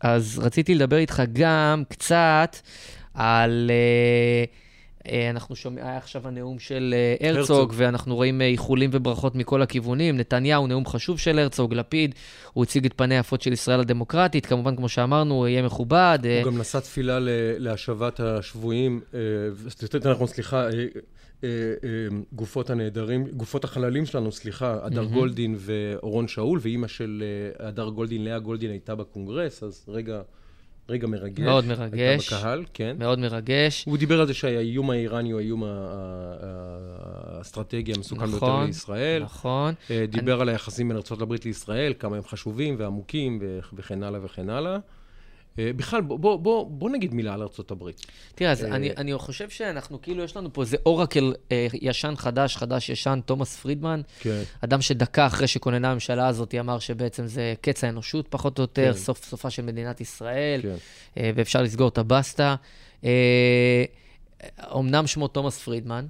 אז 0.01 0.39
רציתי 0.39 0.75
לדבר 0.75 0.97
איתך 0.97 1.23
גם 1.33 1.83
קצת 1.89 2.55
על... 3.13 3.71
אה, 3.71 3.75
אה, 3.75 4.68
אנחנו 5.29 5.55
שומעים, 5.55 5.85
היה 5.85 5.97
עכשיו 5.97 6.27
הנאום 6.27 6.59
של 6.59 6.95
אה, 6.97 7.27
הרצוג, 7.29 7.55
הרצוג. 7.55 7.73
ואנחנו 7.75 8.15
רואים 8.15 8.41
אה, 8.41 8.47
איחולים 8.47 8.89
וברכות 8.93 9.35
מכל 9.35 9.61
הכיוונים. 9.61 10.17
נתניהו, 10.17 10.67
נאום 10.67 10.85
חשוב 10.85 11.19
של 11.19 11.39
הרצוג, 11.39 11.73
לפיד, 11.73 12.15
הוא 12.53 12.63
הציג 12.63 12.85
את 12.85 12.93
פניה 12.93 13.17
היפות 13.17 13.41
של 13.41 13.53
ישראל 13.53 13.79
הדמוקרטית. 13.79 14.45
כמובן, 14.45 14.75
כמו 14.75 14.89
שאמרנו, 14.89 15.35
הוא 15.35 15.47
יהיה 15.47 15.61
מכובד. 15.61 16.19
אה, 16.25 16.41
הוא 16.43 16.51
גם 16.51 16.57
נשא 16.57 16.79
תפילה 16.79 17.17
להשבת 17.57 18.19
השבויים, 18.19 19.01
אה, 19.13 20.11
נכון, 20.11 20.27
סליחה, 20.27 20.69
אה, 20.69 20.69
אה, 21.43 21.49
אה, 21.83 22.17
גופות 22.33 22.69
הנעדרים, 22.69 23.27
גופות 23.27 23.63
החללים 23.63 24.05
שלנו, 24.05 24.31
סליחה, 24.31 24.77
הדר 24.81 25.03
גולדין 25.03 25.55
ואורון 25.57 26.27
שאול, 26.27 26.59
ואימא 26.61 26.87
של 26.87 27.23
אה, 27.59 27.67
הדר 27.67 27.89
גולדין, 27.89 28.23
לאה 28.23 28.39
גולדין, 28.39 28.71
הייתה 28.71 28.95
בקונגרס, 28.95 29.63
אז 29.63 29.85
רגע 29.87 30.21
רגע 30.89 31.07
מרגש. 31.07 31.39
מאוד 31.39 31.65
מרגש. 31.65 31.99
הייתה 31.99 32.35
בקהל, 32.37 32.65
כן. 32.73 32.95
מאוד 32.99 33.19
מרגש. 33.19 33.85
הוא 33.85 33.97
דיבר 33.97 34.21
על 34.21 34.27
זה 34.27 34.33
שהאיום 34.33 34.89
האיראני 34.89 35.31
הוא 35.31 35.39
האיום 35.39 35.63
האסטרטגי 37.35 37.93
המסוכן 37.95 38.25
ביותר 38.25 38.37
נכון, 38.37 38.65
לישראל. 38.65 39.23
נכון. 39.23 39.73
אה, 39.91 40.05
דיבר 40.09 40.41
על 40.41 40.49
היחסים 40.49 40.87
בין 40.87 40.97
ארה"ב 40.97 41.33
לישראל, 41.45 41.93
כמה 41.99 42.17
הם 42.17 42.23
חשובים 42.23 42.75
ועמוקים 42.77 43.39
וכן 43.73 44.03
הלאה 44.03 44.19
וכן 44.25 44.49
הלאה. 44.49 44.77
אה, 45.59 45.73
בכלל, 45.75 46.01
בוא, 46.01 46.19
בוא, 46.19 46.39
בוא, 46.39 46.65
בוא 46.69 46.89
נגיד 46.89 47.13
מילה 47.13 47.33
על 47.33 47.41
ארה"ב. 47.41 47.89
תראה, 48.35 48.51
אז 48.51 48.63
אה, 48.63 48.75
אני, 48.75 48.91
אני 48.97 49.17
חושב 49.17 49.49
שאנחנו, 49.49 50.01
כאילו, 50.01 50.23
יש 50.23 50.37
לנו 50.37 50.53
פה 50.53 50.61
איזה 50.61 50.77
אורקל 50.85 51.33
אה, 51.51 51.67
ישן, 51.73 52.13
חדש, 52.17 52.55
חדש, 52.57 52.89
ישן, 52.89 53.19
תומאס 53.25 53.55
פרידמן, 53.55 54.01
כן. 54.19 54.41
אדם 54.61 54.81
שדקה 54.81 55.27
אחרי 55.27 55.47
שכוננה 55.47 55.91
הממשלה 55.91 56.27
הזאת 56.27 56.55
אמר 56.59 56.79
שבעצם 56.79 57.27
זה 57.27 57.53
קץ 57.61 57.83
האנושות, 57.83 58.27
פחות 58.27 58.57
או 58.57 58.63
יותר, 58.63 58.93
כן. 58.93 58.99
סוף 58.99 59.25
סופה 59.25 59.49
של 59.49 59.61
מדינת 59.61 60.01
ישראל, 60.01 60.61
כן. 60.61 60.75
אה, 61.17 61.31
ואפשר 61.35 61.61
לסגור 61.61 61.87
את 61.87 61.97
הבסטה. 61.97 62.55
אה, 63.03 63.83
אומנם 64.71 65.07
שמו 65.07 65.27
תומאס 65.27 65.63
פרידמן. 65.63 66.05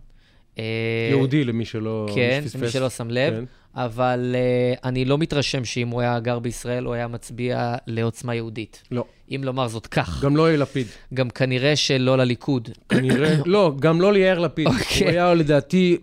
אה, 0.60 1.12
יהודי 1.12 1.44
למי 1.44 1.66
שלא 1.66 2.08
כן, 2.16 2.42
פספס. 2.46 2.56
למי 2.56 2.70
שלא 2.70 2.90
שם 2.90 3.10
לב. 3.10 3.34
כן. 3.34 3.44
אבל 3.76 4.36
uh, 4.36 4.80
אני 4.84 5.06
לא 5.06 5.18
מתרשם 5.18 5.66
שאם 5.66 5.88
הוא 5.88 6.02
היה 6.02 6.20
גר 6.20 6.40
בישראל, 6.40 6.84
הוא 6.84 6.94
היה 6.94 7.08
מצביע 7.08 7.76
לעוצמה 7.88 8.36
יהודית. 8.36 8.84
לא, 8.92 9.04
אם 9.32 9.42
לומר 9.44 9.68
זאת 9.68 9.88
כך. 9.88 10.24
גם 10.24 10.38
לא 10.38 10.50
יאיר 10.50 10.62
לפיד. 10.62 10.88
גם 11.14 11.30
כנראה 11.30 11.76
שלא 11.76 12.18
לליכוד. 12.18 12.70
כנראה, 12.90 13.36
לא, 13.46 13.74
גם 13.80 14.02
לא 14.02 14.14
ליאיר 14.14 14.40
לפיד. 14.40 14.68
אוקיי. 14.68 15.02
הוא 15.02 15.10
היה 15.10 15.34
לדעתי 15.34 15.98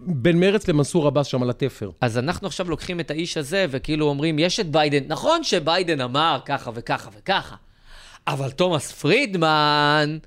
בין 0.00 0.40
מרץ 0.40 0.68
למנסור 0.68 1.06
עבאס 1.06 1.26
שם 1.26 1.42
על 1.42 1.50
התפר. 1.50 1.90
אז 2.00 2.18
אנחנו 2.18 2.46
עכשיו 2.46 2.70
לוקחים 2.70 3.00
את 3.00 3.10
האיש 3.10 3.36
הזה, 3.36 3.66
וכאילו 3.70 4.06
אומרים, 4.06 4.38
יש 4.38 4.60
את 4.60 4.70
ביידן, 4.70 5.02
נכון 5.08 5.44
שביידן 5.44 6.00
אמר 6.00 6.38
ככה 6.44 6.70
וככה 6.74 7.10
וככה, 7.18 7.56
אבל 8.26 8.50
תומאס 8.50 8.92
פרידמן, 8.92 10.18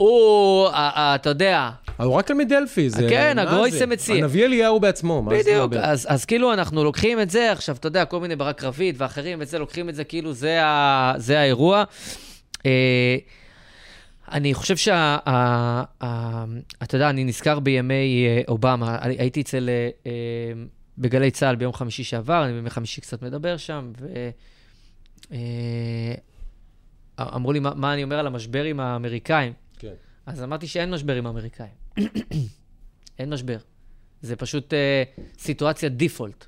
הוא, 0.00 0.68
אתה 0.74 1.28
יודע, 1.28 1.70
הוא 1.96 2.14
רק 2.14 2.26
תלמיד 2.26 2.48
דלפי, 2.48 2.90
זה... 2.90 3.06
כן, 3.08 3.38
הגרויסה? 3.38 3.86
מציע. 3.86 4.16
הנביא 4.16 4.44
אליהו 4.44 4.80
בעצמו, 4.80 5.22
מה 5.22 5.30
זה 5.30 5.42
בדיוק, 5.42 5.72
מדבר? 5.72 5.84
אז, 5.84 6.06
אז 6.10 6.24
כאילו 6.24 6.52
אנחנו 6.52 6.84
לוקחים 6.84 7.20
את 7.20 7.30
זה, 7.30 7.52
עכשיו, 7.52 7.76
אתה 7.76 7.86
יודע, 7.86 8.04
כל 8.04 8.20
מיני 8.20 8.36
ברק 8.36 8.64
רביד 8.64 8.94
ואחרים 8.98 9.38
וזה, 9.40 9.58
לוקחים 9.58 9.88
את 9.88 9.94
זה 9.94 10.04
כאילו 10.04 10.32
זה, 10.32 10.62
האירוע. 11.28 11.84
אה, 12.66 13.16
אני 14.32 14.54
חושב 14.54 14.76
שה... 14.76 15.16
ה, 15.26 15.34
ה, 16.04 16.44
אתה 16.82 16.96
יודע, 16.96 17.10
אני 17.10 17.24
נזכר 17.24 17.60
בימי 17.60 18.26
אה, 18.26 18.42
אובמה, 18.48 18.98
הייתי 19.02 19.40
אצל... 19.40 19.68
אה, 20.06 20.12
בגלי 20.98 21.30
צה"ל 21.30 21.56
ביום 21.56 21.72
חמישי 21.72 22.04
שעבר, 22.04 22.44
אני 22.44 22.52
בימי 22.52 22.70
חמישי 22.70 23.00
קצת 23.00 23.22
מדבר 23.22 23.56
שם, 23.56 23.92
ו... 24.00 24.30
אמרו 27.20 27.52
לי, 27.52 27.58
מה, 27.58 27.72
מה 27.74 27.94
אני 27.94 28.02
אומר 28.02 28.18
על 28.18 28.26
המשבר 28.26 28.64
עם 28.64 28.80
האמריקאים? 28.80 29.52
אז 30.32 30.42
אמרתי 30.42 30.66
שאין 30.66 30.90
משבר 30.90 31.16
עם 31.16 31.26
האמריקאים. 31.26 31.72
אין 33.18 33.32
משבר. 33.32 33.58
זה 34.22 34.36
פשוט 34.36 34.74
אה, 34.74 35.02
סיטואציה 35.38 35.88
דיפולט. 35.88 36.46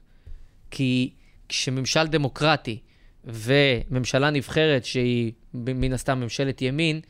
כי 0.71 1.13
כשממשל 1.49 2.07
דמוקרטי 2.07 2.79
וממשלה 3.25 4.31
נבחרת, 4.31 4.85
שהיא 4.85 5.33
מן 5.55 5.93
הסתם 5.93 6.21
ממשלת 6.21 6.63
ימין, 6.63 7.01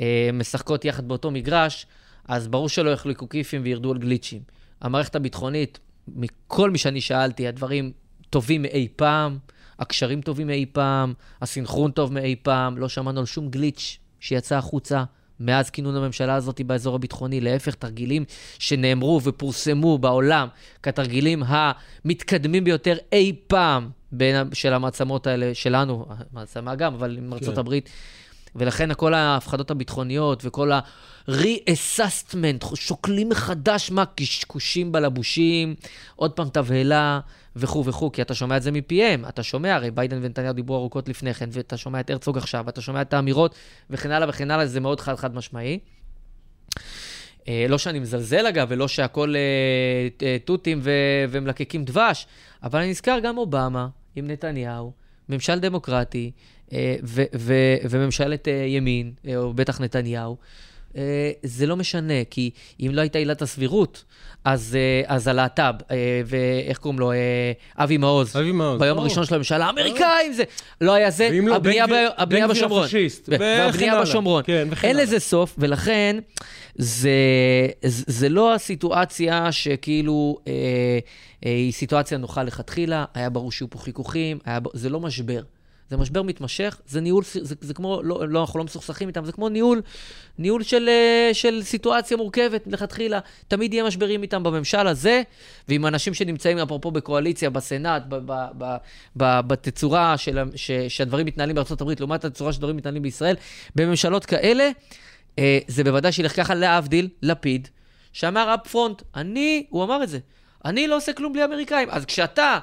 אה, 0.00 0.30
משחקות 0.32 0.84
יחד 0.84 1.08
באותו 1.08 1.30
מגרש, 1.30 1.86
אז 2.24 2.48
ברור 2.48 2.68
שלא 2.68 2.90
יחלקו 2.90 3.28
כיפים 3.28 3.60
וירדו 3.64 3.92
על 3.92 3.98
גליצ'ים. 3.98 4.42
המערכת 4.80 5.14
הביטחונית, 5.14 5.78
מכל 6.08 6.70
מי 6.70 6.78
שאני 6.78 7.00
שאלתי, 7.00 7.48
הדברים 7.48 7.92
טובים 8.30 8.62
מאי 8.62 8.88
פעם, 8.96 9.38
הקשרים 9.78 10.20
טובים 10.20 10.46
מאי 10.46 10.66
פעם, 10.66 11.14
הסינכרון 11.42 11.90
טוב 11.90 12.12
מאי 12.12 12.36
פעם, 12.42 12.78
לא 12.78 12.88
שמענו 12.88 13.20
על 13.20 13.26
שום 13.26 13.48
גליץ' 13.48 13.98
שיצא 14.20 14.56
החוצה. 14.56 15.04
מאז 15.40 15.70
כינון 15.70 15.96
הממשלה 15.96 16.34
הזאת 16.34 16.60
באזור 16.60 16.94
הביטחוני, 16.94 17.40
להפך, 17.40 17.74
תרגילים 17.74 18.24
שנאמרו 18.58 19.20
ופורסמו 19.24 19.98
בעולם 19.98 20.48
כתרגילים 20.82 21.42
המתקדמים 21.46 22.64
ביותר 22.64 22.96
אי 23.12 23.32
פעם 23.46 23.90
בין, 24.12 24.36
של 24.52 24.74
המעצמות 24.74 25.26
האלה, 25.26 25.54
שלנו, 25.54 26.06
מעצמה 26.32 26.74
גם, 26.74 26.94
אבל 26.94 27.18
עם 27.18 27.32
כן. 27.40 27.60
הברית. 27.60 27.90
ולכן 28.58 28.94
כל 28.94 29.14
ההפחדות 29.14 29.70
הביטחוניות 29.70 30.42
וכל 30.44 30.72
ה-re-assessment, 30.72 32.76
שוקלים 32.76 33.28
מחדש 33.28 33.90
מה 33.90 34.04
קשקושים 34.06 34.92
בלבושים, 34.92 35.74
עוד 36.16 36.32
פעם 36.32 36.48
תבהלה 36.48 37.20
וכו' 37.56 37.84
וכו', 37.84 38.12
כי 38.12 38.22
אתה 38.22 38.34
שומע 38.34 38.56
את 38.56 38.62
זה 38.62 38.70
מפיהם, 38.70 39.24
אתה 39.28 39.42
שומע, 39.42 39.74
הרי 39.74 39.90
ביידן 39.90 40.18
ונתניהו 40.22 40.52
דיברו 40.52 40.76
ארוכות 40.76 41.08
לפני 41.08 41.34
כן, 41.34 41.48
ואתה 41.52 41.76
שומע 41.76 42.00
את 42.00 42.10
הרצוג 42.10 42.38
עכשיו, 42.38 42.64
ואתה 42.66 42.80
שומע 42.80 43.02
את 43.02 43.14
האמירות 43.14 43.54
וכן 43.90 44.10
הלאה 44.10 44.28
וכן 44.28 44.50
הלאה, 44.50 44.66
זה 44.66 44.80
מאוד 44.80 45.00
חד 45.00 45.14
חד 45.14 45.34
משמעי. 45.34 45.78
אה, 47.48 47.66
לא 47.68 47.78
שאני 47.78 47.98
מזלזל 47.98 48.46
אגב, 48.46 48.66
ולא 48.70 48.88
שהכל 48.88 49.34
אה, 49.36 50.26
אה, 50.26 50.36
תותים 50.44 50.80
ו- 50.82 51.24
ומלקקים 51.30 51.84
דבש, 51.84 52.26
אבל 52.62 52.80
אני 52.80 52.90
נזכר 52.90 53.18
גם 53.22 53.38
אובמה 53.38 53.88
עם 54.16 54.30
נתניהו, 54.30 54.92
ממשל 55.28 55.58
דמוקרטי 55.58 56.30
ו- 57.04 57.22
ו- 57.34 57.52
וממשלת 57.90 58.48
אה, 58.48 58.52
ימין, 58.68 59.12
אה, 59.28 59.36
או 59.36 59.52
בטח 59.54 59.80
נתניהו. 59.80 60.36
אה, 60.96 61.02
זה 61.42 61.66
לא 61.66 61.76
משנה, 61.76 62.24
כי 62.30 62.50
אם 62.80 62.90
לא 62.92 63.00
הייתה 63.00 63.18
עילת 63.18 63.42
הסבירות, 63.42 64.04
אז, 64.44 64.76
אה, 64.80 65.14
אז 65.16 65.28
הלהט"ב, 65.28 65.74
אה, 65.90 65.96
ואיך 66.26 66.78
קוראים 66.78 66.98
לו? 67.00 67.12
אה, 67.12 67.16
אבי 67.76 67.96
מעוז. 67.96 68.36
אבי 68.36 68.52
מעוז, 68.52 68.80
ביום 68.80 68.94
ברור. 68.96 69.06
הראשון 69.06 69.24
של 69.24 69.34
הממשלה, 69.34 69.66
האמריקאים 69.66 70.32
זה... 70.32 70.42
לא 70.80 70.92
היה 70.92 71.10
זה, 71.10 71.28
לא, 71.42 71.54
הבנייה, 71.56 71.86
גביר- 71.86 72.10
ב- 72.10 72.12
הבנייה 72.22 72.48
בשומרון. 72.48 72.84
הפשיסט, 72.84 73.28
והבנייה. 73.28 74.02
בשומרון. 74.02 74.42
כן, 74.46 74.68
אין. 74.82 74.96
לזה 74.96 75.18
סוף, 75.20 75.54
ולכן 75.58 76.16
זה, 76.76 77.10
זה, 77.82 78.28
לא 78.28 78.54
הסיטואציה 78.54 79.52
שכאילו 79.52 80.38
אה, 80.46 80.52
אה, 81.46 81.50
היא 81.50 81.72
סיטואציה 81.72 82.18
נוחה 82.18 82.42
לכתחילה, 82.42 83.04
היה 83.14 83.30
ברור 83.30 83.52
שיהיו 83.52 83.70
פה 83.70 83.78
חיכוכים, 83.78 84.38
היה, 84.44 84.58
זה 84.74 84.88
לא 84.90 85.00
משבר. 85.00 85.42
זה 85.90 85.96
משבר 85.96 86.22
מתמשך, 86.22 86.80
זה 86.86 87.00
ניהול, 87.00 87.24
זה, 87.24 87.54
זה 87.60 87.74
כמו, 87.74 88.00
לא, 88.02 88.28
לא, 88.28 88.40
אנחנו 88.40 88.58
לא 88.58 88.64
מסוכסכים 88.64 89.08
איתם, 89.08 89.24
זה 89.24 89.32
כמו 89.32 89.48
ניהול, 89.48 89.82
ניהול 90.38 90.62
של, 90.62 90.88
אה, 90.88 91.30
של 91.32 91.62
סיטואציה 91.62 92.16
מורכבת 92.16 92.66
לכתחילה. 92.66 93.18
תמיד 93.48 93.74
יהיה 93.74 93.84
משברים 93.84 94.22
איתם 94.22 94.42
בממשל 94.42 94.86
הזה, 94.86 95.22
ועם 95.68 95.86
אנשים 95.86 96.14
שנמצאים, 96.14 96.58
אפרופו 96.58 96.90
בקואליציה, 96.90 97.50
בסנאט, 97.50 98.02
ב, 98.08 98.14
ב, 98.14 98.46
ב, 98.58 98.76
ב, 99.16 99.40
בתצורה 99.46 100.16
של, 100.16 100.38
ש, 100.54 100.70
שהדברים 100.70 101.26
מתנהלים 101.26 101.56
הברית, 101.80 102.00
לעומת 102.00 102.24
הצורה 102.24 102.52
שהדברים 102.52 102.76
מתנהלים 102.76 103.02
בישראל, 103.02 103.36
בממשלות 103.74 104.26
כאלה, 104.26 104.70
אה, 105.38 105.58
זה 105.66 105.84
בוודאי 105.84 106.12
שילך 106.12 106.36
ככה, 106.36 106.54
להבדיל, 106.54 107.08
לפיד, 107.22 107.68
שאמר 108.12 108.54
אפ 108.54 108.68
פרונט, 108.68 109.02
אני, 109.16 109.66
הוא 109.70 109.84
אמר 109.84 110.02
את 110.02 110.08
זה, 110.08 110.18
אני 110.64 110.86
לא 110.86 110.96
עושה 110.96 111.12
כלום 111.12 111.32
בלי 111.32 111.44
אמריקאים. 111.44 111.88
אז 111.90 112.04
כשאתה, 112.04 112.58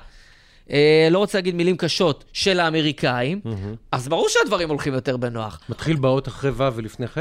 אה, 0.71 1.07
לא 1.11 1.17
רוצה 1.17 1.37
להגיד 1.37 1.55
מילים 1.55 1.77
קשות, 1.77 2.23
של 2.33 2.59
האמריקאים, 2.59 3.39
אז 3.91 4.07
ברור 4.07 4.27
שהדברים 4.29 4.69
הולכים 4.69 4.93
יותר 4.93 5.17
בנוח. 5.17 5.59
מתחיל 5.69 5.95
באות 5.95 6.27
אחרי 6.27 6.51
ו' 6.51 6.69
ולפני 6.75 7.07
ח'? 7.07 7.17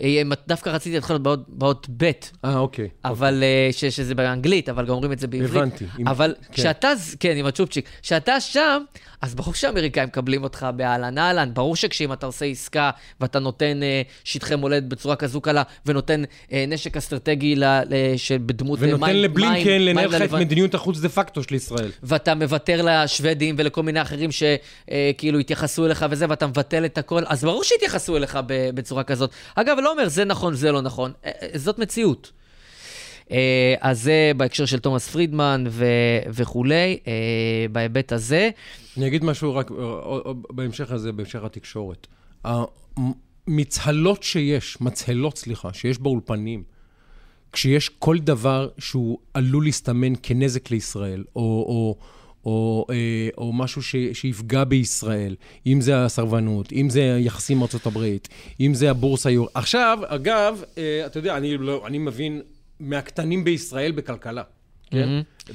אה, 0.00 0.22
דווקא 0.48 0.70
רציתי 0.70 0.94
להתחיל 0.94 1.18
באות, 1.18 1.40
באות 1.48 1.86
ב', 1.96 2.10
אה, 2.44 2.58
אוקיי. 2.58 2.88
אבל, 3.04 3.42
אה, 3.42 3.68
ש, 3.72 3.84
שזה 3.84 4.14
באנגלית, 4.14 4.68
אבל 4.68 4.84
גם 4.86 4.90
אומרים 4.94 5.12
את 5.12 5.18
זה 5.18 5.26
בעברית. 5.26 5.50
הבנתי. 5.56 5.84
עם- 5.98 6.08
אבל 6.08 6.34
כן. 6.46 6.52
כשאתה, 6.52 6.88
כן, 7.20 7.36
עם 7.36 7.46
הצ'ופצ'יק, 7.46 7.88
כשאתה 8.02 8.40
שם, 8.40 8.82
אז 9.22 9.34
ברור 9.34 9.54
שהאמריקאים 9.54 10.08
מקבלים 10.08 10.42
אותך 10.44 10.66
באהלן 10.76 11.18
אהלן. 11.18 11.50
ברור 11.54 11.76
שכשאם 11.76 12.12
אתה 12.12 12.26
עושה 12.26 12.44
עסקה 12.44 12.90
ואתה 13.20 13.38
נותן 13.38 13.82
אה, 13.82 14.02
שטחי 14.24 14.56
מולדת 14.56 14.82
בצורה 14.82 15.16
כזו 15.16 15.40
קלה, 15.40 15.62
ונותן 15.86 16.22
אה, 16.52 16.64
נשק 16.68 16.96
אסטרטגי 16.96 17.54
ל, 17.56 17.64
ל, 17.64 17.82
שבדמות 18.16 18.78
אה, 18.78 18.86
מים, 18.86 18.94
ונותן 18.94 19.16
לבלינקן 19.16 19.68
מים 19.70 19.80
לנהל 19.80 20.08
לך 20.08 20.22
את 20.22 20.32
מדיניות 20.32 20.74
החוץ 20.74 20.98
דה 21.00 21.08
פקטו 21.08 21.42
של 21.42 21.54
ישראל. 21.54 21.90
ואתה 22.02 22.34
מוותר 22.34 22.82
לשוודים 22.88 23.54
ולכל 23.58 23.82
מיני 23.82 24.02
אחרים 24.02 24.30
שכאילו 24.32 25.38
התייחסו 25.38 25.86
אליך 25.86 26.06
וזה, 26.10 26.26
ואתה 26.28 26.46
מבטל 26.46 26.84
את 26.84 26.98
הכל, 26.98 27.22
אז 27.26 27.44
ברור 27.44 27.64
שיתייחסו 27.64 28.16
אליך 28.16 28.38
בצורה 28.48 29.04
כזאת. 29.04 29.30
אגב, 29.54 29.76
לא 29.82 29.90
אומר 29.92 30.08
זה 30.08 30.24
נכון, 30.24 30.54
זה 30.54 30.72
לא 30.72 30.82
נכון, 30.82 31.12
אה, 31.24 31.30
אה, 31.42 31.58
זאת 31.58 31.78
מציאות. 31.78 32.32
אה, 33.30 33.74
אז 33.80 34.02
זה 34.02 34.32
בהקשר 34.36 34.66
של 34.66 34.78
תומאס 34.78 35.08
פרידמן 35.08 35.64
ו- 35.68 35.84
וכולי, 36.28 36.98
אה, 37.06 37.12
בהיבט 37.72 38.12
הזה. 38.12 38.50
אני 38.96 39.06
אגיד 39.06 39.24
משהו 39.24 39.54
רק 39.54 39.70
אה, 39.70 39.76
אה, 39.76 40.18
אה, 40.26 40.32
בהמשך 40.50 40.92
הזה, 40.92 41.12
בהמשך 41.12 41.44
התקשורת. 41.44 42.06
המצהלות 42.44 44.22
שיש, 44.22 44.80
מצהלות, 44.80 45.38
סליחה, 45.38 45.72
שיש 45.72 45.98
באולפנים, 45.98 46.62
כשיש 47.52 47.88
כל 47.88 48.18
דבר 48.18 48.68
שהוא 48.78 49.18
עלול 49.34 49.64
להסתמן 49.64 50.12
כנזק 50.22 50.70
לישראל, 50.70 51.24
או, 51.36 51.42
או, 51.42 51.96
או, 52.44 52.86
אה, 52.90 52.94
או 53.38 53.52
משהו 53.52 53.82
ש, 53.82 53.96
שיפגע 54.12 54.64
בישראל, 54.64 55.34
אם 55.66 55.80
זה 55.80 56.04
הסרבנות, 56.04 56.72
אם 56.72 56.90
זה 56.90 57.14
היחסים 57.14 57.56
עם 57.56 57.62
ארצות 57.62 57.86
הברית, 57.86 58.28
אם 58.60 58.74
זה 58.74 58.90
הבורסה 58.90 59.30
יור... 59.30 59.48
עכשיו, 59.54 59.98
אגב, 60.06 60.62
אה, 60.78 61.02
אתה 61.06 61.18
יודע, 61.18 61.36
אני, 61.36 61.56
לא, 61.56 61.82
אני 61.86 61.98
מבין 61.98 62.40
מהקטנים 62.80 63.44
בישראל 63.44 63.92
בכלכלה. 63.92 64.42
כן? 64.90 65.08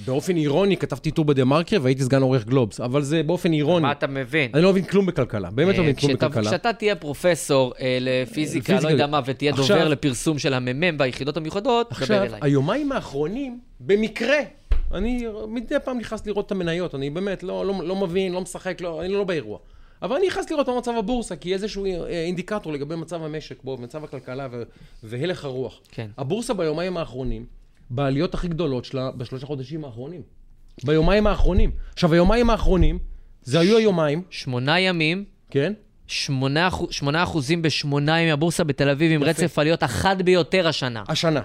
באופן 0.05 0.35
אירוני 0.35 0.77
כתבתי 0.77 1.11
טור 1.11 1.25
בדה 1.25 1.45
מרקר 1.45 1.79
והייתי 1.81 2.03
סגן 2.03 2.21
עורך 2.21 2.45
גלובס, 2.45 2.79
אבל 2.79 3.01
זה 3.01 3.23
באופן 3.23 3.53
אירוני. 3.53 3.81
מה 3.81 3.91
אתה 3.91 4.07
מבין? 4.07 4.51
אני 4.53 4.63
לא 4.63 4.71
מבין 4.71 4.83
כלום 4.85 5.05
בכלכלה, 5.05 5.51
באמת 5.51 5.77
לא 5.77 5.83
מבין 5.83 5.95
כלום 5.95 6.13
בכלכלה. 6.13 6.49
כשאתה 6.49 6.73
תהיה 6.73 6.95
פרופסור 6.95 7.73
אה, 7.79 7.97
לפיזיקה, 8.01 8.65
פיזיקה. 8.65 8.87
לא 8.87 8.93
יודע 8.93 9.07
מה, 9.07 9.19
ותהיה 9.25 9.51
עכשיו- 9.51 9.77
דובר 9.77 9.87
לפרסום 9.87 10.39
של 10.39 10.53
הממ"מ 10.53 10.95
והיחידות 10.99 11.37
המיוחדות, 11.37 11.87
דבר 11.91 12.01
עכשיו, 12.01 12.23
אליי. 12.23 12.39
היומיים 12.41 12.91
האחרונים, 12.91 13.59
במקרה, 13.79 14.37
אני 14.93 15.25
מדי 15.47 15.75
פעם 15.83 15.97
נכנס 15.97 16.25
לראות 16.25 16.45
את 16.45 16.51
המניות, 16.51 16.95
אני 16.95 17.09
באמת 17.09 17.43
לא, 17.43 17.65
לא, 17.65 17.73
לא 17.83 17.95
מבין, 17.95 18.31
לא 18.33 18.41
משחק, 18.41 18.81
לא, 18.81 19.01
אני 19.01 19.13
לא 19.13 19.23
באירוע. 19.23 19.59
אבל 20.01 20.15
אני 20.15 20.27
נכנס 20.27 20.51
לראות 20.51 20.69
מה 20.69 20.77
מצב 20.77 20.91
הבורסה, 20.99 21.35
כי 21.35 21.53
איזשהו 21.53 21.85
אה, 21.85 22.23
אינדיקטור 22.25 22.73
לגבי 22.73 22.95
מצב 22.95 23.23
המשק 23.23 23.63
בו, 23.63 23.77
מצב 23.77 24.03
הכלכלה 24.03 24.47
ו- 24.51 24.63
והלך 25.03 25.45
הרוח. 25.45 25.79
כן. 25.91 26.07
הבורסה 26.17 26.53
ביומיים 26.53 26.97
האחרונים, 26.97 27.45
בעליות 27.89 28.33
הכי 28.33 28.47
גדולות 28.47 28.85
שלה 28.85 29.11
בשלושה 29.11 29.45
חודשים 29.45 29.85
האחרונים. 29.85 30.21
ביומיים 30.85 31.27
האחרונים. 31.27 31.71
עכשיו, 31.93 32.13
היומיים 32.13 32.49
האחרונים, 32.49 32.99
זה 33.43 33.59
היו 33.59 33.77
היומיים, 33.77 34.23
שמונה 34.29 34.79
ימים, 34.79 35.25
כן? 35.49 35.73
שמונה 36.07 36.67
אחוז- 36.67 36.87
שמונה 36.91 37.23
אחוזים 37.23 37.61
בשמונה 37.61 38.19
ימים, 38.21 38.33
הבורסה 38.33 38.63
בתל 38.63 38.89
אביב 38.89 39.11
עם 39.11 39.23
רצף 39.23 39.59
עליות 39.59 39.83
החד 39.83 40.21
ביותר 40.21 40.67
השנה. 40.67 41.03
השנה. 41.07 41.41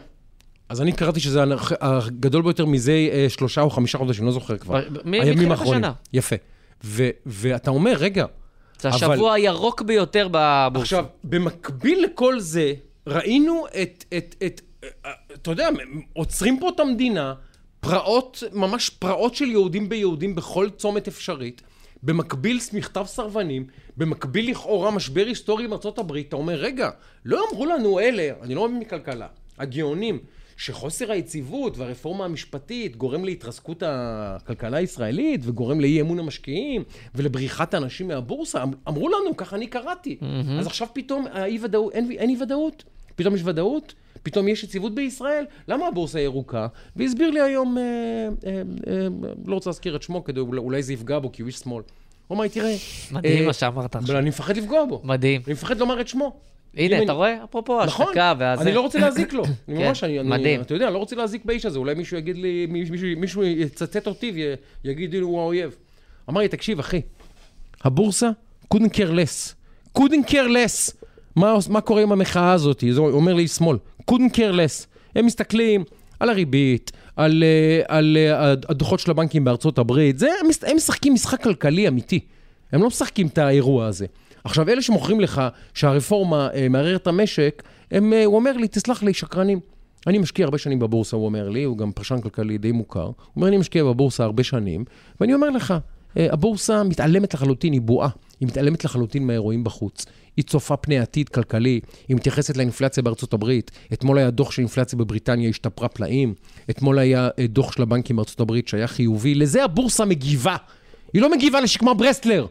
אז 0.69 0.81
אני 0.81 0.93
קראתי 0.93 1.21
שזה 1.21 1.41
הגדול 1.81 2.43
ביותר 2.43 2.67
מזה 2.67 2.93
אה, 3.13 3.27
שלושה 3.29 3.61
או 3.61 3.71
חמישה 3.71 3.99
חודשים, 3.99 4.25
לא 4.27 4.33
זוכר 4.33 4.57
כבר. 4.59 4.81
מ- 5.05 5.13
הימים 5.15 5.51
האחרונים. 5.51 5.83
יפה. 6.13 6.37
ו- 6.85 7.11
ואתה 7.27 7.71
אומר, 7.71 7.93
רגע, 7.99 8.25
זה 8.81 8.89
אבל- 8.89 8.97
השבוע 8.97 9.33
הירוק 9.35 9.83
ביותר 9.83 10.29
בבורסה. 10.31 10.83
עכשיו, 10.83 11.05
במקביל 11.25 12.05
לכל 12.05 12.41
זה, 12.41 12.73
ראינו 13.07 13.65
את, 13.83 14.05
את, 14.17 14.35
את, 14.47 14.61
אה, 14.85 14.89
אתה 15.35 15.51
יודע, 15.51 15.69
עוצרים 16.13 16.61
פה 16.61 16.69
את 16.75 16.81
המדינה, 16.81 17.35
פרעות, 17.81 18.43
ממש 18.53 18.91
פרעות 18.91 19.35
של 19.35 19.45
יהודים 19.45 19.89
ביהודים 19.89 20.35
בכל 20.35 20.69
צומת 20.77 21.09
אפשרית. 21.09 21.63
במקביל 22.03 22.59
מכתב 22.73 23.05
סרבנים, 23.07 23.67
במקביל 23.97 24.51
לכאורה 24.51 24.91
משבר 24.91 25.25
היסטורי 25.27 25.65
עם 25.65 25.73
ארה"ב, 25.73 26.13
אתה 26.17 26.37
אומר, 26.37 26.55
רגע, 26.55 26.91
לא 27.25 27.41
אמרו 27.53 27.67
לנו 27.67 28.01
אלה, 28.01 28.31
אני 28.43 28.55
לא 28.55 28.69
מבין 28.69 28.81
מכלכלה, 28.81 29.27
הגאונים, 29.59 30.19
שחוסר 30.59 31.13
היציבות 31.13 31.79
והרפורמה 31.79 32.25
המשפטית 32.25 32.97
גורם 32.97 33.25
להתרסקות 33.25 33.83
הכלכלה 33.87 34.77
הישראלית 34.77 35.41
וגורם 35.45 35.81
לאי 35.81 36.01
אמון 36.01 36.19
המשקיעים 36.19 36.85
ולבריחת 37.15 37.75
האנשים 37.75 38.09
מהבורסה. 38.09 38.63
אמ- 38.63 38.71
אמרו 38.89 39.09
לנו, 39.09 39.37
ככה 39.37 39.57
אני 39.57 39.67
קראתי. 39.67 40.19
אז 40.59 40.67
עכשיו 40.67 40.89
פתאום 40.93 41.27
האי 41.33 41.59
ודאות, 41.63 41.93
אין, 41.93 42.11
אין 42.11 42.31
אי 42.31 42.43
ודאות? 42.43 42.85
פתאום 43.17 43.35
יש 43.35 43.41
ודאות? 43.45 43.95
פתאום 44.23 44.49
יש 44.49 44.65
יציבות 44.65 44.95
בישראל? 44.95 45.45
למה 45.69 45.87
הבורסה 45.87 46.21
ירוקה? 46.21 46.67
והסביר 46.97 47.31
לי 47.31 47.41
היום, 47.41 47.79
אה, 47.79 47.83
אה, 48.47 48.63
אה, 48.87 49.09
לא 49.47 49.55
רוצה 49.55 49.71
להזכיר 49.71 49.97
את 49.97 50.03
שמו, 50.03 50.25
כדי 50.25 50.41
אולי, 50.41 50.83
זה 50.83 50.93
יפגע 50.93 51.19
בו, 51.19 51.33
כי 51.33 51.43
הוא 51.43 51.47
איש 51.47 51.57
שמאל. 51.57 51.83
הוא 52.27 52.37
אמר 52.37 52.43
לי, 52.43 52.49
תראה... 52.49 52.75
מדהים 53.11 53.43
אה, 53.43 53.47
מה 53.47 53.53
שאמרת 53.53 53.97
עכשיו. 53.97 54.19
אני 54.19 54.29
מפחד 54.29 54.57
לפגוע 54.57 54.85
בו. 54.85 55.01
מדהים. 55.05 55.43
אני 55.47 55.53
מפחד 55.53 55.79
לומר 55.79 56.01
את 56.01 56.09
שמו. 56.09 56.41
הנה, 56.77 56.97
אתה 56.97 57.03
אני- 57.05 57.13
רואה? 57.13 57.45
אפרופו 57.45 57.85
נכון, 57.85 58.07
השתקה 58.07 58.33
והזה. 58.39 58.63
אני 58.63 58.73
לא 58.73 58.81
רוצה 58.81 58.99
להזיק 58.99 59.33
לו. 59.33 59.45
אני 59.69 59.85
ממש, 59.85 60.05
אני, 60.05 60.21
אני, 60.21 60.29
מדהים. 60.29 60.61
אתה 60.61 60.75
יודע, 60.75 60.91
לא 60.91 60.99
רוצה 60.99 61.17
להזיק 61.17 61.45
באיש 61.45 61.67
הזה, 61.67 61.79
אולי 61.79 61.95
מישהו 61.95 62.17
יגיד 62.17 62.37
לי, 62.37 62.67
מישהו, 63.17 63.45
יצטט 63.45 64.07
אותי 64.07 64.49
ויגיד 64.85 65.13
לי, 65.15 65.19
הוא 65.21 65.41
האויב. 65.41 65.77
אמר 66.31 66.41
לי, 66.41 66.49
תקשיב, 66.49 66.79
אחי, 66.79 67.01
הבורסה, 67.85 68.31
couldn't 68.75 68.93
care 68.95 69.11
less. 69.13 69.55
couldn't 69.99 70.29
care 70.31 70.49
less. 70.49 70.93
מה, 71.37 71.55
מה 71.69 71.81
קורה 71.81 72.03
עם 72.03 72.13
המחאה 72.13 72.53
הזאת? 72.53 72.85
זה 72.91 73.01
אומר 73.01 73.35
לי 73.35 73.49
שמאל. 73.49 73.77
couldn't 74.11 74.33
care 74.35 74.53
less. 74.55 74.87
הם 75.15 75.27
מסתכלים 75.27 75.85
על 76.21 76.31
הריבית, 76.31 76.93
על, 77.17 77.45
אה, 77.45 77.97
על 77.97 78.17
אה, 78.21 78.51
הדוחות 78.51 79.01
של 79.01 79.11
הבנקים 79.11 79.45
בארצות 79.45 79.79
הברית. 79.79 80.19
זה, 80.19 80.29
הם 80.67 80.77
משחקים 80.77 81.15
משחק 81.15 81.43
כלכלי 81.43 81.89
אמיתי. 81.89 82.21
הם 82.73 82.81
לא 82.83 82.87
משחקים 82.87 83.27
את 83.27 83.39
האירוע 83.39 83.87
הזה. 83.87 84.07
עכשיו, 84.49 84.69
אלה 84.69 84.83
שמוכרים 84.83 85.21
לך 85.21 85.43
שהרפורמה 85.75 86.49
אה, 86.55 86.69
מערערת 86.69 87.03
את 87.03 87.07
המשק, 87.07 87.63
הם, 87.91 88.13
אה, 88.13 88.25
הוא 88.25 88.37
אומר 88.37 88.53
לי, 88.53 88.69
תסלח 88.69 89.03
לי, 89.03 89.15
שקרנים. 89.15 89.61
אני 90.07 90.19
משקיע 90.19 90.45
הרבה 90.45 90.59
שנים 90.59 90.79
בבורסה, 90.79 91.17
הוא 91.17 91.25
אומר 91.25 91.49
לי, 91.49 91.65
הוא 91.65 91.79
גם 91.79 91.93
פרשן 91.93 92.21
כלכלי 92.21 92.59
די 92.59 92.73
מוכר. 92.73 93.05
הוא 93.05 93.13
אומר, 93.37 93.49
אני 93.49 93.57
משקיע 93.57 93.85
בבורסה 93.85 94.25
הרבה 94.25 94.43
שנים, 94.43 94.85
ואני 95.21 95.35
אומר 95.35 95.51
לך, 95.51 95.75
אה, 96.17 96.27
הבורסה 96.31 96.83
מתעלמת 96.83 97.35
לחלוטין, 97.35 97.73
היא 97.73 97.81
בועה. 97.81 98.09
היא 98.41 98.49
מתעלמת 98.49 98.85
לחלוטין 98.85 99.27
מהאירועים 99.27 99.65
בחוץ. 99.65 100.07
היא 100.37 100.45
צופה 100.45 100.77
פני 100.77 100.99
עתיד 100.99 101.29
כלכלי, 101.29 101.81
היא 102.09 102.17
מתייחסת 102.17 102.57
לאינפלציה 102.57 103.03
בארצות 103.03 103.33
הברית. 103.33 103.71
אתמול 103.93 104.19
היה 104.19 104.31
דוח 104.31 104.51
של 104.51 104.63
אינפלציה 104.63 104.99
בבריטניה, 104.99 105.49
השתפרה 105.49 105.89
פלאים. 105.89 106.35
אתמול 106.71 106.99
היה 106.99 107.29
אה, 107.39 107.47
דוח 107.47 107.73
של 107.73 107.83
הבנקים 107.83 108.17
בארצות 108.17 108.41
הברית 108.41 108.69
שהיה 108.69 108.87
חיובי. 108.87 109.35
לזה 109.35 109.65
הבורסה 109.65 110.05
מגיבה. 110.05 110.57
היא 111.13 111.23
לא 111.23 111.31
מגיבה 111.31 111.61
לשקמה 111.61 111.95
ברסלר. 111.95 112.47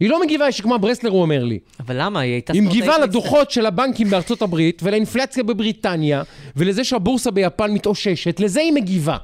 היא 0.00 0.10
לא 0.10 0.20
מגיבה 0.20 0.48
לשקמה 0.48 0.78
ברסלר, 0.78 1.10
הוא 1.10 1.22
אומר 1.22 1.44
לי. 1.44 1.58
אבל 1.80 1.96
למה? 2.02 2.20
היא 2.20 2.32
הייתה 2.32 2.52
היא 2.52 2.62
מגיבה. 2.62 2.98
לדוחות 2.98 3.50
של 3.50 3.66
הבנקים 3.66 4.10
בארצות 4.10 4.42
הברית 4.42 4.80
ולאינפלציה 4.82 5.44
בבריטניה 5.44 6.22
ולזה 6.56 6.84
שהבורסה 6.84 7.30
ביפן 7.30 7.70
מתאוששת, 7.70 8.40
לזה 8.40 8.60
היא 8.60 8.72
מגיבה. 8.72 9.16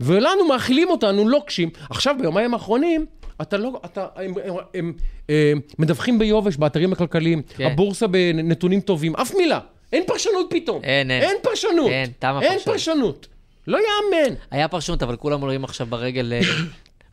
ולנו 0.00 0.48
מאכילים 0.48 0.90
אותנו 0.90 1.28
לוקשים. 1.28 1.70
עכשיו, 1.90 2.14
ביומיים 2.20 2.54
האחרונים, 2.54 3.06
אתה 3.42 3.56
לא, 3.56 3.80
אתה, 3.84 4.06
הם, 4.16 4.34
הם, 4.44 4.54
הם, 4.74 4.92
הם 5.28 5.60
מדווחים 5.78 6.18
ביובש 6.18 6.56
באתרים 6.56 6.92
הכלכליים, 6.92 7.42
כן. 7.56 7.66
הבורסה 7.66 8.06
בנתונים 8.06 8.80
טובים, 8.80 9.16
אף 9.16 9.34
מילה. 9.34 9.58
אין 9.92 10.02
פרשנות 10.06 10.46
פתאום. 10.50 10.84
אין, 10.84 11.10
אין. 11.10 11.22
אין 11.22 11.36
פרשנות. 11.42 11.90
אין, 11.90 12.10
תם 12.18 12.38
אין 12.42 12.52
הפרשנות. 12.52 12.64
פרשנות. 12.64 13.26
לא 13.66 13.78
יאמן. 13.78 14.34
היה 14.50 14.68
פרשנות, 14.68 15.02
אבל 15.02 15.16
כולם 15.16 15.40
עולים 15.40 15.64
עכשיו 15.64 15.86
ברגל, 15.86 16.32
אה, 16.32 16.40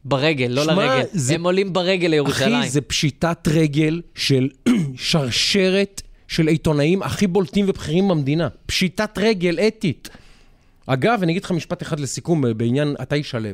ברגל, 0.05 0.47
לא 0.47 0.63
שמע, 0.63 0.73
לרגל. 0.75 1.05
זה- 1.13 1.35
הם 1.35 1.43
עולים 1.45 1.73
ברגל 1.73 2.07
לירושלים. 2.07 2.55
אחי, 2.61 2.69
זה 2.69 2.81
פשיטת 2.81 3.47
רגל 3.47 4.01
של 4.15 4.49
שרשרת 4.95 6.01
של 6.27 6.47
עיתונאים 6.47 7.03
הכי 7.03 7.27
בולטים 7.27 7.65
ובכירים 7.69 8.07
במדינה. 8.07 8.47
פשיטת 8.65 9.17
רגל 9.17 9.59
אתית. 9.67 10.09
אגב, 10.85 11.19
אני 11.23 11.31
אגיד 11.31 11.43
לך 11.43 11.51
משפט 11.51 11.81
אחד 11.81 11.99
לסיכום 11.99 12.45
אה, 12.45 12.53
בעניין 12.53 12.95
עטאי 12.99 13.23
שלו. 13.23 13.49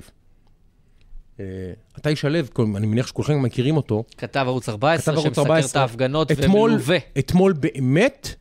אה, 1.40 1.46
עטאי 1.94 2.16
שלו, 2.16 2.40
כל- 2.54 2.66
אני 2.76 2.88
מניח 2.88 3.08
שכולכם 3.08 3.42
מכירים 3.42 3.78
אותו, 3.78 4.04
כתב 4.18 4.44
ערוץ 4.48 4.70
14, 4.70 5.14
כתב 5.14 5.22
ערוץ 5.22 5.26
שמסקר 5.36 5.42
14. 5.42 5.72
את 5.84 5.90
ההפגנות 5.90 6.32
אתמול- 6.32 6.72
ומלווה. 6.72 6.98
אתמול 7.20 7.54
באמת, 7.54 8.36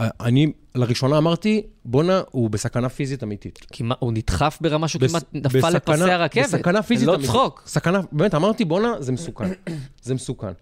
אני 0.00 0.46
לראשונה 0.74 1.18
אמרתי, 1.18 1.62
בואנה, 1.84 2.22
הוא 2.30 2.50
בסכנה 2.50 2.88
פיזית 2.88 3.22
אמיתית. 3.22 3.58
כמעט- 3.72 3.98
הוא 4.00 4.12
נדחף 4.12 4.58
ברמה 4.60 4.88
שהוא 4.88 5.02
בס- 5.02 5.10
כמעט 5.10 5.24
נפל 5.32 5.70
לפסי 5.70 6.10
הרכבת. 6.10 6.44
בסכנה 6.44 6.82
פיזית. 6.82 7.06
לא 7.08 7.14
אמיתית. 7.14 7.30
צחוק. 7.30 7.62
סכנה, 7.66 8.00
באמת, 8.12 8.34
אמרתי, 8.34 8.64
בואנה, 8.64 8.94
זה 9.00 9.12
מסוכן. 9.12 9.48
זה 10.02 10.14
מסוכן. 10.14 10.52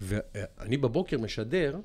ואני 0.00 0.76
בבוקר 0.76 1.18
משדר, 1.18 1.76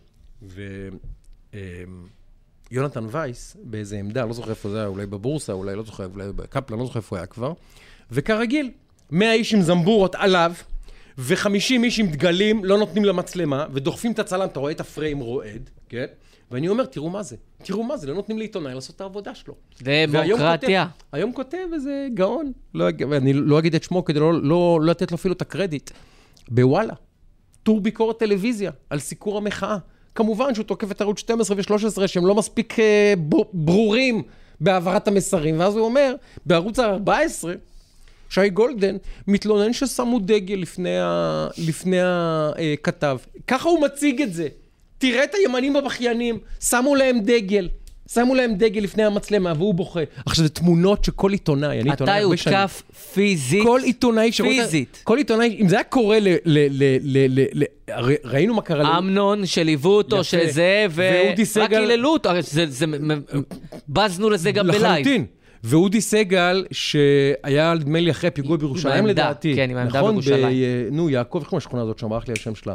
ויונתן 2.72 3.05
וייס, 3.11 3.57
באיזה 3.63 3.97
עמדה, 3.97 4.26
לא 4.26 4.34
זוכר 4.34 4.49
איפה 4.49 4.69
זה 4.69 4.77
היה, 4.77 4.88
אולי 4.88 5.05
בבורסה, 5.05 5.53
אולי 5.53 5.76
לא 5.76 5.84
זוכר, 5.84 6.05
אולי 6.05 6.34
בקפלן, 6.35 6.80
לא 6.80 6.85
זוכר 6.85 6.99
איפה 6.99 7.17
היה 7.17 7.26
כבר, 7.26 7.53
וכרגיל, 8.11 8.72
100 9.11 9.34
איש 9.34 9.53
עם 9.53 9.61
זמבורות 9.61 10.15
עליו, 10.15 10.53
ו-50 11.17 11.47
איש 11.84 11.99
עם 11.99 12.07
דגלים, 12.07 12.65
לא 12.65 12.77
נותנים 12.77 13.05
למצלמה, 13.05 13.65
ודוחפים 13.73 14.11
את 14.11 14.19
הצלם, 14.19 14.45
אתה 14.47 14.59
רואה 14.59 14.72
את 14.72 14.80
הפריים 14.80 15.19
רועד, 15.19 15.69
כן? 15.89 16.05
ואני 16.51 16.67
אומר, 16.67 16.85
תראו 16.85 17.09
מה 17.09 17.23
זה, 17.23 17.35
תראו 17.63 17.84
מה 17.84 17.97
זה, 17.97 18.07
לא 18.07 18.13
נותנים 18.13 18.38
לעיתונאי 18.38 18.73
לעשות 18.73 18.95
את 18.95 19.01
העבודה 19.01 19.35
שלו. 19.35 19.53
דמוקרטיה. 19.81 20.88
היום 21.11 21.34
כותב 21.34 21.67
איזה 21.73 22.07
גאון, 22.13 22.51
לא, 22.73 22.85
ואני 23.09 23.34
לא 23.34 23.59
אגיד 23.59 23.76
את 23.76 23.84
שמו 23.84 24.05
כדי 24.05 24.19
לא, 24.19 24.34
לא, 24.34 24.80
לא 24.81 24.91
לתת 24.91 25.11
לו 25.11 25.15
אפילו 25.15 25.34
את 25.34 25.41
הקרדיט, 25.41 25.91
בוואלה, 26.49 26.93
טור 27.63 27.81
ביקורת 27.81 28.19
טלוויזיה 28.19 28.72
על 28.89 28.99
סיקור 28.99 29.38
המחאה. 29.38 29.77
כמובן 30.15 30.55
שהוא 30.55 30.65
תוקף 30.65 30.91
את 30.91 31.01
ערוץ 31.01 31.19
12 31.19 31.57
ו-13 31.57 32.07
שהם 32.07 32.26
לא 32.26 32.35
מספיק 32.35 32.80
אה, 32.80 33.13
ברורים 33.53 34.23
בהעברת 34.61 35.07
המסרים, 35.07 35.59
ואז 35.59 35.76
הוא 35.76 35.85
אומר, 35.85 36.15
בערוץ 36.45 36.80
ה-14, 36.80 37.47
שי 38.30 38.49
גולדן 38.49 38.95
מתלונן 39.27 39.73
ששמו 39.73 40.19
דגל 40.19 40.55
לפני, 40.55 40.99
ה... 40.99 41.47
לפני 41.67 41.97
הכתב. 42.73 43.17
ככה 43.47 43.69
הוא 43.69 43.81
מציג 43.81 44.22
את 44.22 44.34
זה. 44.34 44.47
תראה 45.11 45.23
את 45.23 45.36
הימנים 45.36 45.76
הבכיינים, 45.76 46.38
שמו 46.69 46.95
להם 46.95 47.19
דגל. 47.19 47.69
שמו 48.14 48.36
להם 48.36 48.53
דגל 48.56 48.82
לפני 48.82 49.03
המצלמה 49.03 49.53
והוא 49.57 49.73
בוכה. 49.73 49.99
עכשיו, 50.26 50.44
זה 50.44 50.49
תמונות 50.49 51.03
שכל 51.06 51.32
עיתונאי, 51.32 51.82
אני 51.82 51.90
עיתונאי 51.90 52.14
אתה 52.18 52.23
הרבה 52.23 52.38
שנים. 52.38 52.57
הותקף 52.57 52.82
פיזית. 53.14 53.64
כל 53.64 53.80
עיתונאי 53.84 54.32
שרואה... 54.32 54.52
פיזית. 54.52 55.02
כל 55.03 55.18
עיתונאי, 55.18 55.57
אם 55.61 55.69
זה 55.69 55.76
היה 55.76 55.84
קורה 55.84 56.19
ל... 56.19 56.27
ל, 56.27 56.36
ל, 56.45 56.98
ל, 57.02 57.40
ל, 57.40 57.45
ל 57.53 57.64
ראינו 58.26 58.53
מה 58.53 58.61
קרה... 58.61 58.84
ל- 58.84 58.98
אמנון 58.98 59.45
שליוו 59.45 59.90
אותו. 59.90 60.23
שזה, 60.23 60.86
ואודי 60.90 61.34
ורק 61.41 61.44
סגל- 61.44 61.77
היללו 61.90 62.10
אותו, 62.10 62.30
בזנו 63.90 64.30
לזה 64.30 64.52
גם 64.52 64.68
בלייב. 64.68 64.84
לחלוטין. 64.84 65.26
ואודי 65.64 66.02
סגל, 66.02 66.65
שהיה 66.72 67.73
נדמה 67.73 67.99
לי 67.99 68.11
אחרי 68.11 68.32
פיגוע 68.32 68.57
בירושלים 68.57 69.06
לדעתי. 69.07 69.56
כן, 69.56 69.69
עם 69.69 69.77
העמדה 69.77 69.98
נכון? 69.99 70.11
בירושלים. 70.11 70.57
ב- 70.90 70.95
נו, 70.95 71.10
יעקב, 71.10 71.38
איך 71.40 71.48
קוראים 71.48 71.57
לשכונה 71.57 71.82
הזאת 71.84 71.99
שם? 71.99 72.10
ברח 72.10 72.27
לי 72.27 72.34
השם 72.34 72.56
שלה. 72.56 72.73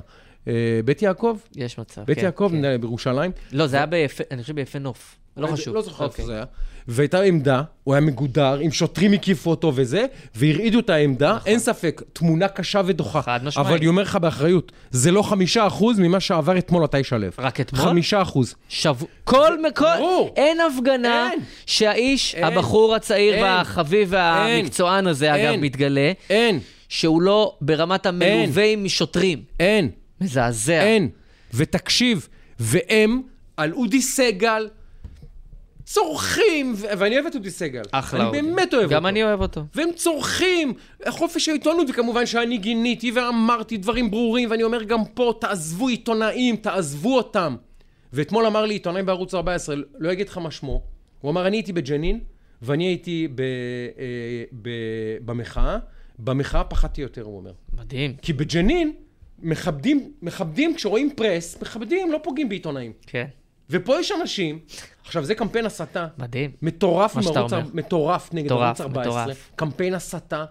אה, 0.48 0.52
בית 0.84 1.02
יעקב? 1.02 1.38
יש 1.56 1.78
מצב, 1.78 2.02
בית 2.04 2.18
כן, 2.18 2.24
יעקב 2.24 2.48
כן. 2.52 2.64
לי, 2.64 2.78
בירושלים. 2.78 3.30
לא, 3.52 3.66
זה 3.66 3.76
היה 3.76 3.86
ביפה, 3.86 4.24
אני 4.30 4.42
חושב 4.42 4.54
ביפה 4.54 4.78
נוף. 4.78 5.16
לא 5.36 5.46
חשוב. 5.46 5.74
לא 5.74 5.82
זוכר 5.82 6.04
איפה 6.04 6.12
אוקיי. 6.12 6.24
זה 6.24 6.34
היה. 6.34 6.44
והייתה 6.88 7.20
עמדה, 7.20 7.62
הוא 7.84 7.94
היה 7.94 8.00
מגודר, 8.00 8.58
עם 8.60 8.70
שוטרים 8.72 9.12
הקיפו 9.12 9.50
אותו 9.50 9.72
וזה, 9.74 10.06
והרעידו 10.34 10.78
את 10.78 10.90
העמדה, 10.90 11.38
אין 11.46 11.58
ספק, 11.58 12.02
תמונה 12.12 12.48
קשה 12.48 12.80
ודוחה. 12.86 13.18
נכון. 13.18 13.22
חד 13.32 13.44
משמעית. 13.44 13.68
אבל 13.68 13.76
אני 13.76 13.86
אומר 13.86 14.02
לך 14.02 14.16
באחריות, 14.16 14.72
זה 14.90 15.10
לא 15.10 15.22
חמישה 15.22 15.66
אחוז 15.66 15.98
ממה 15.98 16.20
שעבר 16.20 16.58
אתמול 16.58 16.84
אתה 16.84 17.04
שלו. 17.04 17.26
רק 17.38 17.60
אתמול? 17.60 17.82
חמישה 17.82 18.22
אחוז. 18.22 18.54
שבוע, 18.68 19.08
כל, 19.24 19.56
כל, 19.74 19.84
ברור. 19.98 20.32
אין 20.36 20.58
הפגנה 20.60 21.30
אין. 21.30 21.40
שהאיש, 21.66 22.34
אין. 22.34 22.44
הבחור 22.44 22.94
הצעיר 22.94 23.34
אין. 23.34 23.42
והחביב 23.44 24.08
והמקצוען 24.10 25.06
הזה, 25.06 25.34
אגב, 25.34 25.44
אין. 25.44 25.60
מתגלה, 25.60 26.12
אין, 26.30 26.60
שהוא 26.88 27.22
לא 27.22 27.56
ברמת 27.60 28.06
המלווה 28.06 28.76
משוטרים. 28.76 29.42
אין, 29.60 29.90
מזעזע. 30.20 30.82
אין. 30.82 31.08
ותקשיב, 31.54 32.28
והם 32.58 33.22
על 33.56 33.72
אודי 33.72 34.02
סגל 34.02 34.68
צורכים, 35.84 36.74
ו- 36.76 36.86
ואני 36.98 37.14
אוהב 37.14 37.26
את 37.26 37.34
אודי 37.34 37.50
סגל. 37.50 37.82
אחלה. 37.92 38.28
אני. 38.28 38.30
באמת 38.42 38.74
אוהב 38.74 38.84
אותו. 38.84 38.94
גם 38.94 39.06
אני 39.06 39.22
אוהב 39.22 39.40
אותו. 39.40 39.64
והם 39.74 39.88
צורכים, 39.96 40.72
חופש 41.08 41.48
העיתונות, 41.48 41.86
וכמובן 41.90 42.26
שאני 42.26 42.58
גיניתי 42.58 43.10
ואמרתי 43.10 43.76
דברים 43.76 44.10
ברורים, 44.10 44.50
ואני 44.50 44.62
אומר 44.62 44.82
גם 44.82 45.04
פה, 45.14 45.32
תעזבו 45.40 45.88
עיתונאים, 45.88 46.56
תעזבו 46.56 47.16
אותם. 47.16 47.56
ואתמול 48.12 48.46
אמר 48.46 48.64
לי 48.66 48.74
עיתונאי 48.74 49.02
בערוץ 49.02 49.34
14, 49.34 49.76
לא 49.98 50.12
אגיד 50.12 50.28
לך 50.28 50.38
מה 50.38 50.50
שמו, 50.50 50.82
הוא 51.20 51.30
אמר, 51.30 51.46
אני 51.46 51.56
הייתי 51.56 51.72
בג'נין, 51.72 52.20
ואני 52.62 52.84
הייתי 52.84 53.28
ב, 53.34 53.40
אה, 53.40 53.44
ב, 54.62 54.70
במחאה, 55.24 55.78
במחאה 56.18 56.64
פחדתי 56.64 57.00
יותר, 57.00 57.22
הוא 57.22 57.36
אומר. 57.36 57.52
מדהים. 57.72 58.14
כי 58.22 58.32
בג'נין 58.32 58.92
מכבדים, 59.42 60.12
מכבדים, 60.22 60.74
כשרואים 60.74 61.10
press, 61.16 61.56
מכבדים, 61.62 62.12
לא 62.12 62.20
פוגעים 62.22 62.48
בעיתונאים. 62.48 62.92
כן. 63.06 63.26
ופה 63.70 64.00
יש 64.00 64.12
אנשים, 64.20 64.58
עכשיו 65.04 65.24
זה 65.24 65.34
קמפיין 65.34 65.66
הסתה, 65.66 66.06
מדהים. 66.18 66.50
מטורף 66.62 67.16
מה 67.16 67.22
שאתה 67.22 67.40
אומר. 67.40 67.62
מטורף 67.74 68.34
נגד 68.34 68.44
מטורף, 68.46 68.80
ערוץ 68.80 68.96
14, 68.96 69.22
מטורף. 69.22 69.50
קמפיין 69.56 69.94
הסתה 69.94 70.44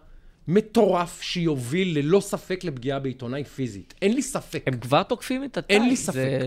מטורף 0.48 1.22
שיוביל 1.22 1.98
ללא 2.00 2.20
ספק 2.20 2.64
לפגיעה 2.64 3.00
בעיתונאי 3.00 3.44
פיזית. 3.44 3.94
אין 4.02 4.14
לי 4.14 4.22
ספק, 4.22 4.64
הם 4.68 4.78
כבר 4.80 5.04
תוקפים 5.04 5.44
את 5.44 5.58
הטייס. 5.58 5.80
אין 5.82 5.90
לי 5.90 5.96
ספק, 5.96 6.14
זה- 6.14 6.40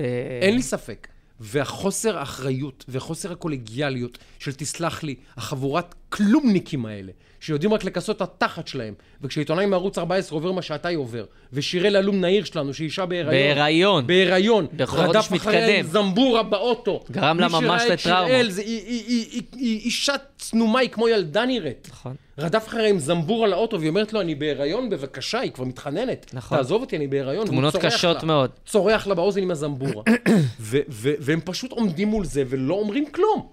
אין 0.43 0.55
לי 0.55 0.62
ספק. 0.62 1.09
והחוסר 1.40 2.19
האחריות 2.19 2.85
וחוסר 2.89 3.32
הקולגיאליות 3.32 4.19
של, 4.39 4.52
תסלח 4.52 5.02
לי, 5.02 5.14
החבורת 5.36 5.94
כלומניקים 6.09 6.86
האלה, 6.86 7.12
שיודעים 7.43 7.74
רק 7.74 7.85
לכסות 7.85 8.16
את 8.16 8.23
התחת 8.23 8.69
שלהם, 8.69 8.94
וכשעיתונאי 9.23 9.66
מערוץ 9.66 9.98
14 9.98 10.36
עובר 10.39 10.52
מה 10.52 10.62
שאתה 10.62 10.89
עובר, 10.97 11.24
ושיראל 11.52 11.97
אלום 11.97 12.20
נהיר 12.20 12.44
שלנו, 12.44 12.74
שאישה 12.74 13.06
בהיריון, 13.06 13.32
בהיריון. 13.32 14.06
בהיריון, 14.06 14.66
בחודש 14.77 15.09
רדף 15.09 15.32
אחריה 15.36 15.66
מתקדם. 15.81 15.90
זמבורה 15.93 16.43
באוטו. 16.43 17.05
גרם 17.10 17.40
לה 17.40 17.48
ממש 17.48 17.82
את 17.82 17.90
לטראומות. 17.90 18.28
שיראל, 18.28 18.51
זה- 18.51 18.62
היא- 18.62 18.82
היא- 18.86 19.05
היא- 19.06 19.27
היא- 19.32 19.43
היא 19.52 19.81
אישה 19.81 20.12
צנומה, 20.39 20.78
היא 20.81 20.89
כמו 20.90 21.09
ילדה 21.09 21.47
נראית. 21.47 21.89
נכון. 21.93 22.14
רדף 22.39 22.69
אחריה 22.69 22.89
עם 22.89 22.98
זמבור 22.98 23.44
על 23.44 23.52
האוטו, 23.52 23.78
והיא 23.78 23.89
אומרת 23.89 24.12
לו, 24.12 24.20
אני 24.20 24.35
בהיריון, 24.35 24.90
בבקשה, 24.90 25.40
היא 25.40 25.51
כבר 25.52 25.64
מתחננת. 25.64 26.31
נכון. 26.35 26.59
תעזוב 26.59 26.81
אותי, 26.82 26.97
אני 26.97 27.06
בהיריון. 27.06 27.47
תמונות 27.47 27.77
קשות 27.77 28.16
לה. 28.16 28.24
מאוד. 28.24 28.51
צורח 28.66 29.06
לה 29.06 29.14
באוזן 29.14 29.43
עם 29.43 29.51
הזמבורה. 29.51 30.02
ו- 30.60 30.78
ו- 30.89 31.12
והם 31.19 31.40
פשוט 31.44 31.73
עומדים 31.73 32.09
מול 32.09 32.24
זה 32.24 32.43
ולא 32.48 32.74
אומרים 32.74 33.06
כלום. 33.06 33.47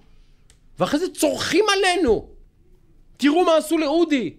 ואחרי 0.79 0.99
זה 0.99 1.05
צורחים 1.17 1.65
עלינו. 1.77 2.38
תראו 3.19 3.45
מה 3.45 3.57
עשו 3.57 3.77
לאודי. 3.77 4.33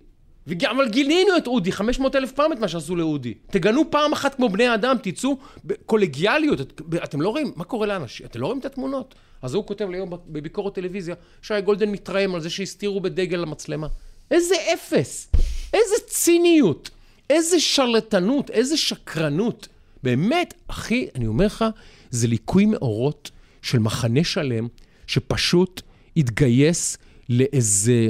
אבל 0.71 0.89
גילינו 0.89 1.37
את 1.37 1.47
אודי, 1.47 1.73
500 1.73 2.17
אלף 2.17 2.33
פעם 2.33 2.53
את 2.53 2.59
מה 2.59 2.69
שעשו 2.69 2.97
לאודי. 2.97 3.35
תגנו 3.51 3.91
פעם 3.91 4.13
אחת 4.13 4.35
כמו 4.35 4.49
בני 4.49 4.75
אדם, 4.75 4.97
תצאו 5.03 5.39
בקולגיאליות. 5.65 6.61
את, 6.61 6.81
אתם 7.05 7.21
לא 7.21 7.29
רואים, 7.29 7.53
מה 7.57 7.65
קורה 7.65 7.87
לאנשים? 7.87 8.27
אתם 8.27 8.41
לא 8.41 8.47
רואים 8.47 8.61
את 8.61 8.65
התמונות? 8.65 9.15
אז 9.43 9.55
הוא 9.55 9.67
כותב 9.67 9.89
לי 9.91 9.99
בביקורת 10.27 10.75
טלוויזיה, 10.75 11.15
שי 11.43 11.61
גולדן 11.61 11.91
מתרעם 11.91 12.35
על 12.35 12.41
זה 12.41 12.51
שהסתירו 12.51 13.01
בדגל 13.01 13.39
למצלמה. 13.39 13.87
איזה 14.31 14.55
אפס! 14.75 15.31
איזה 15.73 15.95
ציניות! 16.07 16.91
איזה 17.31 17.61
שרלטנות! 17.61 18.51
איזה 18.51 18.77
שקרנות! 18.77 19.69
באמת, 20.03 20.55
אחי, 20.69 21.09
אני 21.15 21.27
אומר 21.27 21.47
לך, 21.47 21.65
זה 22.11 22.27
ליקוי 22.27 22.67
מאורות 22.67 23.31
של 23.63 23.79
מחנה 23.79 24.25
שלם 24.25 24.69
שפשוט 25.07 25.83
התגייס 26.17 26.99
לאיזה 27.29 28.09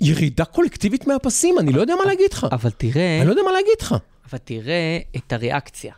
ירידה 0.00 0.44
קולקטיבית 0.44 1.06
מהפסים, 1.06 1.58
אני 1.58 1.72
לא 1.72 1.80
יודע 1.80 1.94
מה 1.94 2.04
להגיד 2.04 2.32
לך. 2.32 2.46
אבל 2.52 2.70
תראה, 2.70 3.18
אני 3.18 3.26
לא 3.26 3.30
יודע 3.32 3.42
מה 3.42 3.52
להגיד 3.52 3.74
לך. 3.80 3.94
אבל 4.30 4.38
תראה 4.38 4.98
את 5.16 5.32
הריאקציה. 5.32 5.92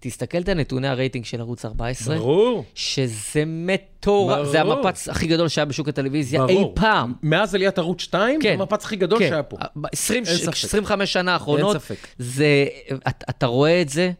תסתכל 0.00 0.38
את 0.38 0.48
הנתוני 0.48 0.88
הרייטינג 0.88 1.24
של 1.24 1.40
ערוץ 1.40 1.64
14, 1.64 2.16
ברור. 2.16 2.64
שזה 2.74 3.42
מטורף, 3.46 4.36
ברור. 4.38 4.50
זה 4.52 4.60
המפץ 4.60 5.08
הכי 5.08 5.26
גדול 5.26 5.48
שהיה 5.48 5.64
בשוק 5.64 5.88
הטלוויזיה 5.88 6.46
אי 6.48 6.54
ברור. 6.54 6.72
פעם. 6.74 7.12
מאז 7.22 7.54
עליית 7.54 7.78
ערוץ 7.78 8.00
2, 8.00 8.40
כן. 8.40 8.48
זה 8.56 8.62
המפץ 8.62 8.84
הכי 8.84 8.96
גדול 8.96 9.18
כן. 9.18 9.28
שהיה 9.28 9.42
פה. 9.42 9.56
ב- 9.76 9.86
20, 9.92 10.24
אין 10.26 10.36
ספק. 10.36 10.52
25 10.52 11.12
שנה 11.12 11.32
האחרונות, 11.32 11.74
אין 11.74 11.80
ספק. 11.80 12.06
זה, 12.18 12.66
אתה, 13.08 13.24
אתה 13.30 13.46
רואה 13.46 13.82
את 13.82 13.88
זה, 13.88 14.12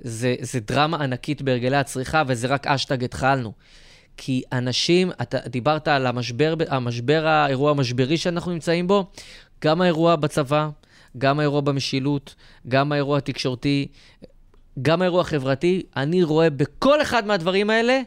זה, 0.00 0.34
זה 0.40 0.60
דרמה 0.60 0.96
ענקית 1.04 1.42
בהרגלי 1.42 1.76
הצריכה, 1.76 2.22
וזה 2.26 2.46
רק 2.46 2.66
אשטג 2.66 3.04
התחלנו. 3.04 3.52
כי 4.16 4.42
אנשים, 4.52 5.10
אתה 5.22 5.38
דיברת 5.48 5.88
על 5.88 6.06
המשבר, 6.06 6.54
המשבר, 6.68 7.26
האירוע 7.26 7.70
המשברי 7.70 8.16
שאנחנו 8.16 8.52
נמצאים 8.52 8.86
בו, 8.86 9.06
גם 9.64 9.80
האירוע 9.80 10.16
בצבא, 10.16 10.68
גם 11.18 11.38
האירוע 11.38 11.60
במשילות, 11.60 12.34
גם 12.68 12.92
האירוע 12.92 13.18
התקשורתי, 13.18 13.88
גם 14.82 15.02
האירוע 15.02 15.20
החברתי, 15.20 15.82
אני 15.96 16.22
רואה 16.22 16.50
בכל 16.50 17.02
אחד 17.02 17.26
מהדברים 17.26 17.70
האלה 17.70 18.00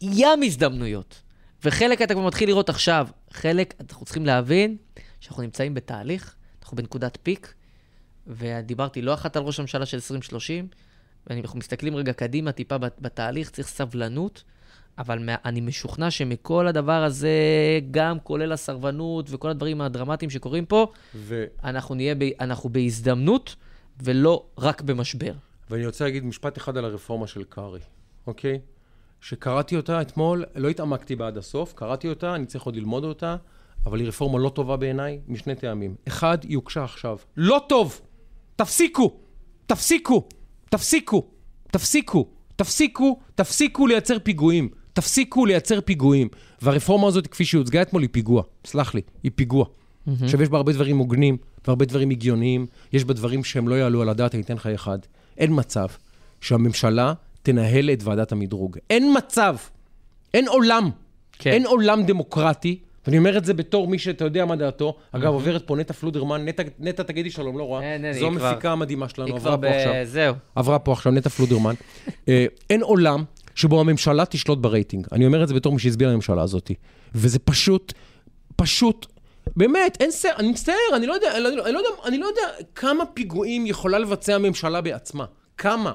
ים 0.00 0.42
הזדמנויות. 0.44 1.20
וחלק 1.64 2.02
אתה 2.02 2.14
כבר 2.14 2.26
מתחיל 2.26 2.48
לראות 2.48 2.68
עכשיו. 2.68 3.08
חלק, 3.32 3.74
אנחנו 3.80 4.04
צריכים 4.04 4.26
להבין 4.26 4.76
שאנחנו 5.20 5.42
נמצאים 5.42 5.74
בתהליך, 5.74 6.34
אנחנו 6.62 6.76
בנקודת 6.76 7.18
פיק, 7.22 7.54
ודיברתי 8.26 9.02
לא 9.02 9.14
אחת 9.14 9.36
על 9.36 9.42
ראש 9.42 9.58
הממשלה 9.58 9.86
של 9.86 9.96
2030, 9.96 10.68
ואנחנו 11.26 11.58
מסתכלים 11.58 11.96
רגע 11.96 12.12
קדימה 12.12 12.52
טיפה 12.52 12.78
בת- 12.78 12.96
בתהליך, 13.00 13.50
צריך 13.50 13.68
סבלנות, 13.68 14.42
אבל 14.98 15.18
מה, 15.18 15.34
אני 15.44 15.60
משוכנע 15.60 16.10
שמכל 16.10 16.66
הדבר 16.66 17.02
הזה, 17.02 17.30
גם 17.90 18.20
כולל 18.20 18.52
הסרבנות 18.52 19.26
וכל 19.30 19.50
הדברים 19.50 19.80
הדרמטיים 19.80 20.30
שקורים 20.30 20.66
פה, 20.66 20.86
ו... 21.14 21.44
אנחנו 21.64 21.94
נהיה, 21.94 22.14
ב, 22.14 22.22
אנחנו 22.40 22.68
בהזדמנות 22.68 23.56
ולא 24.02 24.44
רק 24.58 24.82
במשבר. 24.82 25.32
ואני 25.70 25.86
רוצה 25.86 26.04
להגיד 26.04 26.24
משפט 26.24 26.58
אחד 26.58 26.76
על 26.76 26.84
הרפורמה 26.84 27.26
של 27.26 27.44
קרעי, 27.44 27.80
אוקיי? 28.26 28.60
שקראתי 29.20 29.76
אותה 29.76 30.00
אתמול, 30.00 30.44
לא 30.56 30.68
התעמקתי 30.68 31.16
בה 31.16 31.26
עד 31.26 31.36
הסוף, 31.36 31.72
קראתי 31.72 32.08
אותה, 32.08 32.34
אני 32.34 32.46
צריך 32.46 32.64
עוד 32.64 32.76
ללמוד 32.76 33.04
אותה, 33.04 33.36
אבל 33.86 34.00
היא 34.00 34.08
רפורמה 34.08 34.38
לא 34.38 34.48
טובה 34.48 34.76
בעיניי, 34.76 35.20
משני 35.28 35.54
טעמים. 35.54 35.94
אחד, 36.08 36.38
היא 36.42 36.56
הוגשה 36.56 36.84
עכשיו. 36.84 37.16
לא 37.36 37.64
טוב! 37.68 38.00
תפסיקו! 38.56 39.20
תפסיקו! 39.66 40.28
תפסיקו! 40.70 41.30
תפסיקו! 41.70 42.28
תפסיקו! 42.56 43.20
תפסיקו 43.34 43.86
לייצר 43.86 44.18
פיגועים. 44.18 44.68
תפסיקו 45.00 45.46
לייצר 45.46 45.80
פיגועים. 45.80 46.28
והרפורמה 46.62 47.08
הזאת, 47.08 47.26
כפי 47.26 47.44
שהיא 47.44 47.58
הוצגה 47.58 47.82
אתמול, 47.82 48.02
היא 48.02 48.08
פיגוע. 48.12 48.42
סלח 48.66 48.94
לי, 48.94 49.00
היא 49.22 49.30
פיגוע. 49.34 49.64
עכשיו, 50.22 50.42
יש 50.42 50.48
בה 50.48 50.56
הרבה 50.56 50.72
דברים 50.72 50.98
הוגנים, 50.98 51.36
והרבה 51.66 51.84
דברים 51.84 52.10
הגיוניים, 52.10 52.66
יש 52.92 53.04
בה 53.04 53.14
דברים 53.14 53.44
שהם 53.44 53.68
לא 53.68 53.74
יעלו 53.74 54.02
על 54.02 54.08
הדעת, 54.08 54.34
אני 54.34 54.42
אתן 54.42 54.54
לך 54.54 54.66
אחד. 54.66 54.98
אין 55.38 55.50
מצב 55.54 55.86
שהממשלה 56.40 57.12
תנהל 57.42 57.90
את 57.90 58.02
ועדת 58.04 58.32
המדרוג. 58.32 58.78
אין 58.90 59.14
מצב. 59.16 59.56
אין 60.34 60.48
עולם. 60.48 60.90
כן. 61.38 61.50
אין 61.50 61.66
עולם 61.66 62.02
דמוקרטי, 62.02 62.78
ואני 63.06 63.18
אומר 63.18 63.38
את 63.38 63.44
זה 63.44 63.54
בתור 63.54 63.88
מי 63.88 63.98
שאתה 63.98 64.24
יודע 64.24 64.44
מה 64.44 64.56
דעתו. 64.56 64.96
אגב, 65.12 65.32
עוברת 65.32 65.66
פה 65.66 65.76
נטע 65.76 65.94
פלודרמן, 65.94 66.44
נטע, 66.44 66.62
נטע 66.78 67.02
תגידי 67.02 67.30
שלום, 67.30 67.58
לא 67.58 67.62
רואה. 67.62 67.82
אין, 67.94 68.04
אין, 68.04 68.12
זו 68.12 68.28
היא 68.28 68.36
כבר- 68.36 68.46
המפיקה 68.46 68.72
המדהימה 68.72 69.08
שלנו, 69.08 69.36
עברה 69.36 69.58
פה 69.58 69.68
עכשיו. 69.68 69.92
ב... 69.92 70.04
זהו. 70.04 70.34
עברה 70.54 70.78
פה 70.78 70.92
עכשיו 70.92 71.12
נטע 71.12 71.28
פלודרמן. 71.30 71.74
אה, 72.28 72.46
אין 72.70 72.82
עולם 72.82 73.24
שבו 73.54 73.80
הממשלה 73.80 74.24
תשלוט 74.24 74.58
ברייטינג. 74.58 75.06
אני 75.12 75.26
אומר 75.26 75.42
את 75.42 75.48
זה 75.48 75.54
בתור 75.54 75.72
מי 75.72 75.78
שהסביר 75.78 76.08
לממשלה 76.08 76.42
הזאת. 76.42 76.70
וזה 77.14 77.38
פשוט, 77.38 77.92
פשוט, 78.56 79.06
באמת, 79.56 79.96
אין 80.00 80.10
סר, 80.10 80.30
אני 80.38 80.48
מצטער, 80.50 80.74
אני 80.96 81.06
לא 81.06 81.12
יודע, 81.12 81.32
אני 81.36 81.42
לא, 81.42 81.48
אני 81.48 81.72
לא 81.72 81.78
יודע, 81.78 81.88
אני 82.04 82.18
לא 82.18 82.26
יודע 82.26 82.42
כמה 82.74 83.06
פיגועים 83.06 83.66
יכולה 83.66 83.98
לבצע 83.98 84.34
הממשלה 84.34 84.80
בעצמה. 84.80 85.24
כמה? 85.56 85.92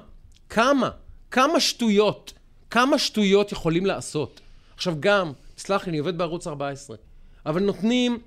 כמה? 0.49 0.89
כמה 1.31 1.59
שטויות? 1.59 2.33
כמה 2.69 2.97
שטויות 2.97 3.51
יכולים 3.51 3.85
לעשות? 3.85 4.41
עכשיו 4.75 4.95
גם, 4.99 5.31
סלח 5.57 5.85
לי, 5.85 5.89
אני 5.89 5.97
עובד 5.97 6.17
בערוץ 6.17 6.47
14, 6.47 6.97
אבל 7.45 7.63
נותנים 7.63 8.19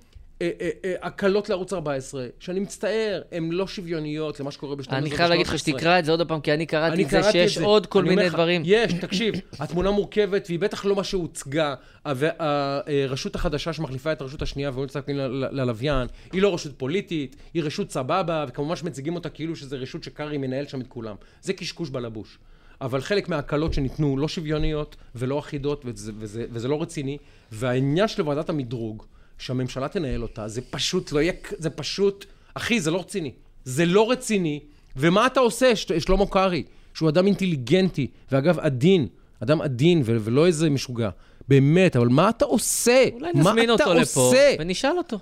הקלות 1.02 1.48
לערוץ 1.48 1.72
14, 1.72 2.26
שאני 2.38 2.60
מצטער, 2.60 3.22
הן 3.32 3.50
לא 3.52 3.66
שוויוניות 3.66 4.40
למה 4.40 4.50
שקורה 4.50 4.76
ב-12 4.76 4.92
אני 4.92 5.10
חייב 5.10 5.30
להגיד 5.30 5.46
לך 5.46 5.58
שתקרא 5.58 5.98
את 5.98 6.04
זה 6.04 6.10
עוד 6.10 6.28
פעם, 6.28 6.40
כי 6.40 6.54
אני 6.54 6.66
קראתי 6.66 7.04
את 7.04 7.10
זה 7.10 7.22
שיש 7.32 7.58
עוד 7.58 7.86
כל 7.86 8.04
מיני 8.04 8.28
דברים. 8.28 8.62
יש, 8.64 8.92
תקשיב, 8.92 9.34
התמונה 9.58 9.90
מורכבת, 9.90 10.46
והיא 10.48 10.58
בטח 10.58 10.84
לא 10.84 10.96
מה 10.96 11.04
שהוצגה. 11.04 11.74
והרשות 12.06 13.34
החדשה 13.34 13.72
שמחליפה 13.72 14.12
את 14.12 14.20
הרשות 14.20 14.42
השנייה 14.42 14.70
ומועצת 14.70 14.96
הכלכלין 14.96 15.18
ללוויין, 15.50 16.08
היא 16.32 16.42
לא 16.42 16.54
רשות 16.54 16.72
פוליטית, 16.76 17.36
היא 17.54 17.62
רשות 17.62 17.90
סבבה, 17.90 18.44
וכמובן 18.48 18.76
שמציגים 18.76 19.14
אותה 19.14 19.28
כאילו 19.28 19.56
שזה 19.56 19.76
רשות 19.76 20.04
שקרעי 20.04 20.38
מנהל 20.38 20.66
שם 20.66 20.80
את 20.80 20.86
כולם. 20.86 21.16
זה 21.42 21.52
קשקוש 21.52 21.90
בלבוש. 21.90 22.38
אבל 22.80 23.00
חלק 23.00 23.28
מההקלות 23.28 23.74
שניתנו 23.74 24.16
לא 24.16 24.28
שוויוניות 24.28 24.96
ולא 25.14 25.38
אחידות, 25.38 25.82
וזה, 25.84 26.12
וזה, 26.18 26.44
וזה 26.50 26.68
לא 26.68 26.82
רציני. 26.82 27.18
והעניין 27.52 28.08
של 28.08 28.28
ועדת 28.28 28.48
המדרוג, 28.48 29.04
שהממשלה 29.38 29.88
תנהל 29.88 30.22
אותה, 30.22 30.48
זה 30.48 30.60
פשוט 30.60 31.12
לא 31.12 31.20
יהיה, 31.20 31.32
זה 31.58 31.70
פשוט, 31.70 32.24
אחי, 32.54 32.80
זה 32.80 32.90
לא 32.90 33.00
רציני. 33.00 33.32
זה 33.64 33.86
לא 33.86 34.10
רציני. 34.10 34.60
ומה 34.96 35.26
אתה 35.26 35.40
עושה, 35.40 35.76
שלמה 35.76 36.26
קרעי, 36.26 36.62
שהוא 36.94 37.08
אדם 37.08 37.26
אינטליגנטי, 37.26 38.06
ואגב, 38.32 38.58
עדין, 38.58 39.06
אדם 39.40 39.60
עדין 39.60 40.02
ולא 40.04 40.46
איזה 40.46 40.70
משוגע. 40.70 41.10
באמת, 41.48 41.96
אבל 41.96 42.08
מה 42.08 42.28
אתה 42.28 42.44
עושה? 42.44 43.04
אולי 43.12 43.32
נזמין 43.34 43.70
אותו 43.70 43.94
לפה 43.94 44.32
ונשאל 44.58 44.98
אותו. 44.98 45.18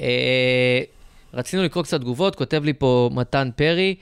אה, 0.00 0.80
רצינו 1.34 1.62
לקרוא 1.62 1.84
קצת 1.84 2.00
תגובות, 2.00 2.36
כותב 2.36 2.64
לי 2.64 2.72
פה 2.72 3.10
מתן 3.12 3.50
פרי, 3.56 3.94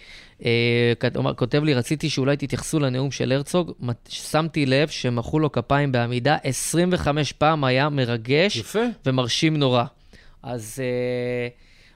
כותב 1.37 1.65
לי, 1.65 1.75
רציתי 1.75 2.11
שאולי 2.11 2.37
תתייחסו 2.37 2.81
לנאום 2.81 3.11
של 3.11 3.33
הרצוג, 3.33 3.73
שמתי 4.09 4.67
לב 4.67 4.89
שמחאו 4.89 5.39
לו 5.39 5.53
כפיים 5.53 5.93
בעמידה 5.93 6.37
25 6.45 7.33
פעם, 7.33 7.65
היה 7.65 7.89
מרגש 7.89 8.57
יפה. 8.57 8.85
ומרשים 9.07 9.57
נורא. 9.57 9.85
אז... 10.43 10.83
אה, 10.83 11.49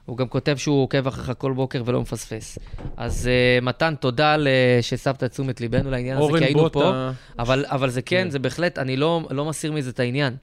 הוא 0.05 0.17
גם 0.17 0.27
כותב 0.27 0.57
שהוא 0.57 0.83
עוקב 0.83 1.07
אחריך 1.07 1.31
כל 1.37 1.53
בוקר 1.53 1.83
ולא 1.85 2.01
מפספס. 2.01 2.59
אז 2.97 3.29
uh, 3.29 3.65
מתן, 3.65 3.95
תודה 3.95 4.35
שהסבת 4.81 5.23
את 5.23 5.31
תשומת 5.31 5.61
ליבנו 5.61 5.91
לעניין 5.91 6.17
הזה, 6.17 6.37
כי 6.37 6.45
היינו 6.45 6.71
פה. 6.71 7.09
אבל, 7.39 7.65
אבל 7.67 7.89
זה 7.89 8.01
כן, 8.01 8.23
כן, 8.23 8.29
זה 8.29 8.39
בהחלט, 8.39 8.79
אני 8.79 8.97
לא, 8.97 9.21
לא 9.29 9.45
מסיר 9.45 9.71
מזה 9.71 9.89
את 9.89 9.99
העניין. 9.99 10.35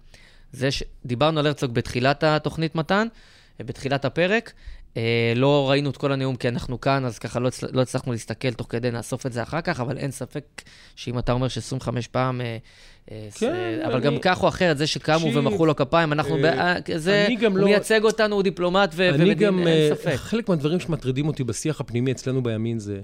זה 0.53 0.71
ש... 0.71 0.83
דיברנו 1.07 1.41
על 1.41 1.47
הרצוג 1.47 1.75
בתחילת 1.75 2.25
התוכנית, 2.25 2.75
מתן, 2.75 3.07
בתחילת 3.61 4.05
הפרק. 4.05 4.53
אה, 4.53 4.61
לא 5.37 5.71
ראינו 5.71 5.91
את 5.91 5.97
כל 5.97 6.13
הנאום 6.13 6.37
כי 6.37 6.49
אנחנו 6.49 6.81
כאן, 6.81 7.05
אז 7.05 7.19
ככה 7.19 7.41
לא. 7.41 7.51
לא 7.73 7.81
הצלחנו 7.83 8.13
להסתכל 8.13 8.53
תוך 8.53 8.67
כדי, 8.71 8.91
נאסוף 8.91 9.27
את 9.27 9.33
זה 9.33 9.43
אחר 9.43 9.61
כך, 9.61 9.81
אבל 9.81 9.99
אין 9.99 10.11
ספק 10.11 10.45
שאם 10.97 11.19
אתה 11.19 11.33
אומר 11.33 11.49
ש-25 11.49 11.89
פעם... 12.11 12.41
אה, 12.41 12.57
אה, 13.11 13.29
כן. 13.35 13.81
אבל. 13.87 14.01
גם 14.01 14.19
כך 14.19 14.43
או 14.43 14.49
אחרת, 14.49 14.79
זה 14.79 14.87
שקמו 14.87 15.35
ומחאו 15.35 15.67
לו 15.67 15.77
כפיים, 15.77 16.13
אנחנו... 16.13 16.45
אה. 16.45 16.77
זה... 16.97 17.29
הוא 17.41 17.59
לא... 17.59 17.65
מייצג 17.65 18.05
אותנו, 18.05 18.35
הוא 18.35 18.43
דיפלומט 18.43 18.93
ו... 18.95 19.09
אני 19.09 19.17
ומדין, 19.17 19.39
גם... 19.39 19.67
אין 19.67 19.95
ספק. 19.95 20.15
חלק 20.15 20.49
מהדברים 20.49 20.81
שמטרידים 20.81 21.27
אותי 21.29 21.45
בשיח 21.45 21.81
הפנימי 21.81 22.13
אצלנו 22.13 22.43
בימין 22.43 22.79
זה... 22.79 23.01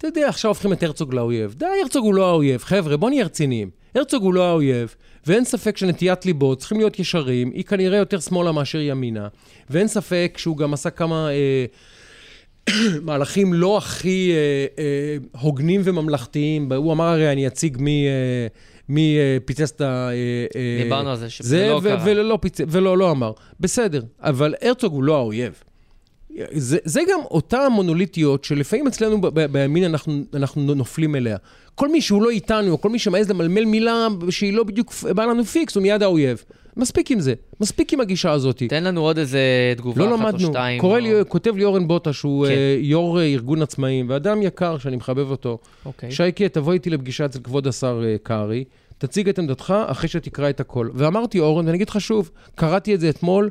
אתה 0.00 0.08
יודע, 0.08 0.28
עכשיו 0.28 0.50
הופכים 0.50 0.72
את 0.72 0.82
הרצוג 0.82 1.14
לאויב. 1.14 1.54
די, 1.54 1.66
הרצוג 1.82 2.04
הוא 2.04 2.14
לא 2.14 2.30
האויב. 2.30 2.62
חבר'ה, 2.64 2.96
בואו 2.96 3.10
נהיה 3.10 3.24
רציניים. 3.24 3.70
הרצוג 3.94 4.22
הוא 4.22 4.34
לא 4.34 4.48
האויב, 4.48 4.94
ואין 5.26 5.44
ספק 5.44 5.76
שנטיית 5.76 6.26
ליבו 6.26 6.56
צריכים 6.56 6.78
להיות 6.78 6.98
ישרים, 6.98 7.50
היא 7.54 7.64
כנראה 7.64 7.98
יותר 7.98 8.20
שמאלה 8.20 8.52
מאשר 8.52 8.80
ימינה, 8.80 9.28
ואין 9.70 9.88
ספק 9.88 10.34
שהוא 10.38 10.56
גם 10.56 10.74
עשה 10.74 10.90
כמה 10.90 11.28
אה, 11.30 11.64
מהלכים 13.06 13.54
לא 13.54 13.78
הכי 13.78 14.32
אה, 14.32 14.82
אה, 14.82 15.16
הוגנים 15.40 15.80
וממלכתיים. 15.84 16.72
הוא 16.72 16.92
אמר 16.92 17.04
הרי, 17.04 17.32
אני 17.32 17.46
אציג 17.46 17.76
מי... 17.80 18.06
אה, 18.06 18.46
מי 18.88 19.16
אה, 19.18 19.38
פיצץ 19.44 19.72
את 19.76 19.80
ה... 19.80 19.84
אה, 19.84 20.12
אה, 20.56 20.82
דיברנו 20.82 21.10
על 21.10 21.16
זה, 21.16 21.30
שזה 21.30 21.68
לא 21.68 21.80
קרה. 21.84 22.02
ולא, 22.04 22.38
פיצ... 22.40 22.58
ולא, 22.68 22.98
לא 22.98 23.10
אמר. 23.10 23.32
בסדר, 23.60 24.02
אבל 24.20 24.54
הרצוג 24.62 24.92
הוא 24.92 25.02
לא 25.02 25.16
האויב. 25.16 25.62
זה, 26.52 26.78
זה 26.84 27.00
גם 27.10 27.20
אותה 27.30 27.58
המונוליטיות 27.58 28.44
שלפעמים 28.44 28.86
אצלנו 28.86 29.20
ב- 29.20 29.26
ב- 29.26 29.52
בימין 29.52 29.84
אנחנו, 29.84 30.22
אנחנו 30.34 30.74
נופלים 30.74 31.16
אליה. 31.16 31.36
כל 31.74 31.88
מי 31.88 32.00
שהוא 32.00 32.22
לא 32.22 32.30
איתנו, 32.30 32.80
כל 32.80 32.90
מי 32.90 32.98
שמעז 32.98 33.30
למלמל 33.30 33.64
מילה 33.64 34.08
שהיא 34.30 34.52
לא 34.52 34.64
בדיוק 34.64 34.94
באה 35.14 35.26
לנו 35.26 35.44
פיקס, 35.44 35.74
הוא 35.74 35.82
מיד 35.82 36.02
האויב. 36.02 36.44
מספיק 36.76 37.10
עם 37.10 37.20
זה, 37.20 37.34
מספיק 37.60 37.92
עם 37.92 38.00
הגישה 38.00 38.30
הזאת. 38.30 38.62
תן 38.68 38.84
לנו 38.84 39.00
עוד 39.00 39.18
איזה 39.18 39.40
תגובה 39.76 40.06
לא 40.06 40.14
אחת 40.14 40.24
למדנו. 40.24 40.48
או 40.48 40.52
שתיים. 40.52 40.80
קורא 40.80 40.98
או... 40.98 41.04
לי, 41.04 41.10
כותב 41.28 41.56
לי 41.56 41.64
אורן 41.64 41.88
בוטה, 41.88 42.12
שהוא 42.12 42.46
כן. 42.46 42.52
uh, 42.52 42.56
יו"ר 42.84 43.18
אה, 43.18 43.20
ארגון 43.20 43.62
עצמאים, 43.62 44.06
ואדם 44.08 44.42
יקר 44.42 44.78
שאני 44.78 44.96
מחבב 44.96 45.30
אותו. 45.30 45.58
אוקיי. 45.84 46.10
שייקי, 46.10 46.48
תבוא 46.48 46.72
איתי 46.72 46.90
לפגישה 46.90 47.24
אצל 47.24 47.38
כבוד 47.38 47.66
השר 47.66 48.02
אה, 48.02 48.18
קרעי, 48.22 48.64
תציג 48.98 49.28
את 49.28 49.38
עמדתך 49.38 49.74
אחרי 49.86 50.08
שתקרא 50.08 50.50
את 50.50 50.60
הכל. 50.60 50.88
ואמרתי, 50.94 51.40
אורן, 51.40 51.66
ואני 51.66 51.76
אגיד 51.76 51.88
לך 51.88 52.00
שוב, 52.00 52.30
קראתי 52.54 52.94
את 52.94 53.00
זה 53.00 53.10
אתמול, 53.10 53.44
אה, 53.44 53.50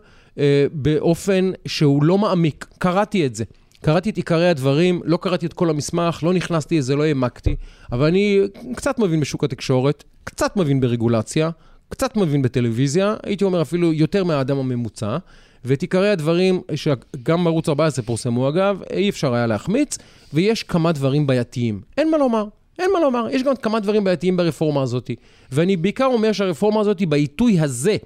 באופן 0.72 1.52
שהוא 1.66 2.04
לא 2.04 2.18
מעמיק. 2.18 2.66
קראתי 2.78 3.26
את 3.26 3.36
זה. 3.36 3.44
קראתי 3.82 4.10
את 4.10 4.18
עיקרי 4.18 4.50
הדברים, 4.50 5.02
לא 5.06 5.18
קראתי 5.22 5.46
את 5.46 5.54
כל 5.54 5.70
המסמך, 5.70 6.24
לא 6.24 6.34
נכנסתי 6.34 6.78
לזה, 6.78 6.96
לא 6.96 7.04
העמקתי, 7.04 7.56
אבל 7.92 8.06
אני 8.08 8.40
קצת 8.76 9.00
מבין 9.00 9.20
בשוק 9.20 9.44
התקשורת, 9.44 10.04
קצת 10.24 10.58
מבין 10.58 10.80
ברגולציה, 10.80 11.50
קצת 11.90 12.18
מבין 12.18 12.42
בטלוויזיה, 12.42 13.16
הייתי 13.24 13.44
אומר 13.44 13.62
אפילו 13.62 13.94
יותר 13.94 14.24
מהאדם 14.24 14.58
הממוצע, 14.58 15.18
ואת 15.66 15.82
עיקרי 15.82 16.10
הדברים, 16.10 16.62
שגם 16.76 17.44
בערוץ 17.44 17.70
14 17.70 18.06
פורסמו 18.06 18.50
אגב, 18.50 18.82
אי 18.94 19.10
אפשר 19.10 19.34
היה 19.34 19.48
להחמיץ, 19.48 19.98
ויש 20.34 20.64
כמה 20.64 20.92
דברים 20.92 21.28
בעייתיים. 21.28 21.82
אין 21.98 22.12
מה 22.12 22.18
לומר. 22.18 22.46
אין 22.80 22.90
מה 22.94 23.00
לומר, 23.00 23.28
יש 23.32 23.44
גם 23.44 23.56
כמה 23.56 23.80
דברים 23.80 24.04
בעייתיים 24.04 24.38
ברפורמה 24.38 24.82
הזאת. 24.82 25.12
ואני 25.52 25.78
בעיקר 25.78 26.06
אומר 26.06 26.32
שהרפורמה 26.32 26.82
הזאת, 26.82 27.02
בעיתוי 27.02 27.60
הזה, 27.60 27.98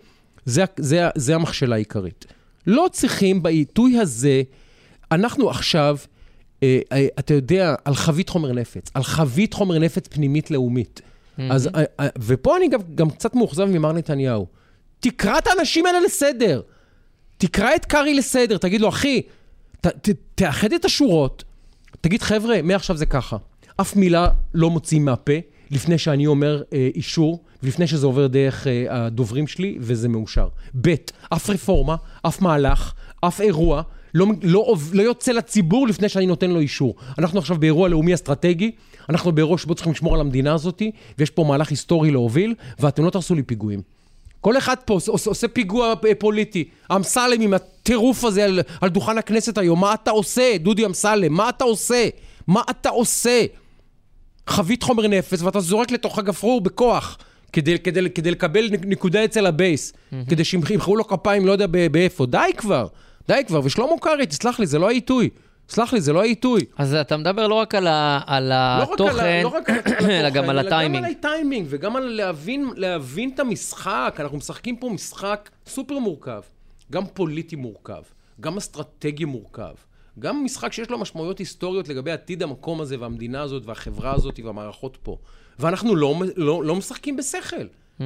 זה, 0.45 0.63
זה, 0.77 1.07
זה 1.15 1.35
המכשלה 1.35 1.75
העיקרית. 1.75 2.25
לא 2.67 2.87
צריכים 2.91 3.43
בעיתוי 3.43 3.97
הזה, 3.99 4.41
אנחנו 5.11 5.49
עכשיו, 5.49 5.97
אה, 6.63 6.79
אה, 6.91 7.07
אתה 7.19 7.33
יודע, 7.33 7.75
על 7.85 7.95
חבית 7.95 8.29
חומר 8.29 8.51
נפץ, 8.51 8.91
על 8.93 9.03
חבית 9.03 9.53
חומר 9.53 9.79
נפץ 9.79 10.07
פנימית 10.07 10.51
לאומית. 10.51 11.01
Mm-hmm. 11.03 11.41
אז, 11.49 11.67
אה, 11.67 11.83
אה, 11.99 12.07
ופה 12.19 12.57
אני 12.57 12.67
גם, 12.67 12.79
גם 12.95 13.09
קצת 13.09 13.35
מאוכזב 13.35 13.65
ממר 13.65 13.91
נתניהו. 13.91 14.47
תקרא 14.99 15.37
את 15.37 15.47
האנשים 15.47 15.85
האלה 15.85 15.99
לסדר. 15.99 16.61
תקרא 17.37 17.75
את 17.75 17.85
קרעי 17.85 18.13
לסדר, 18.13 18.57
תגיד 18.57 18.81
לו, 18.81 18.89
אחי, 18.89 19.21
ת, 19.81 19.87
ת, 19.87 20.09
תאחד 20.35 20.73
את 20.73 20.85
השורות, 20.85 21.43
תגיד, 22.01 22.21
חבר'ה, 22.21 22.61
מעכשיו 22.61 22.97
זה 22.97 23.05
ככה. 23.05 23.37
אף 23.81 23.95
מילה 23.95 24.27
לא 24.53 24.69
מוציאים 24.69 25.05
מהפה 25.05 25.33
לפני 25.71 25.97
שאני 25.97 26.27
אומר 26.27 26.63
אה, 26.73 26.89
אישור, 26.95 27.43
ולפני 27.63 27.87
שזה 27.87 28.05
עובר 28.05 28.27
דרך 28.27 28.67
אה, 28.67 28.85
הדוברים 28.89 29.47
שלי, 29.47 29.77
וזה 29.79 30.09
מאושר. 30.09 30.47
ב', 30.81 30.93
אף 31.29 31.49
רפורמה, 31.49 31.95
אף 32.21 32.41
מהלך, 32.41 32.93
אף 33.21 33.41
אירוע, 33.41 33.81
לא, 34.13 34.27
לא, 34.43 34.75
לא 34.93 35.01
יוצא 35.01 35.31
לציבור 35.31 35.87
לפני 35.87 36.09
שאני 36.09 36.25
נותן 36.25 36.51
לו 36.51 36.59
אישור. 36.59 36.95
אנחנו 37.17 37.39
עכשיו 37.39 37.57
באירוע 37.59 37.89
לאומי 37.89 38.13
אסטרטגי, 38.13 38.71
אנחנו 39.09 39.31
באירוע 39.31 39.57
שבו 39.57 39.75
צריכים 39.75 39.93
לשמור 39.93 40.15
על 40.15 40.21
המדינה 40.21 40.53
הזאת, 40.53 40.81
ויש 41.17 41.29
פה 41.29 41.43
מהלך 41.43 41.69
היסטורי 41.69 42.11
להוביל, 42.11 42.55
ואתם 42.79 43.05
לא 43.05 43.09
תעשו 43.09 43.35
לי 43.35 43.43
פיגועים. 43.43 43.81
כל 44.41 44.57
אחד 44.57 44.75
פה 44.85 44.93
עושה, 44.93 45.11
עושה 45.11 45.47
פיגוע 45.47 45.93
אה, 46.07 46.15
פוליטי. 46.15 46.63
אמסלם 46.95 47.41
עם 47.41 47.53
הטירוף 47.53 48.23
הזה 48.23 48.43
על, 48.43 48.59
על 48.81 48.89
דוכן 48.89 49.17
הכנסת 49.17 49.57
היום, 49.57 49.81
מה 49.81 49.93
אתה 49.93 50.11
עושה, 50.11 50.57
דודי 50.59 50.85
אמסלם? 50.85 51.33
מה 51.33 51.49
אתה 51.49 51.63
עושה? 51.63 52.07
מה 52.47 52.61
אתה 52.69 52.89
עושה? 52.89 53.45
חבית 54.47 54.83
חומר 54.83 55.07
נפץ 55.07 55.41
ואתה 55.41 55.59
זורק 55.59 55.91
לתוך 55.91 56.17
הגפרור 56.19 56.61
בכוח. 56.61 57.17
כדי, 57.53 57.79
כדי, 57.79 58.09
כדי 58.09 58.31
לקבל 58.31 58.69
נקודה 58.85 59.25
אצל 59.25 59.45
הבייס, 59.45 59.93
mm-hmm. 59.93 60.29
כדי 60.29 60.43
שימחאו 60.43 60.95
לו 60.95 61.07
כפיים, 61.07 61.45
לא 61.45 61.51
יודע 61.51 61.67
באיפה. 61.91 62.25
די 62.25 62.51
כבר, 62.57 62.87
די 63.27 63.41
כבר. 63.47 63.61
ושלמה 63.63 63.99
קרעי, 64.01 64.25
תסלח 64.25 64.59
לי, 64.59 64.65
זה 64.65 64.79
לא 64.79 64.87
העיתוי. 64.87 65.29
סלח 65.69 65.93
לי, 65.93 66.01
זה 66.01 66.13
לא 66.13 66.21
העיתוי. 66.21 66.61
אז 66.77 66.93
אתה 66.93 67.17
מדבר 67.17 67.47
לא 67.47 67.55
רק 67.55 67.75
על, 67.75 67.87
ה, 67.87 68.19
על 68.25 68.43
לא 68.79 68.93
התוכן, 68.93 69.43
לא 69.43 69.47
רק 69.47 69.69
על, 69.69 69.79
התוכן, 69.79 70.09
אלא 70.19 70.29
גם 70.29 70.49
על 70.49 70.59
הטיימינג. 70.59 70.97
גם 70.97 71.05
על 71.05 71.11
הטיימינג, 71.11 71.67
וגם 71.69 71.95
על 71.95 72.03
להבין, 72.03 72.69
להבין 72.75 73.31
את 73.35 73.39
המשחק. 73.39 74.15
אנחנו 74.19 74.37
משחקים 74.37 74.75
פה 74.75 74.89
משחק 74.89 75.49
סופר 75.67 75.99
מורכב. 75.99 76.41
גם 76.91 77.05
פוליטי 77.13 77.55
מורכב, 77.55 78.01
גם 78.41 78.57
אסטרטגי 78.57 79.25
מורכב. 79.25 79.73
גם 80.19 80.45
משחק 80.45 80.73
שיש 80.73 80.89
לו 80.89 80.97
משמעויות 80.97 81.39
היסטוריות 81.39 81.87
לגבי 81.87 82.11
עתיד 82.11 82.43
המקום 82.43 82.81
הזה 82.81 82.99
והמדינה 82.99 83.41
הזאת 83.41 83.65
והחברה 83.65 84.13
הזאת 84.13 84.39
והמערכות 84.43 84.97
פה. 85.03 85.17
ואנחנו 85.59 85.95
לא, 85.95 86.15
לא, 86.35 86.63
לא 86.63 86.75
משחקים 86.75 87.17
בשכל. 87.17 87.65
Mm-hmm. 87.99 88.03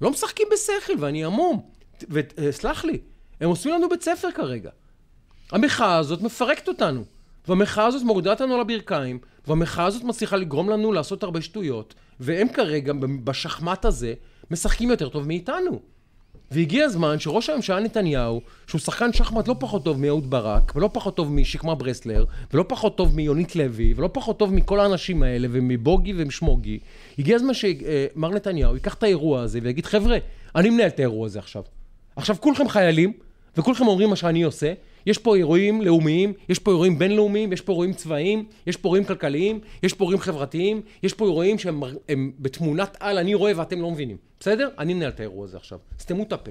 לא 0.00 0.10
משחקים 0.10 0.46
בשכל, 0.52 0.92
ואני 0.98 1.24
המום. 1.24 1.70
וסלח 2.10 2.84
לי, 2.84 2.98
הם 3.40 3.48
עושים 3.48 3.72
לנו 3.72 3.88
בית 3.88 4.02
ספר 4.02 4.30
כרגע. 4.30 4.70
המחאה 5.52 5.96
הזאת 5.96 6.22
מפרקת 6.22 6.68
אותנו. 6.68 7.04
והמחאה 7.48 7.86
הזאת 7.86 8.02
מורידה 8.02 8.30
אותנו 8.30 8.54
על 8.54 8.60
הברכיים, 8.60 9.18
והמחאה 9.46 9.84
הזאת 9.84 10.04
מצליחה 10.04 10.36
לגרום 10.36 10.70
לנו 10.70 10.92
לעשות 10.92 11.22
הרבה 11.22 11.42
שטויות, 11.42 11.94
והם 12.20 12.48
כרגע, 12.48 12.92
בשחמט 13.24 13.84
הזה, 13.84 14.14
משחקים 14.50 14.90
יותר 14.90 15.08
טוב 15.08 15.26
מאיתנו. 15.26 15.80
והגיע 16.50 16.84
הזמן 16.84 17.18
שראש 17.18 17.50
הממשלה 17.50 17.80
נתניהו, 17.80 18.40
שהוא 18.66 18.78
שחקן 18.80 19.12
שחמט 19.12 19.48
לא 19.48 19.54
פחות 19.58 19.84
טוב 19.84 20.00
מאהוד 20.00 20.30
ברק, 20.30 20.72
ולא 20.76 20.90
פחות 20.92 21.16
טוב 21.16 21.32
משקמה 21.32 21.74
ברסלר, 21.74 22.24
ולא 22.52 22.64
פחות 22.68 22.96
טוב 22.96 23.16
מיונית 23.16 23.56
לוי, 23.56 23.94
ולא 23.96 24.10
פחות 24.12 24.38
טוב 24.38 24.54
מכל 24.54 24.80
האנשים 24.80 25.22
האלה, 25.22 25.48
ומבוגי 25.50 26.12
ומשמוגי, 26.16 26.78
הגיע 27.18 27.36
הזמן 27.36 27.54
שמר 27.54 28.30
נתניהו 28.30 28.74
ייקח 28.74 28.94
את 28.94 29.02
האירוע 29.02 29.40
הזה 29.40 29.58
ויגיד, 29.62 29.86
חבר'ה, 29.86 30.18
אני 30.56 30.70
מנהל 30.70 30.86
את 30.86 30.98
האירוע 30.98 31.26
הזה 31.26 31.38
עכשיו. 31.38 31.62
עכשיו 32.16 32.36
כולכם 32.40 32.68
חיילים, 32.68 33.12
וכולכם 33.56 33.86
אומרים 33.86 34.10
מה 34.10 34.16
שאני 34.16 34.42
עושה, 34.42 34.72
יש 35.06 35.18
פה 35.18 35.36
אירועים 35.36 35.82
לאומיים, 35.82 36.32
יש 36.48 36.58
פה 36.58 36.70
אירועים 36.70 36.98
בינלאומיים, 36.98 37.52
יש 37.52 37.60
פה 37.60 37.72
אירועים 37.72 37.92
צבאיים, 37.92 38.44
יש 38.66 38.76
פה 38.76 38.88
אירועים 38.88 39.04
כלכליים, 39.04 39.60
יש 39.82 39.92
פה 39.92 40.04
אירועים 40.04 40.20
חברתיים, 40.20 40.82
יש 41.02 41.12
פה 41.12 41.24
אירועים 41.24 41.58
שהם 41.58 41.82
בתמונת 42.38 42.96
על, 43.00 43.18
אני 43.18 43.34
רואה 43.34 43.52
ואתם 43.56 43.80
לא 43.80 43.90
מבינים. 43.90 44.16
בסדר? 44.40 44.68
אני 44.78 44.94
מנהל 44.94 45.08
את 45.08 45.20
האירוע 45.20 45.44
הזה 45.44 45.56
עכשיו. 45.56 45.78
סתמו 46.00 46.22
את 46.22 46.32
הפה. 46.32 46.50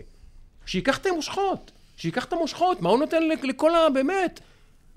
שייקח 0.65 0.97
את 0.97 1.05
המושכות, 1.05 1.71
שייקח 1.97 2.25
את 2.25 2.33
המושכות, 2.33 2.81
מה 2.81 2.89
הוא 2.89 2.99
נותן 2.99 3.23
לכל 3.43 3.75
ה... 3.75 3.89
באמת? 3.89 4.39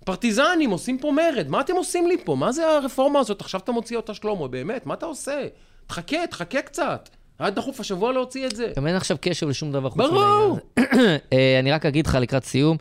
פרטיזנים, 0.05 0.71
עושים 0.71 0.99
פה 0.99 1.13
מרד, 1.13 1.49
מה 1.49 1.61
אתם 1.61 1.75
עושים 1.77 2.07
לי 2.07 2.17
פה? 2.25 2.35
מה 2.37 2.53
זה 2.53 2.67
הרפורמה 2.69 3.21
הזאת? 3.21 3.41
עכשיו 3.41 3.61
אתה 3.61 3.73
מוציא 3.73 3.97
אותה, 3.97 4.15
שלמה, 4.15 4.49
באמת, 4.49 4.87
מה 4.87 4.95
אתה 4.95 5.07
עושה? 5.07 5.47
תחכה, 5.87 6.27
תחכה 6.27 6.63
קצת. 6.63 7.09
היה 7.39 7.51
דחוף 7.51 7.81
השבוע 7.81 8.13
להוציא 8.13 8.47
את 8.47 8.57
זה. 8.57 8.73
גם 8.77 8.87
אין 8.87 8.97
עכשיו 8.97 9.17
קשר 9.21 9.47
לשום 9.47 9.73
דבר 9.73 9.91
חוץ 9.91 9.99
ברור. 9.99 10.19
מהעניין 10.19 10.99
הזה. 11.05 11.19
אה, 11.33 11.59
אני 11.59 11.73
רק 11.73 11.87
אגיד 11.87 12.07
לך 12.07 12.19
לקראת 12.21 12.45
סיום, 12.45 12.77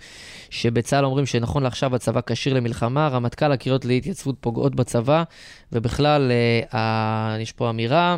שבצה"ל 0.49 1.05
אומרים 1.05 1.25
שנכון 1.25 1.63
לעכשיו 1.63 1.95
הצבא 1.95 2.21
כשיר 2.25 2.53
למלחמה, 2.53 3.07
רמטכ"ל 3.07 3.51
הקריאות 3.51 3.85
להתייצבות 3.85 4.35
פוגעות 4.41 4.75
בצבא, 4.75 5.23
ובכלל, 5.71 6.31
אה, 6.31 6.79
ה- 6.79 7.37
יש 7.41 7.51
פה 7.51 7.69
אמירה, 7.69 8.17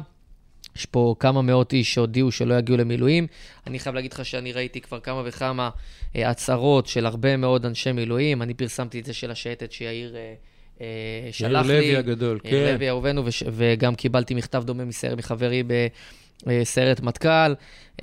יש 0.76 0.86
פה 0.86 1.16
כמה 1.20 1.42
מאות 1.42 1.74
איש 1.74 1.94
שהודיעו 1.94 2.32
שלא 2.32 2.54
יגיעו 2.54 2.78
למילואים. 2.78 3.28
אני 3.68 3.80
חייב 3.80 3.96
להגיד 3.96 4.14
לך 4.14 4.26
שאני 4.26 4.52
ראיתי 4.52 4.82
כבר 4.82 5.00
כמה 5.00 5.22
וכמה 5.26 5.70
אה, 6.16 6.30
הצהרות 6.30 6.88
של 6.88 7.06
הרבה 7.06 7.38
מאוד 7.38 7.66
אנשי 7.66 7.92
מילואים. 7.92 8.42
אני 8.42 8.54
פרסמתי 8.54 9.00
את 9.00 9.06
זה 9.06 9.14
של 9.14 9.32
השייטת 9.32 9.72
שיאיר 9.72 10.16
אה, 10.16 10.34
אה, 10.82 10.86
שלח 11.32 11.66
לי. 11.66 11.74
לוי 11.74 11.96
הגדול, 11.98 12.40
יאיר 12.44 12.68
כן. 12.68 12.74
לוי 12.74 12.90
אהובנו, 12.90 13.26
וש- 13.26 13.44
וגם 13.52 13.96
קיבלתי 13.96 14.34
מכתב 14.34 14.64
דומה 14.66 14.86
מסיירת 14.86 15.18
מחברי 15.18 15.64
בסיירת 16.46 17.02
מטכ"ל, 17.02 17.54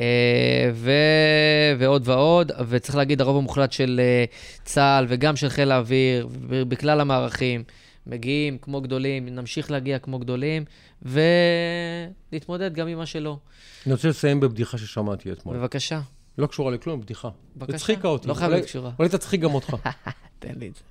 אה, 0.00 0.70
ו- 0.74 1.72
ועוד 1.78 2.08
ועוד, 2.08 2.52
וצריך 2.68 2.96
להגיד, 2.96 3.20
הרוב 3.20 3.36
המוחלט 3.36 3.72
של 3.72 4.00
אה, 4.02 4.24
צה"ל 4.64 5.06
וגם 5.08 5.36
של 5.36 5.48
חיל 5.48 5.72
האוויר, 5.72 6.28
בכלל 6.48 7.00
המערכים, 7.00 7.64
מגיעים 8.06 8.58
כמו 8.58 8.80
גדולים, 8.80 9.28
נמשיך 9.28 9.70
להגיע 9.70 9.98
כמו 9.98 10.18
גדולים, 10.18 10.64
ולהתמודד 11.02 12.74
גם 12.74 12.88
עם 12.88 12.98
מה 12.98 13.06
שלא. 13.06 13.38
אני 13.86 13.94
רוצה 13.94 14.08
לסיים 14.08 14.40
בבדיחה 14.40 14.78
ששמעתי 14.78 15.32
אתמול. 15.32 15.56
בבקשה, 15.56 16.00
לא 16.38 16.46
קשורה 16.46 16.70
לכלום, 16.70 17.00
בדיחה. 17.00 17.28
בבקשה. 17.56 17.76
הצחיקה 17.76 18.08
אותי. 18.08 18.28
לא 18.28 18.34
חייב 18.34 18.50
להיות 18.50 18.64
קשורה. 18.64 18.90
אולי 18.98 19.08
תצחיק 19.08 19.40
גם 19.40 19.54
אותך. 19.54 19.76
תן 20.38 20.54
לי 20.58 20.68
את 20.68 20.74
זה. 20.74 20.82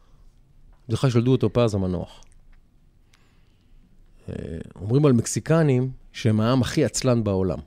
בדיחה 0.88 1.10
של 1.10 1.22
דודו 1.22 1.38
טופז 1.38 1.76
המנוח. 1.76 2.24
אה, 4.30 4.34
אומרים 4.76 5.06
על 5.06 5.14
מקסיקנים 5.14 5.92
שהם 6.16 6.40
העם 6.40 6.62
הכי 6.62 6.86
עצלן 6.86 7.24
בעולם. 7.24 7.58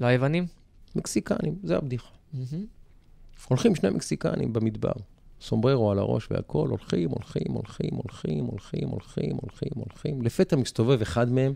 לא 0.00 0.06
היוונים? 0.06 0.46
מקסיקנים, 0.96 1.54
זה 1.62 1.76
הבדיחה. 1.76 2.08
הולכים 3.48 3.74
שני 3.74 3.90
מקסיקנים 3.90 4.52
במדבר, 4.52 4.92
סומבררו 5.40 5.90
על 5.90 5.98
הראש 5.98 6.28
והכול, 6.30 6.70
הולכים, 6.70 7.10
הולכים, 7.10 7.52
הולכים, 7.52 7.94
הולכים, 7.94 8.44
הולכים, 8.44 8.88
הולכים, 8.88 9.36
הולכים, 9.36 9.70
הולכים. 9.74 10.22
לפתע 10.22 10.56
מסתובב 10.56 11.02
אחד 11.02 11.32
מהם, 11.32 11.54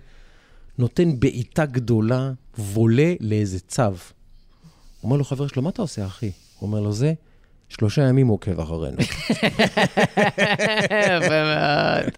נותן 0.78 1.20
בעיטה 1.20 1.66
גדולה, 1.66 2.32
וולה 2.58 3.14
לאיזה 3.20 3.60
צו. 3.60 3.82
אומר 5.02 5.16
לו 5.16 5.24
חבר 5.24 5.46
שלו, 5.46 5.62
מה 5.62 5.70
אתה 5.70 5.82
עושה, 5.82 6.06
אחי? 6.06 6.30
הוא 6.58 6.66
אומר 6.68 6.80
לו, 6.80 6.92
זה, 6.92 7.14
שלושה 7.68 8.02
ימים 8.02 8.26
הוא 8.26 8.34
עוקב 8.34 8.60
אחרינו. 8.60 8.96
יפה 11.16 11.42
מאוד, 11.44 12.10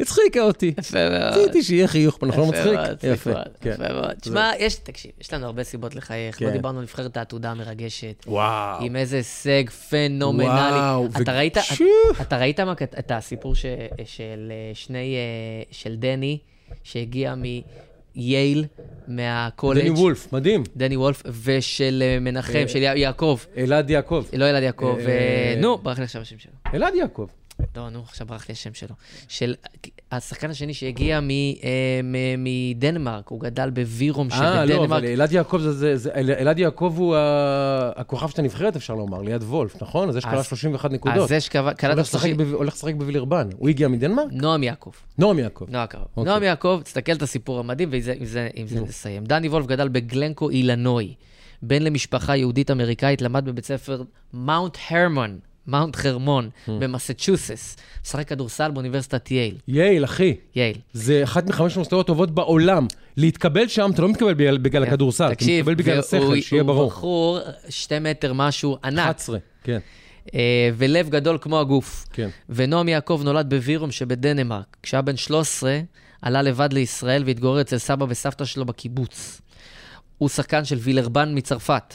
הצחיקה 0.00 0.40
אותי. 0.40 0.74
יפה 0.78 1.08
מאוד. 1.10 1.34
רציתי 1.34 1.62
שיהיה 1.62 1.88
חיוך, 1.88 2.18
נכון 2.22 2.48
יפה 2.48 2.58
מצחיק? 2.58 2.74
מאוד, 2.74 2.98
יפה 3.02 3.30
מאוד, 3.30 3.48
כן. 3.60 3.70
יפה 3.70 3.92
מאוד. 3.92 4.12
תשמע, 4.20 4.50
יש, 4.58 4.74
תקשיב, 4.74 5.10
יש 5.20 5.34
לנו 5.34 5.46
הרבה 5.46 5.64
סיבות 5.64 5.94
לחייך. 5.94 6.42
לא 6.42 6.46
כן. 6.46 6.52
דיברנו 6.52 6.78
על 6.78 6.82
נבחרת 6.82 7.16
העתודה 7.16 7.50
המרגשת. 7.50 8.24
וואו. 8.26 8.84
עם 8.84 8.96
איזה 8.96 9.16
הישג 9.16 9.70
פנומנלי. 9.70 10.48
וואו, 10.48 11.06
אתה 12.20 12.38
ראית, 12.38 12.60
את 12.98 13.10
הסיפור 13.10 13.54
של 13.54 13.68
אה, 14.50 14.70
שני, 14.74 15.16
אה, 15.16 15.62
של 15.70 15.96
דני, 15.96 16.38
שהגיע 16.82 17.34
מייל, 18.16 18.64
מהקולג', 19.08 19.80
דני 19.80 19.90
וולף, 19.90 20.32
מדהים. 20.32 20.62
דני 20.76 20.96
וולף, 20.96 21.22
ושל 21.44 22.02
אה, 22.06 22.18
מנחם, 22.20 22.58
אה, 22.58 22.68
של 22.68 22.82
יעקב. 22.82 23.38
אלעד 23.56 23.90
יעקב. 23.90 24.24
לא 24.32 24.50
אלעד 24.50 24.62
יעקב, 24.62 24.98
אה, 25.06 25.54
נו, 25.60 25.78
ברח 25.78 25.98
לי 25.98 26.04
עכשיו 26.04 26.22
השם 26.22 26.38
שלו. 26.38 26.52
אלעד 26.74 26.94
יעקב. 26.94 27.26
לא, 27.76 27.90
נו, 27.90 28.02
עכשיו 28.02 28.26
ברח 28.26 28.48
לי 28.48 28.52
השם 28.52 28.74
שלו. 28.74 28.94
של 29.28 29.54
השחקן 30.12 30.50
השני 30.50 30.74
שהגיע 30.74 31.16
אה, 31.18 32.00
מדנמרק, 32.38 33.28
הוא 33.28 33.40
גדל 33.40 33.70
בווירום 33.70 34.28
אה, 34.32 34.64
לא, 34.64 34.66
שבדנמרק. 34.66 34.88
אבל 34.90 35.04
אלעד 35.04 35.32
יעקב 35.32 35.58
זה- 35.58 35.72
זה... 35.72 35.96
זה- 35.96 36.10
אל- 36.14 36.30
אלעד 36.30 36.58
יעקב 36.58 36.94
הוא 36.96 37.16
הכוכב 37.96 38.28
של 38.28 38.40
הנבחרת, 38.40 38.76
אפשר 38.76 38.94
לומר, 38.94 39.22
ליד 39.22 39.42
וולף, 39.42 39.82
נכון? 39.82 40.08
אז 40.08 40.16
יש 40.16 40.24
כלה 40.24 40.42
31 40.44 40.90
נקודות. 40.90 41.18
אז 41.18 41.28
זה 41.28 41.38
הולך 41.82 41.98
לשחק 41.98 42.30
בב- 42.36 42.54
הולך 42.54 42.74
לשחק 42.74 42.94
בווילרבן. 42.94 43.48
הוא 43.56 43.68
הגיע 43.68 43.88
מדנמרק? 43.88 44.26
נועם 44.32 44.62
יעקב. 44.62 44.90
נועם 45.18 45.38
יעקב. 45.38 45.64
נועם 45.68 45.80
יעקב. 45.82 45.98
אוקיי. 46.16 46.24
נועם 46.32 46.42
יעקב, 46.42 46.80
תסתכל 46.84 47.12
את 47.12 47.22
הסיפור 47.22 47.58
המדהים, 47.60 47.88
ועם 47.92 48.24
זה- 48.66 48.80
נסיים. 48.80 49.24
דני 49.24 49.48
וולף 49.48 49.66
גדל 49.66 49.88
בגלנקו, 49.88 50.50
אילנוי. 50.50 51.14
בן 51.62 51.82
למשפחה 51.82 52.36
יהודית-אמריקאית, 52.36 53.22
למד 53.22 53.44
בבית 53.44 53.64
ספר 53.64 54.02
מאונט 54.34 54.76
הרמון, 54.90 55.38
מאונט 55.66 55.96
חרמון, 55.96 56.50
במסצ'וסס. 56.68 57.76
משחק 58.04 58.28
כדורסל 58.28 58.70
באוניברסיטת 58.70 59.30
יייל. 59.30 59.54
יייל, 59.68 60.04
אחי. 60.04 60.34
יייל. 60.54 60.76
זה 60.92 61.20
אחת 61.24 61.46
מחמש 61.48 61.76
המוסדות 61.76 62.04
הטובות 62.06 62.30
בעולם. 62.30 62.86
להתקבל 63.16 63.68
שם, 63.68 63.90
אתה 63.94 64.02
לא 64.02 64.08
מתקבל 64.08 64.34
בגלל- 64.34 64.58
בגלל 64.58 64.82
הכדורסל, 64.82 65.26
אתה 65.32 65.44
כן. 65.44 65.46
מתקבל 65.58 65.74
בגלל 65.74 65.98
השכל, 65.98 66.40
שיהיה 66.40 66.62
הוא 66.62 66.66
ברור. 66.66 66.88
בחור 66.90 67.38
שתי 67.68 67.98
מטר 67.98 68.32
משהו 68.32 68.76
ענק, 68.84 68.98
11, 68.98 69.38
כן, 69.64 69.78
אה, 70.34 70.70
ולב 70.76 71.08
גדול 71.08 71.38
כמו 71.40 71.60
הגוף. 71.60 72.06
כן. 72.12 72.28
ונועם 72.48 72.88
יעקב 72.88 73.20
נולד 73.24 73.50
בווירום 73.50 73.90
שבדנמרק. 73.90 74.76
כשהיה 74.82 75.02
בן 75.02 75.16
13, 75.16 75.80
עלה 76.22 76.42
לבד 76.42 76.72
לישראל 76.72 77.22
והתגורר 77.26 77.60
אצל 77.60 77.78
סבא 77.78 78.06
וסבתא 78.08 78.44
שלו 78.44 78.64
בקיבוץ. 78.64 79.40
הוא 80.18 80.28
שחקן 80.28 80.64
של 80.64 80.76
וילרבן 80.80 81.32
מצרפת. 81.34 81.94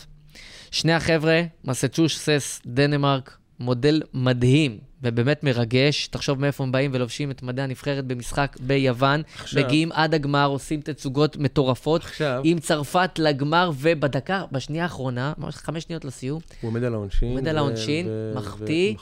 שני 0.72 0.94
החבר'ה, 0.94 1.42
מסצ'וסס, 1.66 2.62
דנמרק, 2.68 3.38
מודל 3.60 4.02
מדהים 4.14 4.78
ובאמת 5.04 5.44
מרגש. 5.44 6.08
תחשוב 6.08 6.40
מאיפה 6.40 6.64
הם 6.64 6.72
באים 6.72 6.92
ולובשים 6.94 7.32
את 7.32 7.44
מדי 7.44 7.62
הנבחרת 7.62 8.06
במשחק 8.06 8.58
ביוון. 8.60 9.22
עכשיו- 9.36 9.64
מגיעים 9.64 9.92
עד 9.92 10.14
הגמר, 10.14 10.46
עושים 10.46 10.82
תצוגות 10.82 11.38
מטורפות. 11.38 12.02
עכשיו- 12.02 12.42
עם 12.44 12.60
צרפת 12.60 13.10
לגמר, 13.20 13.72
ובדקה, 13.76 14.44
בשנייה 14.52 14.84
האחרונה, 14.84 15.34
ממש 15.38 15.56
חמש 15.56 15.84
שניות 15.84 16.06
לסיום, 16.06 16.42
הוא 16.62 16.70
עומד 16.70 16.84
על 16.84 16.94
העונשין. 16.94 17.30
עומד 17.30 17.48
על 17.48 17.58
העונשין, 17.58 18.08
מחטיא. 18.36 18.96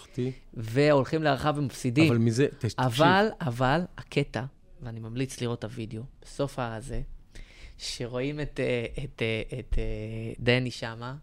והולכים 0.54 1.24
להערכה 1.24 1.52
ומפסידים. 1.56 2.08
אבל 2.08 2.18
מזה, 2.18 2.48
תקשיב. 2.60 2.80
אבל, 2.80 3.28
אבל, 3.42 3.82
הקטע, 3.98 4.44
ואני 4.84 5.00
ממליץ 5.00 5.42
לראות 5.42 5.60
את 5.60 5.72
הוידאו, 5.72 6.02
בסוף 6.22 6.56
הזה, 6.60 7.02
שרואים 7.78 8.40
את, 8.40 8.60
אה, 8.60 9.04
את, 9.04 9.22
אה, 9.22 9.60
את 9.60 9.76
אה, 9.78 9.84
דני 10.40 10.72
שמה, 10.72 11.16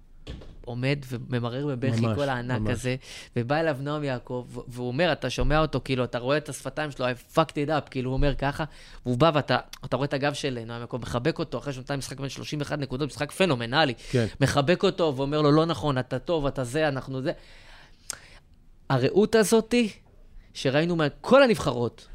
עומד 0.65 0.99
וממרר 1.09 1.67
בבכי 1.67 2.03
כל 2.15 2.29
הענק 2.29 2.61
ממש. 2.61 2.71
הזה, 2.71 2.97
ובא 3.37 3.61
אליו 3.61 3.77
נועם 3.81 4.05
יעקב, 4.05 4.47
והוא 4.69 4.89
אומר, 4.89 5.13
אתה 5.13 5.31
שומע 5.31 5.61
אותו, 5.61 5.81
כאילו, 5.85 6.05
אתה 6.05 6.19
רואה 6.19 6.37
את 6.37 6.49
השפתיים 6.49 6.91
שלו, 6.91 7.07
I 7.07 7.37
fucked 7.37 7.53
it 7.53 7.69
up, 7.69 7.91
כאילו, 7.91 8.11
הוא 8.11 8.15
אומר 8.17 8.35
ככה, 8.35 8.65
והוא 9.07 9.19
בא 9.19 9.31
ואתה 9.35 9.59
אתה 9.85 9.97
רואה 9.97 10.07
את 10.07 10.15
הגב 10.15 10.33
של 10.33 10.59
נועם 10.67 10.81
יעקב, 10.81 10.99
מחבק 11.03 11.39
אותו, 11.39 11.59
אחרי 11.59 11.73
שנתיים 11.73 11.99
משחק 11.99 12.21
בין 12.21 12.29
31 12.29 12.79
נקודות, 12.79 13.09
משחק 13.09 13.33
פנומנלי. 13.33 13.95
כן. 14.11 14.27
מחבק 14.41 14.83
אותו 14.83 15.15
ואומר 15.17 15.43
לו, 15.43 15.53
לא 15.53 15.67
נכון, 15.67 15.99
אתה 15.99 16.19
טוב, 16.19 16.47
אתה 16.47 16.65
זה, 16.65 16.89
אנחנו 16.89 17.23
זה. 17.23 17.33
הרעות 18.91 19.35
הזאתי, 19.35 19.93
שראינו 20.55 20.97
מכל 20.97 21.43
הנבחרות 21.43 22.09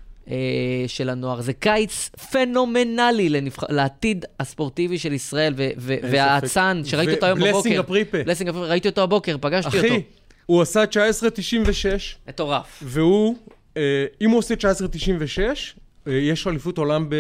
של 0.88 1.10
הנוער, 1.10 1.42
זה 1.42 1.54
קיץ 1.54 2.10
פנומנלי 2.32 3.30
לנבח... 3.30 3.64
לעתיד 3.70 4.26
הספורטיבי 4.40 4.98
של 4.98 5.14
ישראל, 5.14 5.54
ו- 5.58 5.70
ו- 5.78 5.96
והאצן. 6.12 6.82
שראיתי 6.86 7.14
אותו 7.14 7.26
היום 7.26 7.40
בבוקר. 7.40 7.54
ובלסינג 7.56 7.78
הפריפה. 7.78 8.24
בלסינג 8.24 8.50
הפריפה, 8.50 8.68
ראיתי 8.68 8.88
אותו 8.88 9.02
הבוקר, 9.02 9.36
פגשתי 9.42 9.78
אותו. 9.78 9.88
אחי, 9.88 10.02
הוא 10.46 10.62
עשה 10.62 10.82
1996, 10.82 12.18
מטורף. 12.28 12.84
והוא, 12.86 13.36
אה, 13.78 14.06
אם 14.22 14.30
הוא 14.30 14.40
עושה 14.40 14.54
1996, 14.54 15.76
אה, 16.08 16.14
יש 16.14 16.48
אליפות 16.48 16.78
עולם 16.78 17.10
ב... 17.10 17.16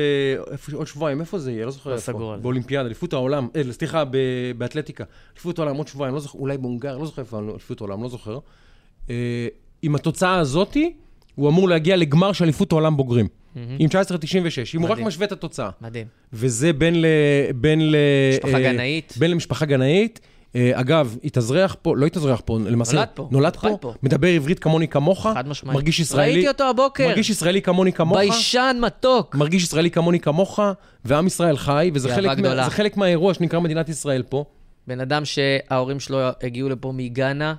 עוד 0.73 0.87
שבועיים, 0.87 1.21
איפה 1.21 1.39
זה 1.39 1.51
יהיה? 1.51 1.65
לא 1.65 1.71
זוכר 1.71 1.89
לא 1.89 1.95
איפה. 1.95 2.37
באולימפיאדה, 2.41 2.85
אליפות 2.85 3.13
העולם, 3.13 3.47
אה, 3.55 3.61
סליחה, 3.71 4.05
ב- 4.05 4.17
באתלטיקה. 4.57 5.03
אליפות 5.33 5.59
העולם 5.59 5.75
עוד 5.75 5.87
שבועיים, 5.87 6.15
לא 6.15 6.19
זוכר, 6.21 6.39
אולי 6.39 6.57
בהונגריה, 6.57 6.97
לא 6.97 7.05
זוכר 7.05 7.21
איפה 7.21 7.39
אליפות 7.39 7.81
העולם, 7.81 8.03
לא 8.03 8.09
זוכר. 8.09 8.39
אה, 9.09 9.47
עם 9.81 9.95
התוצאה 9.95 10.39
הזאתי, 10.39 10.93
הוא 11.37 11.49
אמור 11.49 11.69
להגיע 11.69 11.95
לגמר 11.95 12.31
של 12.31 12.43
אליפות 12.43 12.71
העולם 12.71 12.97
בוגרים. 12.97 13.27
עם 13.55 13.89
1996, 13.95 14.75
אם 14.75 14.81
הוא 14.81 14.89
רק. 14.89 14.99
משווה 14.99 15.25
את 15.25 15.31
התוצאה. 15.31 15.69
מדהים. 15.81 16.07
וזה 16.33 16.73
בין 16.73 17.01
ל... 17.01 17.05
בין 17.55 17.91
ל... 17.91 17.95
משפחה 18.33 18.57
אה, 18.57 18.73
גנאית. 18.73 19.13
בין 19.17 19.31
למשפחה 19.31 19.65
גנאית. 19.65 20.19
אה, 20.55 20.71
אגב, 20.73 21.17
התאזרח 21.23 21.75
פה, 21.81 21.97
לא 21.97 22.05
התאזרח 22.05 22.41
פה, 22.45 22.57
למעשה... 22.65 22.93
נולד 22.93 23.07
פה, 23.13 23.27
נולד 23.31 23.55
פה, 23.55 23.77
פה. 23.81 23.93
מדבר 24.03 24.27
עברית 24.27 24.59
כמוני 24.59 24.87
כמוך. 24.87 25.27
חד 25.33 25.47
משמעית. 25.47 25.75
מרגיש 25.75 25.99
ישראלי. 25.99 26.31
ראיתי 26.31 26.47
אותו 26.47 26.63
הבוקר. 26.63 27.07
מרגיש 27.07 27.29
ישראלי 27.29 27.61
כמוני 27.61 27.93
כמוך. 27.93 28.17
ביישן 28.17 28.77
מתוק. 28.81 29.35
מרגיש 29.35 29.63
ישראלי 29.63 29.91
כמוני 29.91 30.19
כמוך, 30.19 30.59
ועם 31.05 31.27
ישראל 31.27 31.57
חי, 31.57 31.91
וזה 31.93 32.15
חלק, 32.69 32.97
מה, 32.97 33.03
מהאירוע 33.05 33.33
שנקרא 33.33 33.59
מדינת 33.59 33.89
ישראל 33.89 34.23
פה. 34.29 34.45
בן 34.87 34.99
אדם 34.99 35.23
שההורים 35.25 35.99
שלו 35.99 36.19
הגיעו 36.43 36.69
לפה 36.69 36.91
מגאנה, 36.95 37.55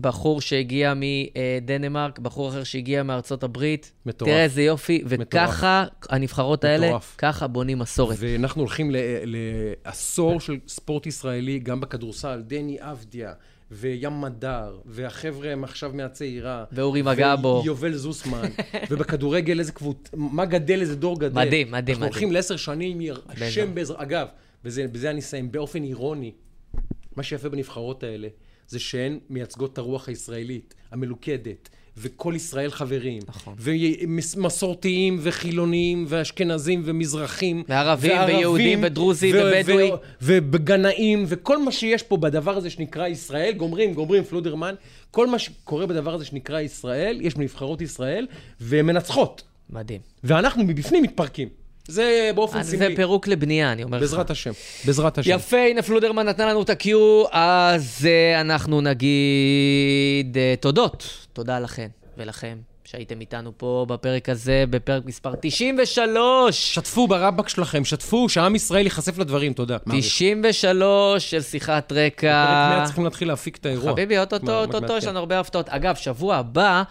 בחור 0.00 0.40
שהגיע 0.40 0.94
מדנמרק, 0.96 2.18
בחור 2.18 2.48
אחר 2.48 2.64
שהגיע 2.64 3.02
מארצות 3.02 3.42
הברית. 3.42 3.92
מטורף. 4.06 4.30
תראה 4.30 4.44
איזה 4.44 4.62
יופי, 4.62 5.02
וככה 5.06 5.84
הנבחרות 6.08 6.64
האלה, 6.64 6.86
מטורף. 6.86 7.14
ככה 7.18 7.46
בונים 7.46 7.78
מסורת. 7.78 8.16
ואנחנו 8.20 8.62
הולכים 8.62 8.90
לעשור 9.24 10.40
של 10.40 10.58
ספורט 10.68 11.06
ישראלי, 11.06 11.58
גם 11.58 11.80
בכדורסל. 11.80 12.42
דני 12.46 12.76
אבדיה, 12.80 13.32
וים 13.70 14.20
מדר, 14.20 14.78
והחבר'ה 14.86 15.52
הם 15.52 15.64
עכשיו 15.64 15.90
מהצעירה. 15.94 16.64
ואורי 16.72 17.02
מגבו. 17.02 17.60
ויובל 17.64 17.94
זוסמן. 17.94 18.48
ובכדורגל 18.90 19.58
איזה 19.58 19.72
קבוצה, 19.72 20.16
מה 20.16 20.44
גדל, 20.44 20.80
איזה 20.80 20.96
דור 20.96 21.20
גדל. 21.20 21.34
מדהים, 21.34 21.70
מדהים, 21.70 21.96
אנחנו 21.96 22.06
הולכים 22.06 22.32
לעשר 22.32 22.56
שנים. 22.56 23.00
השם 23.28 23.74
בעזר... 23.74 24.02
אגב, 24.02 24.26
בזה, 24.64 24.86
בזה 24.92 25.10
אני 25.10 25.20
אסיים, 25.20 25.52
באופן 25.52 25.82
אירוני, 25.82 26.32
מה 27.16 27.22
שיפה 27.22 27.48
בנבחרות 27.48 28.02
האלה, 28.02 28.28
זה 28.68 28.78
שהן 28.78 29.18
מייצגות 29.30 29.72
את 29.72 29.78
הרוח 29.78 30.08
הישראלית, 30.08 30.74
המלוכדת. 30.90 31.68
וכל 31.98 32.32
ישראל 32.36 32.70
חברים. 32.70 33.22
נכון. 33.28 33.54
ומסורתיים 33.58 35.18
וחילוניים 35.22 36.04
ואשכנזים 36.08 36.82
ומזרחים. 36.84 37.62
וערבים 37.68 38.16
ויהודים 38.26 38.80
ודרוזים 38.82 39.34
ובדואי. 39.38 39.90
ובגנאים, 40.22 41.24
וכל 41.28 41.62
מה 41.62 41.72
שיש 41.72 42.02
פה 42.02 42.16
בדבר 42.16 42.56
הזה 42.56 42.70
שנקרא 42.70 43.06
ישראל, 43.06 43.52
גומרים, 43.52 43.94
גומרים, 43.94 44.24
פלודרמן, 44.24 44.74
כל 45.10 45.26
מה 45.26 45.38
שקורה 45.38 45.86
בדבר 45.86 46.14
הזה 46.14 46.24
שנקרא 46.24 46.60
ישראל, 46.60 47.18
יש 47.22 47.34
בנבחרות 47.34 47.80
ישראל, 47.80 48.26
והן 48.60 48.86
מנצחות. 48.86 49.42
מדהים. 49.70 50.00
ואנחנו 50.24 50.64
מבפנים 50.64 51.02
מתפרקים. 51.02 51.48
זה 51.88 52.30
באופן 52.34 52.62
סמלי. 52.62 52.78
זה 52.78 52.96
פירוק 52.96 53.28
לבנייה, 53.28 53.72
אני 53.72 53.82
אומר 53.82 53.96
לך. 53.96 54.02
בעזרת 54.02 54.30
השם, 54.30 54.50
בעזרת 54.84 55.18
השם. 55.18 55.30
יפה, 55.30 55.56
הנה 55.56 55.82
פלודרמן 55.82 56.26
נתנה 56.26 56.46
לנו 56.46 56.62
את 56.62 56.70
ה-Q, 56.70 56.88
אז 57.30 58.06
uh, 58.06 58.40
אנחנו 58.40 58.80
נגיד 58.80 60.36
uh, 60.36 60.60
תודות. 60.60 61.26
תודה 61.32 61.58
לכן 61.58 61.88
ולכם 62.18 62.56
שהייתם 62.84 63.20
איתנו 63.20 63.52
פה 63.56 63.86
בפרק 63.88 64.28
הזה, 64.28 64.64
בפרק 64.70 65.02
מספר 65.06 65.34
93. 65.40 66.74
שתפו 66.74 67.08
ברבק 67.08 67.48
שלכם, 67.48 67.84
שתפו, 67.84 68.28
שעם 68.28 68.54
ישראל 68.54 68.84
ייחשף 68.84 69.18
לדברים, 69.18 69.52
תודה. 69.52 69.76
93 69.90 71.30
של 71.30 71.42
שיחת 71.42 71.92
רקע. 71.92 72.44
בפרק 72.44 72.76
100 72.78 72.84
צריכים 72.84 73.04
להתחיל 73.04 73.28
להפיק 73.28 73.56
את 73.56 73.66
האירוע. 73.66 73.92
חביבי, 73.92 74.18
אוטוטו, 74.18 74.60
אוטוטו, 74.60 74.96
יש 74.96 75.04
לנו 75.04 75.18
הרבה 75.18 75.40
הפתעות. 75.40 75.68
אגב, 75.68 75.94
שבוע 75.94 76.36
הבא, 76.36 76.82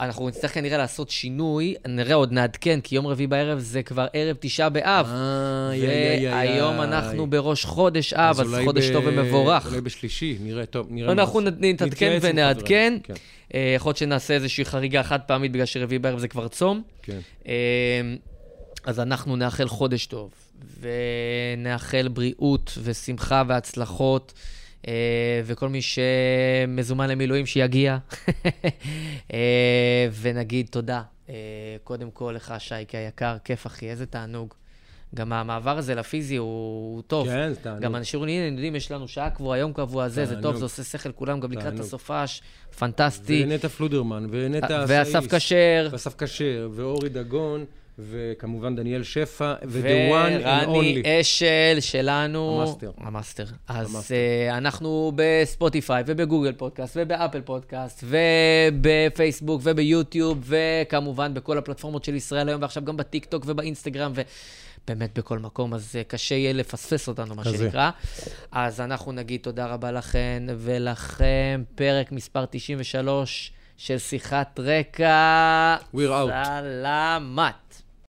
אנחנו 0.00 0.28
נצטרך 0.28 0.54
כנראה 0.54 0.78
לעשות 0.78 1.10
שינוי, 1.10 1.74
נראה, 1.88 2.14
עוד 2.14 2.32
נעדכן, 2.32 2.80
כי 2.80 2.94
יום 2.94 3.06
רביעי 3.06 3.26
בערב 3.26 3.58
זה 3.58 3.82
כבר 3.82 4.06
ערב 4.12 4.36
תשעה 4.40 4.68
באב. 4.68 5.06
והיום. 5.10 6.80
אנחנו 6.80 7.26
בראש 7.26 7.64
חודש 7.64 8.12
אב, 8.12 8.40
אז 8.40 8.56
חודש 8.64 8.90
טוב 8.90 9.04
ומבורך. 9.06 9.66
אולי 9.66 9.80
בשלישי, 9.80 10.36
נראה, 10.40 10.66
טוב, 10.66 10.86
נראה 10.90 11.14
מה 11.14 11.22
אנחנו. 11.22 11.40
נתעדכן 11.40 12.18
ונעדכן. 12.20 12.98
כן, 13.02 13.14
אה, 13.54 13.72
יכול 13.76 13.90
להיות 13.90 13.96
שנעשה 13.96 14.34
איזושהי 14.34 14.64
חריגה 14.64 15.02
חד 15.02 15.20
פעמית 15.20 15.52
בגלל 15.52 15.66
שרביעי 15.66 15.98
בערב 15.98 16.18
זה 16.18 16.28
כבר 16.28 16.48
צום. 16.48 16.82
כן. 17.02 17.18
אה, 17.46 17.52
אז 18.84 19.00
אנחנו 19.00 19.36
נאחל 19.36 19.68
חודש 19.68 20.06
טוב, 20.06 20.30
ונאחל 20.80 22.08
בריאות 22.08 22.78
ושמחה 22.82 23.42
והצלחות, 23.48 24.32
וכל 25.44 25.68
מי 25.68 25.80
שמזומן 25.82 27.10
למילואים 27.10 27.46
שיגיע. 27.46 27.98
אה, 29.32 30.08
ונגיד 30.20 30.66
תודה. 30.70 31.02
אה, 31.28 31.34
קודם 31.84 32.10
כל 32.10 32.32
לך, 32.36 32.54
שייקה 32.58 32.98
היקר, 32.98 33.36
כיף 33.44 33.66
אחי, 33.66 33.90
איזה 33.90 34.06
תענוג. 34.06 34.54
גם 35.14 35.32
המעבר 35.32 35.78
הזה 35.78 35.94
לפיזי 35.94 36.36
הוא, 36.36 36.46
הוא 36.94 37.02
טוב. 37.02 37.28
כן, 37.28 37.52
זה 37.52 37.60
תענוג. 37.60 37.82
גם 37.82 37.96
אנשים 37.96 38.20
אומרים, 38.20 38.42
הנה, 38.42 38.54
יודעים, 38.54 38.76
יש 38.76 38.90
לנו 38.90 39.08
שעה 39.08 39.30
קבועה, 39.30 39.58
יום 39.58 39.72
קבוע, 39.72 40.08
זה, 40.08 40.26
זה 40.26 40.42
טוב. 40.42 40.56
זה 40.56 40.64
עושה 40.64 40.82
שכל, 40.82 41.12
כולם 41.12 41.40
גם 41.40 41.52
לקראת. 41.52 41.80
הסופש, 41.80 42.42
פנטסטי. 42.78 43.44
ונטע 43.46 43.68
פלודרמן, 43.68 44.26
ונטע 44.30 44.84
ואסף 44.88 45.34
כשר. 45.34 45.88
ואסף 45.92 46.22
כשר, 46.22 46.68
ואורי 46.74 47.08
דגון, 47.08 47.64
וכמובן 47.98 48.76
דניאל 48.76 49.02
שפע, 49.02 49.54
ו-The 49.64 50.12
one 50.12 50.44
and 50.44 50.68
ורני 50.68 51.02
only. 51.02 51.06
אשל 51.06 51.76
שלנו. 51.80 52.62
המאסטר. 52.62 52.90
המאסטר. 52.96 53.44
אז 53.68 53.90
המאסטר. 53.90 54.14
uh, 54.14 54.54
אנחנו 54.54 55.12
בספוטיפיי 55.16 56.02
ובגוגל 56.06 56.52
פודקאסט 56.52 56.96
ובאפל 57.00 57.40
פודקאסט 57.40 58.04
ובפייסבוק 58.04 59.60
וביוטיוב 59.64 60.38
וכמובן 60.44 61.34
בכל 61.34 61.58
הפלטפורמות 61.58 62.04
של 62.04 62.14
ישראל 62.14 62.48
היום 62.48 62.62
ועכשיו 62.62 62.84
גם 62.84 62.96
בטיק 62.96 63.24
טוק 63.24 63.44
ובאינסטגרם 63.46 64.12
ובאמת 64.84 65.18
בכל 65.18 65.38
מקום, 65.38 65.74
אז 65.74 65.96
אה, 66.00 66.08
קשה 66.08 66.34
יהיה 66.34 66.52
לפספס 66.52 67.08
אותנו, 67.08 67.34
מה 67.34 67.44
כזה. 67.44 67.58
שנקרא. 67.58 67.90
אז 68.52 68.80
אנחנו 68.80 69.12
נגיד 69.12 69.40
תודה 69.40 69.66
רבה 69.66 69.92
לכן 69.92 70.42
ולכם, 70.58 71.62
פרק 71.74 72.12
מספר 72.12 72.44
93 72.50 73.52
של 73.76 73.98
שיחת 73.98 74.60
רקע. 74.60 75.76
We're 75.94 75.98
out. 75.98 76.30
סלמת. 76.44 77.83